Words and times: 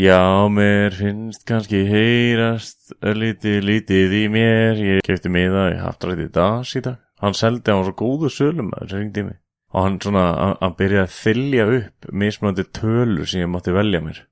Já, 0.00 0.48
mér 0.48 0.94
finnst 0.96 1.42
kannski 1.44 1.82
heyrast 1.84 2.94
lítið, 3.04 3.56
lítið 3.68 4.12
í 4.16 4.20
mér. 4.32 4.78
Ég 4.80 5.00
kefti 5.04 5.28
miða 5.28 5.66
í 5.74 5.76
haftrætti 5.76 6.30
das 6.32 6.70
í 6.78 6.80
dag. 6.86 7.02
Hann 7.20 7.34
seldi 7.36 7.68
á 7.68 7.84
svo 7.84 7.92
góðu 7.98 8.30
sölum 8.32 8.70
að 8.72 8.86
það 8.86 8.94
ringdi 8.96 9.24
mig. 9.26 9.36
Og 9.74 9.84
hann 9.84 9.98
svona, 10.00 10.22
hann, 10.38 10.54
hann 10.62 10.76
byrjaði 10.78 11.02
að 11.02 11.16
þylja 11.18 11.66
upp 11.74 12.08
mismunandi 12.22 12.64
tölur 12.78 13.28
sem 13.28 13.42
ég 13.42 13.50
mátti 13.52 13.74
velja 13.76 14.00
mér. 14.06 14.22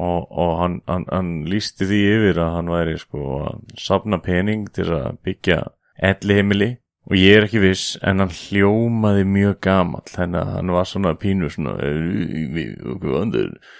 Og, 0.00 0.30
og 0.32 0.52
hann, 0.62 0.78
hann, 0.88 1.04
hann 1.12 1.34
lísti 1.52 1.90
því 1.90 1.98
yfir 2.14 2.40
að 2.46 2.54
hann 2.54 2.72
væri 2.72 2.94
sko 3.02 3.24
að 3.50 3.74
safna 3.84 4.20
pening 4.24 4.70
til 4.78 4.86
að 4.96 5.18
byggja 5.28 5.58
elli 6.08 6.38
heimili. 6.38 6.70
Og 7.10 7.18
ég 7.18 7.36
er 7.36 7.50
ekki 7.50 7.60
viss, 7.66 7.98
en 8.00 8.24
hann 8.24 8.32
hljómaði 8.32 9.28
mjög 9.28 9.60
gamall, 9.68 10.08
þannig 10.08 10.40
að 10.40 10.54
hann 10.54 10.72
var 10.78 10.88
svona 10.88 11.12
pínu 11.20 11.52
svona, 11.52 11.76
okkur 12.94 13.14
vandur, 13.18 13.52
okkur 13.52 13.76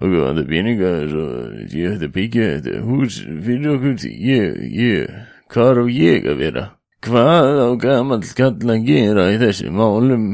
vandur 0.00 0.48
peningar, 0.48 1.12
og 1.14 1.74
ég 1.74 1.94
ætti 1.94 2.08
að 2.08 2.14
byggja 2.16 2.48
þetta 2.54 2.80
hús 2.86 3.18
fyrir 3.46 3.74
okkur, 3.74 4.06
ég, 4.10 4.62
ég, 4.74 5.12
hvað 5.52 5.82
á 5.82 5.84
ég 5.90 6.26
að 6.30 6.40
vera? 6.42 6.64
Hvað 7.04 7.60
á 7.60 7.68
gamall 7.82 8.24
kall 8.38 8.74
að 8.74 8.86
gera 8.88 9.28
í 9.34 9.38
þessu 9.42 9.70
málum? 9.70 10.28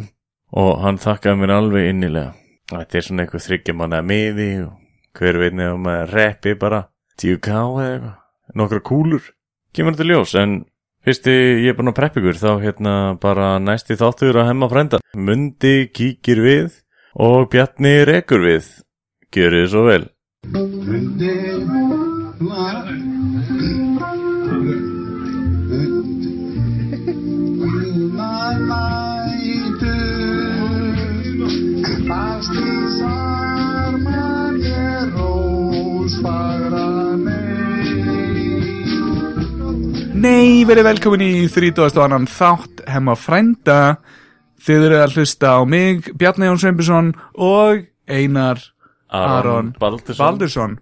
Og 0.51 0.73
hann 0.85 1.01
þakkaði 1.03 1.43
mér 1.43 1.55
alveg 1.57 1.91
innilega. 1.91 2.35
Þetta 2.71 2.99
er 2.99 3.07
svona 3.07 3.25
eitthvað 3.25 3.47
þryggja 3.47 3.75
manna 3.75 4.01
miði 4.07 4.51
og 4.65 4.75
hver 5.19 5.39
veit 5.43 5.57
nefnum 5.59 5.89
að 5.91 6.13
reppi 6.15 6.55
bara 6.59 6.85
10k 7.19 7.55
eða 7.85 8.13
nokkra 8.55 8.83
kúlur. 8.87 9.33
Kemur 9.75 9.97
þetta 9.97 10.07
ljós, 10.07 10.35
en 10.39 10.61
Fyrsti 11.01 11.33
ég 11.65 11.71
er 11.73 11.77
búin 11.79 11.89
að 11.89 11.97
preppa 11.97 12.21
ykkur 12.21 12.37
þá 12.37 12.51
hérna 12.61 12.95
bara 13.23 13.55
næsti 13.57 13.97
þáttur 13.97 14.37
að 14.43 14.51
hemma 14.51 14.67
frænda. 14.69 14.99
Mundi 15.17 15.89
kíkir 15.97 16.43
við 16.45 16.75
og 17.17 17.49
Bjarni 17.53 18.03
rekur 18.05 18.45
við. 18.45 18.69
Gjörið 19.31 19.67
svo 19.71 19.83
vel. 19.87 20.05
Nei, 40.21 40.65
verið 40.67 40.85
velkomin 40.85 41.23
í 41.23 41.47
30. 41.47 41.87
annan 42.03 42.27
þátt 42.27 42.83
hemma 42.91 43.15
frænda 43.15 43.79
Þið 44.61 44.83
eru 44.91 44.99
að 45.01 45.15
hlusta 45.17 45.55
á 45.57 45.61
mig, 45.65 46.11
Bjarni 46.21 46.51
Jón 46.51 46.59
Sveinbjörnsson 46.61 47.15
og 47.39 47.87
Einar 48.11 48.61
Aron 49.11 49.73
Baldursson. 49.81 50.79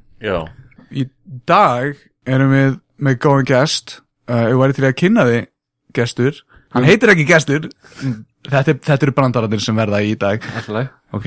Í 0.93 1.05
dag 1.49 1.97
erum 2.29 2.53
við 2.55 2.79
með 3.01 3.19
góðan 3.25 3.49
gest. 3.49 3.99
Uh, 4.29 4.45
Við 4.51 4.59
væri 4.61 4.77
til 4.77 4.87
að 4.89 4.97
kynna 5.01 5.25
þið 5.29 5.43
gestur. 5.97 6.41
Hann 6.75 6.85
heitir 6.85 7.13
ekki 7.15 7.25
gestur. 7.29 7.69
Þetta, 8.49 8.75
þetta 8.85 9.07
eru 9.07 9.15
brandararnir 9.17 9.63
sem 9.65 9.77
verða 9.77 10.03
í 10.05 10.15
dag. 10.21 10.45
Alltaf 10.61 10.95
Ok, 11.17 11.25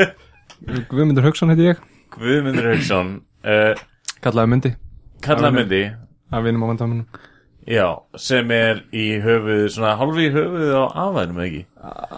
Guðmundur 0.90 1.26
Hauksson 1.28 1.52
heiti 1.52 1.66
ég. 1.68 1.80
Guðmundur 2.16 2.70
Hauksson. 2.72 3.10
Uh, 3.44 3.74
Kallaði 4.24 4.52
myndi 4.54 4.70
Kalla 5.24 5.50
myndi. 5.52 5.82
Að 6.32 6.46
vinum 6.48 6.64
á 6.64 6.70
vandamunum 6.70 7.06
Já, 7.70 7.86
sem 8.16 8.48
er 8.56 8.80
í 8.96 9.04
höfuð, 9.20 9.66
svona 9.74 9.92
hálfi 10.00 10.26
í 10.28 10.32
höfuð 10.32 10.70
á 10.76 10.84
afvænum, 11.04 11.40
ekki? 11.44 11.60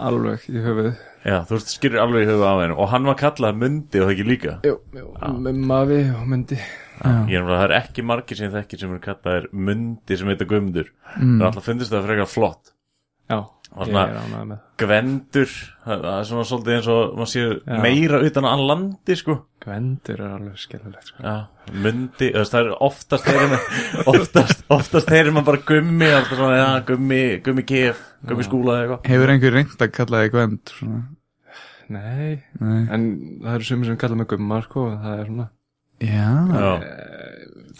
Alveg 0.07 0.45
í 0.49 0.61
höfuð 0.63 0.89
Já, 1.23 1.37
þú 1.47 1.55
veist, 1.55 1.73
skýrir 1.77 2.01
alveg 2.03 2.25
í 2.25 2.27
höfuð 2.27 2.43
á 2.43 2.51
afvænum. 2.51 2.79
Og 2.83 2.89
hann 2.91 3.05
var 3.07 3.19
kallað 3.19 3.59
myndi 3.61 4.01
og 4.01 4.09
það 4.09 4.13
ekki 4.13 4.25
líka. 4.27 4.55
Jú, 4.67 4.73
jú 4.97 5.35
Með 5.45 5.61
mafi 5.71 5.99
og 6.11 6.25
myndi 6.27 6.57
Ég 7.03 7.35
er 7.35 7.41
náttúrulega, 7.41 7.57
það 7.57 7.65
er 7.65 7.75
ekki 7.79 8.03
margir 8.05 8.37
sem 8.37 8.47
ég 8.47 8.53
þekki 8.53 8.79
sem 8.79 8.91
eru 8.93 9.01
kallaðir 9.03 9.47
myndi 9.51 10.17
sem 10.19 10.29
heita 10.29 10.47
Guðmundur. 10.47 10.91
Mm. 11.17 11.33
Það 11.33 11.41
er 11.41 11.47
alltaf 11.49 11.65
fundist 11.67 11.91
það 11.91 12.05
frekar 12.07 12.29
flott. 12.31 12.73
Já, 13.31 13.39
Og 13.73 13.87
svona- 13.87 14.57
Gvendur, 14.77 15.49
það 15.85 16.03
er 16.11 16.25
svona 16.29 16.43
svolítið 16.45 16.75
eins 16.75 16.87
og 16.93 17.15
maður 17.17 17.31
séu 17.31 17.47
Já. 17.65 17.77
meira 17.81 18.19
utan 18.27 18.45
að 18.45 18.63
landi, 18.69 19.15
sko. 19.17 19.35
Gvendur 19.63 20.19
er 20.21 20.33
alveg 20.35 20.57
skellulegt 20.61 21.07
sko. 21.09 21.33
Myndi, 21.73 22.29
það 22.35 22.59
er 22.59 22.71
oftast 22.85 23.25
maður, 23.25 23.65
oftast, 24.13 24.63
oftast 24.69 25.09
heyrir 25.09 25.31
maður 25.33 25.47
bara 25.49 25.63
gummi, 25.71 26.09
alltaf 26.11 26.37
svona, 26.37 26.59
já, 26.59 26.69
gummi, 26.91 27.21
gummi 27.45 27.65
kef, 27.65 28.01
gummi 28.29 28.45
skúla 28.45 28.75
eða 28.77 28.83
eitthvað. 28.83 29.11
hefur 29.13 29.33
einhver 29.33 29.55
reynd 29.57 29.85
að 29.87 29.93
kalla 29.97 30.23
þig 30.27 30.37
svona? 30.77 31.01
Nei, 31.93 32.43
Nei. 32.59 32.81
en 32.95 33.07
það 33.43 33.55
eru 33.57 33.67
sumir 33.67 33.89
sem 33.89 33.97
kalla 33.97 34.15
mig 34.19 34.27
gumma 34.31 34.61
sko, 34.67 34.85
og 34.91 34.99
það 35.03 35.19
er 35.19 35.31
svona 35.31 35.49
Já, 36.03 36.29
Já, 36.53 36.71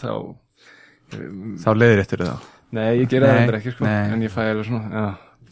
þá 0.00 0.10
þá 1.62 1.70
leiðir 1.76 2.02
eftir 2.04 2.24
það 2.24 2.50
Nei, 2.74 2.88
ég 2.98 3.08
gera 3.12 3.28
það 3.30 3.40
endur 3.44 3.56
ekki 3.60 3.72
sko, 3.76 3.84
nei. 3.86 4.10
en 4.14 4.22
ég 4.24 4.32
fæ 4.34 4.40
alveg 4.50 4.66
svona 4.66 4.90
já. 4.90 5.04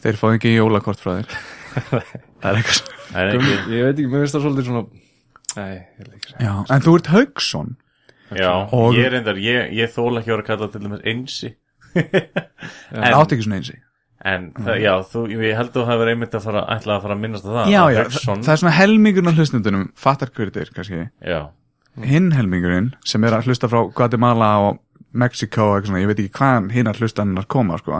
Þeir 0.03 0.17
fá 0.19 0.25
ekki 0.35 0.51
jólakort 0.57 0.99
frá 1.01 1.13
þér 1.19 1.37
Það 2.43 2.49
er 2.49 2.59
eitthvað 2.59 2.91
ekki, 3.23 3.53
ég 3.71 3.87
veit 3.87 3.93
ekki, 3.93 4.09
mér 4.11 4.23
finnst 4.25 4.35
það 4.37 4.45
svolítið 4.47 4.67
svona 4.69 4.83
Nei, 5.53 5.73
ég 5.77 6.07
ekki 6.09 6.33
segja 6.33 6.43
Já, 6.47 6.53
en 6.75 6.83
þú 6.85 6.93
ert 6.99 7.09
Haugsson 7.13 7.71
já, 8.33 8.51
Og- 8.73 8.97
ég 8.97 9.09
reyndar, 9.13 9.39
ég, 9.41 9.71
ég 9.77 9.91
þóla 9.93 10.21
ekki 10.21 10.31
að 10.33 10.37
vera 10.37 10.47
kallað 10.49 10.71
til 10.73 10.83
dæmis 10.83 11.03
einsi. 11.13 11.51
Það 11.93 13.17
átt 13.19 13.35
ekki 13.35 13.45
svona 13.47 13.59
einsi 13.61 13.79
En, 14.23 14.45
það, 14.55 14.77
já, 14.79 14.93
þú, 15.11 15.21
ég 15.35 15.57
held 15.59 15.67
að 15.73 15.75
þú 15.75 15.81
hefur 15.89 16.09
einmitt 16.13 16.35
að 16.37 16.45
fara, 16.47 16.61
ætla 16.71 16.93
að 16.95 17.01
fara 17.03 17.15
að 17.17 17.23
minnast 17.25 17.43
að 17.43 17.57
það. 17.57 17.71
Já, 17.73 17.79
að 17.81 17.89
já, 17.91 17.97
Hauksson, 18.05 18.43
það 18.45 18.53
er 18.53 18.61
svona 18.61 18.75
helmingurinn 18.77 19.31
af 19.33 19.39
hlustendunum 19.41 19.83
Fattar 19.99 20.31
hverju 20.31 20.53
þetta 20.53 20.61
er 20.63 20.71
kannski 20.77 21.01
já, 21.33 21.39
Hinn 22.07 22.29
helmingurinn 22.33 22.87
sem 23.05 23.27
er 23.27 23.35
að 23.35 23.49
hlusta 23.51 23.67
frá 23.69 23.81
Guatemala 23.99 24.51
og 24.69 24.79
Mexico 25.11 25.67
og 25.67 25.75
eitthvað 25.75 25.91
svona 25.91 26.01
Ég 26.05 26.09
veit 26.13 26.21
ekki 26.23 26.33
hvaðan 26.39 26.71
hinn 26.73 26.89
að 26.89 27.01
hlustannar 27.03 27.49
koma 27.51 27.77
sko. 27.83 27.99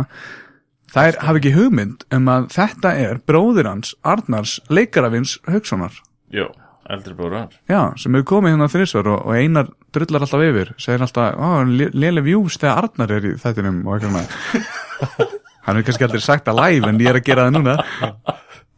Það 0.94 1.16
hafa 1.26 1.40
ekki 1.40 1.54
hugmynd 1.56 2.04
um 2.14 2.28
að 2.30 2.50
þetta 2.54 2.92
er 3.02 3.22
bróðir 3.26 3.70
hans 3.70 3.96
Arnars 4.06 4.60
leikarafins 4.70 5.40
Haugssonar 5.50 5.96
jú, 6.34 6.46
eldri 6.94 7.16
bróður 7.18 7.40
hans. 7.40 7.56
Já, 7.70 7.82
sem 7.98 8.14
hefur 8.14 8.28
komið 8.36 8.54
hérna 8.54 8.68
þrísvar 8.70 9.10
og, 9.10 9.24
og 9.26 9.38
einar 9.40 9.72
drullar 9.96 10.26
alltaf 10.26 10.44
yfir 10.46 10.74
segir 10.82 11.06
alltaf, 11.06 11.38
ó, 11.38 11.66
léle 11.66 12.24
vjús 12.26 12.60
þegar 12.62 12.84
Arnar 12.84 13.16
er 13.18 13.26
í 13.32 13.34
þættinum 13.42 13.82
og 13.88 13.98
eitthvað 13.98 14.12
svona. 14.14 15.32
Hann 15.64 15.80
hefur 15.80 15.88
kannski 15.88 16.08
aldrei 16.10 16.24
sagt 16.26 16.50
að 16.52 16.60
live 16.60 16.92
en 16.92 17.02
ég 17.02 17.10
er 17.10 17.20
að 17.22 17.28
gera 17.30 17.48
það 17.48 17.58
núna. 17.58 17.76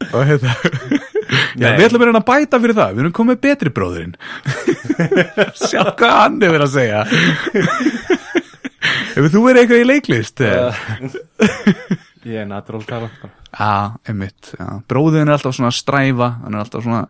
Og 0.06 0.20
hérna 0.28 0.56
Já, 1.60 1.72
við 1.74 1.86
ætlum 1.88 2.02
að 2.04 2.08
reyna 2.10 2.20
að 2.20 2.28
bæta 2.28 2.60
fyrir 2.62 2.76
það, 2.76 2.90
við 2.94 3.02
erum 3.02 3.14
komið 3.16 3.38
betri 3.42 3.70
bróðurinn 3.74 4.12
Sjá 5.66 5.80
hvað 5.98 6.12
hann 6.20 6.36
hefur 6.44 6.64
að 6.64 6.74
segja. 6.76 7.00
Hefur 9.16 9.32
þú 9.32 9.42
verið 9.48 9.62
eitthvað 9.62 9.82
í 9.82 9.88
leiklist? 9.88 10.44
Já, 10.44 11.96
Ég 12.26 12.42
er 12.42 12.48
natural 12.50 12.82
talent 12.88 13.26
ah, 13.62 13.94
einmitt 14.08 14.52
já. 14.56 14.66
Bróðurinn 14.90 15.30
er 15.30 15.36
alltaf 15.36 15.54
svona 15.56 15.70
að 15.70 15.78
stræfa 15.78 16.30
hann 16.42 16.56
er 16.56 16.64
alltaf 16.64 16.82
svona 16.82 17.04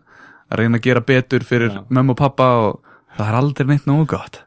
að 0.46 0.60
reyna 0.60 0.78
að 0.78 0.86
gera 0.86 1.02
betur 1.08 1.46
fyrir 1.46 1.78
mömmu 1.88 2.14
og 2.14 2.20
pappa 2.20 2.48
og 2.62 2.96
það 3.16 3.30
er 3.30 3.38
aldrei 3.40 3.70
neitt 3.70 3.88
nógu 3.88 4.06
gott. 4.12 4.42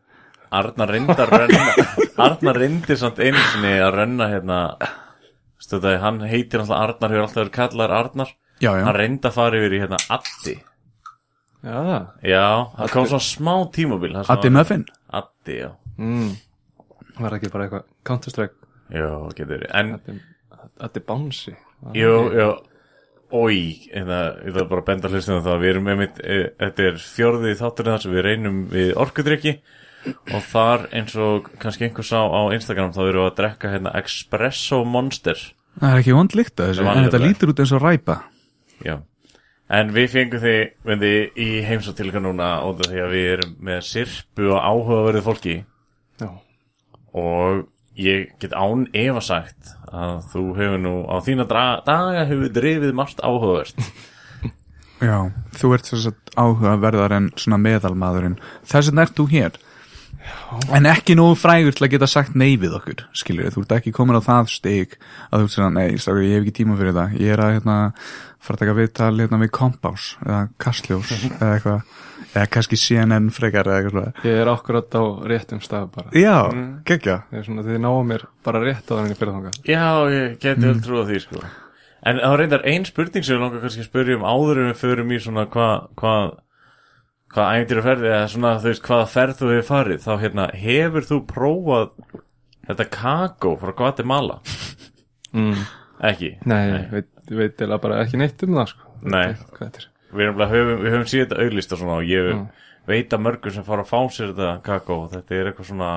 Arnar 0.56 0.94
reyndi 0.94 1.14
að 1.14 1.34
rönna 1.34 1.88
Arnar 2.26 2.58
reyndi 2.58 2.98
samt 2.98 3.20
einu 3.22 3.42
sinni 3.52 3.76
að 3.82 3.96
rönna 3.98 4.30
hérna 4.32 4.60
Stöðu 5.60 5.90
það, 5.90 5.98
hann 6.06 6.22
heitir 6.30 6.64
alltaf 6.64 6.80
Arnar 6.80 7.14
Hefur 7.14 7.26
alltaf 7.26 7.42
verið 7.42 7.56
kallaður 7.58 7.96
Arnar. 7.98 8.34
Já, 8.60 8.72
já, 8.72 8.84
Hann 8.88 8.96
reyndi 8.96 9.28
að 9.30 9.36
fara 9.36 9.60
yfir 9.60 9.76
í 9.76 9.82
hérna 9.84 10.00
Addi. 10.16 10.56
Já, 11.60 11.76
það. 11.76 12.08
Já, 12.24 12.46
það 12.78 12.94
kom 12.94 13.10
svona 13.12 13.26
smá 13.28 13.54
sem 13.76 14.32
Addi 14.36 14.52
Muffin. 14.56 14.86
Addi, 15.20 15.58
já. 15.60 15.70
Mm. 16.00 16.32
Var 17.20 17.36
ekki 17.36 17.52
bara 17.52 17.68
eitthvað 17.68 17.86
Counter-Strike. 18.08 18.70
Já, 18.96 19.10
getur 19.36 19.52
verið. 19.52 19.72
En, 19.76 20.20
Þetta 20.80 21.02
er 21.02 21.06
bouncy. 21.08 21.56
Jú, 21.98 22.16
jú. 22.36 22.50
Ói, 23.30 23.60
hérna, 23.92 24.20
ég 24.42 24.56
þarf 24.56 24.70
bara 24.72 24.82
að 24.82 24.88
benda 24.88 25.12
hlustum 25.12 25.44
það. 25.46 25.60
Við 25.62 25.72
erum 25.74 25.90
einmitt, 25.92 26.22
e, 26.24 26.38
þetta 26.58 26.88
er 26.88 26.98
fjórði 27.04 27.52
þátturinn 27.60 27.94
þar 27.94 28.04
sem 28.06 28.16
við 28.16 28.26
reynum 28.26 28.58
við 28.72 28.90
orkudrykki. 29.04 29.54
Og 30.08 30.42
þar 30.48 30.88
eins 30.96 31.16
og 31.20 31.50
kannski 31.60 31.86
einhver 31.86 32.08
sá 32.08 32.24
á 32.24 32.42
Instagram 32.56 32.94
Þá 32.96 33.02
erum 33.04 33.20
við 33.20 33.28
að 33.28 33.38
drekka 33.42 33.72
hérna 33.74 33.94
Espresso 34.00 34.82
Monster. 34.88 35.42
Það 35.80 35.94
er 35.94 36.02
ekki 36.02 36.16
vond 36.16 36.36
líkt 36.36 36.56
að 36.60 36.72
þessu, 36.72 36.86
Það 36.88 36.98
en 36.98 37.08
þetta 37.08 37.22
lítur 37.24 37.52
út 37.52 37.62
eins 37.64 37.74
og 37.76 37.84
ræpa. 37.84 38.16
Já, 38.86 38.96
en 39.80 39.92
við 39.96 40.08
fengum 40.14 40.44
þið 40.44 40.60
vendi, 40.90 41.12
í 41.36 41.50
heimsóttilika 41.68 42.22
núna 42.24 42.54
af 42.64 42.80
því 42.88 43.04
að 43.04 43.14
við 43.16 43.28
erum 43.36 43.52
með 43.70 43.82
sirpu 43.90 44.50
og 44.50 44.64
áhugaverið 44.64 45.28
fólki. 45.28 45.58
Já. 46.20 46.30
Og 47.20 47.68
ég 48.00 48.32
get 48.42 48.56
án 48.56 48.88
efa 48.96 49.24
sagt 49.24 49.76
að 49.90 50.22
þú 50.32 50.46
hefur 50.60 50.82
nú 50.84 50.96
á 51.10 51.18
þína 51.26 51.48
daga 51.50 52.26
hefur 52.30 52.54
drifið 52.56 52.96
margt 52.96 53.22
áhugavert 53.26 53.78
Já, 55.00 55.32
þú 55.56 55.74
ert 55.78 55.88
þess 55.88 56.10
að 56.10 56.18
áhugaverðar 56.36 57.14
en 57.16 57.28
svona 57.40 57.60
meðalmaðurinn. 57.64 58.36
Þess 58.68 58.90
vegna 58.92 59.06
ert 59.06 59.16
þú 59.16 59.26
hér. 59.32 59.60
En 60.76 60.88
ekki 60.90 61.16
nógu 61.16 61.38
frægur 61.40 61.76
til 61.78 61.86
að 61.88 61.94
geta 61.94 62.10
sagt 62.10 62.36
nei 62.38 62.58
við 62.60 62.76
okkur, 62.78 63.06
skilur 63.18 63.54
Þú 63.54 63.64
ert 63.64 63.76
ekki 63.78 63.94
komin 63.96 64.20
á 64.20 64.22
það 64.22 64.52
stig 64.52 64.98
að 65.30 65.46
þú 65.46 65.48
ert 65.48 65.56
svona, 65.56 65.72
nei, 65.78 65.96
stakar, 66.02 66.26
ég 66.28 66.36
hef 66.36 66.44
ekki 66.44 66.56
tíma 66.60 66.76
fyrir 66.80 66.98
það. 66.98 67.16
Ég 67.24 67.34
er 67.34 67.44
að, 67.46 67.54
hérna, 67.56 67.78
fara 68.44 68.58
að 68.58 68.64
taka 68.66 68.76
viðtal, 68.82 69.14
hérna, 69.22 69.42
við 69.46 69.52
kompás, 69.56 70.10
eða 70.26 70.42
kastljós, 70.66 71.16
eða 71.40 71.54
eitthvað. 71.56 71.96
Eða 72.34 72.46
kannski 72.54 72.78
CNN 72.80 73.30
frekar 73.34 73.66
eða 73.70 73.78
eitthvað 73.80 73.96
svona. 73.96 74.26
Ég 74.28 74.42
er 74.44 74.52
akkurat 74.52 74.98
á 75.00 75.04
réttum 75.32 75.62
stað 75.66 75.88
bara 75.96 76.12
Já, 76.14 76.36
Mm. 76.54 76.84
geggja 76.86 77.24
Ég 77.32 77.40
er 77.40 77.48
svona, 77.48 77.64
þið 77.66 77.80
náum 77.86 78.08
mér 78.14 78.26
bara 78.46 78.62
rétt 78.64 78.86
á 78.90 78.94
þannig 78.98 79.18
fyrir 79.18 79.34
þangað 79.34 79.58
Já, 79.66 79.86
ég 80.14 80.38
geti 80.40 80.62
vel 80.68 80.80
trúið 80.86 81.10
því 81.14 81.20
sko 81.26 81.42
En 82.10 82.16
var 82.24 82.38
reyndar 82.40 82.62
ein 82.64 82.86
spurning 82.88 83.26
sem 83.26 83.36
við 83.36 83.42
langar 83.44 83.60
kannski 83.66 83.82
að 83.84 83.90
spyrja 83.90 84.16
um 84.16 84.24
áður 84.24 84.62
en 84.62 84.70
við 84.72 84.78
förum 84.80 85.12
í 85.12 85.20
svona 85.20 85.46
hvað 85.52 85.90
hvað 86.00 86.30
hvað 87.30 87.50
ægir 87.60 87.82
að 87.82 87.88
ferði 87.90 88.08
eða 88.10 88.30
svona 88.34 88.54
þú 88.62 88.70
veist 88.72 88.86
hvaða 88.88 89.10
ferð 89.12 89.36
þú 89.42 89.50
hefur 89.54 89.68
farið 89.70 90.00
þá 90.06 90.14
hérna 90.24 90.46
hefur 90.56 91.06
þú 91.10 91.18
prófað 91.30 91.90
þetta 92.70 92.86
kakó 92.96 93.52
frá 93.60 93.74
Guatemala 93.78 94.40
mm. 95.34 95.60
ekki? 96.10 96.32
Nei, 96.50 96.62
ég 96.72 96.90
veit, 96.96 97.10
ég 97.30 97.38
veit 97.44 97.62
eða 97.68 97.78
bara 97.84 98.00
ekki 98.06 98.18
neitt 98.22 98.42
um 98.48 98.56
það 98.58 98.72
sko 98.74 98.96
Nei. 99.04 99.28
Hvað 99.54 99.60
þetta 99.68 99.84
er 99.84 99.88
Við 100.14 100.30
höfum, 100.30 100.46
höfum, 100.54 100.78
við 100.86 100.94
höfum 100.96 101.10
síðan 101.12 101.28
þetta 101.30 101.44
auglist 101.46 101.74
og 101.76 101.84
svona 101.84 101.98
og 102.02 102.08
ég 102.10 102.32
Mm. 102.34 102.48
veit 102.90 103.10
að 103.14 103.22
mörgum 103.28 103.54
sem 103.54 103.64
fara 103.68 103.84
að 103.84 103.92
fá 103.92 104.00
sér 104.10 104.32
þetta 104.34 104.54
kakó. 104.66 105.04
Og 105.06 105.12
þetta 105.14 105.36
er 105.38 105.52
eitthvað 105.52 105.68
svona 105.70 105.90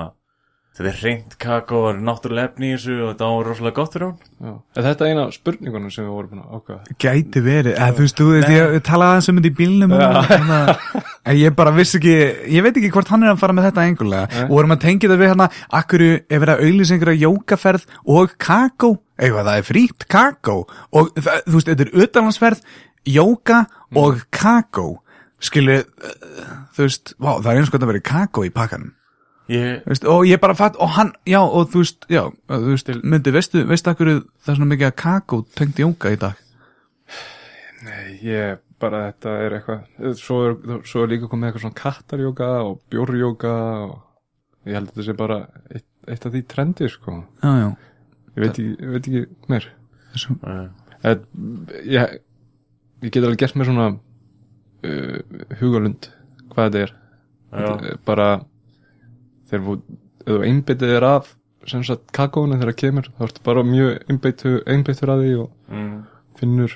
þetta 0.73 0.89
er 0.89 0.99
reynd 1.05 1.33
kakó 1.37 1.79
það 1.83 1.89
er 1.93 1.97
náttúrulega 2.01 2.49
efni 2.49 2.69
í 2.71 2.73
þessu 2.73 2.93
og 3.05 3.09
þetta 3.13 3.25
á 3.29 3.33
rosalega 3.45 3.75
gott 3.77 3.93
fyrir 3.93 4.07
hún 4.07 4.17
Já. 4.41 4.53
Er 4.77 4.85
þetta 4.87 5.05
eina 5.09 5.25
af 5.27 5.33
spurningunum 5.35 5.91
sem 5.93 6.05
við 6.07 6.13
vorum 6.15 6.29
búin 6.31 6.41
að 6.41 6.55
ákveða? 6.57 6.95
Gæti 7.03 7.43
verið, 7.45 7.75
eða 7.77 7.93
þú 7.93 8.01
veist, 8.05 8.17
þú 8.17 8.25
veist, 8.31 8.49
ég 8.49 8.79
talaði 8.87 9.11
aðeins 9.13 9.29
um 9.29 9.37
þetta 9.37 9.51
í 9.51 9.57
bílnum 9.59 9.93
hana, 9.93 10.77
en 11.29 11.37
ég 11.37 11.55
bara 11.59 11.73
vissi 11.77 11.99
ekki, 12.01 12.15
ég 12.57 12.65
veit 12.65 12.73
ekki 12.81 12.89
hvort 12.95 13.11
hann 13.13 13.23
er 13.27 13.35
að 13.35 13.41
fara 13.43 13.53
með 13.53 13.67
þetta 13.69 13.85
engulega. 13.91 14.25
Nei. 14.33 14.43
og 14.47 14.55
vorum 14.57 14.73
að 14.75 14.81
tengja 14.87 15.09
þetta 15.11 15.21
við 15.21 15.31
hérna, 15.33 15.49
akkur 15.81 16.05
er 16.09 16.41
verið 16.41 16.53
að 16.55 16.63
auðlýsa 16.65 16.97
einhverja 16.97 17.21
jókaferð 17.27 17.85
og 18.17 18.33
kakó, 18.41 18.91
eitthvað 19.21 19.45
það 19.51 19.61
er 19.61 19.69
frýtt 19.69 20.07
kakó. 20.09 20.57
Og 20.89 21.13
það, 21.21 21.45
þú 21.45 21.53
veist, 21.59 21.69
þetta 21.69 21.85
er 21.87 21.93
utanlandsferð, 22.07 22.65
jóka 23.09 23.65
og 23.99 24.21
kakó, 24.33 24.87
skilu, 25.43 25.79
þú 26.75 26.85
veist, 26.85 27.15
vá, 27.19 27.35
það 27.43 27.51
er 27.53 27.61
eins 27.61 27.71
og 27.71 27.77
þetta 27.77 27.89
verið 27.91 28.05
kakó 28.07 28.45
í 28.47 28.51
pakkanum. 28.53 28.93
Ég, 29.51 29.81
Veist, 29.83 30.05
og 30.07 30.23
ég 30.23 30.39
bara 30.39 30.55
fatt, 30.55 30.77
og 30.79 30.93
hann, 30.95 31.09
já, 31.27 31.41
og 31.43 31.67
þú 31.73 31.81
veist, 31.81 32.05
já, 32.07 32.21
þú 32.47 32.69
veist, 32.69 32.91
myndi, 33.03 33.33
veistu, 33.35 33.65
veistu 33.67 33.91
akkur 33.91 34.11
það 34.13 34.53
er 34.53 34.55
svona 34.55 34.69
mikið 34.71 34.87
að 34.87 34.95
kakó 35.01 35.41
tengt 35.59 35.81
jóka 35.83 36.13
í 36.15 36.19
dag? 36.21 36.39
Nei, 37.83 38.13
ég 38.23 38.61
bara 38.79 39.09
þetta 39.09 39.33
er 39.43 39.55
eitthvað 39.57 40.15
Svo 40.19 40.37
er, 40.47 40.55
svo 40.87 41.03
er 41.03 41.11
líka 41.11 41.27
komið 41.31 41.49
eitthvað 41.49 41.65
svona 41.65 41.79
kattarjóka 41.81 42.49
og 42.63 42.79
bjórjóka 42.91 43.53
og 43.89 44.67
ég 44.67 44.77
held 44.77 44.87
að 44.87 44.93
þetta 44.93 45.07
sé 45.09 45.15
bara 45.19 45.39
eitt, 45.69 45.87
eitt 46.07 46.27
af 46.27 46.33
því 46.33 46.43
trendi 46.53 46.89
sko. 46.91 47.17
Já, 47.43 47.51
já, 47.59 47.67
Ég 48.33 48.39
veit 48.45 48.49
ekki, 48.53 48.69
ég 48.79 48.93
veit 48.95 49.09
ekki 49.11 49.51
meir. 49.51 49.67
Þessu, 50.15 50.37
uh, 50.39 50.63
Ég, 51.03 51.25
ég, 51.91 52.15
ég 53.03 53.13
get 53.13 53.23
alveg 53.23 53.43
gert 53.43 53.57
mér 53.59 53.69
svona 53.69 53.87
uh, 53.93 55.19
hugalund 55.59 56.09
hvað 56.53 56.67
þetta 56.69 56.83
er. 56.87 56.95
Já, 57.53 57.67
Þetta 57.67 57.97
bara 58.07 58.27
þegar 59.49 59.65
þú, 59.67 59.75
einbyttið 60.47 60.95
er 60.97 61.05
af 61.07 61.35
sem 61.69 61.83
sagt 61.87 62.09
kakóinu 62.15 62.57
þegar 62.57 62.73
það 62.73 62.79
kemur 62.81 63.11
þá 63.13 63.27
ertu 63.27 63.43
bara 63.45 63.63
mjög 63.67 63.91
einbyttur, 64.09 64.57
að 65.13 65.21
því 65.23 65.35
og 65.43 65.51
mm, 65.71 65.93
finnur 66.39 66.73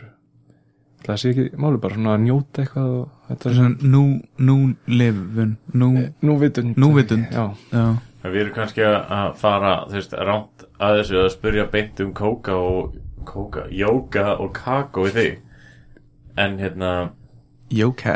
það 1.07 1.19
sé 1.21 1.31
ekki 1.31 1.62
máli 1.62 1.81
bara 1.81 1.97
svona 1.97 2.13
að 2.15 2.24
njóta 2.25 2.63
eitthvað 2.63 2.94
og 2.97 3.07
þetta 3.30 3.50
er 3.50 3.57
svona 3.57 3.89
nú, 3.95 4.03
nú 4.50 4.57
lifun, 4.91 5.56
nú, 5.73 5.89
nú 6.23 6.38
vitund. 6.41 6.77
Núvitund. 6.80 7.27
já, 7.31 7.50
já, 7.71 7.88
Við 8.27 8.41
erum 8.41 8.56
kannski 8.57 8.83
að 8.83 8.95
að 9.18 9.27
fara, 9.39 9.73
þú 9.88 10.00
veist, 10.00 10.15
rámt 10.27 10.63
að 10.83 10.95
þessu 11.00 11.19
að 11.21 11.30
spyrja 11.35 11.68
beint 11.71 12.01
um 12.03 12.13
kóka 12.18 12.56
og 12.59 12.97
kóka, 13.27 13.68
jóka 13.71 14.33
og 14.35 14.51
kakó 14.56 15.06
í 15.07 15.13
þig. 15.15 15.38
En 16.37 16.57
hérna, 16.61 16.91
jóka. 17.73 18.15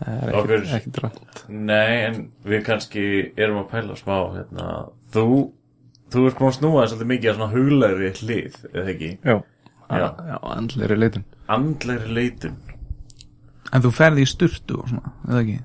það 0.00 0.24
er 0.26 0.34
ekki, 0.40 0.70
ekki 0.76 0.90
drátt 0.96 1.44
nei, 1.48 1.92
en 2.08 2.16
við 2.44 2.64
kannski 2.66 3.04
erum 3.38 3.62
að 3.62 3.68
pæla 3.70 3.94
smá, 3.96 4.16
hérna, 4.34 4.66
þú, 5.14 5.26
þú 6.12 6.24
ert 6.28 6.40
búin 6.40 6.50
að 6.52 6.56
snúa 6.58 6.82
þess 6.82 6.92
svolítið 6.96 7.10
mikið 7.14 7.30
að 7.32 7.38
svona 7.38 7.52
huglegri 7.54 8.10
hlið, 8.20 8.58
eða 8.74 8.86
ekki? 8.94 9.10
já, 9.24 9.36
Já. 9.86 10.06
já 10.26 10.36
andleiri 10.56 10.96
leitun 10.98 11.24
Andlegri 11.46 12.10
leitun. 12.16 12.56
En 13.74 13.82
þú 13.82 13.90
ferði 13.94 14.22
í 14.22 14.28
sturtu 14.30 14.76
og 14.82 14.88
svona, 14.90 15.10
eða 15.26 15.40
ekki? 15.42 15.56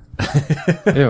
já, 1.02 1.10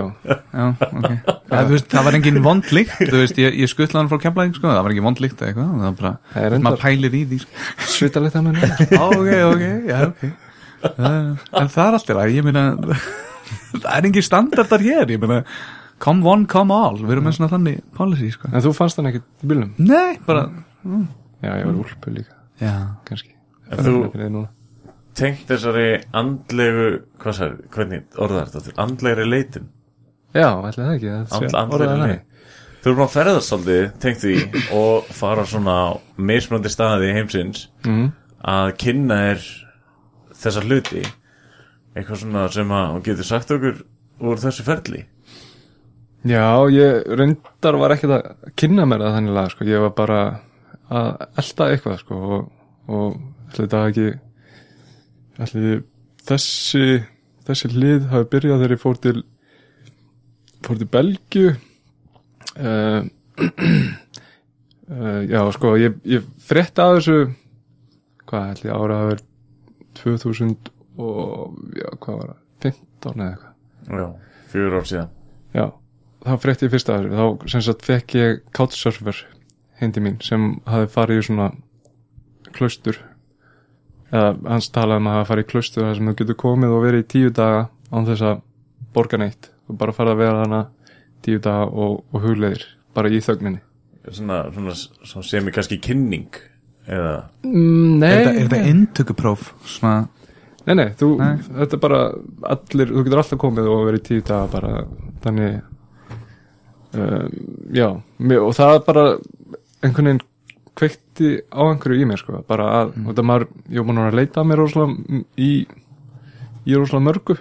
Já, 0.52 0.64
ok. 0.88 1.10
Ja, 1.12 1.62
þú 1.62 1.72
veist, 1.74 1.88
það 1.92 2.06
var 2.08 2.16
engin 2.18 2.40
vond 2.44 2.72
líkt, 2.72 2.96
þú 3.00 3.20
veist, 3.22 3.38
ég, 3.40 3.54
ég 3.62 3.70
skuttlaði 3.70 4.00
hann 4.02 4.10
frá 4.12 4.20
kemlaðing, 4.26 4.56
sko, 4.56 4.68
það 4.72 4.82
var 4.86 4.94
engin 4.96 5.06
vond 5.08 5.22
líkt 5.24 5.40
eða 5.40 5.52
eitthvað, 5.52 5.70
það 5.72 5.86
var 5.86 5.96
bara, 6.00 6.12
Það 6.34 6.46
er 6.48 6.64
maður 6.66 6.82
pælir 6.84 7.16
í 7.16 7.22
því, 7.30 7.38
sko. 7.44 7.66
svitalegt 7.96 8.38
að 8.40 8.46
menna 8.48 8.70
Á, 8.96 9.04
ok, 9.20 9.30
ok, 9.52 9.64
já, 9.88 9.98
ok. 10.08 10.24
Uh, 10.82 11.36
en 11.60 11.68
það 11.70 11.84
er 11.84 11.96
alltaf 11.98 12.32
ég 12.34 12.46
meina, 12.46 12.62
það 13.82 13.90
er 13.94 14.08
engin 14.08 14.26
standardar 14.26 14.82
hér, 14.82 15.12
ég 15.14 15.20
meina, 15.22 15.42
come 16.02 16.26
one, 16.26 16.48
come 16.50 16.74
all, 16.74 16.98
við 17.02 17.16
erum 17.16 17.28
með 17.28 17.36
svona 17.38 17.52
þannig 17.52 17.82
policy, 17.94 18.32
sko. 18.34 18.50
en 18.50 18.64
þú 18.64 18.72
fannst 18.76 18.98
hann 18.98 19.10
ekkert 19.12 19.28
í 19.44 19.50
bílnum 19.52 19.70
Nei, 19.78 20.16
bara, 20.26 20.48
já, 20.82 21.52
ég 21.52 21.68
var 21.68 21.78
úlpu 21.84 22.16
líka, 22.16 22.34
já, 22.62 22.74
kannski 23.08 23.30
En 23.72 23.86
þú-. 23.86 24.42
Tengt 25.16 25.46
þessari 25.48 25.86
andlegu, 26.16 26.88
hvað 27.20 27.36
sagði, 27.38 27.70
hvernig 27.72 28.18
orðar 28.20 28.50
þetta? 28.52 28.74
Andlegri 28.80 29.24
leitun. 29.28 29.70
já, 30.34 30.48
ætli 30.50 30.82
það 30.82 30.92
ekki 30.96 31.10
And, 31.12 31.56
andlegri 31.62 31.96
leitun. 32.02 32.28
Þú 32.82 32.90
erum 32.90 33.02
að 33.04 33.12
ferðast 33.14 33.52
svolítið, 33.52 33.82
tengt 34.02 34.22
því, 34.24 34.36
og 34.74 35.10
fara 35.14 35.44
svona 35.46 35.74
á 35.78 35.88
mismunandi 36.18 36.72
staði 36.72 37.12
heimsins. 37.14 37.68
Mhm. 37.86 38.08
að 38.42 38.72
kynna 38.82 39.16
er 39.30 39.44
þessa 40.42 40.64
hluti 40.66 41.02
eitthvað 41.92 42.22
svona 42.22 42.46
sem 42.52 42.70
að 42.72 42.90
hún 42.94 43.04
getur 43.06 43.28
sagt 43.28 43.52
okkur 43.52 43.82
úr 44.22 44.40
þessu 44.40 44.64
ferli? 44.66 45.04
Já, 46.22 46.46
ég 46.70 47.08
reyndar 47.18 47.78
var 47.80 47.96
ekkert 47.96 48.14
að 48.14 48.50
kynna 48.58 48.86
mér 48.86 49.02
það 49.02 49.16
þannig 49.16 49.36
lag, 49.36 49.48
sko, 49.52 49.66
ég 49.66 49.82
var 49.82 49.94
bara 49.98 50.18
að 50.92 51.24
elta 51.42 51.68
eitthvað, 51.72 51.96
sko, 52.04 52.18
og, 52.36 52.44
og 52.86 53.16
ætli 53.48 53.64
þetta 53.64 53.80
ekki, 53.90 54.06
ætli 55.42 55.72
þessi, 56.28 56.84
þessi 57.48 57.72
hlið 57.74 58.06
hafi 58.12 58.30
byrjað 58.36 58.62
þegar 58.62 58.76
ég 58.76 58.82
fór 58.84 59.02
til, 59.02 59.16
fór 60.62 60.78
til 60.78 60.90
Belgju, 60.94 61.52
uh, 62.54 63.00
uh, 63.42 65.20
já, 65.26 65.40
sko, 65.58 65.74
ég, 65.82 65.98
ég 66.06 66.30
frétta 66.46 66.86
að 66.86 67.00
þessu, 67.00 67.18
hvað 68.30 68.54
ætli 68.54 68.72
ára 68.78 69.02
að 69.02 69.12
vera 69.12 69.30
2000 69.98 70.72
og, 71.02 71.54
já, 71.76 71.88
hvað 72.02 72.18
var 72.18 72.32
það, 72.32 72.40
15 72.62 73.22
eða 73.22 73.28
eitthvað. 73.30 73.54
já, 74.02 74.08
fjögur 74.52 74.76
ár 74.78 74.88
síðan. 74.90 75.14
Já, 75.52 75.64
þá 76.24 76.34
frétti 76.42 76.66
ég 76.66 76.74
fyrst 76.74 76.92
að 76.92 77.06
þessu. 77.06 77.16
Þá 77.16 77.54
sem 77.54 77.64
sagt 77.66 77.86
fekk 77.88 78.16
ég 78.18 78.42
couchsurfer 78.56 79.22
hindi 79.82 80.04
mín 80.04 80.20
sem 80.22 80.44
hafi 80.68 80.90
farið 80.92 81.22
í 81.22 81.26
svona 81.28 81.48
klaustur. 82.52 83.00
Eða 84.12 84.36
hans 84.52 84.68
talaði 84.72 85.02
um 85.02 85.10
að 85.10 85.18
hafa 85.18 85.30
farið 85.32 85.46
í 85.46 85.50
klaustur 85.54 85.86
þar 85.88 85.98
sem 85.98 86.10
þú 86.10 86.16
getur 86.20 86.40
komið 86.44 86.76
og 86.76 86.84
verið 86.86 87.04
í 87.04 87.08
tíu 87.14 87.32
daga 87.34 87.66
án 87.90 88.08
þess 88.08 88.26
að 88.28 88.44
borga 88.94 89.20
neitt. 89.22 89.50
Og 89.70 89.78
bara 89.80 89.96
farið 89.96 90.14
að 90.14 90.22
vera 90.22 90.44
hana 90.44 90.62
tíu 91.24 91.40
daga 91.42 91.68
og, 91.70 92.02
og 92.12 92.24
hugleðir 92.26 92.66
bara 92.96 93.10
í 93.12 93.20
þögninni. 93.24 93.62
Svona, 94.10 94.44
svona, 94.52 94.74
svona 94.76 95.26
sem 95.26 95.48
er 95.48 95.54
kannski 95.54 95.78
kynning 95.82 96.40
eða, 96.88 97.12
mm, 97.44 97.98
Nei, 98.02 98.08
er 98.08 98.18
þetta, 98.18 98.32
er 98.32 98.48
þetta 98.48 98.70
inntökupróf, 98.72 99.52
svona, 99.64 100.08
nei, 100.66 100.74
nei, 100.78 100.88
þú, 100.98 101.10
Nei. 101.20 101.36
þetta 101.60 101.78
er 101.78 101.82
bara 101.84 102.00
allir, 102.54 102.92
þú 102.94 103.04
getur 103.06 103.22
alltaf 103.22 103.38
komið 103.42 103.70
og 103.72 103.84
verið 103.90 104.02
tíu 104.08 104.24
daga 104.26 104.48
bara, 104.52 104.72
þannig 105.24 105.60
um, 106.94 107.30
já, 107.74 107.88
mér, 108.18 108.42
og 108.46 108.54
það 108.58 108.74
er 108.78 108.84
bara 108.88 109.06
einhvern 109.82 110.10
veginn 110.12 110.22
kveikti 110.78 111.30
á 111.52 111.60
einhverju 111.68 112.00
í 112.02 112.08
mér 112.08 112.20
sko, 112.22 112.42
bara 112.48 112.68
að, 112.80 112.92
mm. 112.96 113.08
þetta 113.10 113.24
maður, 113.28 113.48
ég 113.68 113.82
var 113.82 113.88
búin 113.90 114.02
að 114.06 114.18
leita 114.20 114.40
að 114.42 114.48
mér 114.50 114.62
rosalega 114.62 115.16
m- 115.18 115.24
í 115.36 115.50
í 116.62 116.76
rosalega 116.78 117.06
mörgu. 117.08 117.36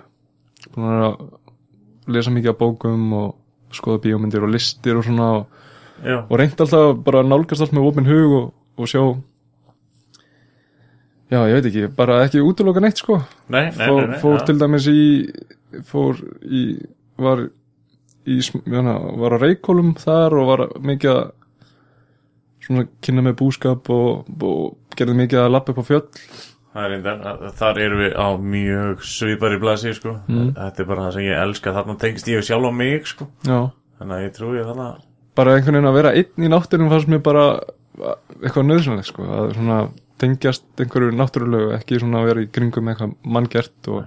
Búin 0.73 0.89
að 1.05 2.11
lesa 2.11 2.33
mikið 2.33 2.51
af 2.51 2.57
bókum 2.59 3.11
og 3.15 3.27
skoða 3.75 4.01
bíómyndir 4.03 4.43
og 4.43 4.51
listir 4.51 4.97
og 4.99 5.05
svona 5.05 5.27
og, 5.37 5.61
og 6.25 6.33
reynt 6.41 6.59
alltaf 6.59 6.95
bara 7.05 7.21
nálgast 7.23 7.61
allt 7.63 7.75
með 7.77 7.87
opin 7.91 8.09
hug 8.09 8.33
og, 8.39 8.47
og 8.81 8.89
sjá 8.89 9.03
já, 11.31 11.39
ég 11.47 11.57
veit 11.57 11.69
ekki, 11.71 11.87
bara 11.95 12.21
ekki 12.25 12.43
útiloka 12.43 12.83
neitt 12.83 13.01
sko 13.01 13.21
nei, 13.47 13.69
nei, 13.71 13.87
fór, 13.87 14.07
nei, 14.11 14.21
fór 14.21 14.45
til 14.47 14.57
dæmis 14.59 14.87
í 14.91 15.01
fór 15.87 16.19
í 16.43 16.63
var 17.21 17.45
í, 18.27 18.37
jana, 18.69 18.97
var 19.21 19.37
á 19.37 19.41
reykólum 19.41 19.93
þar 19.99 20.37
og 20.41 20.49
var 20.51 20.65
mikið 20.83 21.13
að 21.15 21.27
svona 22.61 22.87
kynna 23.01 23.25
með 23.25 23.37
búskap 23.41 23.89
og, 23.93 24.31
og 24.45 24.95
gerði 24.97 25.17
mikið 25.23 25.43
að 25.43 25.53
lappa 25.55 25.73
upp 25.73 25.83
á 25.83 25.89
fjöll 25.89 26.07
Það 26.71 26.85
er 26.85 26.91
reyndar, 26.93 27.39
þar 27.59 27.79
erum 27.83 27.99
við 27.99 28.13
á 28.15 28.27
mjög 28.39 29.01
svipari 29.03 29.57
blasi 29.59 29.91
sko. 29.91 30.13
Mm. 30.31 30.53
þetta 30.55 30.79
er 30.79 30.87
bara 30.87 31.07
það 31.09 31.17
sem 31.17 31.25
ég 31.25 31.41
elska 31.43 31.73
þarna 31.75 31.95
tengst 31.99 32.29
ég 32.31 32.45
sjálf 32.47 32.69
á 32.71 32.71
mig 32.71 33.09
sko. 33.11 33.27
já, 33.43 33.57
þannig 33.99 34.15
að 34.15 34.23
ég 34.23 34.35
trúi 34.37 34.61
þarna 34.63 34.85
bara 35.35 35.55
einhvern 35.57 35.77
veginn 35.77 35.89
að 35.89 35.97
vera 35.97 36.13
einn 36.15 36.45
í 36.45 36.51
náttúrunum 36.51 36.93
fannst 36.93 37.11
mér 37.11 37.23
bara 37.25 37.45
eitthvað 38.41 38.67
nöðsynlegt 38.69 39.09
sko, 39.09 39.27
að 39.27 39.53
svona 39.57 39.81
tengjast 40.21 40.65
einhverju 40.81 41.11
náttúrulegu, 41.17 41.71
ekki 41.77 41.99
svona 42.01 42.21
að 42.21 42.27
vera 42.31 42.43
í 42.45 42.49
kringum 42.53 42.89
eitthvað 42.93 43.13
manngert 43.37 43.91
og 43.91 44.03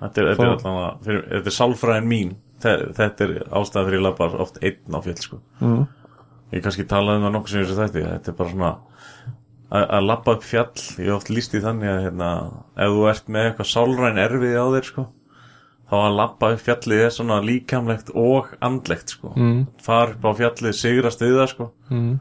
þetta 0.00 0.22
er, 0.24 0.30
þetta 0.34 0.74
er 0.74 1.00
fyrir, 1.06 1.24
þetta 1.36 1.52
er 1.52 1.58
sálfræðin 1.60 2.10
mín 2.14 2.36
Þe- 2.60 2.90
þetta 2.92 3.24
er 3.24 3.30
ástæða 3.56 3.86
fyrir 3.86 3.98
ég 4.00 4.04
labba 4.04 4.26
oft 4.44 4.58
einn 4.60 4.92
á 4.96 5.00
fjöll 5.00 5.20
sko. 5.24 5.38
mm. 5.64 5.84
ég 6.52 6.64
kannski 6.64 6.84
talaði 6.90 7.20
um 7.20 7.26
það 7.28 7.34
nokkuð 7.38 7.52
sem 7.54 7.62
ég 7.62 7.70
þessi 7.70 7.84
þetta 7.86 8.10
þetta 8.10 8.32
er 8.32 8.36
bara 8.40 8.50
svona 8.52 8.72
að, 9.70 9.84
að 9.96 10.04
labba 10.10 10.34
upp 10.36 10.44
fjall, 10.44 10.82
ég 10.98 11.06
hef 11.08 11.14
oft 11.20 11.30
líst 11.32 11.54
í 11.56 11.62
þannig 11.64 11.88
að 11.92 12.02
hérna, 12.04 12.28
ef 12.76 12.92
þú 12.96 13.06
ert 13.14 13.28
með 13.32 13.48
eitthvað 13.50 13.70
sálræn 13.70 14.20
erfiði 14.24 14.58
á 14.60 14.66
þér 14.74 14.88
sko, 14.90 15.04
þá 15.90 15.94
að 16.00 16.16
labba 16.20 16.50
upp 16.56 16.64
fjallið 16.66 17.04
er 17.06 17.14
svona 17.16 17.38
líkamlegt 17.46 18.10
og 18.18 18.50
andlegt 18.60 19.14
sko. 19.16 19.32
Mm. 19.36 19.62
far 19.80 20.12
upp 20.16 20.26
á 20.26 20.30
fjallið, 20.42 20.76
sigrast 20.80 21.22
það 21.24 21.46
sko, 21.54 21.70
Mm. 21.90 22.18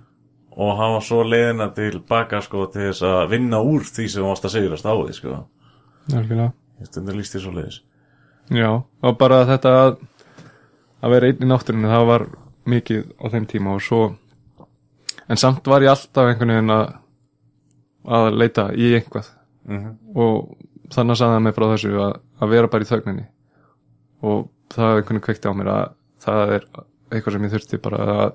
Og 0.57 0.77
hafa 0.79 1.01
svo 1.05 1.23
leiðina 1.23 1.69
til 1.75 1.99
baka 2.09 2.41
sko, 2.41 2.65
til 2.73 2.89
þess 2.89 3.05
að 3.05 3.33
vinna 3.33 3.61
úr 3.63 3.85
því 3.85 4.07
sem 4.07 4.23
þú 4.23 4.29
varst 4.31 4.47
að 4.49 4.55
sigrast 4.55 4.87
á 4.89 4.93
því 4.93 5.17
sko. 5.17 5.35
algjörlega. 6.13 6.51
Stundur 6.89 7.19
líst 7.19 7.35
því 7.35 7.43
svo 7.43 7.55
leiðis 7.57 7.81
Já, 8.49 8.69
og 8.81 9.17
bara 9.19 9.43
þetta 9.45 9.75
að 9.83 9.91
að 10.99 11.13
vera 11.13 11.27
einn 11.29 11.43
í 11.45 11.47
náttúrunni, 11.47 11.91
það 11.91 12.07
var 12.09 12.25
mikið 12.69 13.03
á 13.21 13.25
þeim 13.33 13.45
tíma 13.49 13.75
og 13.77 13.83
svo 13.85 14.01
en 15.29 15.37
samt 15.39 15.67
var 15.69 15.85
ég 15.85 15.93
alltaf 15.93 16.31
einhvern 16.31 16.55
veginn 16.55 16.73
að 16.73 16.87
að 18.09 18.31
leita 18.39 18.69
í 18.73 18.93
einhvað 18.97 19.29
mm 19.69 20.17
og 20.17 20.55
þannig 20.93 21.13
að 21.13 21.19
sagði 21.21 21.35
það 21.35 21.43
mig 21.45 21.55
frá 21.55 21.65
þessu 21.69 21.91
að, 22.01 22.13
að 22.41 22.51
vera 22.53 22.69
bara 22.73 22.85
í 22.85 22.89
þögninni. 22.89 23.25
Og 24.25 24.39
það 24.73 24.87
einhvern 24.89 25.05
veginn 25.09 25.25
kveikti 25.27 25.51
á 25.51 25.53
mér 25.57 25.71
að 25.73 25.91
það 26.25 26.53
er 26.55 26.65
eitthvað 27.09 27.35
sem 27.35 27.45
ég 27.45 27.53
þurfti 27.53 27.81
bara 27.83 27.99
að 28.15 28.31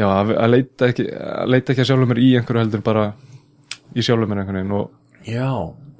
já, 0.00 0.06
að, 0.08 0.34
að 0.36 0.52
leita 0.54 0.90
ekki 0.90 1.06
að 1.12 1.54
leita 1.54 1.72
ekki 1.72 1.84
að 1.84 1.90
sjálfum 1.90 2.12
mér 2.12 2.22
í 2.22 2.28
einhverju 2.40 2.64
heldur 2.64 2.84
bara 2.86 3.06
í 3.94 4.04
sjálfum 4.06 4.32
mér 4.32 4.42
einhvern 4.42 4.60
veginn 4.60 4.76
og 4.78 5.28
já, 5.28 5.50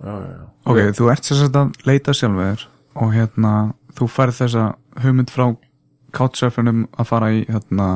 já, 0.00 0.14
já. 0.26 0.45
Ok, 0.71 0.80
þú 0.99 1.11
ert 1.14 1.28
sér 1.28 1.49
að 1.50 1.75
leita 1.88 2.16
sjálfur 2.16 2.69
og 3.00 3.12
hérna, 3.14 3.52
þú 3.99 4.09
færð 4.11 4.40
þessa 4.42 4.71
hugmynd 5.04 5.33
frá 5.33 5.50
couchsurfinum 6.16 6.87
að 6.99 7.11
fara 7.12 7.30
í 7.35 7.45
hérna 7.49 7.90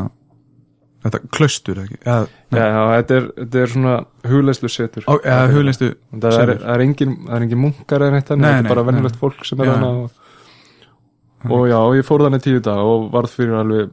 þetta 1.05 1.21
klaustur 1.35 1.81
ekki 1.83 1.99
eða, 2.01 2.27
já, 2.55 2.63
já, 2.65 2.83
þetta 2.95 3.17
er, 3.17 3.27
þetta 3.41 3.61
er 3.61 3.73
svona 3.75 3.95
hugleyslu 4.31 4.71
setur 4.73 5.07
Ó, 5.11 5.15
eða 5.21 5.49
hugleistu 5.53 5.91
það 5.91 6.29
er, 6.29 6.37
setur. 6.39 6.61
það 6.63 6.75
er 6.75 6.85
engin, 6.87 7.17
það 7.25 7.37
er 7.37 7.47
engin 7.47 7.61
munkar 7.61 8.05
eða 8.07 8.15
neitt 8.17 8.31
þannig, 8.31 8.55
þetta 8.55 8.63
er 8.63 8.73
bara 8.73 8.85
nei. 8.85 8.91
venjulegt 8.91 9.19
fólk 9.21 9.49
sem 9.49 9.65
er 9.65 9.73
hana 9.73 9.91
og, 10.05 10.23
og 11.51 11.67
já, 11.69 11.79
ég 11.99 12.07
fór 12.07 12.25
þannig 12.25 12.45
tíu 12.45 12.61
dag 12.65 12.81
og 12.81 13.11
varð 13.13 13.35
fyrir 13.37 13.59
alveg 13.59 13.93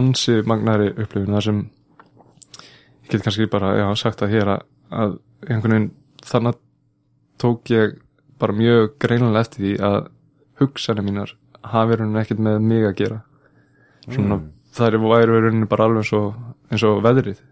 ansi 0.00 0.40
magnari 0.48 0.88
upplifun 0.94 1.36
það 1.36 1.44
sem 1.46 1.62
ég 2.58 3.10
get 3.12 3.24
kannski 3.24 3.48
bara, 3.50 3.74
já, 3.78 3.86
sagt 4.00 4.22
það 4.22 4.34
hér 4.36 4.52
að, 4.54 4.62
að 4.90 5.16
einhvern 5.48 5.74
veginn 5.74 5.90
þannig 6.28 6.60
tók 7.38 7.72
ég 7.72 7.98
bara 8.38 8.56
mjög 8.56 8.94
greinilega 9.02 9.44
eftir 9.44 9.64
því 9.64 9.74
að 9.88 9.98
hugsanir 10.62 11.06
mínar 11.06 11.34
hafi 11.72 11.98
rauninni 11.98 12.22
ekkert 12.22 12.42
með 12.42 12.62
mig 12.64 12.86
að 12.86 12.96
gera 13.02 13.20
svona, 14.06 14.40
það 14.74 14.98
er 14.98 15.32
rauninni 15.34 15.70
bara 15.70 15.88
alveg 15.88 16.04
eins 16.04 16.14
og, 16.16 16.40
eins 16.70 16.86
og 16.88 17.02
veðrið 17.04 17.42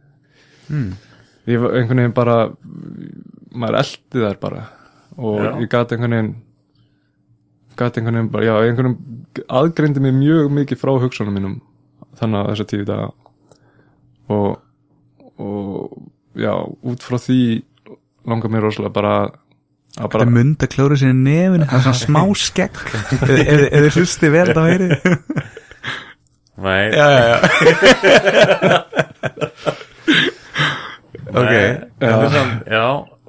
mm. 0.73 0.91
ég 1.53 1.63
var 1.63 1.77
einhvern 1.77 2.03
veginn 2.03 2.17
bara 2.17 2.39
maður 3.57 3.81
eldi 3.83 4.25
þær 4.25 4.41
bara 4.43 4.67
og 5.17 5.41
Já. 5.41 5.51
ég 5.63 5.71
gat 5.73 5.95
einhvern 5.95 6.17
veginn 6.17 6.35
gat 7.77 7.97
einhvern 7.99 8.17
veginn 8.19 8.31
bara, 8.33 8.45
já, 8.49 8.55
einhvern 8.67 8.95
veginn 8.97 9.49
aðgreindi 9.61 10.01
mig 10.05 10.15
mjög 10.17 10.53
mikið 10.61 10.81
frá 10.81 10.93
hugsunum 11.03 11.35
mínum 11.37 11.57
þannig 12.21 12.39
að 12.41 12.51
þessa 12.53 12.69
tíu 12.73 12.85
daga. 12.89 13.09
Og 14.33 14.63
og 15.37 15.99
já, 16.41 16.53
út 16.89 17.03
frá 17.05 17.19
því 17.21 17.39
langar 18.27 18.49
mér 18.51 18.65
rosalega 18.65 18.95
bara 18.97 19.13
að 19.97 20.09
bara, 20.13 20.25
mynd 20.29 20.65
að 20.65 20.71
klóra 20.73 20.97
sér 20.97 21.13
í 21.13 21.17
nefinu 21.19 21.67
það 21.69 21.77
er 21.77 21.85
svona 21.85 22.01
smá 22.01 22.23
ef 23.47 23.85
þið 23.85 23.99
hlusti 24.01 24.31
vel 24.33 24.49
það 24.57 24.67
væri 24.71 24.89
Nei, 26.57 26.89
já, 26.89 27.07
já, 27.13 27.25
já. 27.29 28.81
Ok. 31.37 31.53
Er 32.01 32.29
samt- 32.33 32.65
já, 32.71 32.87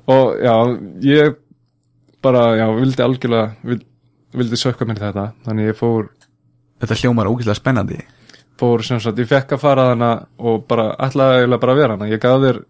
og 0.07 0.27
já, 0.39 0.55
ég 1.03 1.35
bara, 2.23 2.43
já, 2.55 2.67
vildi 2.79 3.03
algjörlega 3.03 3.51
vil, 3.67 3.81
vildi 4.35 4.59
sökka 4.59 4.85
mér 4.85 5.01
þetta 5.01 5.31
þannig 5.45 5.71
ég 5.71 5.77
fór 5.79 6.09
þetta 6.81 6.99
hljómar 7.01 7.29
ógeðslega 7.31 7.59
spennandi. 7.61 7.99
fór 8.57 8.81
sem 8.83 8.99
sagt, 8.99 9.19
ég 9.19 9.29
fekk 9.29 9.53
að 9.53 9.61
fara 9.61 9.89
þarna 9.91 10.11
og 10.37 10.63
bara 10.67 10.95
ætlaði 11.05 11.41
eiginlega 11.41 11.61
bara 11.61 11.75
vera 11.77 11.97
hana 11.97 12.07
ég 12.09 12.21
gaf 12.21 12.41
þér 12.41 12.61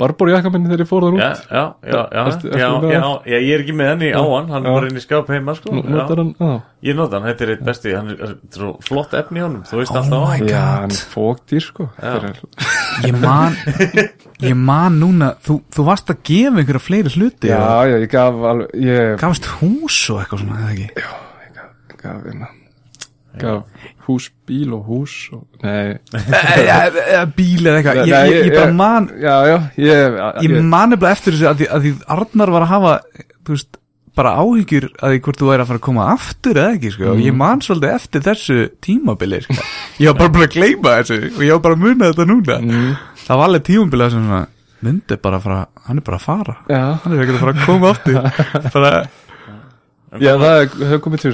barbórjakka 0.00 0.50
minni 0.50 0.66
þegar 0.72 0.82
ég 0.82 0.88
fór 0.90 1.04
þar 1.06 1.14
út. 1.14 1.20
Já, 1.22 1.28
já, 1.54 1.64
já, 1.86 2.00
já, 2.10 2.22
já, 2.58 2.68
já, 2.90 3.00
já, 3.30 3.38
ég 3.38 3.52
er 3.54 3.62
ekki 3.62 3.74
með 3.78 3.90
hann 3.92 4.00
í 4.02 4.08
áan, 4.18 4.48
hann 4.50 4.64
Já. 4.64 4.70
er 4.70 4.74
bara 4.74 4.88
inn 4.90 4.98
í 4.98 5.02
skáp 5.04 5.28
heima, 5.30 5.54
sko, 5.54 5.70
Nú- 5.76 5.84
notar 5.86 6.18
já, 6.18 6.24
hann, 6.24 6.32
já. 6.40 6.54
ég 6.88 6.96
nota 6.98 7.20
hann, 7.20 7.28
þetta 7.30 7.46
er 7.46 7.52
eitt 7.54 7.62
besti, 7.68 7.92
hann 7.94 8.10
er, 8.10 8.24
er 8.26 8.32
svo 8.56 8.72
flott 8.82 9.14
efni 9.20 9.38
í 9.38 9.44
honum, 9.46 9.62
þú 9.70 9.78
veist 9.78 9.94
Oh 9.94 10.00
alltaf 10.00 10.18
á 10.18 10.24
my 10.24 10.32
hann. 10.32 10.40
God. 10.40 10.50
já, 10.50 10.64
hann 10.82 10.96
er 10.96 11.04
fóktýr 11.14 11.62
sko. 11.68 11.88
Já. 12.02 12.12
Ég 13.04 13.20
man 13.22 13.56
ég 14.42 14.56
man 14.58 14.98
núna 14.98 15.30
þú, 15.46 15.60
þú 15.70 15.86
varst 15.86 16.10
að 16.10 16.20
gefa 16.26 16.58
einhverja 16.64 16.82
fleiri 16.88 17.14
hluti 17.14 17.48
já, 17.54 17.62
já, 17.86 17.96
ég 18.02 18.10
gaf 18.10 18.42
alveg 18.50 18.74
ég 18.90 19.16
gafst 19.22 19.46
hús 19.60 20.00
og 20.10 20.20
eitthvað 20.24 20.42
svona 20.42 20.60
eða 20.64 20.74
ekki? 20.74 20.90
Gaf 20.98 22.18
hérna 22.26 22.50
gaf 22.50 22.60
hús, 24.06 24.28
bíl 24.46 24.74
og 24.76 24.88
hús 24.88 25.14
og, 25.34 25.44
nei, 25.64 25.96
eða 26.14 26.80
eða 27.02 27.24
bíl 27.36 27.62
eða 27.64 27.78
eitthvað. 27.80 28.02
Ég, 28.10 28.32
ég, 28.32 28.48
ég 28.48 28.58
bara 28.58 28.74
man 28.76 29.08
já, 29.18 29.36
já 29.48 29.56
ég, 29.80 30.18
ég 30.44 30.58
man 30.60 30.92
nefnilega 30.92 31.16
eftir 31.16 31.36
þessu 31.36 31.48
að 31.50 31.62
því, 31.62 31.70
að 31.70 31.86
því 31.86 31.94
Arnar 32.16 32.54
var 32.54 32.66
að 32.66 32.72
hafa 32.74 32.94
veist, 33.50 33.80
bara 34.14 34.36
áhyggjur 34.38 34.88
að 35.02 35.14
því 35.14 35.22
hvort 35.26 35.40
þú 35.40 35.50
væri 35.50 35.64
að 35.64 35.70
fara 35.70 35.80
að 35.80 35.86
koma 35.88 36.08
aftur 36.12 36.60
eða 36.62 36.76
ekki 36.76 36.94
sko. 36.94 37.12
og 37.14 37.22
ég 37.24 37.38
man 37.38 37.62
svolítið 37.64 37.94
eftir 37.96 38.26
þessu 38.28 38.58
tímabili 38.84 39.40
sko. 39.44 39.56
ég 39.98 40.10
var 40.10 40.20
bara 40.22 40.34
búin 40.36 40.46
að 40.46 40.54
gleyma 40.54 40.98
þessu 41.00 41.20
og 41.32 41.42
ég 41.42 41.56
var 41.56 41.64
bara 41.66 41.78
að 41.78 41.86
muna 41.88 42.10
þetta 42.12 42.28
núna. 42.30 42.58
Mm, 42.62 42.92
það 43.24 43.40
var 43.40 43.50
alveg 43.50 43.66
tímabili 43.70 44.10
sem 44.12 44.28
svona 44.28 44.44
myndi 44.84 45.18
bara 45.24 45.40
að 45.40 45.46
fara, 45.48 45.60
hann 45.86 46.00
er 46.00 46.04
bara 46.06 46.18
að 46.18 46.24
fara. 46.24 46.56
Já, 46.68 46.82
hann 47.02 47.14
er 47.14 47.22
ekkert 47.24 47.38
að 47.38 47.44
fara 47.44 47.54
að 47.54 47.66
koma 47.68 47.92
aftur. 47.94 48.18
Bara, 48.74 48.90
já, 50.22 50.32
það 50.40 50.58
hefur 50.84 51.02
komið 51.06 51.24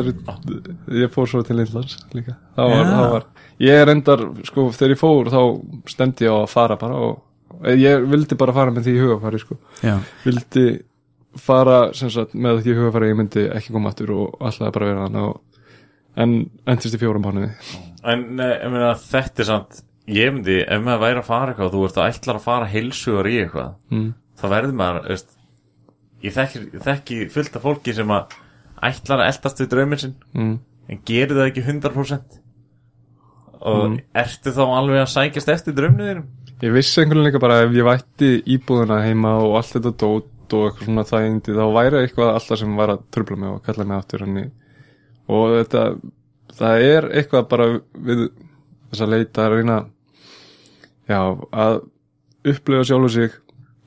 er- 0.00 1.02
ég 1.02 1.14
fór 1.14 1.30
svo 1.30 1.42
til 1.46 1.60
Indlands 1.62 1.96
líka. 2.12 2.36
Það 2.56 2.74
var, 2.74 2.90
það 2.90 3.12
var, 3.14 3.30
ég 3.66 3.82
er 3.82 3.92
endar 3.94 4.26
sko, 4.48 4.66
þegar 4.76 4.94
ég 4.96 5.00
fór 5.00 5.32
þá 5.32 5.40
stemdi 5.92 6.26
ég 6.26 6.34
á 6.34 6.38
að 6.42 6.52
fara 6.52 6.76
bara 6.80 7.00
og 7.06 7.22
ég 7.72 8.04
vildi 8.10 8.36
bara 8.36 8.52
fara 8.52 8.74
með 8.74 8.88
því 8.88 8.96
í 8.96 9.02
hugafari 9.04 9.40
sko. 9.40 9.56
Já, 9.82 9.96
vildi 10.24 10.66
fara 11.40 11.80
sem 11.96 12.10
sagt, 12.12 12.34
með 12.34 12.62
því 12.64 12.76
hugafæri 12.80 13.10
ég 13.10 13.18
myndi 13.18 13.44
ekki 13.52 13.74
koma 13.74 13.92
aftur 13.92 14.12
og 14.16 14.38
alltaf 14.40 14.72
bara 14.74 14.90
vera 14.90 15.24
og, 15.26 15.40
en 16.16 16.36
endist 16.68 16.96
í 16.96 17.00
fjórum 17.00 17.26
mánuði. 17.26 17.50
En 18.06 18.24
meina, 18.38 18.94
þetta 19.00 19.42
er 19.42 19.50
samt, 19.50 19.80
ég 20.10 20.32
myndi, 20.32 20.60
ef 20.62 20.84
maður 20.84 21.02
væri 21.04 21.22
að 21.22 21.28
fara 21.28 21.52
eitthvað, 21.52 21.72
þú 21.74 21.84
ert 21.88 22.00
að 22.00 22.12
ætlar 22.12 22.40
að 22.40 22.46
fara 22.46 22.70
heilsugar 22.70 23.28
í 23.30 23.36
eitthvað, 23.42 23.74
mm. 23.92 24.06
þá 24.40 24.46
verður 24.52 24.76
maður, 24.80 25.08
veist, 25.10 25.35
ég 26.26 26.34
þekki, 26.36 26.64
þekki 26.86 27.20
fullt 27.34 27.56
af 27.58 27.64
fólki 27.66 27.94
sem 27.96 28.10
að 28.16 28.34
ætlar 28.90 29.22
að 29.24 29.30
eldast 29.32 29.62
við 29.62 29.70
drauminn 29.72 30.02
sinn, 30.02 30.16
Mm. 30.36 30.58
en 30.88 30.98
gerir 31.08 31.34
það 31.36 31.48
ekki 31.50 31.64
100% 31.66 32.40
og 33.66 33.96
ertu 34.14 34.52
þá 34.54 34.62
alveg 34.76 35.00
að 35.02 35.12
sækjast 35.14 35.48
eftir 35.54 35.74
draumnið 35.76 36.10
þínum? 36.10 36.26
ég 36.62 36.72
vissi 36.72 37.00
einhvern 37.00 37.18
veginn 37.20 37.28
líka 37.30 37.40
bara 37.42 37.56
ef 37.64 37.72
ég 37.76 37.84
vætti 37.86 38.28
íbúðuna 38.56 38.98
heima 39.04 39.32
og 39.42 39.56
allt 39.58 39.72
þetta 39.76 39.92
dót 40.02 40.54
og 40.56 40.68
eitthvað 40.68 40.84
svona 40.86 41.04
þægindi 41.08 41.56
þá 41.56 41.64
væri 41.74 42.00
eitthvað 42.04 42.30
alltaf 42.36 42.60
sem 42.60 42.76
var 42.78 42.92
að 42.94 43.00
trubla 43.12 43.36
mig 43.40 43.50
og 43.50 43.62
kalla 43.66 43.84
mig 43.88 43.96
aftur 43.98 44.22
henni 44.24 44.44
og 45.28 45.56
þetta 45.56 45.82
það 46.60 46.84
er 46.86 47.08
eitthvað 47.20 47.48
bara 47.50 47.66
við 48.06 48.22
þess 48.92 49.02
að 49.02 49.12
leita 49.16 49.46
að 49.48 49.56
reyna 49.56 49.78
já, 51.10 51.20
að 51.52 51.80
upplifa 52.46 52.86
sjálfu 52.86 53.10
sig 53.16 53.34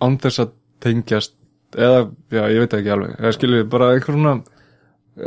án 0.03 0.19
þess 0.19 0.43
að 0.43 0.51
tengjast 0.83 1.33
eða, 1.77 2.07
já, 2.33 2.43
ég 2.49 2.63
veit 2.63 2.73
ekki 2.79 2.93
alveg 2.95 3.19
eða 3.19 3.35
skilur 3.35 3.67
bara 3.69 3.91
eitthvað 3.93 4.17
svona 4.17 4.33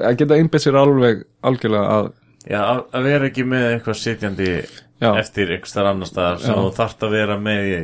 að 0.08 0.18
geta 0.22 0.38
einbeitt 0.38 0.64
sér 0.64 0.78
alveg 0.80 1.25
algjörlega 1.46 1.96
að 1.99 2.11
Já, 2.42 2.58
að, 2.58 3.04
vera 3.04 3.26
ekki 3.28 3.44
með 3.46 3.68
eitthvað 3.68 3.99
sitjandi 4.00 4.46
Já. 4.50 5.11
eftir 5.14 5.52
eitthvað 5.54 5.70
starf 5.70 5.90
annar 5.92 6.11
staðar 6.11 6.40
sem 6.42 6.58
þú 6.58 6.72
þarft 6.75 7.04
að 7.06 7.14
vera 7.14 7.37
með 7.38 7.68
í, 7.68 7.76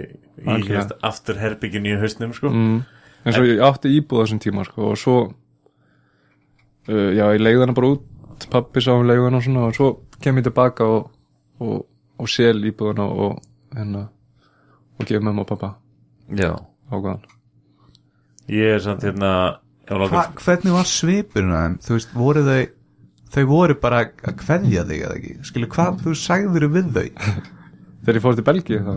í 0.43 0.47
Algjörlega. 0.49 0.81
hefst, 0.81 0.95
aftur 1.07 1.39
herbygginu 1.39 1.93
í 1.93 2.01
hausnum, 2.01 2.33
sko. 2.35 2.51
mm. 2.51 2.81
en 3.23 3.37
svo 3.37 3.45
ég 3.47 3.63
átti 3.69 3.93
íbúð 3.95 4.19
á 4.19 4.23
þessum 4.25 4.43
tíma 4.43 4.67
sko, 4.67 4.91
og 4.91 4.99
svo 4.99 5.17
uh, 6.91 7.11
já, 7.15 7.25
ég 7.37 7.45
leiði 7.45 7.63
hana 7.63 7.79
bara 7.79 7.93
út 7.95 8.49
pappi 8.51 8.83
sá 8.83 8.93
um 8.97 9.07
leiði 9.07 9.31
og 9.31 9.47
svona 9.47 9.69
og 9.69 9.79
svo 9.79 9.93
kem 10.23 10.43
ég 10.43 10.49
tilbaka 10.51 10.91
og, 10.91 11.11
og, 11.63 11.81
og 12.19 12.31
sel 12.31 12.59
íbúðuna 12.59 13.07
og 13.07 13.39
hérna 13.77 14.09
og 14.99 15.07
gefa 15.07 15.23
mömmu 15.23 15.47
og 15.47 15.53
pappa 15.55 15.77
ákvæðan 16.35 17.38
Ég 18.49 18.75
er 18.79 18.81
samt 18.85 19.03
hérna, 19.05 19.31
Hva, 19.89 20.25
hvernig 20.37 20.73
var 20.75 20.85
svipurinn 20.89 21.53
að 21.53 21.63
þeim? 21.65 21.77
Þú 21.87 21.95
veist, 21.97 22.11
voru 22.17 22.43
þau 22.45 22.59
þau 23.29 23.45
voru 23.49 23.75
bara 23.81 24.03
að 24.07 24.35
kveðja 24.41 24.83
þig 24.89 25.01
eða 25.05 25.17
ekki? 25.19 25.33
Skilu, 25.49 25.69
hvað 25.73 25.99
þú 26.05 26.15
sagður 26.17 26.67
við 26.73 26.91
þau? 26.95 27.07
Þegar 27.99 28.17
ég 28.19 28.23
fór 28.25 28.37
til 28.39 28.45
Belgíu 28.47 28.79
þá 28.87 28.93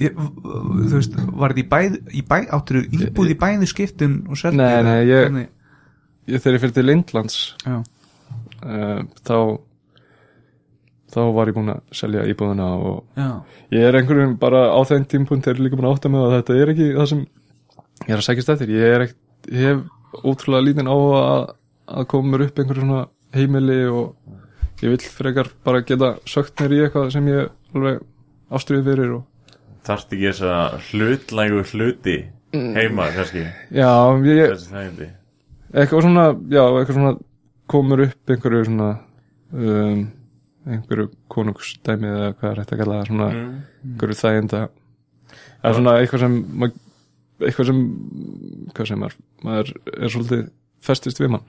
ég, 0.00 0.16
þú 0.16 0.92
veist, 0.94 1.16
var 1.36 1.52
þetta 1.52 1.60
í 1.60 1.66
bæð, 1.74 1.96
í 2.16 2.22
bæð 2.30 2.46
áttur 2.56 2.78
íbúð 2.86 3.32
í 3.34 3.36
bæði 3.42 3.68
skiptin 3.68 4.14
og 4.30 4.38
seldi 4.40 4.60
Nei, 4.62 4.82
nei, 4.86 4.98
ég- 5.10 5.26
hvernig- 5.26 5.50
ég, 6.30 6.40
þegar 6.40 6.56
ég 6.56 6.62
fyrir 6.64 6.76
til 6.78 6.86
Lindlands 6.88 7.38
Já, 7.66 7.76
uh, 8.62 9.00
þá 9.28 9.36
þá 11.16 11.20
var 11.36 11.48
ég 11.50 11.56
búin 11.56 11.70
að 11.72 11.80
selja 11.96 12.24
íbúðina 12.28 12.66
og 12.76 13.04
já, 13.16 13.28
ég 13.76 13.86
er 13.88 13.98
einhverjum 14.00 14.38
bara 14.40 14.64
á 14.72 14.80
þeim 14.88 15.04
tímpunkt 15.08 15.46
er 15.48 15.60
líka 15.60 15.76
búin 15.78 15.86
að 15.88 15.96
átta 15.98 16.10
mig 16.12 16.24
að 16.24 16.34
þetta 16.38 16.56
er 16.62 16.72
ekki 16.74 16.88
það 16.96 17.08
sem 17.12 17.22
ég 18.06 18.14
er 18.14 18.22
að 18.22 18.26
sækist 18.28 18.52
eftir. 18.54 18.72
Ég 18.74 18.96
er 18.96 19.06
ekkert, 19.06 19.50
ég 19.52 19.70
hef 19.70 20.24
ótrúlega 20.24 20.66
lítinn 20.66 20.90
á 20.90 20.96
að, 20.96 21.46
að 22.00 22.08
koma 22.12 22.32
mér 22.32 22.46
upp 22.46 22.60
einhverju 22.62 22.84
svona 22.84 23.04
heimili 23.36 23.80
og 23.90 24.82
ég 24.82 24.92
vil 24.92 25.00
frekar 25.12 25.50
bara 25.64 25.84
geta 25.86 26.14
sökt 26.28 26.60
mér 26.60 26.76
í 26.76 26.82
eitthvað 26.84 27.12
sem 27.14 27.28
ég 27.32 27.50
alveg 27.74 28.04
ástriði 28.56 28.86
fyrir 28.90 29.16
og 29.20 29.24
Þarft 29.86 30.16
ekki 30.16 30.26
þessa 30.32 30.54
hlutlægu 30.88 31.60
hluti 31.70 32.16
heima, 32.50 33.04
kannski? 33.14 33.44
Já, 33.70 33.90
ég, 34.26 34.54
eitthvað 35.70 36.06
svona, 36.08 36.24
já, 36.50 36.62
eitthvað 36.64 36.96
svona 36.96 37.12
komur 37.70 38.02
upp 38.06 38.32
einhverju 38.32 38.64
svona 38.66 38.88
um, 39.52 40.00
einhverju 40.66 41.06
konungsdæmi 41.30 42.10
eða 42.10 42.32
hvað 42.32 42.50
er 42.50 42.60
þetta 42.62 42.76
að 42.76 42.82
kalla 42.82 42.98
það 42.98 43.10
svona 43.12 43.28
mm. 43.30 43.54
einhverju 43.92 44.18
þæginda. 44.22 44.62
Það 45.36 45.70
er 45.70 45.78
svona 45.78 45.96
eitthvað 46.00 46.24
sem 46.24 46.36
ma- 46.62 46.72
eitthvað 47.42 47.70
sem, 47.70 47.84
hvað 48.72 48.90
sem 48.90 49.00
maður 49.02 49.16
maður 49.44 49.72
er 49.92 50.12
svolítið 50.12 50.42
festist 50.86 51.20
við 51.20 51.32
mann 51.34 51.46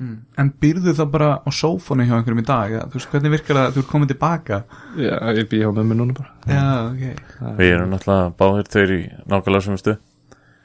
mm. 0.00 0.16
En 0.40 0.50
býrðu 0.62 0.94
það 0.96 1.12
bara 1.12 1.30
á 1.44 1.48
sófónu 1.52 2.06
hjá 2.06 2.14
einhverjum 2.18 2.42
í 2.42 2.46
dag? 2.46 2.74
Ja? 2.74 2.84
Þú 2.90 3.00
veist, 3.00 3.10
hvernig 3.12 3.34
virkar 3.34 3.58
það 3.58 3.68
að 3.68 3.76
þú 3.76 3.82
ert 3.82 3.90
komin 3.92 4.10
tilbaka? 4.12 4.60
já, 5.00 5.14
ég 5.36 5.48
bý 5.50 5.62
hjá 5.62 5.70
mömmu 5.76 5.98
núna 5.98 6.16
bara 6.16 6.30
Já, 6.50 6.66
ok 6.90 7.56
Við 7.60 7.72
erum 7.72 7.92
náttúrulega 7.94 8.30
báðir 8.40 8.70
tveir 8.72 8.94
í 8.96 9.00
nákvæmlega 9.24 9.66
sem 9.66 9.80
stu 9.82 9.96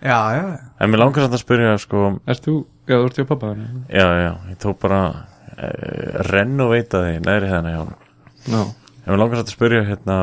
Já, 0.01 0.19
já, 0.33 0.45
En 0.81 0.89
mér 0.91 1.03
langar 1.03 1.25
samt 1.25 1.37
að 1.37 1.43
spyrja, 1.43 1.73
sko 1.81 2.05
Ert 2.25 2.45
þú, 2.47 2.55
já, 2.87 2.95
þú 2.95 3.03
ert 3.09 3.19
hjá 3.19 3.27
pappa 3.29 3.51
hann 3.51 3.83
Já, 3.87 4.07
já, 4.23 4.31
ég 4.51 4.61
tók 4.63 4.79
bara 4.81 5.01
uh, 5.11 6.21
renoveitaði 6.31 7.19
neðri 7.25 7.51
hérna 7.51 7.75
hjá 7.75 7.81
hann 7.83 7.97
Já, 8.47 8.63
En 9.01 9.11
mér 9.11 9.21
langar 9.21 9.41
samt 9.41 9.51
að 9.51 9.57
spyrja, 9.57 9.83
hérna 9.91 10.21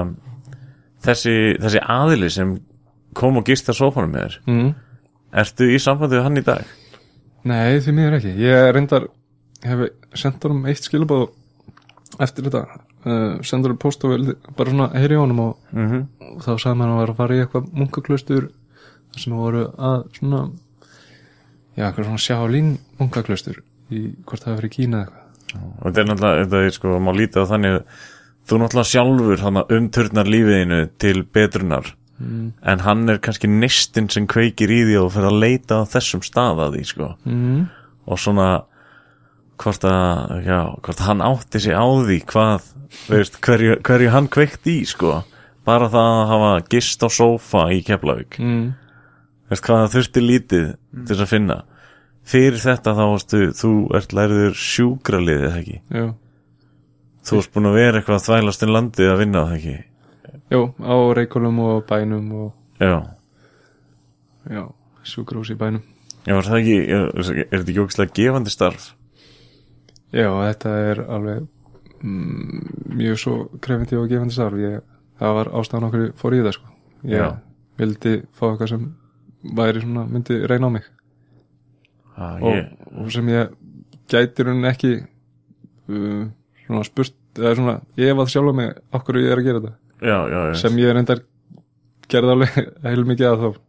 Þessi, 1.04 1.34
þessi 1.62 1.80
aðili 1.94 2.28
sem 2.34 2.56
kom 3.18 3.40
og 3.40 3.48
gist 3.48 3.70
að 3.70 3.80
sófanum 3.80 4.14
með 4.14 4.26
þér. 4.26 4.36
Mm. 4.50 4.68
Ertu 5.42 5.68
í 5.68 5.80
sambandi 5.82 6.18
við 6.18 6.26
hann 6.26 6.40
í 6.40 6.44
dag? 6.46 6.76
nei 7.48 7.78
því 7.82 7.94
miður 7.96 8.18
ekki. 8.18 8.34
Ég 8.42 8.70
reyndar, 8.74 9.08
hef 9.64 9.84
sendt 10.18 10.44
honum 10.46 10.66
eitt 10.70 10.84
skilabóð 10.84 11.28
eftir 12.22 12.48
þetta. 12.48 12.82
Uh, 13.06 13.38
sendur 13.46 13.72
honum 13.72 13.80
post 13.80 14.04
og 14.04 14.32
bara 14.58 14.72
svona 14.72 14.88
heyri 14.98 15.14
í 15.16 15.20
honum 15.20 15.44
og, 15.44 15.58
Mm 15.72 16.06
og 16.28 16.42
þá 16.44 16.50
sagði 16.60 16.76
maður 16.76 16.90
að 16.92 16.98
vera 17.00 17.12
að 17.12 17.18
fara 17.18 17.34
í 17.34 17.38
eitthvað 17.42 17.68
munkaklaustur 17.78 18.48
sem 19.16 19.36
voru 19.38 19.62
að 19.80 20.02
svona 20.18 20.40
já, 21.72 21.86
eitthvað 21.86 22.04
svona 22.04 22.20
sjálín 22.22 22.68
munkaklaustur 22.98 23.62
í 23.88 24.02
hvort 24.28 24.44
það 24.44 24.58
verið 24.58 24.74
Kína 24.74 25.00
eitthvað. 25.00 25.24
Og 25.56 25.86
þetta 25.86 26.02
er 26.02 26.08
náttúrulega, 26.10 26.42
þetta 26.42 26.60
er 26.66 26.76
sko, 26.76 26.98
má 27.00 27.10
lítið 27.16 27.48
á 27.48 27.50
þannig 27.54 27.78
Þú 28.48 28.58
náttúrulega 28.62 28.88
sjálfur 28.88 29.42
hann 29.44 29.58
umturnar 29.76 30.28
lífiðinu 30.32 30.78
til 31.00 31.18
betrunar 31.36 31.90
mm. 32.18 32.52
En 32.62 32.82
hann 32.84 33.08
er 33.08 33.18
kannski 33.22 33.48
nistinn 33.50 34.08
sem 34.10 34.26
kveikir 34.30 34.70
í 34.70 34.80
því 34.88 34.96
og 35.02 35.12
fyrir 35.14 35.30
að 35.30 35.40
leita 35.44 35.80
á 35.82 35.90
þessum 35.90 36.22
stað 36.26 36.62
að 36.66 36.76
því, 36.78 36.84
sko. 36.92 37.12
Mm. 37.26 37.68
og 38.08 38.18
svona 38.18 38.48
hvort 39.58 39.84
að, 39.84 40.44
já, 40.46 40.58
hvort 40.86 41.00
hann 41.02 41.20
átti 41.24 41.60
sig 41.60 41.74
á 41.74 41.82
því 41.84 42.18
hvað, 42.30 42.68
veist, 43.10 43.40
hverju, 43.44 43.78
hverju 43.84 44.12
hann 44.14 44.28
kveikt 44.32 44.68
í, 44.70 44.76
sko. 44.88 45.22
Bara 45.68 45.90
það 45.92 46.12
að 46.22 46.28
hafa 46.30 46.52
gist 46.72 47.02
á 47.04 47.08
sófa 47.12 47.66
í 47.74 47.82
Keflavík, 47.84 48.38
Mm. 48.40 48.70
veist 49.50 49.64
hvað 49.66 49.90
þurfti 49.96 50.22
lítið 50.24 50.70
til 50.94 51.10
þess 51.10 51.24
að 51.26 51.32
finna. 51.34 51.58
Fyrir 52.28 52.60
þetta 52.60 52.92
þá 52.96 53.04
varstu, 53.08 53.38
þú 53.56 53.72
ert 53.96 54.12
læriður 54.12 54.56
sjúkraliðið, 54.60 55.58
ekki? 55.58 55.76
Já, 55.90 56.06
þú 57.24 57.36
varst 57.38 57.52
búin 57.52 57.68
að 57.68 57.78
vera 57.78 58.00
eitthvað 58.00 58.18
að 58.18 58.26
þvælast 58.28 58.64
inn 58.64 58.74
landið 58.76 59.12
að 59.12 59.20
vinna, 59.22 59.44
það 59.48 59.56
ekki 59.58 59.76
Jú, 60.48 60.60
á 60.80 60.94
Reykjólum 61.18 61.58
og 61.60 61.86
bænum 61.88 62.32
og 62.32 62.52
já, 62.80 63.04
já, 64.48 64.64
sjúkrós 65.04 65.50
í 65.52 65.56
bænum. 65.60 65.82
Já, 66.24 66.34
var 66.34 66.46
það 66.48 66.60
ekki 66.62 66.76
er, 66.84 67.04
er 67.18 67.58
þetta 67.58 67.72
ekki 67.72 67.82
ógæslega 67.82 68.14
gefandi 68.16 68.52
starf? 68.52 68.86
Já, 70.12 70.28
þetta 70.32 70.72
er 70.88 71.02
alveg 71.04 71.44
mm, 72.00 72.62
mjög 72.96 73.20
svo 73.20 73.34
krefindi 73.60 73.98
og 74.00 74.08
gefandi 74.08 74.36
starf. 74.36 74.56
Ég, 74.62 74.80
það 75.20 75.36
var 75.38 75.52
ástæðan 75.60 75.88
okkur 75.90 76.06
fór 76.16 76.36
í 76.38 76.40
það 76.46 76.56
sko. 76.56 76.72
Ég 77.04 77.22
Já. 77.22 77.28
vildi 77.78 78.14
fá 78.32 78.48
eitthvað 78.48 78.72
sem 78.72 78.86
væri 79.58 79.84
svona, 79.84 80.06
myndi 80.08 80.40
reyna 80.48 80.72
á 80.72 80.76
mig. 80.78 80.88
Ah, 82.16 82.40
og, 82.40 82.56
ég, 82.56 82.72
og 82.98 83.12
sem 83.14 83.28
ég 83.30 83.52
gæti 84.10 84.46
raunin 84.46 84.70
ekki 84.72 84.94
uh, 85.92 86.24
svona 86.64 86.86
spurt 86.88 87.14
eða 87.38 87.54
svona, 87.58 87.76
ég 88.00 88.10
efað 88.14 88.32
sjálfa 88.32 88.56
mig 88.56 88.72
okkur 88.96 89.20
ég 89.20 89.30
er 89.30 89.42
að 89.42 89.46
gera 89.46 89.60
þetta, 89.62 89.76
já, 90.02 90.18
já, 90.32 90.40
sem 90.60 90.78
ég 90.82 90.94
reyndar 90.94 91.24
gerði 92.08 92.34
alveg 92.34 92.58
heil 92.86 93.04
mikið 93.08 93.30
að 93.30 93.44
þá. 93.44 93.62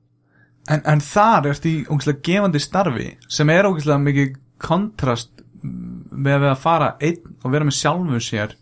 En, 0.69 0.83
en 0.93 1.01
þar 1.01 1.49
ert 1.49 1.65
í 1.65 1.75
ógeðslega 1.87 2.25
gefandi 2.29 2.61
starfi 2.63 3.07
sem 3.31 3.53
er 3.53 3.69
ógeðslega 3.69 4.03
mikið 4.05 4.35
kontrast 4.61 5.45
með 5.63 6.49
að 6.51 6.59
fara 6.61 6.89
einn 7.03 7.37
og 7.43 7.53
vera 7.53 7.67
með 7.67 7.79
sjálfum 7.79 8.21
sér 8.23 8.55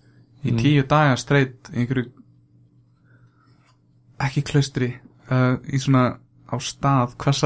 í 0.47 0.53
tíu 0.57 0.85
daga 0.87 1.17
streitt 1.19 1.69
í 1.73 1.81
einhverju 1.81 2.07
ekki 4.23 4.43
klaustri 4.45 4.91
uh, 5.29 5.57
í 5.67 5.79
svona 5.81 6.17
á 6.47 6.55
stað, 6.63 7.17
hvað 7.19 7.37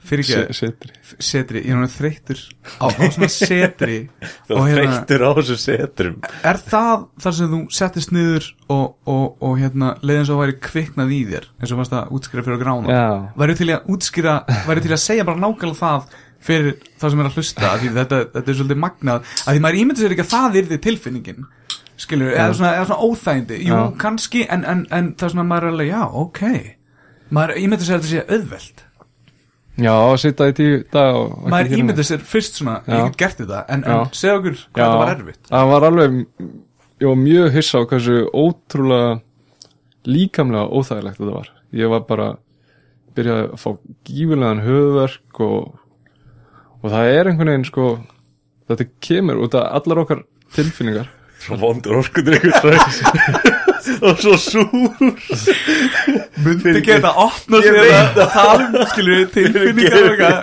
sagður 0.00 0.08
fyrir 0.10 0.24
Se- 0.26 0.38
ekki, 0.40 0.56
setri. 0.58 0.92
Setri, 1.20 1.60
ég 1.66 1.74
er 1.74 1.80
náttúrulega 1.80 1.96
þreyttur 2.00 2.40
á, 2.80 2.86
á 2.88 3.04
svona 3.14 3.28
setri 3.34 3.98
þú 4.48 4.56
og 4.56 4.64
hérna, 4.70 4.80
þreyttir 4.80 5.24
á 5.26 5.30
þessu 5.38 5.56
setrum. 5.60 6.16
Er 6.50 6.60
það 6.70 7.04
þar 7.24 7.36
sem 7.38 7.52
þú 7.54 7.60
settist 7.80 8.14
niður 8.16 8.48
og, 8.72 8.86
og, 9.10 9.26
og 9.44 9.54
hérna 9.60 9.92
leiðin 10.02 10.26
svo 10.30 10.38
væri 10.40 10.56
kviknað 10.64 11.14
í 11.14 11.20
þér 11.30 11.46
eins 11.60 11.70
og 11.74 11.80
fannst 11.82 11.94
að 12.00 12.10
útskýra 12.18 12.46
fyrir 12.46 12.58
að 12.58 12.64
grána 12.64 12.96
Já, 12.96 13.06
væri 13.44 13.56
til 13.60 13.70
að 13.76 13.92
útskýra 13.94 14.34
væri 14.66 14.84
til 14.86 14.92
að 14.96 15.02
segja 15.04 15.28
bara 15.28 15.42
nákvæmlega 15.44 15.80
það 15.84 16.18
fyrir 16.40 16.76
það 16.96 17.10
sem 17.12 17.20
er 17.20 17.26
að 17.28 17.34
hlusta? 17.36 17.70
Af 17.70 17.80
því 17.82 17.88
þetta, 18.00 18.18
þetta 18.34 18.48
er 18.54 18.56
svolítið 18.62 18.78
magnað. 18.80 19.32
Að 19.44 19.56
því 19.58 19.60
maður 19.66 19.80
ímyndir 19.82 20.04
sér 20.06 20.14
ekki 20.16 20.24
að 20.24 20.30
það 20.32 20.60
yrði 20.62 20.78
tilfinningin 20.86 21.48
skilur, 22.00 22.30
eða 22.32 22.54
svona, 22.56 22.70
eða 22.78 22.86
svona 22.88 23.08
óþægindi. 23.10 23.58
Jú, 23.66 23.74
Já. 23.76 23.80
kannski, 24.00 24.46
en, 24.48 24.62
en, 24.64 24.86
en 24.88 25.10
það 25.20 25.26
er 25.26 25.32
svona 25.34 25.44
maður 25.50 25.66
er 25.68 25.74
alveg, 25.74 25.90
já, 25.92 26.00
ok. 26.22 26.40
Maður 27.36 27.60
ímyndir 27.60 27.84
sér 27.90 27.98
að 27.98 28.06
þetta 28.06 28.12
sé 28.14 28.38
auðvelt 28.38 28.80
já, 29.78 29.94
sitta 30.20 30.48
í 30.50 30.56
tíu 30.56 30.80
dag 30.92 31.20
maður 31.50 31.76
ímyndir 31.78 32.06
sér 32.06 32.24
fyrst 32.26 32.58
svona, 32.60 32.80
Já. 32.86 32.96
ég 32.96 33.06
get 33.10 33.16
gert 33.22 33.38
þetta 33.44 33.62
en, 33.68 33.84
en 33.84 34.10
segja 34.12 34.36
okkur 34.40 34.58
hvað 34.58 34.82
Já, 34.82 34.86
það 34.90 34.98
var 35.00 35.12
erfitt. 35.14 35.42
Það 35.50 35.70
var 35.70 35.86
alveg 35.90 36.18
Ég 37.00 37.08
var 37.08 37.16
mjög 37.16 37.54
hissa 37.54 37.80
á 37.80 37.88
hversu 37.88 38.16
ótrúlega 38.36 39.20
líkamlega 40.04 40.66
óþægilegt 40.68 41.16
þetta 41.16 41.32
var. 41.32 41.46
Ég 41.72 41.88
var 41.88 42.02
bara 42.08 42.26
byrjaði 43.16 43.46
að 43.46 43.62
fá 43.62 43.70
gífulegan 44.04 44.60
höfverk 44.66 45.40
og, 45.46 45.78
og 46.82 46.92
það 46.92 47.12
er 47.14 47.30
einhvern 47.30 47.52
veginn 47.54 47.64
sko 47.70 47.86
þetta 48.68 48.88
kemur 49.00 49.40
út 49.46 49.56
af 49.56 49.80
allar 49.80 50.02
okkar 50.04 50.22
tilfinningar. 50.52 51.08
Svo 51.40 51.56
vondur 51.56 52.02
orkundur 52.02 52.36
ykkur 52.36 52.76
Og 54.06 54.22
svo 54.22 54.34
súr 54.40 54.66
myndi 56.44 56.82
geta 56.86 57.12
opna 57.22 57.60
sér 57.64 57.78
að 57.84 58.18
tala 58.32 58.66
um 58.70 58.88
skilur 58.92 59.28
tilfinningar 59.34 60.42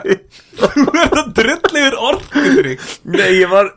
þú 0.57 0.85
verður 0.87 1.19
að 1.21 1.33
drull 1.39 1.81
yfir 1.81 1.99
orkudrykk 2.11 2.87
Nei, 3.13 3.29
ég 3.41 3.51
var 3.51 3.73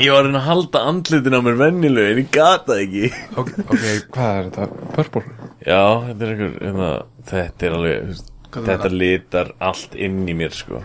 Ég 0.00 0.12
var 0.14 0.28
að 0.28 0.44
halda 0.46 0.84
andlitin 0.86 1.34
á 1.34 1.40
mér 1.42 1.56
vennileg 1.58 2.10
En 2.12 2.18
ég 2.22 2.28
gata 2.34 2.76
ekki. 2.78 3.08
Ok, 3.40 3.48
ok, 3.64 3.86
Hvað 4.14 4.34
er 4.36 4.50
þetta? 4.50 4.66
Purple? 4.94 5.22
Já, 5.66 5.82
þetta 6.06 6.26
er 6.26 6.34
einhver 6.34 6.52
hérna, 6.60 6.90
Þetta 7.30 7.66
er 7.66 7.78
alveg 7.78 8.20
Þetta 8.50 8.90
litar 8.94 9.50
allt 9.62 9.96
inn 9.98 10.22
í 10.30 10.34
mér 10.34 10.54
sko. 10.54 10.82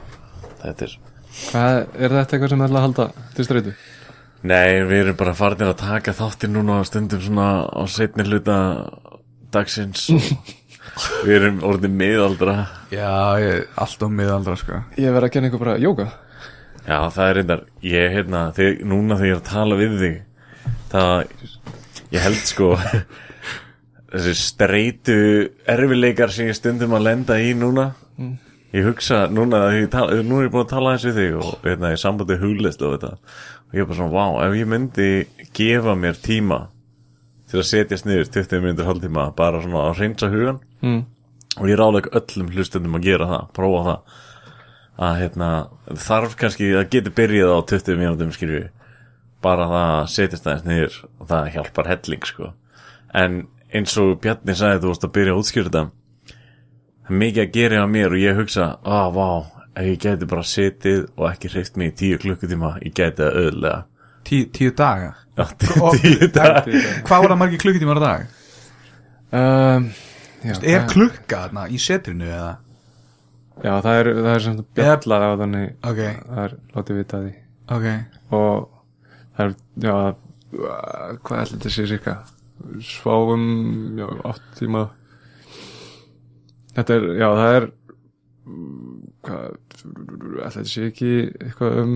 Þetta 0.62 0.88
er 0.88 0.96
Hvað 1.36 1.78
er 2.00 2.14
þetta 2.16 2.36
eitthvað 2.38 2.52
sem 2.54 2.66
ætla 2.66 2.80
að 2.82 2.86
halda 2.88 3.06
til 3.36 3.46
streitu? 3.48 3.76
Nei, 4.44 4.84
við 4.86 5.00
erum 5.06 5.18
bara 5.18 5.34
farin 5.38 5.66
að 5.70 5.78
taka 5.82 6.14
þáttir 6.14 6.52
núna 6.54 6.82
á 6.82 6.84
stundum 6.86 7.22
svona 7.24 7.48
á 7.66 7.82
setni 7.90 8.28
hluta 8.28 8.58
dagsins 9.56 10.10
við 11.26 11.38
erum 11.40 11.64
orðin 11.66 11.96
miðaldra. 11.98 12.60
Já, 12.94 13.40
ég, 13.42 13.66
allt 13.80 14.06
á 14.06 14.08
miðaldra 14.12 14.60
sko. 14.60 14.84
Ég 15.00 15.16
verð 15.16 15.30
að 15.30 15.36
gera 15.38 15.50
einhver 15.50 15.64
bara 15.66 15.80
jóka 15.82 16.12
Já, 16.86 17.00
það 17.10 17.28
er 17.28 17.36
reyndar, 17.40 17.62
ég 17.82 18.12
hérna, 18.14 18.40
þegar, 18.54 18.76
núna 18.86 19.16
þegar 19.18 19.28
ég 19.28 19.36
er 19.36 19.40
að 19.40 19.48
tala 19.50 19.78
við 19.80 19.94
þig, 20.02 20.18
það, 20.92 21.14
ég 22.14 22.26
held 22.28 22.42
sko, 22.46 22.68
þessi 24.14 24.34
streitu 24.38 25.16
erfileikar 25.74 26.34
sem 26.36 26.52
ég 26.52 26.60
stundum 26.60 26.94
að 26.94 27.08
lenda 27.08 27.40
í 27.42 27.56
núna, 27.58 27.88
ég 28.76 28.86
hugsa, 28.86 29.24
núna, 29.34 29.64
ég 29.74 29.90
tala, 29.96 30.20
nú 30.22 30.38
er 30.38 30.46
ég 30.46 30.54
búin 30.54 30.68
að 30.68 30.76
tala 30.76 30.94
eins 30.94 31.08
við 31.10 31.18
þig 31.24 31.40
og 31.42 31.66
hérna, 31.66 31.94
ég 31.96 32.04
sambandi 32.04 32.38
huglist 32.44 32.86
og 32.86 32.94
þetta, 33.00 33.12
og 33.76 33.82
ég 33.82 33.84
er 33.84 33.90
bara 33.90 33.98
svona, 34.00 34.16
vá, 34.16 34.46
ef 34.46 34.56
ég 34.56 34.70
myndi 34.72 35.10
gefa 35.56 35.96
mér 36.00 36.16
tíma 36.24 36.62
til 37.52 37.60
að 37.60 37.68
setjast 37.70 38.08
niður 38.08 38.32
20 38.32 38.64
minnir 38.64 38.88
hálftíma, 38.88 39.26
bara 39.36 39.60
svona 39.62 39.90
að 39.90 40.00
reynsa 40.00 40.30
hugan, 40.32 40.62
mm. 40.80 41.02
og 41.60 41.68
ég 41.70 41.80
ráðlega 41.80 42.14
öllum 42.22 42.54
hlustendum 42.56 42.96
að 42.96 43.10
gera 43.10 43.28
það, 43.34 43.44
prófa 43.58 43.84
það 43.90 44.22
að 45.06 45.18
hérna, 45.20 45.50
þarf 46.08 46.38
kannski 46.40 46.72
að 46.80 46.88
geta 46.94 47.12
byrjað 47.20 47.52
á 47.52 47.60
20 47.68 48.00
mínútum 48.00 48.32
skilju 48.32 48.64
bara 49.44 49.68
það 49.68 49.90
að 49.98 50.08
setjast 50.14 50.48
aðeins 50.48 50.70
niður 50.70 51.02
og 51.20 51.28
það 51.34 51.50
hjálpar 51.56 51.90
helling 51.92 52.28
sko 52.30 52.54
en 53.16 53.42
eins 53.76 53.98
og 54.00 54.16
Bjarni 54.24 54.56
sagði 54.56 54.86
þú 54.86 54.94
veist 54.94 55.08
að 55.08 55.14
byrja 55.18 55.36
að 55.36 55.42
útskýra 55.42 55.68
þetta 55.68 55.84
það 57.06 57.12
er 57.12 57.20
mikið 57.26 57.44
að 57.44 57.52
gera 57.60 57.84
á 57.84 57.88
mér 57.92 58.16
og 58.16 58.24
ég 58.24 58.40
hugsa 58.40 58.70
ah, 58.88 59.10
vá, 59.12 59.28
ef 59.76 59.86
ég 59.90 60.00
geti 60.06 60.26
bara 60.32 60.44
setið 60.48 61.06
og 61.18 61.28
ekki 61.32 61.50
hreift 61.54 61.78
mig 61.78 61.92
í 61.94 61.96
tíu 62.02 62.18
klukkutíma 62.22 62.74
ég 62.82 62.94
geti 62.96 63.22
það 63.24 63.40
öðlega 63.44 63.84
Tí, 64.26 64.40
tíu 64.50 64.72
daga? 64.74 65.12
Já, 65.38 65.44
Og- 65.84 65.98
tíu 66.02 66.28
dag 66.34 66.66
Hvað 67.06 67.20
var 67.22 67.30
það 67.34 67.38
margir 67.44 67.60
klukkutímar 67.62 68.00
á 68.00 68.04
dag? 68.06 68.28
um, 69.36 69.90
já, 70.46 70.54
Er 70.64 70.80
það- 70.80 70.88
klukka 70.94 71.42
þarna 71.46 71.68
í 71.70 71.78
setrinu 71.82 72.26
eða? 72.30 72.54
Já, 73.64 73.72
það 73.82 74.00
er, 74.00 74.08
það 74.16 74.32
er 74.36 74.40
sem 74.44 74.56
bjalla 74.76 75.18
á 75.24 75.30
þannig. 75.40 75.68
Ok, 75.88 76.00
það 76.28 76.40
er 76.46 76.56
látið 76.76 76.98
vita 77.00 77.20
því. 77.24 77.30
Ok. 77.72 77.86
Og 78.36 78.70
það 79.38 79.46
er, 79.46 79.54
já 79.86 79.94
hvað 81.24 81.40
ætla 81.40 81.46
þetta 81.54 81.72
sé 81.76 81.86
cirka 81.88 82.16
sváum, 82.84 83.46
já, 84.00 84.08
8 84.28 84.60
tíma. 84.60 84.84
Þetta 86.76 86.98
er, 86.98 87.08
já, 87.22 87.28
það 87.40 87.56
er 87.62 87.70
ætla 89.26 90.52
þetta 90.54 90.66
sé 90.70 90.90
ekki 90.90 91.14
eitthvað 91.42 91.80
um 91.84 91.94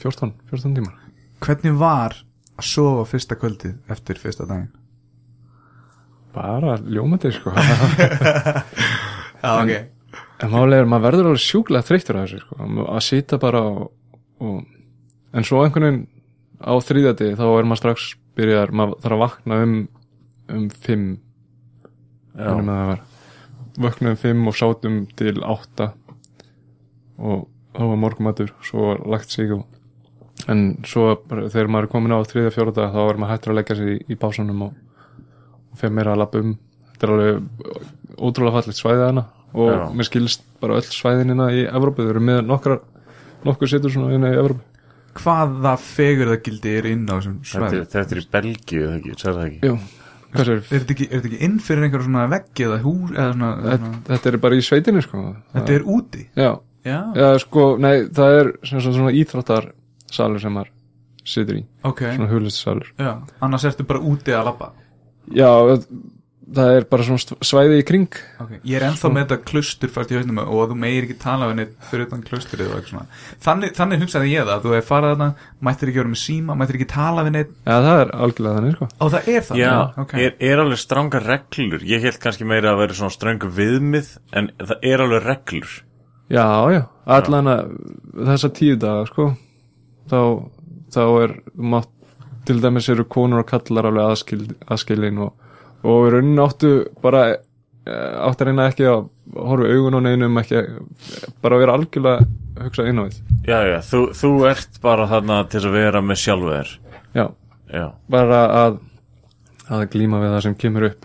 14, 0.00 0.34
14 0.50 0.76
tímar? 0.78 0.98
Hvernig 1.40 1.78
var 1.80 2.18
að 2.60 2.68
sofa 2.68 3.06
fyrsta 3.08 3.38
kvöldið 3.40 3.92
eftir 3.92 4.20
fyrsta 4.20 4.46
daginn? 4.48 4.70
bara 6.34 6.76
ljómandi, 6.86 7.32
sko. 7.34 7.52
Já, 9.42 9.62
ok. 9.62 9.72
en 10.40 10.52
málega 10.52 10.82
er, 10.82 10.88
maður 10.88 11.06
verður 11.08 11.30
alveg 11.30 11.44
sjúklega 11.44 11.86
þreyttur 11.86 12.18
að 12.18 12.26
þessu, 12.26 12.42
sko, 12.44 12.68
að 12.86 13.04
sita 13.06 13.38
bara 13.40 13.62
og, 13.66 13.86
og, 14.42 14.60
en 15.36 15.46
svo 15.46 15.62
einhvern 15.64 15.86
veginn 15.86 16.02
á 16.60 16.72
þriðjati 16.84 17.30
þá 17.38 17.46
er 17.48 17.68
maður 17.68 17.82
strax 17.82 18.10
byrjar, 18.38 18.74
maður 18.76 19.00
þarf 19.04 19.16
að 19.16 19.24
vakna 19.24 19.62
um 19.64 19.78
um 20.50 20.66
5 20.70 21.08
Já, 22.30 22.46
þannig 22.46 22.72
að 22.74 22.80
það 22.80 22.90
var 22.90 23.06
vöknum 23.80 24.16
fimm 24.18 24.48
og 24.50 24.56
sátum 24.58 24.96
til 25.18 25.36
átta 25.46 25.92
og 27.20 27.46
þá 27.76 27.82
var 27.92 28.00
morgumatur 28.02 28.52
svo 28.66 28.88
var 28.90 29.02
lagt 29.14 29.30
sig 29.30 29.52
og 29.54 29.66
en 30.48 30.62
svo 30.88 31.12
bara, 31.28 31.48
þegar 31.52 31.68
maður 31.70 31.86
er 31.88 31.92
komin 31.92 32.14
á 32.16 32.18
þriðja 32.24 32.54
fjóruða 32.56 32.88
þá 32.94 33.00
er 33.04 33.18
maður 33.20 33.32
hættur 33.34 33.52
að 33.52 33.58
leggja 33.60 33.76
sig 33.80 33.90
í, 33.92 33.98
í 34.08 34.16
básunum 34.20 34.62
og, 34.66 34.72
og 35.70 35.78
fyrir 35.82 35.92
meira 35.98 36.14
að 36.16 36.22
lappa 36.24 36.40
um. 36.40 36.54
Þetta 36.94 37.06
er 37.06 37.12
alveg 37.14 38.16
ótrúlega 38.20 38.56
fallegt 38.56 38.80
svæðið 38.80 39.04
hana 39.10 39.26
og 39.50 39.70
Já. 39.74 39.84
mér 39.98 40.08
skilst 40.08 40.42
bara 40.62 40.76
öll 40.80 40.88
svæðinina 40.88 41.46
í 41.56 41.62
Evrópu, 41.68 42.04
þau 42.06 42.10
eru 42.14 42.22
með 42.24 42.42
nokkra 42.48 42.78
nokkur 43.46 43.70
situr 43.72 43.92
svona 43.92 44.12
inn 44.16 44.26
í 44.28 44.32
Evrópu. 44.36 44.60
Hvaða 45.20 45.72
fegurðagildi 45.82 46.74
er 46.78 46.86
inn 46.92 47.06
á 47.10 47.18
þessum 47.18 47.38
þetta, 47.40 47.50
svæði? 47.52 47.80
er- 47.80 47.88
þetta 47.94 48.14
er 48.16 48.20
í 48.20 48.26
Belgíu, 48.36 48.82
það 48.86 48.98
ekki, 49.00 49.14
sagði 49.18 49.40
það 49.40 49.46
ekki? 49.48 49.60
Jú, 49.66 49.78
sér 50.30 50.50
Er 50.54 50.60
þetta 50.70 50.94
ekki, 50.94 51.06
er 51.10 51.16
þetta 51.18 51.30
ekki 51.32 51.40
inn 51.48 51.56
fyrir 51.66 51.86
einhverja 51.88 52.06
svona 52.06 52.26
veggi 52.30 52.66
eða 52.68 52.78
hús 52.84 53.10
eða 53.16 53.32
svona, 53.34 53.50
þetta, 53.64 53.78
svona 53.80 54.02
þetta 54.12 54.30
er 54.32 54.38
bara 54.44 54.54
í 54.60 54.66
sveitinni 54.68 55.02
sko. 55.02 55.24
Þetta 55.56 55.74
er 55.74 55.86
úti? 55.96 56.26
Já, 56.38 56.50
Já, 56.86 57.00
Já, 57.16 57.26
sko, 57.42 57.64
nei, 57.80 58.06
það 58.16 58.36
er 58.38 58.52
svona, 58.64 58.84
svona, 58.84 58.96
svona 59.00 59.16
íþróttarsalur 59.20 60.40
sem 60.44 60.54
maður 60.56 60.70
situr 61.30 61.58
í, 61.60 61.66
ok. 61.86 62.06
Svona 62.14 62.30
hulistasalur. 62.30 62.94
Já, 62.96 63.10
annars 63.44 63.66
ertu 63.68 63.84
bara 63.88 64.00
úti 64.00 64.32
að 64.34 64.48
labba. 64.48 64.70
Já, 65.36 65.50
það 66.50 66.76
er 66.78 66.86
bara 66.90 67.04
svona 67.06 67.36
svæði 67.46 67.80
í 67.80 67.84
kring. 67.86 68.16
okay. 68.42 68.60
Ég 68.66 68.78
er 68.80 68.86
ennþá 68.88 69.10
með 69.12 69.26
þetta 69.26 69.38
klustur 69.50 69.92
fært 69.92 70.14
í 70.14 70.16
hausnum 70.18 70.40
og 70.42 70.62
þú 70.70 70.78
meir 70.80 71.06
ekki 71.06 71.18
tala 71.20 71.50
við 71.50 71.58
neitt 71.60 71.74
fyrir 71.90 72.08
utan 72.08 72.24
svona. 72.88 73.04
Þannig, 73.44 73.74
þannig 73.76 74.02
hugsaði 74.04 74.32
ég 74.32 74.48
það, 74.48 74.64
þú 74.64 74.74
hefur 74.74 74.88
farið 74.88 75.14
þarna 75.14 75.28
mættir 75.68 75.92
ekki 75.92 76.02
vera 76.02 76.12
með 76.14 76.22
síma, 76.24 76.56
mættir 76.58 76.80
ekki 76.80 76.88
tala 76.94 77.26
við 77.28 77.36
neitt 77.36 77.52
Já, 77.60 77.76
það 77.76 78.00
er 78.00 78.14
algjörlega 78.24 78.56
þannig, 78.58 78.74
sko. 78.78 78.90
og 78.96 79.12
það 79.14 79.30
er 79.34 79.46
það 79.50 79.62
Já, 79.62 79.74
ok. 80.04 80.16
er, 80.24 80.34
er 80.50 80.64
alveg 80.64 80.82
stranga 80.82 81.22
reglur. 81.26 81.86
Ég 81.92 82.08
held 82.08 82.20
kannski 82.24 82.48
meira 82.48 82.74
að 82.74 82.82
vera 82.86 82.98
svona 83.02 83.14
ströngu 83.14 83.52
viðmið 83.60 84.10
En 84.40 84.50
það 84.58 84.90
er 84.90 85.04
alveg 85.06 85.26
reglur 85.28 85.78
Já, 86.30 86.44
já, 86.70 86.82
allan 87.10 87.48
að 87.50 87.70
þessa 88.30 88.50
tíu 88.54 88.76
daga, 88.78 89.06
sko, 89.10 89.30
þá, 90.10 90.18
þá 90.94 91.00
er, 91.24 91.32
mátt, 91.58 91.88
til 92.46 92.60
dæmis 92.62 92.86
eru 92.92 93.04
konur 93.10 93.42
og 93.42 93.48
kallar 93.50 93.88
alveg 93.90 94.06
aðskil, 94.12 94.42
aðskilin 94.70 95.18
og, 95.26 95.32
og 95.82 96.06
í 96.06 96.12
rauninni 96.14 96.42
áttu 96.44 96.70
bara, 97.02 97.24
eh, 97.86 98.12
áttu 98.28 98.44
að 98.46 98.50
reyna 98.52 98.68
ekki 98.70 98.86
að 98.90 99.08
horfa 99.34 99.72
augun 99.74 99.98
á 99.98 100.00
neinum, 100.06 100.38
ekki, 100.42 100.62
bara 101.42 101.58
að 101.58 101.64
vera 101.64 101.74
algjörlega 101.78 102.28
að 102.60 102.64
hugsa 102.68 102.86
inn 102.90 103.02
á 103.02 103.04
við. 103.08 103.18
Já, 103.50 103.58
já, 103.72 103.78
þú, 103.90 104.00
þú 104.22 104.30
ert 104.50 104.80
bara 104.86 105.06
þarna 105.10 105.40
til 105.50 105.64
að 105.66 105.76
vera 105.80 106.00
með 106.04 106.18
sjálfu 106.22 106.50
þér 106.54 106.72
Já, 107.16 107.26
Já, 107.74 107.84
bara 108.10 108.40
að 108.64 108.78
að 109.70 109.84
glíma 109.92 110.18
við 110.22 110.32
það 110.34 110.42
sem 110.46 110.54
kemur 110.58 110.86
upp. 110.88 111.04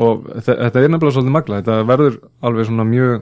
Og 0.00 0.22
þe- 0.40 0.56
þetta 0.56 0.80
er 0.80 0.88
nefnilega 0.88 1.12
svolítið 1.18 1.34
magla 1.36 1.58
þetta 1.60 1.74
verður 1.90 2.14
alveg 2.48 2.68
svona 2.70 2.86
mjög 2.88 3.18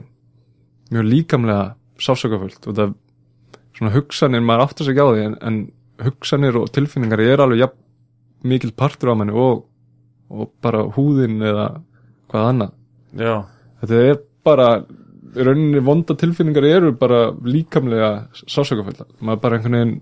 mjög 0.91 1.07
líkamlega 1.07 1.65
sásökafullt 2.01 2.67
og 2.67 2.77
það 2.77 2.95
svona 3.77 3.93
hugsanir 3.95 4.43
maður 4.45 4.65
áttar 4.65 4.87
sig 4.87 4.95
ekki 4.95 5.05
á 5.05 5.09
því 5.11 5.25
en, 5.25 5.37
en 5.47 5.59
hugsanir 6.05 6.57
og 6.59 6.71
tilfinningar 6.75 7.23
er 7.23 7.43
alveg 7.43 7.63
jafn, 7.63 7.79
mikil 8.51 8.73
partur 8.77 9.13
á 9.13 9.15
manni 9.17 9.35
og, 9.37 9.65
og 10.33 10.51
bara 10.63 10.83
húðin 10.95 11.41
eða 11.45 11.67
hvað 12.31 12.47
annað. 12.51 12.75
Já, 13.21 13.35
þetta 13.81 14.03
er 14.11 14.21
bara 14.45 14.67
í 15.31 15.45
rauninni 15.47 15.81
vonda 15.85 16.15
tilfinningar 16.19 16.67
eru 16.67 16.93
bara 16.99 17.27
líkamlega 17.45 18.13
sásökafullt 18.43 19.05
maður 19.21 19.43
bara 19.45 19.57
einhvern 19.59 19.77
veginn 19.77 19.99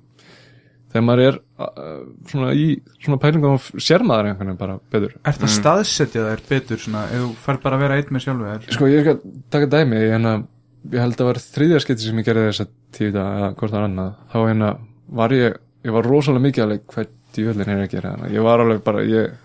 þegar 0.89 1.03
maður 1.05 1.23
er 1.27 1.35
uh, 1.61 1.97
svona 2.31 2.53
í 2.57 2.69
svona 2.97 3.19
pælingum 3.21 3.59
sér 3.77 4.05
maður 4.07 4.31
einhvern 4.31 4.49
veginn 4.49 4.61
bara 4.61 4.77
betur. 4.89 5.17
Er 5.21 5.37
það 5.37 5.51
staðsetja 5.53 6.23
þær 6.31 6.45
betur 6.49 6.81
svona, 6.81 7.03
ef 7.13 7.25
þú 7.27 7.33
fær 7.43 7.59
bara 7.65 7.77
að 7.77 7.83
vera 7.85 7.99
einn 7.99 8.15
með 8.15 8.25
sjálfu 8.25 8.73
sko 8.73 8.89
ég 8.89 9.05
skal 9.05 9.35
taka 9.53 9.69
dæmi 9.75 10.01
en 10.15 10.31
að 10.31 10.47
ég 10.87 11.01
held 11.03 11.19
að 11.19 11.29
var 11.29 11.41
þriðja 11.43 11.81
skipti 11.83 12.07
sem 12.07 12.21
ég 12.21 12.27
gerði 12.27 12.45
þessa 12.49 12.67
tíu 12.95 13.11
dag 13.15 13.39
eða 13.39 13.49
hvort 13.55 13.73
það 13.73 13.79
var 13.79 13.87
annað. 13.89 14.13
Þá 14.31 14.39
hérna 14.39 14.71
var 15.19 15.35
ég 15.35 15.59
ég 15.85 15.95
var 15.95 16.07
rosalega 16.07 16.45
mikið 16.45 16.65
alveg 16.65 16.81
hvað 16.91 17.13
djúvöldin 17.35 17.71
er 17.71 17.83
að 17.83 17.93
gera 17.93 18.15
hana. 18.15 18.31
ég 18.33 18.43
var 18.43 18.63
alveg 18.63 18.81
bara 18.83 19.03
ég, 19.05 19.35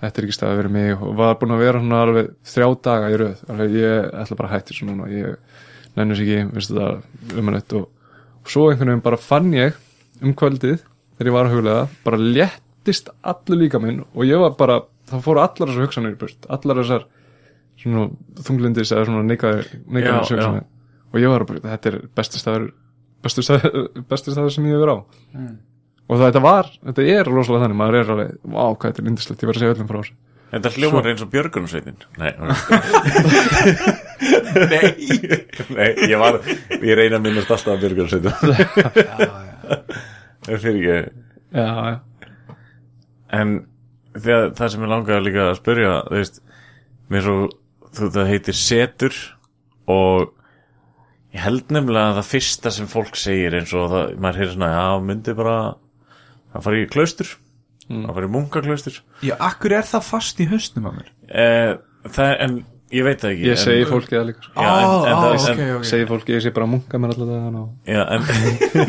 þetta 0.00 0.20
er 0.20 0.26
ekki 0.26 0.36
stað 0.36 0.52
að 0.52 0.60
vera 0.60 0.72
mig 0.76 0.92
og 0.94 1.14
var 1.18 1.38
búin 1.40 1.54
að 1.54 1.64
vera 1.64 1.82
svona 1.82 2.02
alveg 2.06 2.30
þrjá 2.52 2.68
daga 2.86 3.10
í 3.10 3.18
röð. 3.20 3.44
Alveg 3.50 3.76
ég 3.78 4.10
ætla 4.22 4.38
bara 4.38 4.50
að 4.50 4.54
hætti 4.54 4.74
þessu 4.74 4.88
núna. 4.88 5.08
Ég 5.10 5.38
nennus 5.98 6.22
ekki, 6.22 6.40
veistu 6.54 6.76
það 6.78 7.38
umannett 7.40 7.76
og, 7.78 7.86
og 8.40 8.52
svo 8.52 8.68
einhvern 8.70 8.92
veginn 8.92 9.06
bara 9.06 9.20
fann 9.20 9.54
ég 9.56 9.78
um 10.20 10.34
kvöldið 10.36 10.78
þegar 10.80 11.30
ég 11.30 11.36
var 11.36 11.48
að 11.48 11.56
huglega 11.56 11.86
bara 12.04 12.20
léttist 12.20 13.10
allur 13.20 13.58
líka 13.58 13.80
minn 13.82 14.04
og 14.04 14.22
ég 14.28 14.40
var 14.40 14.54
bara, 14.58 14.78
það 15.10 15.24
fóru 15.26 15.42
allar 15.42 15.72
þessar 15.72 15.88
hugsanir 15.88 16.18
burt, 16.20 16.46
allar 16.48 16.82
þessar 16.82 17.08
þunglindis 17.80 18.92
eða 18.92 19.08
já. 20.04 20.14
hugsanir 20.20 20.68
og 21.10 21.18
ég 21.20 21.32
var 21.32 21.44
bara, 21.48 21.62
þetta 21.74 21.90
er 21.92 21.98
besti 22.16 22.38
staður 22.42 22.70
bestu 23.24 23.42
staður, 23.44 23.88
bestu 24.10 24.32
staður 24.32 24.54
sem 24.54 24.66
ég 24.70 24.76
hefur 24.78 24.94
á. 24.94 24.96
Og 26.10 26.16
það, 26.18 26.24
þetta 26.30 26.42
var, 26.42 26.70
þetta 26.88 27.06
er 27.18 27.28
rosalega 27.30 27.66
þannig, 27.66 27.78
maður 27.78 27.98
er 28.00 28.08
alveg, 28.16 28.30
vá, 28.42 28.62
hvað 28.72 28.86
þetta 28.88 29.02
er 29.02 29.06
lindislegt, 29.10 29.42
ég 29.44 29.50
var 29.50 29.58
að 29.58 29.62
segja 29.64 29.74
öllum 29.76 29.90
frá 29.90 30.00
þessu. 30.00 30.16
Þetta 30.50 30.70
hljómar 30.74 31.06
eins 31.06 31.20
og 31.22 31.28
Björgunarsveitin 31.30 32.00
Nei, 32.18 32.32
Nei. 34.72 34.88
Nei, 35.76 35.90
ég 36.10 36.16
var 36.18 36.40
Ég 36.82 36.96
reyna 36.98 37.20
að 37.20 37.26
minnast 37.28 37.52
alltaf 37.54 37.76
að 37.76 37.84
Björgunarsveitin 37.84 38.34
Það 40.42 40.50
er 40.56 40.62
fyrir 40.64 40.80
ekki. 40.80 41.22
Já, 41.54 41.68
já, 41.86 41.94
En 43.38 43.52
þegar, 44.18 44.48
það 44.58 44.72
sem 44.74 44.82
ég 44.88 44.90
langaði 44.90 45.24
líka 45.28 45.44
að 45.52 45.58
spyrja 45.60 45.92
þú 46.08 46.16
veist, 46.18 46.42
mér 47.14 47.26
svo 47.28 47.36
þú, 47.94 48.10
það 48.16 48.30
heitir 48.32 48.58
setur 48.58 49.20
og 49.90 50.32
ég 51.34 51.44
held 51.44 51.70
nefnilega 51.70 52.10
að 52.12 52.18
það 52.20 52.30
fyrsta 52.32 52.72
sem 52.74 52.88
fólk 52.90 53.14
segir 53.20 53.54
eins 53.60 53.72
og 53.78 53.86
það, 53.92 54.16
maður 54.22 54.40
heyrir 54.42 54.52
svona, 54.56 54.72
já, 54.74 54.88
myndi 55.10 55.34
bara 55.38 55.54
að 56.50 56.64
fara 56.66 56.80
í 56.82 56.88
klaustur 56.90 57.36
að 57.90 58.10
fara 58.14 58.26
í 58.28 58.30
munkaklaustur. 58.30 58.98
Já, 59.26 59.34
akkur 59.42 59.72
er 59.74 59.86
það 59.88 60.04
fast 60.06 60.38
í 60.42 60.44
hausnum 60.50 60.84
á 60.86 60.92
mér? 60.94 61.08
Eh, 61.26 61.72
það 62.06 62.28
er, 62.30 62.36
en 62.44 62.52
ég 62.94 63.06
veit 63.06 63.18
það 63.22 63.32
ekki 63.34 63.46
ég 63.48 63.56
en, 63.56 63.60
segi 63.64 63.86
fólki 63.90 64.14
það 64.14 64.26
líka 64.28 64.44
sko. 64.46 64.52
Já, 64.54 64.70
en- 64.70 64.84
en 64.84 65.10
Á, 65.10 65.18
það- 65.20 65.26
á, 65.26 65.34
en- 65.34 65.54
ok, 65.54 65.72
ok 65.80 65.88
segi 65.90 66.06
fólki, 66.10 66.34
ég 66.36 66.44
sé 66.44 66.52
bara 66.54 66.66
að 66.68 66.72
munka 66.76 67.00
mér 67.02 67.14
alltaf 67.14 67.32
það 67.32 67.58
og... 67.60 67.68
já, 67.90 68.02
en, 68.14 68.22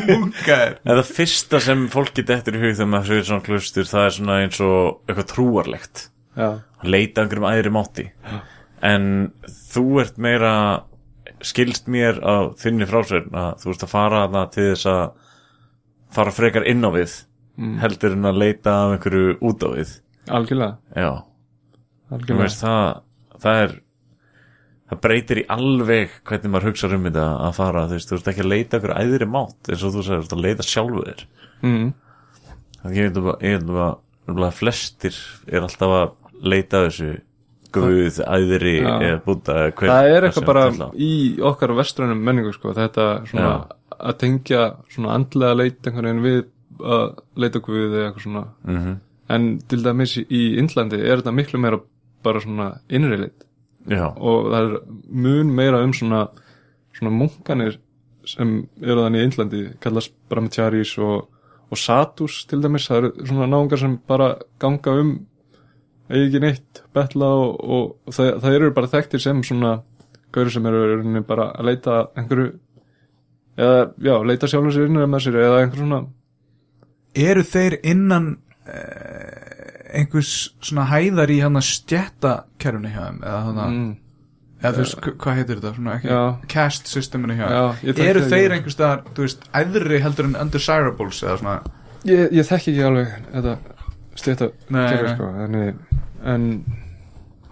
en 0.86 0.95
það 1.01 1.12
fyrsta 1.17 1.62
sem 1.65 1.84
fólki 1.93 2.25
dettur 2.30 2.58
í 2.58 2.62
hug 2.62 2.75
þegar 2.77 2.91
maður 2.93 3.10
segir 3.12 3.27
svona 3.32 3.45
klaustur 3.49 3.89
það 3.89 4.06
er 4.06 4.15
svona 4.19 4.38
eins 4.45 4.62
og 4.65 5.01
eitthvað 5.10 5.30
trúarlegt. 5.34 6.06
Já, 6.38 6.47
að 6.82 6.88
leita 6.93 7.25
einhverjum 7.25 7.49
æðri 7.51 7.73
mátti 7.75 8.06
en 8.86 9.10
þú 9.73 9.86
ert 10.06 10.17
meira 10.21 10.54
skilst 11.47 11.89
mér 11.91 12.21
á 12.21 12.51
þinni 12.60 12.88
frásverin 12.89 13.36
að 13.38 13.51
þú 13.63 13.73
ert 13.73 13.86
að 13.86 13.93
fara 13.93 14.23
þarna 14.25 14.45
til 14.54 14.67
þess 14.69 14.89
að 14.91 15.04
fara 16.12 16.34
frekar 16.36 16.67
inn 16.67 16.86
á 16.86 16.91
við 16.93 17.13
heldur 17.82 18.15
en 18.15 18.30
að 18.30 18.41
leita 18.41 18.73
af 18.73 18.95
einhverju 18.95 19.38
út 19.45 19.63
á 19.65 19.69
við. 19.75 19.95
Algjörlega. 20.32 20.77
Já, 20.95 21.12
algjörlega, 22.12 22.43
veist 22.43 22.63
það 22.63 22.86
það 23.41 23.63
er 23.63 23.73
það 24.91 25.01
breytir 25.06 25.41
í 25.41 25.47
alveg 25.56 26.15
hvernig 26.27 26.51
maður 26.51 26.69
hugsa 26.71 26.91
um 26.91 27.08
þetta 27.08 27.25
að 27.47 27.58
fara. 27.58 27.88
Þú 27.88 27.97
veist, 27.97 28.10
þú 28.10 28.17
veist 28.17 28.32
ekki 28.32 28.45
að 28.45 28.51
leita 28.51 28.80
ykkur 28.80 28.95
æðri 28.97 29.27
mátt 29.32 29.71
eins 29.71 29.84
og 29.86 29.95
þú 29.95 30.06
sagði, 30.06 30.17
þú 30.17 30.23
veist 30.23 30.38
að 30.38 30.45
leita 30.45 30.67
sjálfu 30.67 31.06
þér. 31.08 31.25
Mm. 31.62 31.91
þannig 32.82 32.95
að, 32.97 32.97
ég 32.97 33.60
veit 33.62 33.75
að, 33.86 34.47
að 34.47 34.58
flestir 34.58 35.19
er 35.47 35.67
alltaf 35.67 35.95
að 35.99 36.15
leita 36.41 36.82
að 36.82 36.88
þessu 36.89 37.12
guð, 37.72 38.18
æðri 38.26 38.74
eða 38.84 39.22
búta 39.26 39.54
það 39.76 40.10
er 40.16 40.24
eitthvað 40.28 40.46
bara 40.46 40.64
að- 40.70 40.96
í 41.00 41.40
okkar 41.52 41.74
vestrænum 41.78 42.22
menningu 42.24 42.54
sko, 42.54 42.74
þetta 42.74 43.06
svona 43.30 43.68
að 44.00 44.18
tengja 44.18 44.76
svona 44.90 45.14
andlega 45.16 45.56
leit 45.58 45.82
einhvern 45.88 46.06
veginn 46.06 46.24
við 46.26 46.46
að 46.82 47.18
leita 47.38 47.60
okkur 47.60 47.76
við 47.78 47.94
eða 47.94 48.06
eitthvað 48.12 48.24
svona. 48.26 48.44
Mhm. 48.66 49.00
en 49.32 49.60
til 49.70 49.80
dæmis 49.84 50.18
í 50.28 50.58
Indlandi 50.60 50.98
er 51.00 51.22
þetta 51.22 51.32
miklu 51.34 51.60
meira 51.60 51.80
bara 52.24 52.40
svona 52.42 52.80
innri 52.90 53.18
leit. 53.18 53.44
Já, 53.88 54.12
og 54.18 54.52
það 54.52 54.66
er 54.76 54.80
mun 55.10 55.56
meira 55.56 55.84
um 55.84 55.94
svona 55.94 56.28
svona 56.94 57.12
munkanir 57.18 57.78
sem 58.26 58.68
eru 58.82 59.02
þannig 59.06 59.22
í 59.22 59.24
Indlandi 59.30 59.62
kallast 59.80 60.12
brahmacharis 60.30 60.98
og, 61.00 61.28
og 61.72 61.78
satus 61.78 62.46
til 62.46 62.60
dæmis, 62.62 62.88
það 62.90 62.98
eru 62.98 63.26
svona 63.26 63.48
náungar 63.48 63.80
sem 63.80 63.98
bara 64.08 64.36
ganga 64.60 64.92
um 65.00 65.26
eigi 66.12 66.28
ekki 66.28 66.41
neitt, 66.43 66.82
betla 66.95 67.30
og, 67.41 67.56
og, 67.62 68.13
það, 68.13 68.34
það 68.43 68.58
eru 68.58 68.74
bara 68.76 68.91
þekktir 68.91 69.24
sem 69.24 69.43
svona 69.47 69.76
gauri 70.36 70.54
sem 70.54 70.67
eru 70.69 71.24
bara 71.28 71.50
að 71.56 71.69
leita 71.71 71.97
að 71.97 72.21
einhverju 72.21 72.50
eða, 73.58 73.80
já, 74.00 74.13
leita 74.28 74.50
sjálfur 74.52 74.76
sér 74.76 74.89
innra 74.89 75.08
með 75.12 75.26
sér 75.26 75.39
eða 75.41 75.63
einhver 75.63 75.82
svona 75.84 76.02
eru 77.28 77.43
þeir 77.47 77.78
innan 77.91 78.30
uh, 78.63 79.82
einhvers 79.91 80.36
svona 80.63 80.88
hæðar 80.91 81.34
í 81.34 81.41
hann 81.43 81.60
að 81.60 81.67
stjætta 81.67 82.38
kerfni 82.62 82.93
hjá 82.93 83.04
þeim 83.10 83.19
eða 83.26 83.41
hann 83.47 83.60
að, 83.60 83.74
mm, 83.76 83.91
eða 84.62 84.74
þú 84.78 84.86
veist, 84.86 85.02
hva- 85.02 85.15
hvað 85.26 85.39
heitir 85.41 85.60
þetta? 85.60 85.74
Svona 85.76 85.97
ekki, 85.97 86.47
cast 86.54 86.91
systeminu 86.91 87.36
hjá 87.36 87.45
þeim. 87.82 88.00
Eru 88.08 88.24
þeir 88.32 88.56
einhvers 88.56 88.78
staðar, 88.78 89.04
þú 89.12 89.28
veist, 89.28 89.45
æðri 89.52 90.02
heldur 90.06 90.30
en 90.30 90.39
undesirables 90.45 91.24
eða 91.26 91.38
svona 91.43 91.60
ég, 92.08 92.32
ég 92.39 92.47
þekki 92.47 92.76
ekki 92.76 92.88
alveg 92.88 93.15
þetta 93.32 93.58
kerfi 94.21 95.08
nei. 95.08 95.15
sko, 95.15 95.30
en, 95.43 95.58
en 96.24 96.46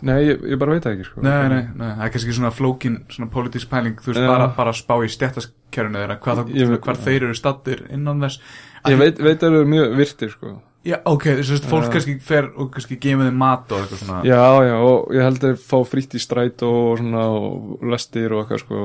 nei, 0.01 0.19
ég, 0.29 0.41
ég 0.53 0.59
bara 0.61 0.71
veit 0.75 0.83
það 0.85 0.95
ekki 0.97 1.07
sko. 1.09 1.21
Nei, 1.25 1.49
nei, 1.51 1.61
nei, 1.75 1.89
það 1.97 2.05
er 2.05 2.13
kannski 2.15 2.35
svona 2.37 2.51
flókin 2.55 2.97
svona 3.11 3.29
politísk 3.33 3.69
pæling, 3.71 3.97
þú 3.99 4.13
veist, 4.13 4.21
Já. 4.23 4.27
bara, 4.31 4.47
bara 4.55 4.71
að 4.73 4.79
spá 4.81 4.95
í 5.03 5.11
stjættaskerfinu 5.11 5.99
þeirra, 6.03 6.19
hvað, 6.23 6.41
Ég 6.55 6.69
veit- 6.71 6.81
hvar 6.87 6.95
þeir 7.03 7.23
eru 7.27 7.35
stattir 7.35 7.85
innan 7.91 8.19
þess. 8.23 8.39
Ég 8.87 8.97
veit, 8.97 9.17
veit 9.19 9.37
að 9.37 9.45
það 9.49 9.55
eru 9.59 9.65
mjög 9.75 9.95
virtir 9.97 10.29
sko. 10.31 10.55
Já, 10.87 10.95
ok, 11.05 11.23
þess 11.41 11.51
að 11.57 11.65
fólk 11.67 11.83
Já. 11.89 11.91
kannski 11.97 12.13
fer 12.23 12.45
og 12.55 12.71
kannski 12.71 12.95
gefið 13.03 13.27
þeim 13.27 13.35
mat 13.41 13.71
og 13.71 13.81
eitthvað 13.81 13.99
svona. 14.05 14.23
Já, 14.23 14.43
já, 14.63 14.75
og 14.79 15.11
ég 15.13 15.21
held 15.27 15.43
að 15.49 15.57
fá 15.59 15.77
frítt 15.85 16.15
í 16.15 16.19
stræt 16.23 16.63
og 16.63 16.97
svona 17.01 17.25
og 17.35 17.83
lestir 17.83 18.31
og 18.31 18.45
eitthvað 18.45 18.63
sko. 18.63 18.83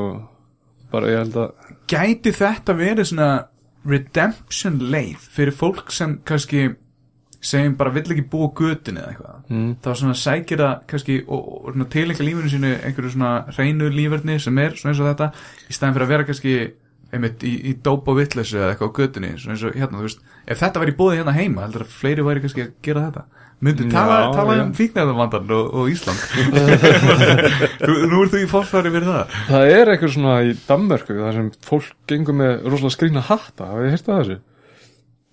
Bara 0.90 1.07
ég 1.07 1.18
held 1.23 1.35
að 1.35 1.53
Gæti 1.87 2.33
þetta 2.35 2.75
verið 2.75 3.07
svona 3.12 3.29
redemption 3.87 4.79
leið 4.81 5.23
fyrir 5.37 5.53
fólk 5.55 5.92
sem 5.92 6.18
kannski 6.27 6.75
segjum 7.44 7.74
bara 7.80 7.92
vill 7.94 8.07
ekki 8.14 8.24
búa 8.33 8.50
götunni 8.57 9.02
eða 9.02 9.11
eitthvað. 9.12 9.42
Mm. 9.50 9.66
þá 9.85 9.90
svona 10.00 10.16
sækir 10.16 10.62
það 10.62 10.74
kannski 10.90 11.18
og, 11.24 11.42
og 11.42 11.74
svona 11.74 11.88
tilengja 11.92 12.26
lífinu 12.26 12.52
sínu 12.52 12.72
einhverju 12.78 13.12
svona 13.12 13.35
hreinu 13.52 13.90
lífverðni 13.92 14.38
sem 14.40 14.62
er 14.62 14.78
svona 14.78 14.94
eins 14.94 15.02
og 15.04 15.11
þetta 15.11 15.30
í 15.68 15.76
staðin 15.76 15.96
fyrir 15.98 16.07
að 16.07 16.14
vera 16.14 16.28
kannski 16.30 16.57
einmitt 17.14 17.44
í, 17.46 17.52
í 17.70 17.76
dóp 17.85 18.09
og 18.11 18.18
vitleysu 18.18 18.59
eða 18.59 18.72
eitthvað 18.72 18.90
á 18.90 18.96
götunni 18.98 19.33
svona 19.38 19.57
eins 19.57 19.64
og 19.68 19.76
hérna, 19.78 20.00
þú 20.00 20.09
veist, 20.09 20.22
ef 20.50 20.61
þetta 20.62 20.83
væri 20.83 20.96
búið 20.98 21.18
hérna 21.20 21.35
heima 21.37 21.66
heldur 21.66 21.85
að 21.85 21.96
fleiri 22.00 22.26
væri 22.26 22.44
kannski 22.44 22.64
að 22.64 22.72
gera 22.87 23.09
þetta. 23.09 23.26
Myndi 23.64 23.87
tala, 23.88 24.16
tala 24.35 24.57
um 24.61 24.72
fíknæðavandan 24.76 25.52
og, 25.57 25.68
og 25.78 25.92
Ísland. 25.92 26.20
Nú 28.11 28.18
ert 28.24 28.35
þú 28.35 28.40
í 28.42 28.48
fórfæri 28.50 28.90
fyrir 28.92 29.07
það. 29.09 29.37
Það 29.48 29.70
er 29.76 29.92
eitthvað 29.92 30.12
svona 30.16 30.35
í 30.44 30.57
Danmörku 30.66 31.16
þar 31.20 31.38
sem 31.38 31.52
fólk 31.64 31.94
gengur 32.11 32.37
með 32.40 32.66
rosalega 32.66 32.96
skrýna 32.96 33.22
hatta. 33.30 33.70
Hafið 33.70 33.87
þið 33.87 33.94
heyrt 33.94 34.11
það 34.11 34.20
þessu? 34.20 34.37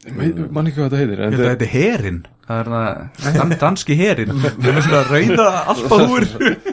Mann 0.02 0.66
ekki 0.70 0.80
hvað 0.80 0.88
þetta 0.88 1.00
heitir 1.02 1.20
að 1.22 1.36
þetta 1.38 1.66
er 1.68 1.74
herin 1.76 2.22
Það 2.48 2.62
er 2.62 2.70
það 2.74 3.36
dan, 3.38 3.52
danski 3.62 3.98
herin 4.00 4.32
Það 4.42 4.70
er 4.72 4.86
svona 4.88 5.02
rauða 5.12 5.50
alpahúr 5.74 6.26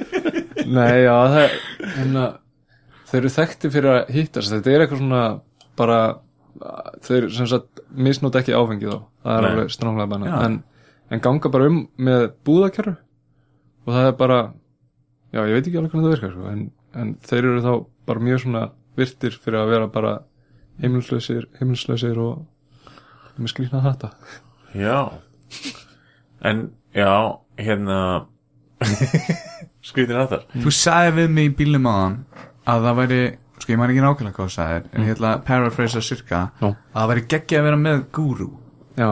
Nei, 0.78 0.94
já, 1.04 1.14
það 1.32 1.52
hérna, 1.96 2.24
þeir 3.08 3.20
eru 3.20 3.34
þekkti 3.34 3.70
fyrir 3.72 3.90
að 3.92 4.10
hittast 4.16 4.52
þetta 4.52 4.72
er 4.72 4.84
eitthvað 4.84 5.02
svona 5.02 5.20
bara 5.78 5.98
þeir 7.06 7.28
sem 7.32 7.48
sagt 7.48 7.82
misnóta 7.94 8.42
ekki 8.42 8.56
áfengi 8.56 8.88
þá. 8.90 8.98
Það 9.22 9.36
er 9.36 9.44
Nei. 9.44 9.50
alveg 9.52 9.70
stránglega 9.72 10.18
Já. 10.24 10.34
en, 10.44 10.56
en 11.14 11.22
ganga 11.24 11.52
bara 11.54 11.68
um 11.70 11.78
með 12.08 12.26
búðakerru 12.48 12.94
og 13.86 13.94
það 13.94 14.10
er 14.10 14.18
bara 14.18 14.40
já, 15.32 15.40
ég 15.40 15.54
veit 15.54 15.68
ekki 15.70 15.80
alveg 15.80 15.94
hvernig 15.94 16.08
það 16.08 16.14
virkar 16.16 16.34
sko, 16.34 16.50
en, 16.52 16.64
en 17.00 17.14
þeir 17.28 17.42
eru 17.44 17.64
þá 17.64 17.72
bara 18.08 18.24
mjög 18.28 18.42
svona 18.44 18.64
virtir 18.98 19.38
fyrir 19.38 19.62
að 19.62 19.72
vera 19.72 19.90
bara 19.94 20.14
heimilslausir 20.82 22.20
og 22.24 22.42
með 23.44 23.52
skrýna 23.54 23.82
þetta. 23.86 24.10
Já. 24.78 24.98
En, 26.48 26.62
já, 26.94 27.12
hérna 27.58 27.98
skrítir 29.88 30.18
þetta. 30.18 30.40
Þú 30.54 30.72
sagði 30.74 31.14
við 31.18 31.32
mig 31.36 31.50
í 31.50 31.54
bílum 31.58 31.88
áðan 31.90 32.18
að 32.68 32.86
það 32.88 32.98
væri, 33.00 33.20
sko 33.58 33.72
ég 33.72 33.80
maður 33.80 33.94
ekki 33.94 34.04
nákvæmlega 34.04 34.36
hvað 34.36 34.50
þú 34.50 34.54
sagðir 34.54 34.88
en 34.92 35.06
ég 35.06 35.14
ætla 35.16 35.32
að 35.34 35.42
paraphrasa 35.48 36.02
cirka 36.04 36.40
Já. 36.60 36.68
að 36.68 36.98
það 37.00 37.10
væri 37.12 37.24
geggja 37.34 37.60
að 37.62 37.66
vera 37.68 37.80
með 37.82 38.02
gúrú. 38.18 38.48
Já, 38.98 39.10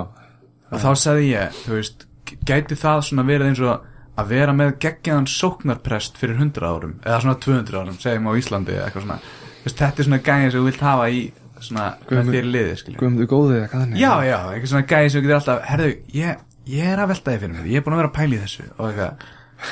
og 0.71 0.83
þá 0.83 0.89
sagði 0.99 1.29
ég, 1.33 1.61
þú 1.65 1.77
veist 1.79 2.07
gæti 2.47 2.79
það 2.79 3.05
svona 3.09 3.25
verið 3.27 3.53
eins 3.53 3.62
og 3.65 3.87
að 4.17 4.31
vera 4.33 4.55
með 4.57 4.77
geggjaðan 4.83 5.27
sóknarprest 5.31 6.17
fyrir 6.21 6.39
100 6.41 6.65
árum 6.67 6.95
eða 7.05 7.19
svona 7.23 7.37
200 7.45 7.81
árum, 7.81 7.99
segjum 8.01 8.29
á 8.29 8.39
Íslandi 8.41 8.73
eða 8.75 8.87
eitthvað 8.89 9.05
svona, 9.07 9.19
þú 9.61 9.67
veist, 9.69 9.83
þetta 9.83 10.03
er 10.03 10.09
svona 10.09 10.21
gæði 10.27 10.47
sem 10.47 10.57
þú 10.57 10.65
vilt 10.71 10.85
hafa 10.87 11.09
í 11.12 11.21
svona 11.64 11.87
með 11.97 12.09
Guðmund- 12.11 12.35
þér 12.37 12.47
liði, 12.53 12.75
skilja 12.81 12.99
guðmundu 13.01 13.27
góði 13.31 13.57
eða 13.62 13.71
þannig 13.73 13.97
Já, 14.03 14.12
já, 14.27 14.38
eitthvað 14.53 14.71
svona 14.75 14.87
gæði 14.92 15.09
sem 15.14 15.23
getur 15.25 15.38
alltaf 15.40 15.64
Herðu, 15.71 15.90
ég, 16.16 16.45
ég 16.77 16.92
er 16.92 16.99
að 17.05 17.11
velta 17.14 17.31
þið 17.33 17.40
fyrir 17.47 17.55
mér 17.57 17.66
Ég 17.73 17.77
er 17.81 17.85
búin 17.87 17.97
að 17.97 18.01
vera 18.03 18.11
að 18.12 18.19
pæla 18.21 18.35
í 18.37 18.42
þessu. 18.45 18.66
Og, 18.77 18.85
eitthvað, 18.90 19.12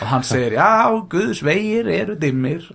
og 0.00 0.06
hann 0.14 0.24
segir, 0.24 0.52
já, 0.56 0.70
Guðs 1.12 1.40
vegir 1.44 1.90
eru 1.92 2.14
dimmir. 2.16 2.62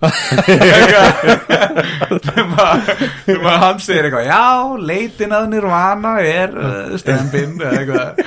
Nefna 2.10 3.54
hann 3.64 3.80
segir 3.82 4.06
eitthvað 4.08 4.28
Já, 4.28 4.42
leitin 4.90 5.34
að 5.36 5.48
nirvana 5.54 6.12
er 6.24 6.54
uh, 6.54 6.94
eitthvað 6.94 8.22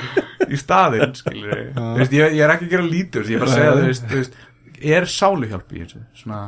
í 0.50 0.58
staðinn 0.60 1.14
veist, 1.14 2.12
ég, 2.12 2.34
ég 2.36 2.42
er 2.44 2.52
ekki 2.54 2.68
að 2.68 2.74
gera 2.74 2.84
þessu, 3.14 3.32
Ég 3.32 3.38
er 3.38 3.44
bara 3.44 3.50
að 3.50 3.56
segja, 3.56 3.72
þú 4.10 4.20
veist, 4.20 4.38
Er 4.84 5.06
sáluhjálp 5.08 5.70
í 5.72 5.80
þessu? 5.84 6.02
Svona, 6.20 6.40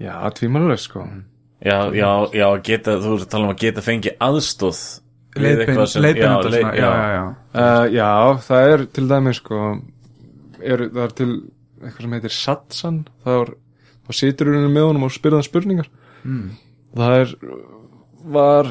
Já, 0.00 0.14
tvímanlega 0.36 0.80
sko 0.82 1.06
já, 1.64 1.76
já, 1.94 2.10
já, 2.40 2.46
geta, 2.64 2.96
þú 3.02 3.14
ert 3.16 3.24
að 3.26 3.30
tala 3.34 3.48
um 3.48 3.54
að 3.54 3.62
geta 3.64 3.84
fengið 3.84 4.16
aðstóð 4.26 4.80
sem- 5.86 6.02
leiðbein 6.02 6.26
já, 6.26 6.42
svona, 6.42 6.74
já, 6.74 6.90
já, 6.90 7.08
já 7.16 7.24
Uh, 7.50 7.86
já, 7.90 8.10
það 8.46 8.68
er 8.72 8.82
til 8.94 9.06
dæmis 9.10 9.38
sko 9.40 9.56
er, 10.62 10.84
það 10.94 11.00
er 11.04 11.14
til 11.18 11.30
eitthvað 11.82 12.04
sem 12.04 12.12
heitir 12.14 12.34
satsan. 12.36 12.98
Það 13.24 13.40
er, 13.40 13.48
þá 14.06 14.10
situr 14.14 14.50
hún 14.54 14.68
með 14.70 14.86
honum 14.86 15.06
og 15.08 15.10
spyrða 15.14 15.40
spurningar. 15.42 15.88
Mm. 16.22 16.50
það 16.94 17.14
er 17.24 17.32
var, 18.36 18.68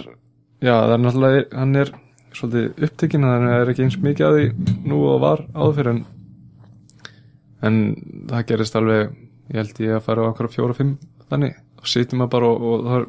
já 0.64 0.74
það 0.86 0.94
er 0.96 1.02
náttúrulega 1.04 1.60
hann 1.60 1.76
er 1.82 1.92
svolítið 2.38 2.84
upptekinn 2.88 3.26
þannig 3.26 3.50
að 3.50 3.56
það 3.56 3.64
er 3.66 3.72
ekki 3.74 3.84
eins 3.88 3.98
mikið 4.06 4.28
að 4.30 4.38
því 4.38 4.76
nú 4.92 5.00
og 5.10 5.20
var 5.24 5.44
áður 5.58 5.76
fyrir 5.80 5.92
en 5.96 6.02
en 7.68 7.80
það 8.30 8.46
gerist 8.52 8.78
alveg 8.80 9.02
ég 9.50 9.58
held 9.60 9.82
ég 9.84 9.96
að 9.98 10.04
fara 10.06 10.24
á 10.24 10.30
okkur 10.32 10.52
fjóra 10.54 10.76
fimm 10.78 10.94
þannig, 11.30 11.56
situr 11.88 12.18
maður 12.20 12.32
bara 12.36 12.48
og, 12.50 12.62
og 12.62 12.86
það 12.90 13.06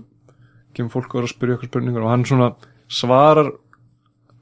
kemur 0.74 0.92
fólk 0.94 1.10
að 1.10 1.18
vera 1.20 1.28
að 1.28 1.34
spyrja 1.34 1.54
okkur 1.58 1.70
spurningar 1.70 2.04
og 2.06 2.10
hann 2.12 2.24
svona 2.28 2.50
svarar 2.90 3.48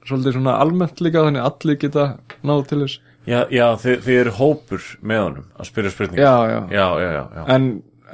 svolítið 0.09 0.35
svona 0.37 0.57
almennt 0.61 1.01
líka 1.01 1.23
þannig 1.25 1.41
að 1.43 1.49
allir 1.51 1.77
geta 1.81 2.05
náð 2.45 2.63
til 2.69 2.79
þess. 2.83 2.99
Já, 3.29 3.39
já 3.53 3.65
þið, 3.77 3.97
þið 4.05 4.19
eru 4.23 4.31
hópur 4.39 4.85
með 5.05 5.19
honum 5.23 5.47
að 5.59 5.67
spyrja 5.69 5.91
spurningar. 5.93 6.23
Já, 6.23 6.35
já, 6.49 6.59
já, 6.73 6.85
já, 7.03 7.09
já, 7.17 7.23
já. 7.35 7.43
En, 7.55 7.67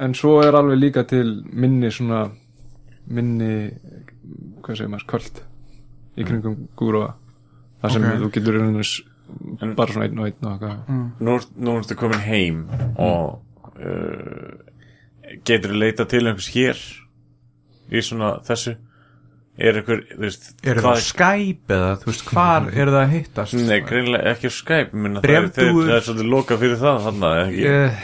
en 0.06 0.14
svo 0.18 0.32
er 0.44 0.56
alveg 0.58 0.80
líka 0.82 1.04
til 1.08 1.28
minni 1.52 1.90
svona 1.94 2.24
minni 3.06 3.52
hvað 4.64 4.80
segir 4.80 4.90
maður, 4.92 5.06
kvöld 5.12 5.42
í 6.16 6.24
kringum 6.26 6.56
gúrúa 6.76 7.12
þar 7.84 7.92
sem 7.94 8.06
Ok. 8.08 8.16
þú 8.24 8.30
getur 8.34 8.58
bara 9.76 9.92
svona 9.92 10.06
einn 10.08 10.18
og 10.20 10.26
einn 10.26 10.46
og 10.46 10.52
eitthvað. 10.52 10.76
Nú, 11.20 11.36
ert- 11.38 11.56
nú 11.56 11.76
ertu 11.80 11.96
komin 11.98 12.22
heim 12.26 12.60
og 12.96 13.40
uh, 13.78 14.56
getur 15.46 15.72
þú 15.74 15.80
leita 15.82 16.06
til 16.10 16.24
einhvers 16.24 16.50
hér 16.54 16.82
í 17.92 18.02
svona 18.04 18.36
þessu? 18.46 18.76
Er 19.56 19.78
einhver, 19.80 20.02
þú 20.10 20.20
veist 20.20 20.48
Er 20.68 20.82
það 20.84 20.98
Skype 21.06 21.72
eða, 21.72 21.92
þú 22.02 22.10
veist, 22.10 22.24
hvar 22.28 22.66
eru 22.68 22.92
það 22.92 23.00
að 23.00 23.12
hittast? 23.14 23.56
Nei, 23.56 23.78
greinlega 23.88 24.34
ekki 24.34 24.50
Skype 24.52 24.92
minna, 25.00 25.22
það, 25.24 25.38
er, 25.38 25.46
það 25.56 25.92
er 25.96 26.04
svolítið 26.04 26.32
loka 26.34 26.58
fyrir 26.60 26.80
það 26.82 26.98
þarna, 27.06 27.30
ekki? 27.46 27.62
Ég, 27.64 28.02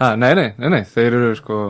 ha, 0.00 0.08
nei, 0.18 0.32
nei, 0.40 0.48
nei, 0.58 0.68
nei, 0.74 0.80
þeir 0.90 1.18
eru 1.20 1.30
sko 1.38 1.60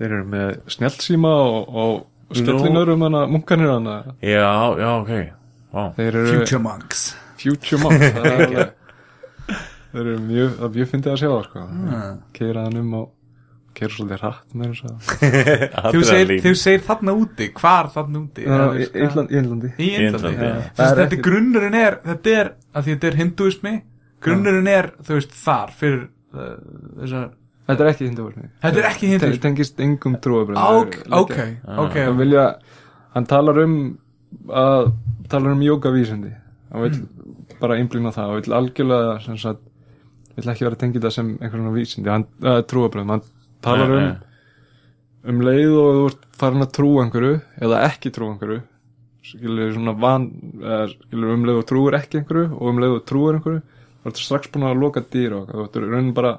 þeir 0.00 0.08
eru 0.08 0.26
með 0.32 0.50
snjallsíma 0.74 1.32
og, 1.46 1.78
og 1.84 2.36
sköllinur 2.40 2.90
um 2.96 3.06
hana 3.06 3.22
munkanir 3.30 3.70
hana. 3.70 3.96
Já, 4.18 4.50
já, 4.80 4.90
ok. 4.98 5.14
Vá. 5.72 5.84
þeir 5.96 6.08
eru 6.10 6.38
Future 6.40 6.62
Monks. 6.66 7.04
Future 7.42 7.80
monk 7.82 8.02
það 8.02 8.26
er 8.26 8.34
alveg 8.48 8.78
þeir 9.92 10.02
eru 10.02 10.20
mjög, 10.26 10.54
það 10.58 10.66
er 10.66 10.76
mjög 10.76 10.90
fyndið 10.92 11.12
að 11.12 11.20
sjá 11.22 11.28
það 11.30 11.42
sko 11.48 11.64
keira 12.36 12.66
hann 12.66 12.80
um 12.82 12.94
á 12.96 13.02
kerur 13.76 13.94
svolítið 13.96 14.22
hratt 14.22 14.56
með 14.58 14.72
þess 14.72 14.84
að 14.88 14.96
Þú 15.94 16.02
segir, 16.08 16.32
þú 16.44 16.52
segir 16.60 16.82
þarna 16.86 17.14
úti, 17.18 17.48
hvar 17.58 17.90
þarna 17.94 18.22
úti 18.22 18.44
í 18.44 18.48
Índlandi. 19.02 19.70
Þess 19.78 20.86
að 20.86 21.00
þetta 21.02 21.20
grunnurinn 21.28 21.78
er 21.78 21.98
Þetta 22.08 22.34
er, 22.42 22.52
að 22.72 22.86
því 22.86 22.96
þetta 22.96 23.10
er 23.10 23.18
hinduismi 23.22 23.74
Grunnurinn 24.22 24.70
er, 24.70 24.90
þú 25.02 25.16
veist, 25.18 25.38
þar 25.42 25.72
Fyrir 25.78 26.04
uh, 26.34 26.52
þessar 27.00 27.30
Þetta 27.70 27.84
er 27.86 27.90
ekki 27.92 28.08
hinduismi 28.10 28.46
Þetta 28.66 28.82
er 28.82 28.90
ekki 28.90 29.10
hinduismi 29.14 29.42
tengist 29.46 29.82
engum 29.86 30.18
trúabrönd 30.22 30.62
Ok, 30.82 31.00
ok, 31.08 31.36
ok. 31.86 31.98
hann 32.02 32.20
vilja 32.20 32.46
hann 33.12 33.28
talar 33.28 33.58
um 33.64 33.76
að 34.48 34.94
talar 35.28 35.52
um 35.52 35.62
jókavísindi 35.64 36.32
hann 36.72 36.86
vil 36.86 37.02
bara 37.60 37.76
einblýna 37.78 38.12
það. 38.14 38.30
Hann 38.30 38.40
vil 38.40 38.56
algjörlega 38.56 39.16
sem 39.24 39.38
sagt 39.40 39.68
vil 40.32 40.48
ekki 40.48 40.64
vera 40.64 40.76
að 40.78 40.80
tengja 40.80 41.02
það 41.04 41.14
sem 41.18 41.30
einhvern 41.36 41.66
veginn 41.68 41.76
vísindi 41.76 42.12
hann, 42.12 42.24
uh, 42.40 42.60
trúabrönd, 42.68 43.12
hann 43.12 43.24
talar 43.64 43.94
um 43.96 44.12
um 45.32 45.40
leið 45.46 45.72
og 45.78 45.88
þú 45.96 46.04
ert 46.10 46.22
farin 46.40 46.64
að 46.64 46.72
trúa 46.76 47.02
einhverju 47.04 47.34
eða 47.62 47.82
ekki 47.88 48.10
trúa 48.14 48.32
einhverju 48.34 48.62
skilur 49.22 49.74
svona 49.76 49.92
van 50.02 50.24
eða, 50.58 50.88
skilur 50.96 51.34
um 51.36 51.44
leið 51.46 51.60
og 51.60 51.66
trúir 51.70 51.96
ekki 52.00 52.18
einhverju 52.22 52.48
og 52.56 52.70
um 52.72 52.80
leið 52.82 52.96
og 52.96 53.04
trúir 53.06 53.38
einhverju 53.38 53.60
þú 54.02 54.10
ert 54.10 54.22
strax 54.22 54.50
búin 54.50 54.66
að 54.66 54.80
loka 54.82 55.04
dýra 55.14 55.42
og 55.44 55.52
þú 55.52 55.66
ert 55.68 55.78
raunin 55.84 56.14
bara 56.16 56.32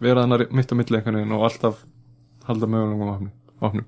vera 0.00 0.24
þannig 0.24 0.54
mitt 0.56 0.72
á 0.72 0.74
milli 0.80 0.98
einhvern 1.00 1.20
veginn 1.20 1.36
og 1.36 1.44
alltaf 1.50 1.82
halda 2.48 2.68
mögulegum 2.68 3.12
opnum, 3.12 3.34
opnum 3.60 3.84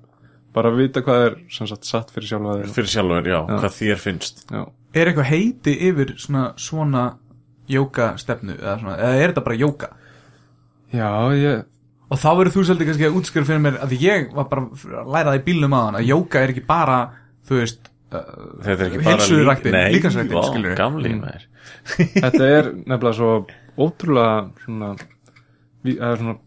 bara 0.53 0.69
að 0.71 0.79
vita 0.83 1.01
hvað 1.05 1.23
er 1.25 1.33
sem 1.53 1.67
sagt 1.69 1.85
satt 1.85 2.09
fyrir 2.13 2.29
sjálfa 2.31 2.53
þig. 2.61 2.69
Fyrir 2.73 2.89
sjálfur, 2.89 3.27
já, 3.29 3.39
hvað 3.45 3.73
þér 3.77 3.99
finnst. 4.01 4.39
Já, 4.49 4.63
Er 4.97 5.09
eitthvað 5.11 5.27
heiti 5.29 5.73
yfir 5.89 6.13
svona 6.17 6.43
Svona 6.57 7.01
jóka 7.69 8.13
stefnu 8.17 8.55
Eða 8.55 8.77
svona, 8.79 8.95
eða 8.95 9.17
er 9.19 9.33
þetta 9.33 9.43
bara 9.45 9.59
jóka 9.59 9.89
já 10.95 11.09
ég 11.35 11.65
Og 12.07 12.19
þá 12.21 12.27
verður 12.39 12.53
þú 12.55 12.61
svolítið 12.69 12.87
kannski 12.87 13.05
að 13.09 13.15
útskjöra 13.19 13.47
fyrir 13.49 13.61
mér 13.65 13.77
að 13.83 13.91
því 13.93 13.97
ég 14.05 14.27
var 14.37 14.45
bara 14.47 14.61
að 15.01 15.11
læra 15.15 15.31
það 15.33 15.39
í 15.41 15.45
bílnum 15.49 15.73
á 15.75 15.79
hann 15.85 15.97
að 15.99 16.05
jóka 16.07 16.41
er 16.45 16.53
ekki 16.53 16.63
bara, 16.69 16.97
þú 17.49 17.57
veist 17.59 17.89
uh, 18.13 18.21
þetta 18.63 18.77
er 18.77 18.85
ekki 18.87 19.01
bara 19.03 19.15
heilsuræktin, 19.17 19.75
Nei, 19.75 19.91
líkansræktin, 19.97 20.37
Mm. 21.17 21.21
maður 21.25 21.47
þetta 22.23 22.47
er 22.57 22.69
nefnilega 22.87 23.15
svo 23.17 23.31
ótrúlega 23.77 24.37
svona, 24.63 24.93
svona 25.83 26.37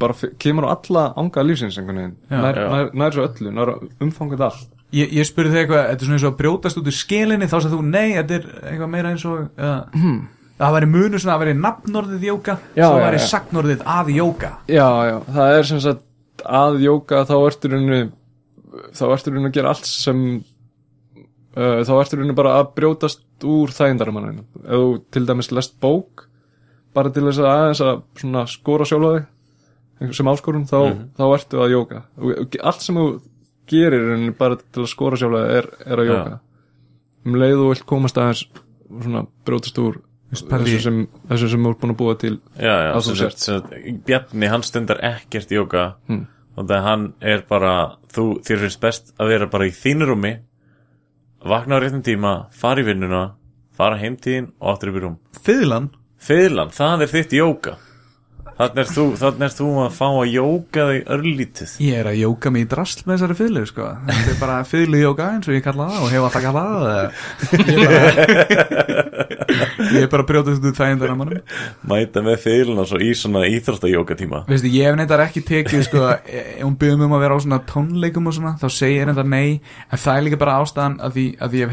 bara 0.00 0.14
kemur 0.42 0.66
á 0.66 0.74
alla 0.74 1.04
anga 1.22 1.44
lífsins 1.46 1.78
einhvern 1.78 2.00
veginn 2.02 2.16
Já. 2.30 2.40
nær, 2.42 2.58
Já. 2.58 2.66
nær, 2.74 2.90
nær 3.04 3.14
svo 3.14 3.28
öllu, 3.30 3.52
nær 3.54 3.72
umfangað 4.02 4.42
allt 4.50 4.72
Ég, 4.94 5.10
ég 5.18 5.26
spurði 5.26 5.50
þig 5.50 5.60
eitthvað, 5.64 5.86
þetta 5.90 6.02
er 6.02 6.06
svona 6.06 6.16
eins 6.16 6.24
og 6.26 6.32
að 6.34 6.36
brjótast 6.40 6.78
út 6.78 6.86
úr 6.90 6.94
skelinni 6.94 7.46
þá 7.50 7.56
sagði 7.58 7.72
þú, 7.74 7.86
nei, 7.90 8.08
þetta 8.16 8.36
er 8.36 8.44
eitthvað 8.70 8.90
meira 8.92 9.10
eins 9.14 9.24
og 9.26 9.40
uh, 9.58 9.80
það 10.56 10.74
væri 10.76 10.88
munur 10.90 11.22
svona 11.22 11.36
að 11.36 11.42
væri 11.44 11.54
nafnorðið 11.60 12.26
jóka, 12.30 12.56
Já, 12.76 12.86
svo 12.86 13.00
væri 13.02 13.22
sagnorðið 13.26 13.86
að 13.96 14.12
jóka 14.16 14.52
já, 14.72 14.88
já, 15.10 15.16
það 15.36 15.56
er 15.58 15.68
sem 15.70 15.82
sagt 15.84 16.44
að 16.46 16.78
jóka 16.84 17.22
þá 17.28 17.34
ertu 17.38 17.72
rauninu 17.72 18.00
þá 18.96 19.04
ertu 19.10 19.32
rauninu 19.32 19.50
að 19.50 19.56
gera 19.58 19.72
allt 19.74 19.88
sem 19.90 20.22
uh, 21.56 21.80
þá 21.84 21.92
ertu 21.98 22.20
rauninu 22.20 22.38
bara 22.38 22.56
að 22.60 22.72
brjótast 22.78 23.46
úr 23.46 23.72
þægindaramanninu 23.76 24.44
ef 24.64 24.80
þú 24.80 24.90
til 25.12 25.24
dæmis 25.28 25.52
lest 25.52 25.76
bók 25.82 26.26
bara 26.96 27.12
til 27.12 27.26
þess 27.26 27.42
að 27.42 27.52
aðeins 27.52 27.84
að 27.84 28.02
svona 28.22 28.44
skora 28.48 28.88
sjálfa 28.88 29.14
þig 30.00 30.16
sem 30.16 30.28
áskorun 30.32 30.68
þá, 30.68 30.78
þá 31.16 31.24
ertu 31.28 31.62
að 31.64 31.72
jóka 31.74 32.02
allt 32.62 32.84
sem 32.84 32.96
þú 33.00 33.06
gerir 33.68 34.08
rauninni 34.10 34.36
bara 34.36 34.56
til 34.60 34.84
að 34.84 34.92
skora 34.92 35.20
sjálfa 35.20 35.44
þig 35.44 35.60
er, 35.60 35.70
er 35.84 36.02
að 36.02 36.10
jóka 36.12 36.38
um 37.26 37.40
leið 37.40 37.62
og 37.64 37.72
vilt 37.74 37.86
komast 37.88 38.20
aðeins 38.20 38.46
svona 38.86 39.24
brjótast 39.44 39.80
úr 39.82 40.00
þessu 40.32 40.80
sem, 40.82 41.02
þessu 41.30 41.48
sem 41.52 41.66
ert 41.70 41.78
búin 41.82 41.92
að 41.94 41.98
búa 42.00 42.16
til 42.18 42.34
já, 42.58 42.74
já, 42.88 43.00
sem 43.06 43.16
sagt, 43.20 43.38
sem 43.38 43.60
sagt, 43.60 43.76
Bjarni, 44.06 44.48
hann 44.50 44.62
stundar 44.66 44.98
ekkert 45.06 45.52
jóka 45.54 45.84
Hmm. 46.08 46.26
og 46.56 46.66
það 46.66 46.82
hann 46.82 47.06
er 47.20 47.44
bara 47.48 47.96
þú, 48.12 48.40
þér 48.42 48.58
finnst 48.64 48.80
best 48.80 49.14
að 49.20 49.28
vera 49.28 49.46
bara 49.46 49.66
í 49.68 49.70
þínu 49.70 50.08
rúmi 50.08 50.34
vakna 51.46 51.78
á 51.78 51.82
réttum 51.82 52.02
tíma 52.02 52.34
fara 52.50 52.80
í 52.82 52.84
vinnuna, 52.88 53.34
fara 53.76 53.96
heimtíðin 54.00 54.50
og 54.60 54.72
áttur 54.74 54.90
upp 54.90 54.96
í 54.96 55.02
rúm. 55.04 55.18
Fyðlan, 55.46 55.90
Fiðlan, 56.18 56.70
það 56.74 57.02
er 57.04 57.12
þitt 57.12 57.32
jóka 57.36 57.76
Þannig 58.56 58.80
er 58.82 58.88
er 59.46 59.52
þú 59.52 59.68
að 59.84 59.96
fá 59.96 60.06
að 60.08 60.32
jóka 60.32 60.80
þig 60.90 61.02
örlítið. 61.16 61.70
Ég 61.86 61.94
er 62.00 62.06
að 62.12 62.20
jóka 62.22 62.52
mig 62.54 62.62
í 62.64 62.70
drasl 62.70 63.02
með 63.04 63.12
þessari 63.16 63.38
fyðlu, 63.40 63.62
sko. 63.68 63.84
Þetta 64.08 64.30
er 64.32 64.38
bara 64.40 64.56
fyðlu 64.64 64.98
jóka 65.02 65.24
eins 65.34 65.48
og 65.50 65.54
ég 65.56 65.64
kalla 65.66 65.84
það 65.90 66.00
og 66.02 66.08
hef 66.14 66.22
alltaf 66.26 66.42
kallað 66.46 66.68
það 66.86 68.06
ég 69.92 70.02
er 70.04 70.10
bara 70.10 70.22
bara 70.22 70.24
að 70.24 70.28
brjótast 70.30 70.60
út 70.60 70.68
úr 70.70 70.76
þægindaramannum 70.76 71.42
Mæta 71.90 72.22
með 72.24 72.40
fiðluna 72.44 72.86
svo 72.88 73.00
í 73.02 73.12
svona 73.18 73.44
íþróttajóka 73.50 74.16
tíma 74.18 74.42
Veistu, 74.48 74.70
ég 74.72 74.88
hef 74.88 74.98
neitt 74.98 75.14
ekki 75.26 75.44
tekið 75.46 75.86
sko, 75.86 76.02
ef 76.16 76.64
hún 76.64 76.76
byggðum 76.80 77.06
um 77.06 77.16
að 77.16 77.24
vera 77.26 77.38
á 77.38 77.44
svona 77.44 77.60
tónleikum 77.70 78.30
og 78.30 78.36
svona, 78.36 78.56
þá 78.60 78.68
segir 78.72 79.02
ég 79.02 79.08
neitt 79.10 79.22
nei 79.32 79.48
en 79.90 80.02
það 80.02 80.14
er 80.16 80.26
líka 80.26 80.42
bara 80.42 80.58
ástæðan 80.62 80.98
að 81.06 81.18
því, 81.18 81.26
að 81.40 81.48
því 81.54 81.64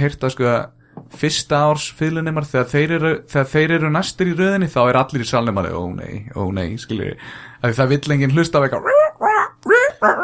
fyrsta 1.13 1.59
árs 1.69 1.87
fyrirlunemar, 1.97 2.45
þegar, 2.49 2.67
þeir 2.73 2.91
eru- 2.97 3.15
eru 3.79 3.89
næstir 3.93 4.31
í 4.31 4.35
röðinni, 4.37 4.67
þá 4.71 4.79
er 4.89 4.99
allir 5.01 5.21
í 5.25 5.29
salnemari 5.29 5.73
ó 5.73 5.83
nei, 5.95 6.25
ó 6.35 6.43
nei, 6.53 6.75
skiljið 6.77 7.17
að 7.63 7.75
það 7.79 7.91
vill 7.93 8.15
enginn 8.17 8.35
hlusta 8.37 8.59
á 8.59 8.63
eitthvað 8.65 8.91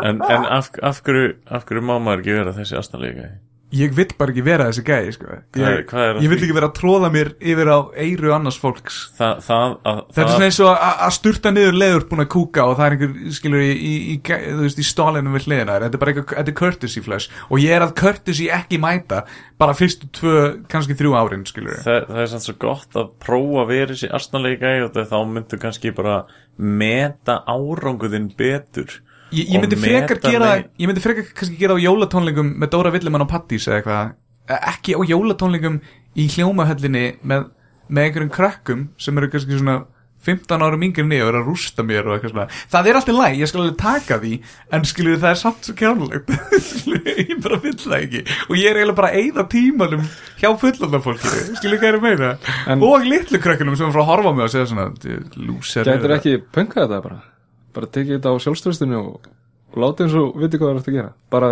En, 0.04 0.18
en 0.22 0.46
af, 0.52 0.68
af, 0.84 0.98
hverju, 1.06 1.36
af 1.48 1.64
hverju 1.66 1.82
má 1.88 1.94
maður 2.04 2.20
ekki 2.24 2.34
vera 2.36 2.52
þessi 2.58 2.76
astanleika? 2.80 3.30
Ég 3.76 3.92
vill 3.94 4.08
bara 4.18 4.32
ekki 4.34 4.44
vera 4.46 4.66
þessi 4.70 4.82
gæði 4.88 5.12
sko. 5.14 5.36
Ég, 5.60 5.92
ég 6.24 6.32
vill 6.32 6.38
ekki 6.40 6.56
vera 6.58 6.70
að 6.72 6.78
tróða 6.80 7.10
mér 7.14 7.28
yfir 7.38 7.70
á 7.70 7.80
eyru 8.02 8.32
annars 8.34 8.58
fólks 8.58 8.96
Það, 9.20 9.44
það, 9.46 9.76
að, 9.92 10.00
Þetta 10.10 10.22
er 10.22 10.26
það 10.26 10.34
svona 10.34 10.48
eins 10.50 10.60
og 10.66 10.86
að 10.90 11.14
sturta 11.20 11.52
niður 11.54 11.78
leður 11.78 12.06
búin 12.10 12.24
að 12.26 12.30
kúka 12.34 12.66
og 12.66 12.74
það 12.80 12.86
er 12.88 12.96
einhver, 12.98 13.34
skilur, 13.38 13.62
í, 13.62 13.76
í, 13.76 13.94
í, 14.16 14.18
veist, 14.64 14.82
í 14.82 14.88
stálinu 14.90 15.36
við 15.36 15.46
hliðina. 15.50 15.78
Þetta 15.86 16.00
er 16.00 16.04
bara 16.06 16.16
eitthvað, 16.16 16.54
courtesy 16.64 17.04
flush 17.06 17.30
og 17.50 17.62
ég 17.62 17.76
er 17.78 17.86
að 17.86 17.94
courtesy 18.02 18.50
ekki 18.58 18.82
mæta 18.82 19.22
bara 19.60 19.76
fyrstu 19.78 20.10
tvö, 20.16 20.36
kannski 20.72 20.96
þrjú 20.98 21.14
árin, 21.20 21.46
skilur. 21.46 21.78
það, 21.84 22.06
það 22.10 22.22
er 22.24 22.32
sann 22.34 22.44
svo 22.46 22.56
gott 22.64 22.96
að 22.98 23.10
prófa 23.22 23.66
að 23.66 23.72
vera 23.74 23.94
þessi 23.94 24.10
astanleika 24.16 24.74
og 24.86 24.94
það- 24.96 25.10
þá 25.14 25.18
myndu 25.36 25.60
kannski 25.62 25.92
bara 25.96 26.24
meta 26.58 27.44
áranguðin 27.48 28.32
betur 28.40 29.00
Ég, 29.32 29.46
ég 29.54 29.62
myndi 29.62 29.78
frekar 29.78 30.20
gera, 30.24 30.48
mig- 30.56 30.70
ég 30.80 30.88
myndi 30.90 31.04
frekar 31.04 31.28
kannski 31.38 31.58
gera 31.60 31.76
á 31.78 31.80
jólatónlingum 31.84 32.56
með 32.58 32.72
Dóra 32.74 32.92
Villemann 32.96 33.22
og 33.28 33.30
Pattís 33.30 33.68
eða 33.70 33.82
eitthvað, 33.84 34.12
Eh, 34.50 34.58
ekki 34.72 34.96
á 34.98 35.02
jólatónlingum 35.06 35.76
í 36.18 36.26
hljómahöllinni 36.34 37.20
með, 37.22 37.44
með 37.90 38.04
einhverjum 38.08 38.32
krakkum 38.34 38.88
sem 38.98 39.18
eru 39.22 39.28
kannski 39.30 39.60
svona 39.60 39.84
15 40.26 40.60
árum 40.66 40.82
yngri 40.84 41.04
niður 41.06 41.22
og 41.22 41.30
eru 41.30 41.40
að 41.44 41.48
rústa 41.52 41.84
mér 41.86 42.08
og 42.10 42.16
eitthvað 42.18 42.32
svona. 42.34 42.48
Það 42.74 42.88
er 42.90 42.98
alltaf 42.98 43.16
læg, 43.20 43.38
ég 43.40 43.48
skal 43.48 43.62
alveg 43.62 43.78
taka 43.78 44.18
því 44.20 44.32
en 44.74 44.82
skilur 44.90 45.22
það 45.22 45.30
er 45.30 45.40
samt 45.40 45.64
svo 45.70 45.76
kjánlegt. 45.80 46.34
Ég 47.30 47.40
bara 47.44 47.60
vill 47.64 47.78
það 47.78 47.96
ekki. 48.02 48.22
Og 48.50 48.56
ég 48.58 48.68
er 48.72 48.80
eiginlega 48.82 48.96
bara 48.98 49.12
að 49.14 49.22
eyða 49.22 49.46
tímanum 49.54 50.04
hjá 50.42 50.50
fullanda 50.60 51.00
fólkinu, 51.06 51.56
skilur 51.62 51.80
hvað 51.80 51.88
er 51.94 51.98
að 52.00 52.04
meina? 52.10 52.32
En- 52.68 52.84
og 52.90 53.06
litlu 53.06 53.40
krakkunum 53.40 53.78
sem 53.78 53.88
er 53.88 53.94
frá 53.96 54.02
að 54.04 54.10
horfa 54.12 54.30
á 54.30 54.34
mig 54.36 54.44
og 54.50 54.54
segja 54.54 54.68
svona 54.74 54.90
lúser 55.38 55.86
Gætir 55.88 56.16
ekki 56.18 56.36
pönkað 56.52 56.88
þetta 56.90 57.04
bara 57.06 57.22
bara 57.76 57.90
tekið 57.96 58.16
þetta 58.18 58.32
á 58.34 58.36
sjálfstöðstunni 58.46 58.98
og, 59.00 59.30
og 59.74 59.78
láta 59.84 60.06
eins 60.06 60.16
og 60.20 60.38
viti 60.42 60.58
hvað 60.60 60.68
það 60.70 60.74
er 60.76 60.80
eftir 60.82 60.94
að 60.94 61.00
gera. 61.00 61.12
Bara 61.34 61.50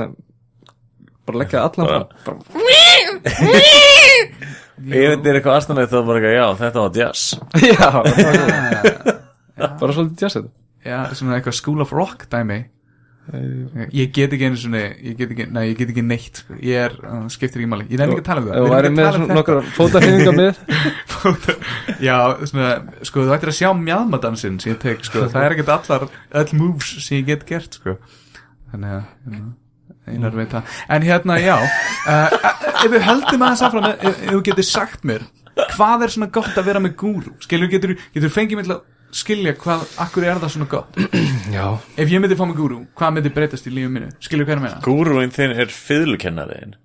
bara 1.27 1.41
leggja 1.43 1.63
allan 1.67 1.87
Bara- 1.87 2.07
fram 2.23 2.39
bara, 2.53 2.63
Ef 4.77 4.93
þetta 4.93 5.29
er 5.31 5.37
eitthvað 5.39 5.55
astanleika 5.57 5.89
þá 5.89 5.99
bara 6.05 6.19
eitthvað, 6.21 6.35
já, 6.37 6.45
þetta 6.61 6.79
var 6.83 6.91
jazz. 7.01 7.21
Já, 9.57 9.67
bara, 9.81 9.93
svolítið 9.95 10.21
jazz 10.21 10.35
þetta. 10.37 10.51
Já, 10.85 10.97
svona 11.17 11.37
eitthvað 11.39 11.55
School 11.57 11.81
of 11.81 11.91
Rock 11.97 12.27
dæmi. 12.31 12.59
Ég 13.91 14.11
get 14.15 14.31
ekki 14.31 14.45
einu 14.47 14.55
svona 14.55 14.79
Ég 15.03 15.17
get 15.19 15.31
ekki, 15.33 15.47
nei, 15.51 15.63
ég 15.73 15.79
get 15.81 15.89
ekki 15.91 16.03
neitt 16.05 16.37
sko. 16.43 16.55
Ég 16.63 16.77
er, 16.85 16.93
skiptir 17.33 17.59
ekki 17.63 17.71
máli. 17.73 17.87
Ég 17.91 17.99
nefnir 17.99 18.21
ekki 18.21 18.23
að 18.23 18.29
tala 18.29 18.39
um 18.39 18.47
það. 18.47 18.53
Þú 18.53 18.61
Við 18.61 18.63
erum 18.63 18.75
væri 18.77 18.87
ekki 18.87 18.97
með 18.99 19.07
um 19.07 19.13
svona 19.17 19.37
nokkra 19.39 19.57
fótarhýninga 19.75 20.33
með. 20.37 20.53
Já, 22.03 22.17
svona, 22.49 22.71
sko, 23.07 23.23
þú 23.27 23.35
ættir 23.35 23.51
að 23.51 23.57
sjá 23.59 23.69
mjadmadansinn 23.77 24.59
sem 24.61 24.73
ég 24.73 24.81
tek, 24.81 25.05
sko 25.07 25.27
Það 25.27 25.45
er 25.45 25.55
ekkert 25.55 25.71
allar, 25.75 26.05
öll 26.41 26.51
moves 26.59 26.91
sem 27.05 27.21
ég 27.21 27.29
get 27.31 27.47
gert, 27.49 27.79
sko 27.79 27.95
Þannig 28.71 28.97
að, 28.97 29.07
hérna, 29.25 29.47
einar 30.11 30.37
veit 30.37 30.53
það 30.53 30.75
En 30.97 31.07
hérna, 31.07 31.39
já 31.41 31.55
uh, 31.57 32.37
Ef 32.83 32.91
við 32.93 33.07
höldum 33.07 33.47
aðeins 33.47 33.65
áfram 33.67 33.89
Ef, 33.93 34.05
ef 34.11 34.29
þú 34.29 34.43
getur 34.49 34.69
sagt 34.69 35.07
mér 35.07 35.25
Hvað 35.73 36.05
er 36.05 36.13
svona 36.13 36.29
gott 36.33 36.53
að 36.53 36.69
vera 36.69 36.83
með 36.83 36.97
gúru? 36.99 37.33
Skilur, 37.41 37.71
getur, 37.71 37.95
getur 38.13 38.33
fengið 38.33 38.59
mér 38.59 38.67
til 38.69 38.77
að 38.77 38.85
skilja 39.17 39.53
hvað, 39.57 39.85
akkur 40.03 40.25
er 40.27 40.41
það 40.41 40.51
svona 40.53 40.67
gott 40.71 40.97
já, 41.55 41.65
Ef 41.97 42.11
ég 42.11 42.21
myndi 42.21 42.37
fá 42.37 42.43
mig 42.45 42.59
gúru, 42.59 42.81
hvað 42.97 43.15
myndi 43.15 43.31
breytast 43.33 43.69
í 43.69 43.73
lífum 43.73 43.95
mínu? 43.97 44.11
Er 44.11 44.43
að 44.43 44.65
meina? 44.65 44.81
Gúruinn 44.85 45.33
þinn 45.33 45.55
er 45.55 45.71
fiðlukennariðin 45.73 46.75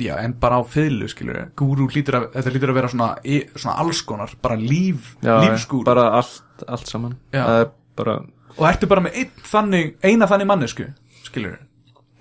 Já, 0.00 0.14
en 0.24 0.32
bara 0.40 0.56
á 0.56 0.62
fiðlu, 0.64 1.08
skilur 1.12 1.50
Gúru 1.58 1.84
lítur 1.92 2.16
að, 2.16 2.28
þetta 2.36 2.52
lítur 2.54 2.70
að 2.72 2.78
vera 2.78 2.88
svona, 2.88 3.08
svona 3.52 3.74
alls 3.82 4.00
konar, 4.08 4.30
bara 4.40 4.56
líf, 4.56 5.10
lífsgúru 5.20 5.84
bara 5.84 6.06
allt, 6.16 6.64
allt 6.64 6.88
saman. 6.88 7.18
Er 7.36 7.66
bara, 7.98 8.22
Og 8.56 8.64
ertu 8.68 8.88
bara 8.88 9.04
með 9.04 9.18
einn 9.20 9.44
þannig, 9.48 9.92
eina 10.04 10.28
þannig 10.30 10.48
mannesku, 10.48 10.86
skilur 11.26 11.58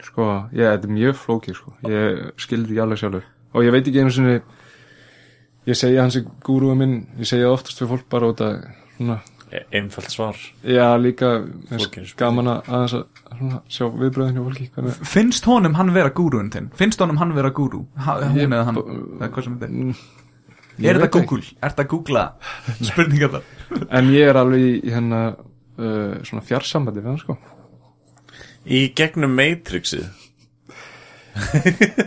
sko, 0.02 0.26
ég, 0.52 0.66
þetta 0.66 0.90
er 0.90 0.96
mjög 0.98 1.18
flókið 1.22 1.58
sko, 1.60 1.74
ég 1.88 2.22
skildi 2.42 2.74
ekki 2.74 2.84
alveg 2.84 3.00
sjálfur. 3.00 3.26
Og 3.54 3.66
ég 3.68 3.76
veit 3.76 3.88
ekki 3.88 4.02
einu 4.02 4.14
sinni 4.16 4.40
ég 5.70 5.78
segja 5.78 6.06
hans 6.06 6.18
er 6.18 6.26
gúruða 6.46 6.78
minn 6.80 6.96
ég 7.22 7.30
segja 7.30 7.52
oftast 7.54 7.78
fyrir 7.80 7.92
fólk 7.94 8.08
bara 8.12 8.32
út 8.32 8.42
að 8.44 8.56
svona, 8.98 9.20
e- 9.52 9.64
einfalt 9.80 10.12
svar 10.14 10.38
Já, 10.64 10.88
líka 11.02 11.30
gaman 12.20 12.50
að 12.52 12.96
sjá 13.72 13.86
viðbröðin 13.92 14.38
hjá 14.38 14.44
fólki 14.48 14.68
hvernig, 14.76 14.98
Finnst 15.12 15.46
honum 15.50 15.76
hann 15.80 15.94
vera 15.96 16.12
gúrúin 16.16 16.52
þinn? 16.54 16.70
Finnst 16.80 17.00
honum 17.04 17.20
hann 17.22 17.36
vera 17.36 17.52
gúrú? 17.56 17.84
Ha, 17.98 18.18
hún 18.32 18.52
eða 18.56 18.66
hann, 18.70 18.82
er 20.82 20.98
Mm, 20.98 21.02
þetta 21.04 21.10
Google? 21.14 21.44
Er 21.62 21.70
þetta 21.74 21.84
að 21.84 21.90
googla 21.92 22.24
spurningar 22.82 23.34
það? 23.36 23.50
En 24.00 24.08
ég 24.16 24.30
er 24.32 24.40
alveg 24.40 24.64
í 24.66 24.92
hérna 24.94 25.20
uh, 25.36 26.16
svona 26.26 26.44
fjarsambandi 26.48 27.04
við 27.04 27.12
hann 27.12 27.22
sko 27.22 27.38
Í 28.66 28.82
gegnum 28.98 29.34
Matrixið 29.36 30.08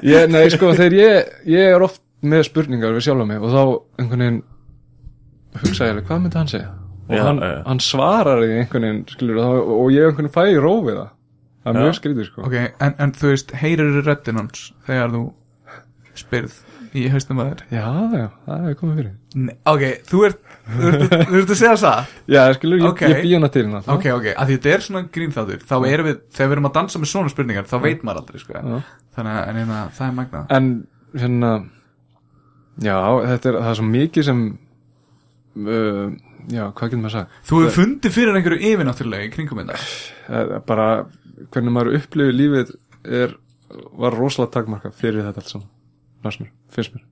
ég, 0.04 0.26
Nei, 0.30 0.46
sko, 0.52 0.72
þegar 0.76 0.96
ég, 0.98 1.30
ég 1.54 1.74
er 1.74 1.84
oft 1.86 2.00
með 2.24 2.46
spurningar 2.48 2.94
við 2.96 3.06
sjálf 3.06 3.26
mig 3.28 3.40
og 3.44 3.52
þá 3.52 3.62
einhvern 4.00 4.24
veginn 4.24 4.42
hugsa 5.60 5.86
ég 5.88 5.94
alveg, 5.94 6.06
hvað 6.08 6.22
myndi 6.24 6.40
hann 6.40 6.50
segja? 6.50 6.70
Og 7.04 7.12
Já, 7.18 7.22
hann, 7.26 7.40
já. 7.44 7.62
hann 7.66 7.80
svarar 7.84 8.38
því 8.40 8.52
einhvern 8.62 8.84
veginn, 8.88 9.00
skilur, 9.12 9.40
og, 9.44 9.72
og 9.78 9.90
ég 9.92 10.06
einhvern 10.08 10.28
veginn 10.30 10.36
fæ 10.36 10.44
í 10.54 10.60
rófið 10.64 10.94
það. 11.00 11.10
Það 11.64 11.70
er 11.70 11.80
Já. 11.80 11.84
mjög 11.84 11.96
skrítið, 11.98 12.28
sko. 12.30 12.44
Ok, 12.48 12.54
en, 12.86 12.94
en 13.04 13.12
þú 13.16 13.32
veist, 13.32 13.52
heyrir 13.60 13.98
röddinn 14.06 14.40
hans 14.40 14.62
þegar 14.86 15.12
þú 15.12 15.22
spyrð 16.14 16.56
í 16.94 17.04
haustum 17.10 17.40
að 17.42 17.48
þér? 17.50 17.62
Já, 17.74 17.84
já, 18.14 18.26
það 18.46 18.66
er 18.70 18.74
komið 18.78 18.98
fyrir. 19.00 19.12
Nei, 19.34 19.54
Ok, 19.66 19.84
þú 20.06 20.20
ert, 20.28 20.42
þú 20.70 20.90
ert, 20.92 21.04
þú 21.10 21.38
ert 21.40 21.52
að 21.54 21.58
segja 21.58 21.76
það 21.82 22.12
Já, 22.36 22.40
skilur, 22.54 22.78
ég, 22.78 22.88
Ok. 22.92 23.00
ég 23.10 23.22
bý 23.24 23.32
hana 23.34 23.48
til 23.50 23.64
hérna 23.64 23.80
Ok, 23.96 24.04
ok, 24.14 24.28
að 24.38 24.46
því 24.52 24.58
þetta 24.58 24.74
er 24.76 24.84
svona 24.86 25.02
grínþáttur 25.16 25.64
þá 25.66 25.74
erum 25.90 26.06
við, 26.08 26.20
þegar 26.36 26.50
við 26.52 26.56
erum 26.56 26.68
að 26.70 26.74
dansa 26.76 27.00
með 27.02 27.10
svona 27.10 27.32
spurningar 27.34 27.66
þá 27.66 27.74
veit 27.82 28.04
maður 28.06 28.20
aldrei, 28.22 28.42
sko. 28.44 28.54
Já. 28.54 28.78
Þannig 29.18 29.34
að, 29.40 29.48
en 29.50 29.58
hérna, 29.60 29.80
það 29.98 30.06
er 30.06 30.14
magna 30.20 30.44
En 30.60 30.70
hérna 31.24 31.50
Já, 32.84 32.96
þetta 33.32 33.50
er, 33.50 33.58
það 33.64 33.72
er 33.74 33.80
svo 33.80 33.88
mikið 33.90 34.28
sem 34.30 34.44
uh, 35.66 36.06
Já, 36.52 36.66
hvað 36.76 36.90
getur 36.90 37.00
maður 37.00 37.14
sagt? 37.16 37.38
Þú 37.48 37.60
hefur 37.62 37.76
fundið 37.78 38.12
fyrir 38.18 38.36
einhverju 38.36 38.68
yfirnáttúrulega 38.72 39.24
í 39.28 39.32
kringum 39.32 39.62
þetta 39.62 39.78
Það 40.26 40.52
er 40.58 40.64
Bara, 40.68 40.88
hvernig 41.54 41.72
maður 41.76 41.96
upplifir 42.00 42.36
lífið 42.36 42.74
er, 43.22 43.34
var 43.98 44.16
rosalega 44.18 44.52
takmarka 44.58 44.92
fyrir 44.92 45.24
þetta 45.24 45.40
allt 45.44 45.52
saman 45.54 45.70
Fannst 46.24 46.40
mér, 46.40 46.50
finnst 46.72 46.94
mér. 46.96 47.04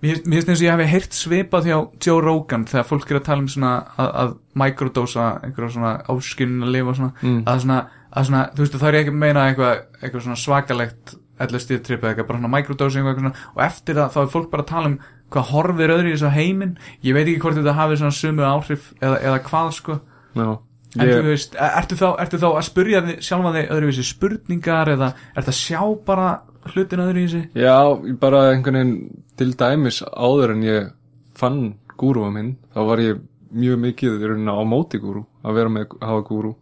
Mér 0.00 0.20
finnst 0.24 0.48
eins 0.48 0.60
og 0.62 0.64
ég 0.64 0.78
hef 0.80 0.92
heyrt 0.94 1.12
svipað 1.16 1.66
hjá 1.68 1.76
Joe 2.06 2.20
Rogan 2.24 2.62
þegar 2.68 2.86
fólk 2.88 3.10
er 3.12 3.18
að 3.18 3.24
tala 3.26 3.42
um 3.44 3.48
svona 3.52 3.72
að, 4.00 4.12
að 4.22 4.30
mikrodósa 4.62 5.26
einhverja 5.44 5.74
svona 5.74 5.90
áskynnin 6.14 6.64
að 6.64 6.70
lifa 6.76 6.94
svona, 6.96 7.10
Mm. 7.20 7.42
að 7.52 7.58
svona, 7.66 7.80
að 8.16 8.24
svona, 8.30 8.44
þú 8.56 8.64
veist, 8.64 8.78
þá 8.80 8.86
er 8.88 8.96
ég 8.96 9.04
ekki 9.04 9.12
að 9.12 9.18
meina 9.26 9.42
eitthvað, 9.50 9.82
eitthvað 10.00 10.24
svona 10.24 10.40
svakalegt 10.40 11.12
LSD 11.40 11.78
trip 11.84 12.00
eða 12.00 12.14
eitthvað, 12.14 12.28
bara 12.30 12.40
svona 12.40 12.52
mikrodósa 12.56 13.00
eitthvað 13.02 13.20
svona, 13.20 13.34
og 13.54 13.60
eftir 13.66 14.00
það 14.00 14.14
þá 14.16 14.18
er 14.24 14.32
fólk 14.38 14.48
bara 14.54 14.64
að 14.64 14.70
tala 14.72 14.88
um 14.94 14.96
hvað 15.30 15.52
horfir 15.52 15.94
öðru 15.94 16.10
í 16.10 16.16
þessu 16.16 16.32
heiminn. 16.34 16.74
Ég 17.06 17.16
veit 17.16 17.26
ekki 17.26 17.40
hvort 17.44 17.58
þetta 17.58 17.76
hafi 17.78 18.00
svona 18.00 18.16
sumu 18.16 18.46
áhrif 18.46 18.90
eða, 19.00 19.16
eða 19.30 19.40
hvað 19.46 19.72
sko. 19.76 19.98
Já, 20.34 20.48
en 20.96 21.06
ég, 21.06 21.16
þú 21.16 21.26
veist, 21.30 21.56
e- 21.56 21.72
ertu 21.80 21.98
þá, 21.98 22.06
ertu 22.24 22.40
þá 22.42 22.48
að 22.50 22.62
spurja 22.68 23.02
þig, 23.06 23.18
sjálfa 23.26 23.54
þig 23.56 23.74
öðruvísi 23.76 24.06
spurningar 24.10 24.92
eða 24.96 25.12
ertu 25.34 25.54
að 25.54 25.60
sjá 25.60 25.82
bara 26.06 26.28
hlutin 26.74 27.04
öðruvísi? 27.04 27.42
Já, 27.58 27.78
ég 28.06 28.18
bara 28.22 28.48
einhvern 28.50 28.80
veginn 28.80 29.24
til 29.40 29.52
dæmis 29.58 30.02
áður 30.10 30.56
en 30.56 30.66
ég 30.66 30.90
fann 31.38 31.62
gúrúa 32.00 32.30
minn 32.34 32.56
þá 32.74 32.80
var 32.88 33.02
ég 33.02 33.22
mjög 33.50 33.80
mikið 33.84 34.18
í 34.18 34.28
rauninni 34.30 34.52
á 34.54 34.62
móti 34.68 35.00
gúrú 35.02 35.24
að 35.44 35.56
vera 35.58 35.72
með 35.72 35.96
að 35.98 36.06
hafa 36.10 36.26
gúrú. 36.28 36.52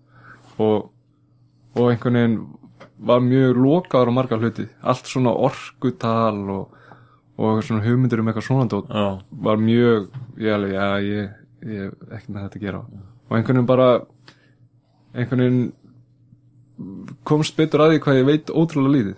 Og, 0.58 0.88
og 1.76 1.90
einhvern 1.92 2.18
veginn 2.18 2.38
var 3.08 3.22
mjög 3.22 3.60
lokaður 3.62 4.10
á 4.10 4.16
marga 4.16 4.38
hluti. 4.40 4.66
Allt 4.82 5.06
svona 5.10 5.34
orkutal 5.34 6.40
og, 6.50 6.77
og 7.38 7.62
svona 7.62 7.84
hugmyndir 7.84 8.20
um 8.22 8.30
eitthvað 8.30 8.46
svona 8.48 8.68
dót 8.70 8.88
Já, 8.90 9.06
var 9.46 9.60
mjög 9.62 10.08
ég 10.42 10.54
alveg, 10.56 10.72
já, 10.74 10.86
ég, 11.06 11.30
ég 11.62 11.84
hef 11.84 12.16
ekki 12.18 12.34
með 12.34 12.46
þetta 12.46 12.58
að 12.58 12.64
gera. 12.66 12.80
Og 13.28 13.36
einhvern 13.38 13.60
veginn 13.60 13.68
bara 13.68 13.88
einhvern 15.14 15.44
veginn 15.44 15.72
komst 17.26 17.56
betur 17.58 17.84
að 17.84 17.94
því 17.94 18.02
hvað 18.04 18.20
ég 18.20 18.28
veit 18.28 18.52
ótrúlega 18.54 18.94
lítið. 18.96 19.16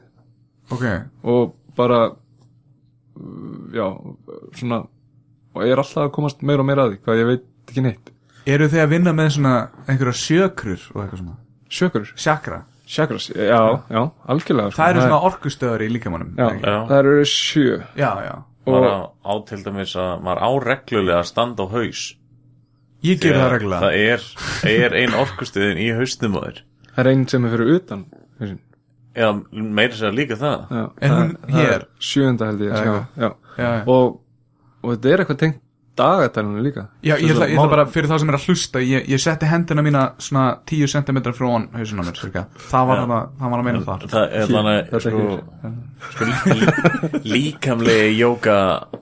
Ok, 0.71 0.85
og 1.27 1.55
bara 1.77 2.01
já, 3.75 3.87
svona 4.57 4.85
og 5.51 5.65
ég 5.67 5.75
er 5.75 5.83
alltaf 5.83 6.07
að 6.07 6.13
komast 6.15 6.45
meira 6.47 6.63
og 6.63 6.69
meira 6.69 6.87
að 6.87 6.95
því 6.95 7.01
hvað 7.05 7.21
ég 7.21 7.31
veit 7.31 7.47
ekki 7.71 7.85
neitt. 7.85 8.13
Eru 8.51 8.69
þið 8.73 8.83
að 8.85 8.93
vinna 8.95 9.13
með 9.17 9.33
svona 9.37 9.55
einhverja 9.87 10.17
sjökrur 10.21 10.85
og 10.95 11.03
eitthvað 11.03 11.23
svona? 11.23 11.37
Sjökur, 11.71 12.13
Chakra, 12.19 12.61
chakras, 12.91 13.29
já, 13.31 13.61
já, 13.91 14.01
algjörlega 14.35 14.71
sko. 14.71 14.79
það 14.83 14.93
eru 14.95 15.03
svona 15.05 15.21
orkustöðar 15.31 15.85
í 15.87 15.91
líkamannum 15.95 16.33
já, 16.37 16.47
ekki? 16.49 16.65
Já. 16.67 16.79
það 16.91 16.97
eru 17.03 17.27
sjö 17.31 17.77
já, 17.99 18.11
já 18.27 18.35
maður 18.71 18.87
og 18.87 18.91
á, 18.91 19.01
á 19.31 19.33
til 19.51 19.61
dæmis 19.67 19.93
að 19.99 20.25
maður 20.27 20.43
á 20.43 20.51
reglulega 20.67 21.21
að 21.23 21.31
standa 21.31 21.67
á 21.67 21.69
haus 21.75 22.03
Ég 23.01 23.17
ger 23.23 23.33
það 23.39 23.53
reglulega 23.55 23.81
Það 23.81 23.95
er, 23.97 24.25
er 24.85 24.97
ein 25.01 25.15
orkustuðin 25.17 25.79
í 25.81 25.87
haustum 25.97 26.35
á 26.37 26.41
þér 26.45 26.59
það 26.91 27.01
er 27.05 27.09
einn 27.15 27.23
sem 27.31 27.47
er 27.47 27.55
fyrir 27.55 27.71
utan. 27.79 28.03
Já, 29.17 29.29
meira 29.51 29.97
sér 29.97 30.13
líka 30.15 30.37
það 30.39 30.67
já, 30.71 30.83
Er 31.01 31.15
hún 31.15 31.33
það, 31.33 31.47
það 31.47 31.57
hér? 31.57 31.73
er 31.79 31.87
sjöunda 32.11 32.51
held 32.51 32.61
ég. 32.67 32.91
Já, 33.25 33.31
já. 33.57 33.71
Og, 33.91 34.21
og 34.85 34.93
þetta 34.95 35.11
er 35.15 35.23
eitthvað 35.25 35.41
tengt 35.45 35.63
dagatælunum 36.01 36.65
líka 36.65 36.85
Já, 37.05 37.15
ég 37.21 37.31
ætla, 37.35 37.47
ég 37.53 37.57
ætla 37.61 37.71
bara 37.77 37.85
fyrir 37.93 38.09
þá 38.11 38.17
sem 38.23 38.33
er 38.33 38.39
að 38.41 38.47
hlusta 38.49 38.83
ég, 38.85 39.07
ég 39.13 39.21
setti 39.23 39.49
hendina 39.51 39.85
mína 39.87 40.03
svona 40.19 40.45
10 40.71 40.91
cm 40.97 41.21
frá 41.37 41.49
hann 41.53 41.69
hausinn 41.77 42.01
á 42.01 42.05
mér 42.09 42.17
cirka. 42.21 42.47
það 42.73 42.89
var, 42.91 43.01
Já. 43.01 43.07
það, 43.13 43.29
það 43.41 43.55
var 43.55 43.63
að 43.63 43.69
meina 43.69 43.85
það 43.87 44.07
Það 44.15 44.37
er 44.41 44.51
þannig 44.55 44.91
Þetta 44.91 45.03
sko, 45.05 45.23
sko 46.11 46.29
lí- 46.31 47.23
líkamlegi 47.35 48.17
jóka 48.19 48.57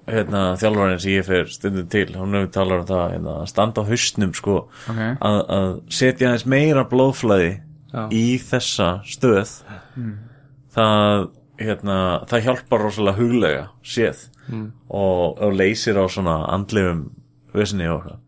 hérna, 0.09 0.43
þjálfarinn 0.61 1.01
sem 1.03 1.13
ég 1.15 1.27
fer 1.29 1.51
stundum 1.53 1.89
til 1.93 2.07
hún 2.17 2.35
hefur 2.39 2.53
talað 2.59 2.83
um 2.83 2.89
það 2.91 3.05
hérna, 3.15 3.35
að 3.43 3.51
standa 3.53 3.85
á 3.85 3.89
hausnum 3.89 4.35
sko, 4.37 4.57
Ok. 4.89 5.01
að, 5.31 5.39
að 5.59 5.69
setja 6.01 6.29
aðeins 6.31 6.47
meira 6.49 6.85
blóðflæði 6.91 7.51
Já. 7.89 8.03
í 8.13 8.25
þessa 8.51 8.89
stöð 9.09 9.53
það, 10.75 11.29
hérna, 11.61 11.99
það 12.31 12.45
hjálpar 12.49 12.85
rosalega 12.85 13.19
huglega 13.19 13.63
séð 13.85 14.27
og, 14.89 15.39
og 15.39 15.55
leysir 15.55 15.99
á 16.01 16.05
svona 16.09 16.41
andlegum 16.55 17.11
vesinni 17.55 17.89
og 17.89 18.01
eitthvað. 18.01 18.25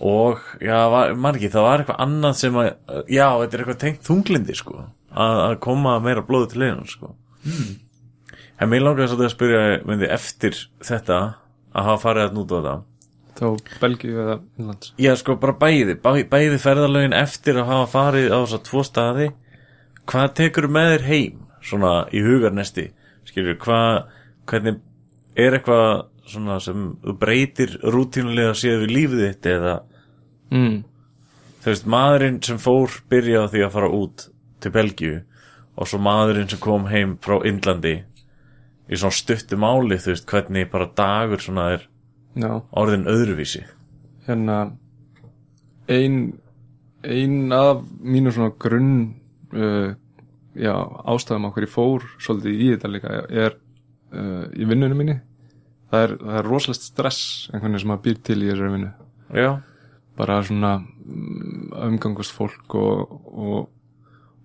Og 0.00 0.38
já, 0.64 0.78
var, 0.88 1.14
margir, 1.14 1.50
það 1.52 1.66
var 1.66 1.82
eitthvað 1.82 2.02
annað 2.06 2.36
sem 2.40 2.54
að, 2.56 2.68
já, 3.12 3.26
þetta 3.42 3.56
er 3.56 3.62
eitthvað 3.62 3.80
tengt 3.82 4.06
þunglindi 4.06 4.54
sko, 4.56 4.86
að, 5.12 5.40
að 5.44 5.56
koma 5.66 5.98
meira 6.00 6.24
blóðu 6.24 6.48
til 6.52 6.62
leiðan 6.62 6.88
sko. 6.88 7.12
En 8.62 8.70
mér 8.70 8.82
langar 8.86 9.10
þess 9.10 9.18
að 9.18 9.34
spyrja 9.34 9.60
myndi, 9.84 10.08
eftir 10.08 10.56
þetta 10.86 11.18
að 11.72 11.86
hafa 11.88 12.00
farið 12.06 12.28
að 12.28 12.34
núta 12.38 12.60
þetta? 12.62 12.74
Þá 13.32 13.78
Belgíu 13.80 14.16
eða 14.22 14.34
Innlands 14.60 14.90
já, 15.00 15.12
sko, 15.16 15.36
bara 15.40 15.54
bæði, 15.58 15.96
bæ, 16.00 16.10
bæði 16.30 16.58
ferðalögin 16.62 17.16
eftir 17.16 17.60
að 17.60 17.70
hafa 17.72 17.86
farið 17.92 18.28
á 18.28 18.38
þess 18.38 18.56
að 18.58 18.64
tvo 18.68 18.84
staði. 18.86 19.28
Hvað 20.08 20.34
tekur 20.40 20.68
með 20.72 20.90
þér 20.92 21.06
heim? 21.08 21.38
Svona 21.62 21.92
í 22.12 22.22
hugarnesti. 22.24 22.88
Skilur, 23.28 23.56
hvað, 23.62 24.10
hvernig 24.50 24.80
er 25.36 25.56
eitthvað 25.56 26.08
svona 26.28 26.58
sem 26.62 26.92
breytir 27.20 27.78
rútínulega 27.82 28.54
séð 28.56 28.84
við 28.84 28.94
lífið 28.96 29.24
þitt 29.26 29.50
eða? 29.52 29.74
Mm. 30.52 30.82
þú 31.64 31.70
veist, 31.70 31.86
maðurinn 31.88 32.40
sem 32.44 32.58
fór 32.60 32.98
byrja 33.08 33.46
á 33.48 33.50
því 33.52 33.62
að 33.64 33.74
fara 33.76 33.92
út 33.96 34.26
til 34.60 34.72
Belgíu 34.74 35.20
og 35.72 35.88
svo 35.88 36.00
maðurinn 36.02 36.50
sem 36.50 36.60
kom 36.60 36.90
heim 36.92 37.16
frá 37.24 37.38
Indlandi 37.48 37.94
í 38.92 38.98
svona 38.98 39.16
stuttu 39.16 39.56
máli, 39.56 39.96
þú 39.96 40.12
veist, 40.12 40.28
hvernig 40.28 40.68
bara 40.72 40.90
dagur 40.98 41.40
svona 41.40 41.70
er 41.78 41.86
já, 42.36 42.50
orðin 42.76 43.08
öðruvísi. 43.08 43.64
Hérna 44.26 44.58
ein 45.88 46.38
ein 47.02 47.52
af 47.52 47.82
mínu 48.00 48.32
svona 48.32 48.52
grunn 48.58 49.14
uh, 49.54 49.94
já, 50.54 50.74
ástæðum 51.08 51.48
okkur 51.50 51.66
ég 51.66 51.72
fór 51.72 52.06
svolítið 52.22 52.60
í 52.60 52.68
þetta 52.74 52.92
líka 52.92 53.14
er 53.28 53.56
uh, 54.12 54.46
í 54.54 54.68
vinnunum 54.68 55.02
minni. 55.02 55.18
Það 55.92 56.06
er, 56.06 56.16
það 56.22 56.38
er 56.40 56.48
rosalegt 56.48 56.86
stress 56.86 57.22
einhvern 57.50 57.72
veginn 57.72 57.82
sem 57.82 57.92
maður 57.92 58.04
býr 58.06 58.24
til 58.28 58.38
í 58.38 58.48
þessari 58.48 58.74
vinnu. 58.76 58.90
Já, 59.36 59.50
bara 60.16 60.40
svona 60.46 60.72
mm, 60.80 61.70
umgangast 61.88 62.34
fólk 62.36 62.76
og, 62.78 63.14
og, 63.32 63.56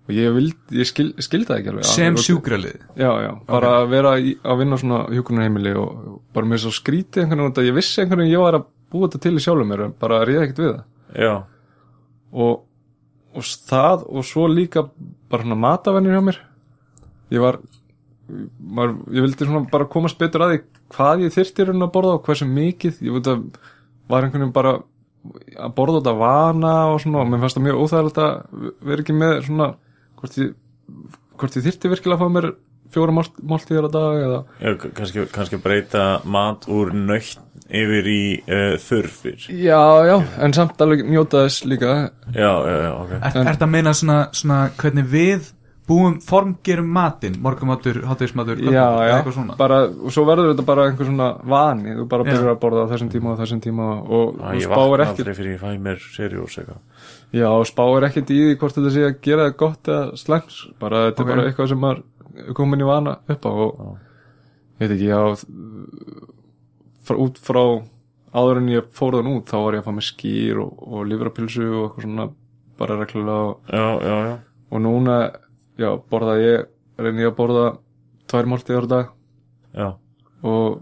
og 0.06 0.14
ég 0.16 0.32
vild 0.36 0.76
ég 0.76 0.88
skil, 0.88 1.10
skildi 1.24 1.50
það 1.50 1.60
ekki 1.60 1.72
alveg. 1.72 1.88
Sem 1.88 2.18
sjúkralið 2.20 2.76
já, 2.96 3.10
já, 3.24 3.30
bara 3.48 3.74
að 3.82 3.90
vera 3.92 4.14
í, 4.20 4.34
að 4.44 4.62
vinna 4.62 4.80
svona 4.80 5.02
hjúkunarheimili 5.12 5.74
og, 5.80 6.08
og 6.12 6.22
bara 6.36 6.48
mér 6.52 6.62
svo 6.64 6.72
skrítið 6.76 7.24
einhvern 7.24 7.44
veginn 7.46 7.62
að 7.62 7.70
ég 7.70 7.78
vissi 7.78 8.02
einhvern 8.02 8.24
veginn 8.24 8.34
ég 8.36 8.44
var 8.44 8.60
að 8.60 8.68
búa 8.88 9.08
þetta 9.08 9.22
til 9.26 9.34
í 9.36 9.44
sjálfum 9.44 9.72
mér 9.72 9.84
bara 10.00 10.22
ríða 10.28 10.46
ekkert 10.46 10.62
við 10.64 10.72
það. 10.72 10.86
Já, 11.18 11.34
og, 12.44 12.54
og 13.36 13.50
það 13.72 14.06
og 14.08 14.28
svo 14.28 14.48
líka 14.52 14.84
bara 15.28 15.44
svona 15.44 15.60
matavennir 15.64 16.16
hjá 16.16 16.24
mér. 16.24 16.40
Ég 17.32 17.44
var 17.44 17.60
maður, 18.28 18.94
ég 19.16 19.24
vildi 19.24 19.48
svona 19.48 19.64
bara 19.72 19.88
komast 19.90 20.18
betur 20.20 20.44
að 20.44 20.54
því 20.54 20.60
hvað 20.94 21.24
ég 21.24 21.34
þyrfti 21.34 21.66
raun 21.68 21.86
að 21.86 21.92
borða 21.96 22.14
og 22.18 22.28
hversu 22.28 22.48
mikið. 22.48 23.02
Ég 23.06 23.18
veit 23.18 23.32
að 23.32 23.44
var 24.08 24.24
einhvern 24.24 24.46
veginn 24.46 24.56
bara 24.56 24.78
að 25.58 25.74
borða 25.76 26.00
þetta 26.00 26.14
vana 26.20 26.74
og 26.92 27.02
svona 27.02 27.24
og 27.24 27.28
mér 27.28 27.42
fannst 27.42 27.58
það 27.58 27.66
mjög 27.66 27.82
óþægilegt 27.82 28.22
að 28.22 28.64
vera 28.88 29.04
ekki 29.04 29.18
með 29.18 29.34
svona 29.48 29.68
hvort 30.20 30.38
ég, 30.40 30.54
hvort 31.40 31.58
ég 31.58 31.66
þyrfti 31.66 31.92
virkilega 31.92 32.18
að 32.18 32.22
fá 32.22 32.34
mér 32.36 32.48
fjóra 32.94 33.12
mált, 33.12 33.34
máltíðar 33.44 33.88
á 33.88 33.90
dag 33.92 34.22
eða 34.22 34.38
Já, 34.62 34.70
kannski, 34.96 35.26
kannski 35.34 35.60
breyta 35.60 36.06
mat 36.24 36.64
úr 36.72 36.94
nöytt 36.96 37.42
yfir 37.68 38.08
í 38.08 38.22
uh, 38.46 38.78
þurfir 38.80 39.48
Já, 39.52 39.82
já, 40.08 40.16
en 40.40 40.56
samt 40.56 40.80
alveg 40.80 41.04
njóta 41.04 41.44
þess 41.44 41.66
líka. 41.68 41.94
Já, 42.32 42.48
já, 42.64 42.76
já, 42.86 42.90
ok. 42.94 43.12
Er, 43.18 43.26
er 43.28 43.50
þetta 43.50 43.68
að 43.68 43.74
meina 43.74 43.92
svona, 43.96 44.18
svona 44.32 44.60
hvernig 44.80 45.10
við 45.12 45.50
búum, 45.88 46.18
formgerum 46.20 46.88
matinn 46.92 47.38
morgumatur, 47.40 48.02
já, 49.08 49.14
eitthvað 49.16 49.34
svona. 49.38 49.56
bara, 49.56 49.78
og 49.88 50.12
svo 50.12 50.24
verður 50.28 50.50
þetta 50.52 50.64
bara 50.68 50.84
einhver 50.90 51.08
svona 51.08 51.28
vani, 51.48 51.94
þú 51.96 52.04
bara 52.12 52.26
byrjar 52.28 52.50
að 52.52 52.58
borða 52.64 52.84
á 52.84 52.90
þessum 52.92 53.10
tíma 53.14 53.32
og 53.32 53.38
þessum 53.40 53.62
tíma 53.64 53.86
og 54.04 54.36
Æ, 54.38 54.50
Ég 54.60 54.66
spáir 54.68 54.90
vakna 54.92 55.06
ekkert. 55.06 55.18
aldrei 55.18 55.34
fyrir 55.38 55.54
ég 55.56 55.62
fæ 55.64 55.70
mér 55.86 55.98
seriós 56.16 56.58
eitthvað. 56.60 56.82
Já, 57.32 57.48
og 57.48 57.66
spáir 57.70 58.06
ekkert 58.10 58.30
í 58.34 58.38
því 58.42 58.58
hvort 58.60 58.76
þetta 58.78 58.92
sé 58.94 59.06
að 59.08 59.16
gera 59.24 59.48
gott 59.50 59.82
eða 59.88 60.16
slæms 60.20 60.60
bara 60.78 61.06
þetta 61.10 61.20
Ok. 61.24 61.28
er 61.28 61.34
bara 61.36 61.46
eitthvað 61.48 61.68
sem 61.72 61.80
maður 61.86 62.02
er 62.48 62.54
komin 62.54 62.84
í 62.84 62.88
vana 62.88 63.16
upp 63.28 63.48
á 63.48 63.50
og 63.50 63.96
ég 64.78 64.84
veit 64.84 64.92
ekki, 64.98 65.08
já 65.08 65.22
frá, 67.06 67.16
út 67.16 67.38
frá 67.42 67.62
áður 68.38 68.60
en 68.60 68.68
ég 68.72 68.88
fór 68.94 69.16
þann 69.18 69.30
út 69.32 69.48
þá 69.48 69.56
var 69.64 69.76
ég 69.78 69.82
að 69.82 69.88
fá 69.88 69.94
mér 69.96 70.06
skýr 70.08 70.60
og, 70.62 70.82
og 70.84 71.06
livrapilsu 71.08 71.64
og 71.64 71.82
eitthvað 71.88 72.04
svona 72.04 72.28
bara 72.78 72.98
reglulega 73.00 73.46
og, 73.48 73.72
Já, 73.72 73.86
já, 74.04 74.16
já. 74.28 74.36
Og 74.70 74.82
núna, 74.84 75.14
já, 75.78 75.90
borða 76.10 76.36
ég 76.42 76.68
reyni 76.98 77.24
ég 77.24 77.32
að 77.32 77.38
borða 77.38 77.66
tvær 78.28 78.50
máltíðar 78.50 78.88
á 78.88 78.92
dag. 78.92 79.10
Já, 79.78 79.88
og 80.44 80.80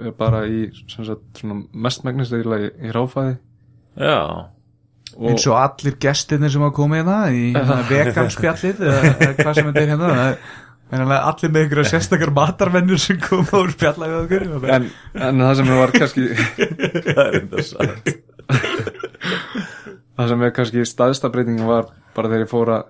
er 0.00 0.14
bara 0.16 0.42
í 0.48 0.64
sem 0.88 1.04
sagt, 1.06 1.24
svona 1.38 1.62
mestmægnist 1.84 2.34
eiginlega 2.34 2.70
í, 2.70 2.88
í 2.88 2.94
ráfæði 2.94 3.34
já, 4.00 4.18
og 5.12 5.28
eins 5.28 5.46
og 5.50 5.58
allir 5.60 5.98
gestirnir 6.00 6.52
sem 6.52 6.64
hafa 6.64 6.76
komið 6.78 7.02
hérna 7.02 7.16
í 7.28 7.42
hérna, 7.56 7.78
veganspjallið 7.90 8.84
eða 8.86 9.00
eða 9.12 9.32
hvað 9.40 9.58
sem 9.58 9.68
þetta 9.68 9.82
er 9.82 9.92
hérna 9.92 10.12
er 10.92 11.14
allir 11.18 11.52
með 11.52 11.66
ykkur 11.66 11.82
sérstakar 11.88 12.32
matarvennur 12.36 13.00
sem 13.00 13.20
koma 13.22 13.62
úr 13.64 13.74
spjallaðið 13.74 14.18
okkur 14.22 14.72
en, 14.78 14.88
en 15.28 15.44
það 15.46 15.54
sem 15.60 15.74
var 15.82 15.94
kannski 15.96 16.26
það 17.12 17.22
er 17.26 17.40
enda 17.42 17.68
satt. 17.68 18.12
Það 20.12 20.28
sem 20.28 20.42
er 20.44 20.50
kannski 20.52 20.82
staðsta 20.84 21.30
breytingin 21.32 21.64
var 21.64 21.86
bara 22.12 22.28
þegar 22.28 22.42
ég 22.44 22.50
fór 22.50 22.70
að 22.74 22.82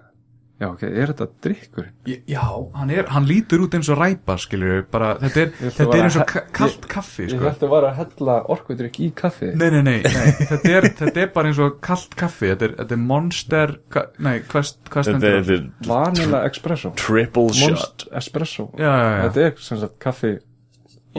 já 0.62 0.66
ok, 0.70 0.82
er 0.86 1.10
þetta 1.10 1.26
drikkur? 1.42 1.86
já, 2.30 2.42
hann, 2.78 2.90
er, 2.94 3.08
hann 3.10 3.24
lítur 3.26 3.64
út 3.64 3.72
eins 3.74 3.88
og 3.90 3.98
ræpa 3.98 4.36
skilur 4.38 4.84
bara, 4.92 5.08
þetta 5.22 5.40
er, 5.42 5.48
Ég 5.66 5.72
þetta 5.80 5.96
er 5.98 6.04
eins 6.06 6.18
og 6.18 6.22
að- 6.22 6.28
ka- 6.32 6.44
kalt 6.60 6.86
kaffi 6.92 7.24
ég 7.26 7.32
sko. 7.34 7.42
hætti 7.48 7.66
að 7.66 7.72
vara 7.72 7.90
að 7.90 7.98
hella 8.02 8.36
orkudrykk 8.54 9.00
í 9.02 9.08
kaffi 9.18 9.50
nei, 9.58 9.66
nei, 9.74 9.80
nei, 9.82 9.96
nei. 10.06 10.30
Þetta, 10.52 10.72
er, 10.76 10.86
þetta 11.02 11.24
er 11.26 11.32
bara 11.34 11.50
eins 11.50 11.60
og 11.66 11.80
kalt 11.82 12.14
kaffi 12.22 12.52
þetta 12.52 12.68
er, 12.70 12.76
þetta 12.78 12.96
er 12.98 13.02
monster 13.10 13.74
nei, 14.22 14.36
hvað, 14.52 14.70
stendur 15.02 15.28
er- 15.32 15.42
það? 15.42 15.50
þetta 15.50 15.58
er 15.58 15.90
vanilla 15.90 16.44
espresso 16.52 16.94
triple 17.02 17.48
shot 17.58 17.74
Monst 17.74 18.06
espresso 18.22 18.68
já, 18.78 18.86
já, 18.86 19.10
já, 19.10 19.20
þetta 19.26 19.46
er 19.50 19.60
sem 19.68 19.82
sagt 19.82 19.98
kaffi 20.06 20.32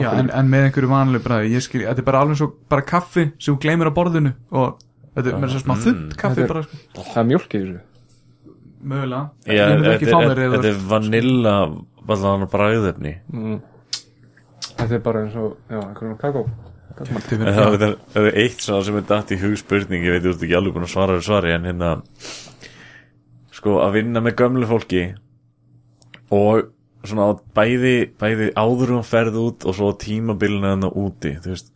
já 0.00 0.08
en, 0.18 0.32
en 0.34 0.48
með 0.50 0.64
einhverju 0.70 0.88
vanlega 0.90 1.22
bræði 1.28 1.52
ég 1.54 1.62
skil, 1.68 1.84
þetta 1.86 2.02
er 2.02 2.08
bara 2.08 2.24
alveg 2.24 2.40
svo 2.40 2.48
bara 2.72 2.82
kaffi 2.88 3.28
sem 3.36 3.52
þú 3.52 3.60
gleymir 3.62 3.92
á 3.92 3.94
borðinu 3.94 4.32
og 4.56 4.80
þetta 5.14 5.28
er 5.30 5.36
með 5.38 5.52
þess 5.52 5.60
að 5.60 5.66
smá 5.68 5.74
þund 5.84 6.16
kaffi 6.18 6.46
bara, 6.50 6.62
sko. 6.66 7.04
það 7.12 7.20
er 7.22 7.28
mjölk 7.30 7.54
í 7.54 7.60
þessu 7.60 7.82
mögulega. 8.84 9.30
Ekki 9.46 10.08
þetta 10.08 10.22
er- 10.34 10.68
er 10.70 10.78
vanilla 10.88 11.56
allan 12.04 12.46
bræðefni 12.52 13.14
mm. 13.32 13.58
þetta 14.76 14.94
er 14.94 15.02
bara 15.04 15.24
eins 15.24 15.36
og 15.40 15.56
já, 15.70 15.80
einhverjum 15.80 16.18
kakó. 16.20 16.44
Ert 16.94 17.32
En 17.34 17.48
það 17.48 17.82
er, 17.82 17.96
það 18.14 18.28
er 18.28 18.36
eitt 18.44 18.60
svona 18.62 18.84
sem 18.86 18.98
er 19.00 19.06
dætt 19.08 19.32
í 19.34 19.40
hugspurning 19.40 20.04
ég 20.06 20.14
veit 20.14 20.26
þú 20.26 20.34
ert 20.34 20.44
ekki 20.46 20.58
alveg 20.58 20.76
búin 20.76 20.86
að 20.86 20.92
svara 20.92 21.16
svari 21.24 21.54
en 21.56 21.66
hérna 21.66 21.90
sko 23.54 23.80
að 23.82 23.96
vinna 23.98 24.22
með 24.22 24.36
gömlu 24.38 24.68
fólki 24.70 25.02
og 26.34 26.68
svona 27.04 27.34
bæði, 27.56 28.12
bæði 28.20 28.52
áður 28.54 28.94
um 28.98 29.06
ferð 29.06 29.40
út 29.42 29.66
og 29.66 29.76
svo 29.76 29.90
á 29.90 30.00
tímabilinu 30.04 30.70
þannig 30.70 30.98
úti 31.02 31.34
þú 31.42 31.52
veist 31.52 31.73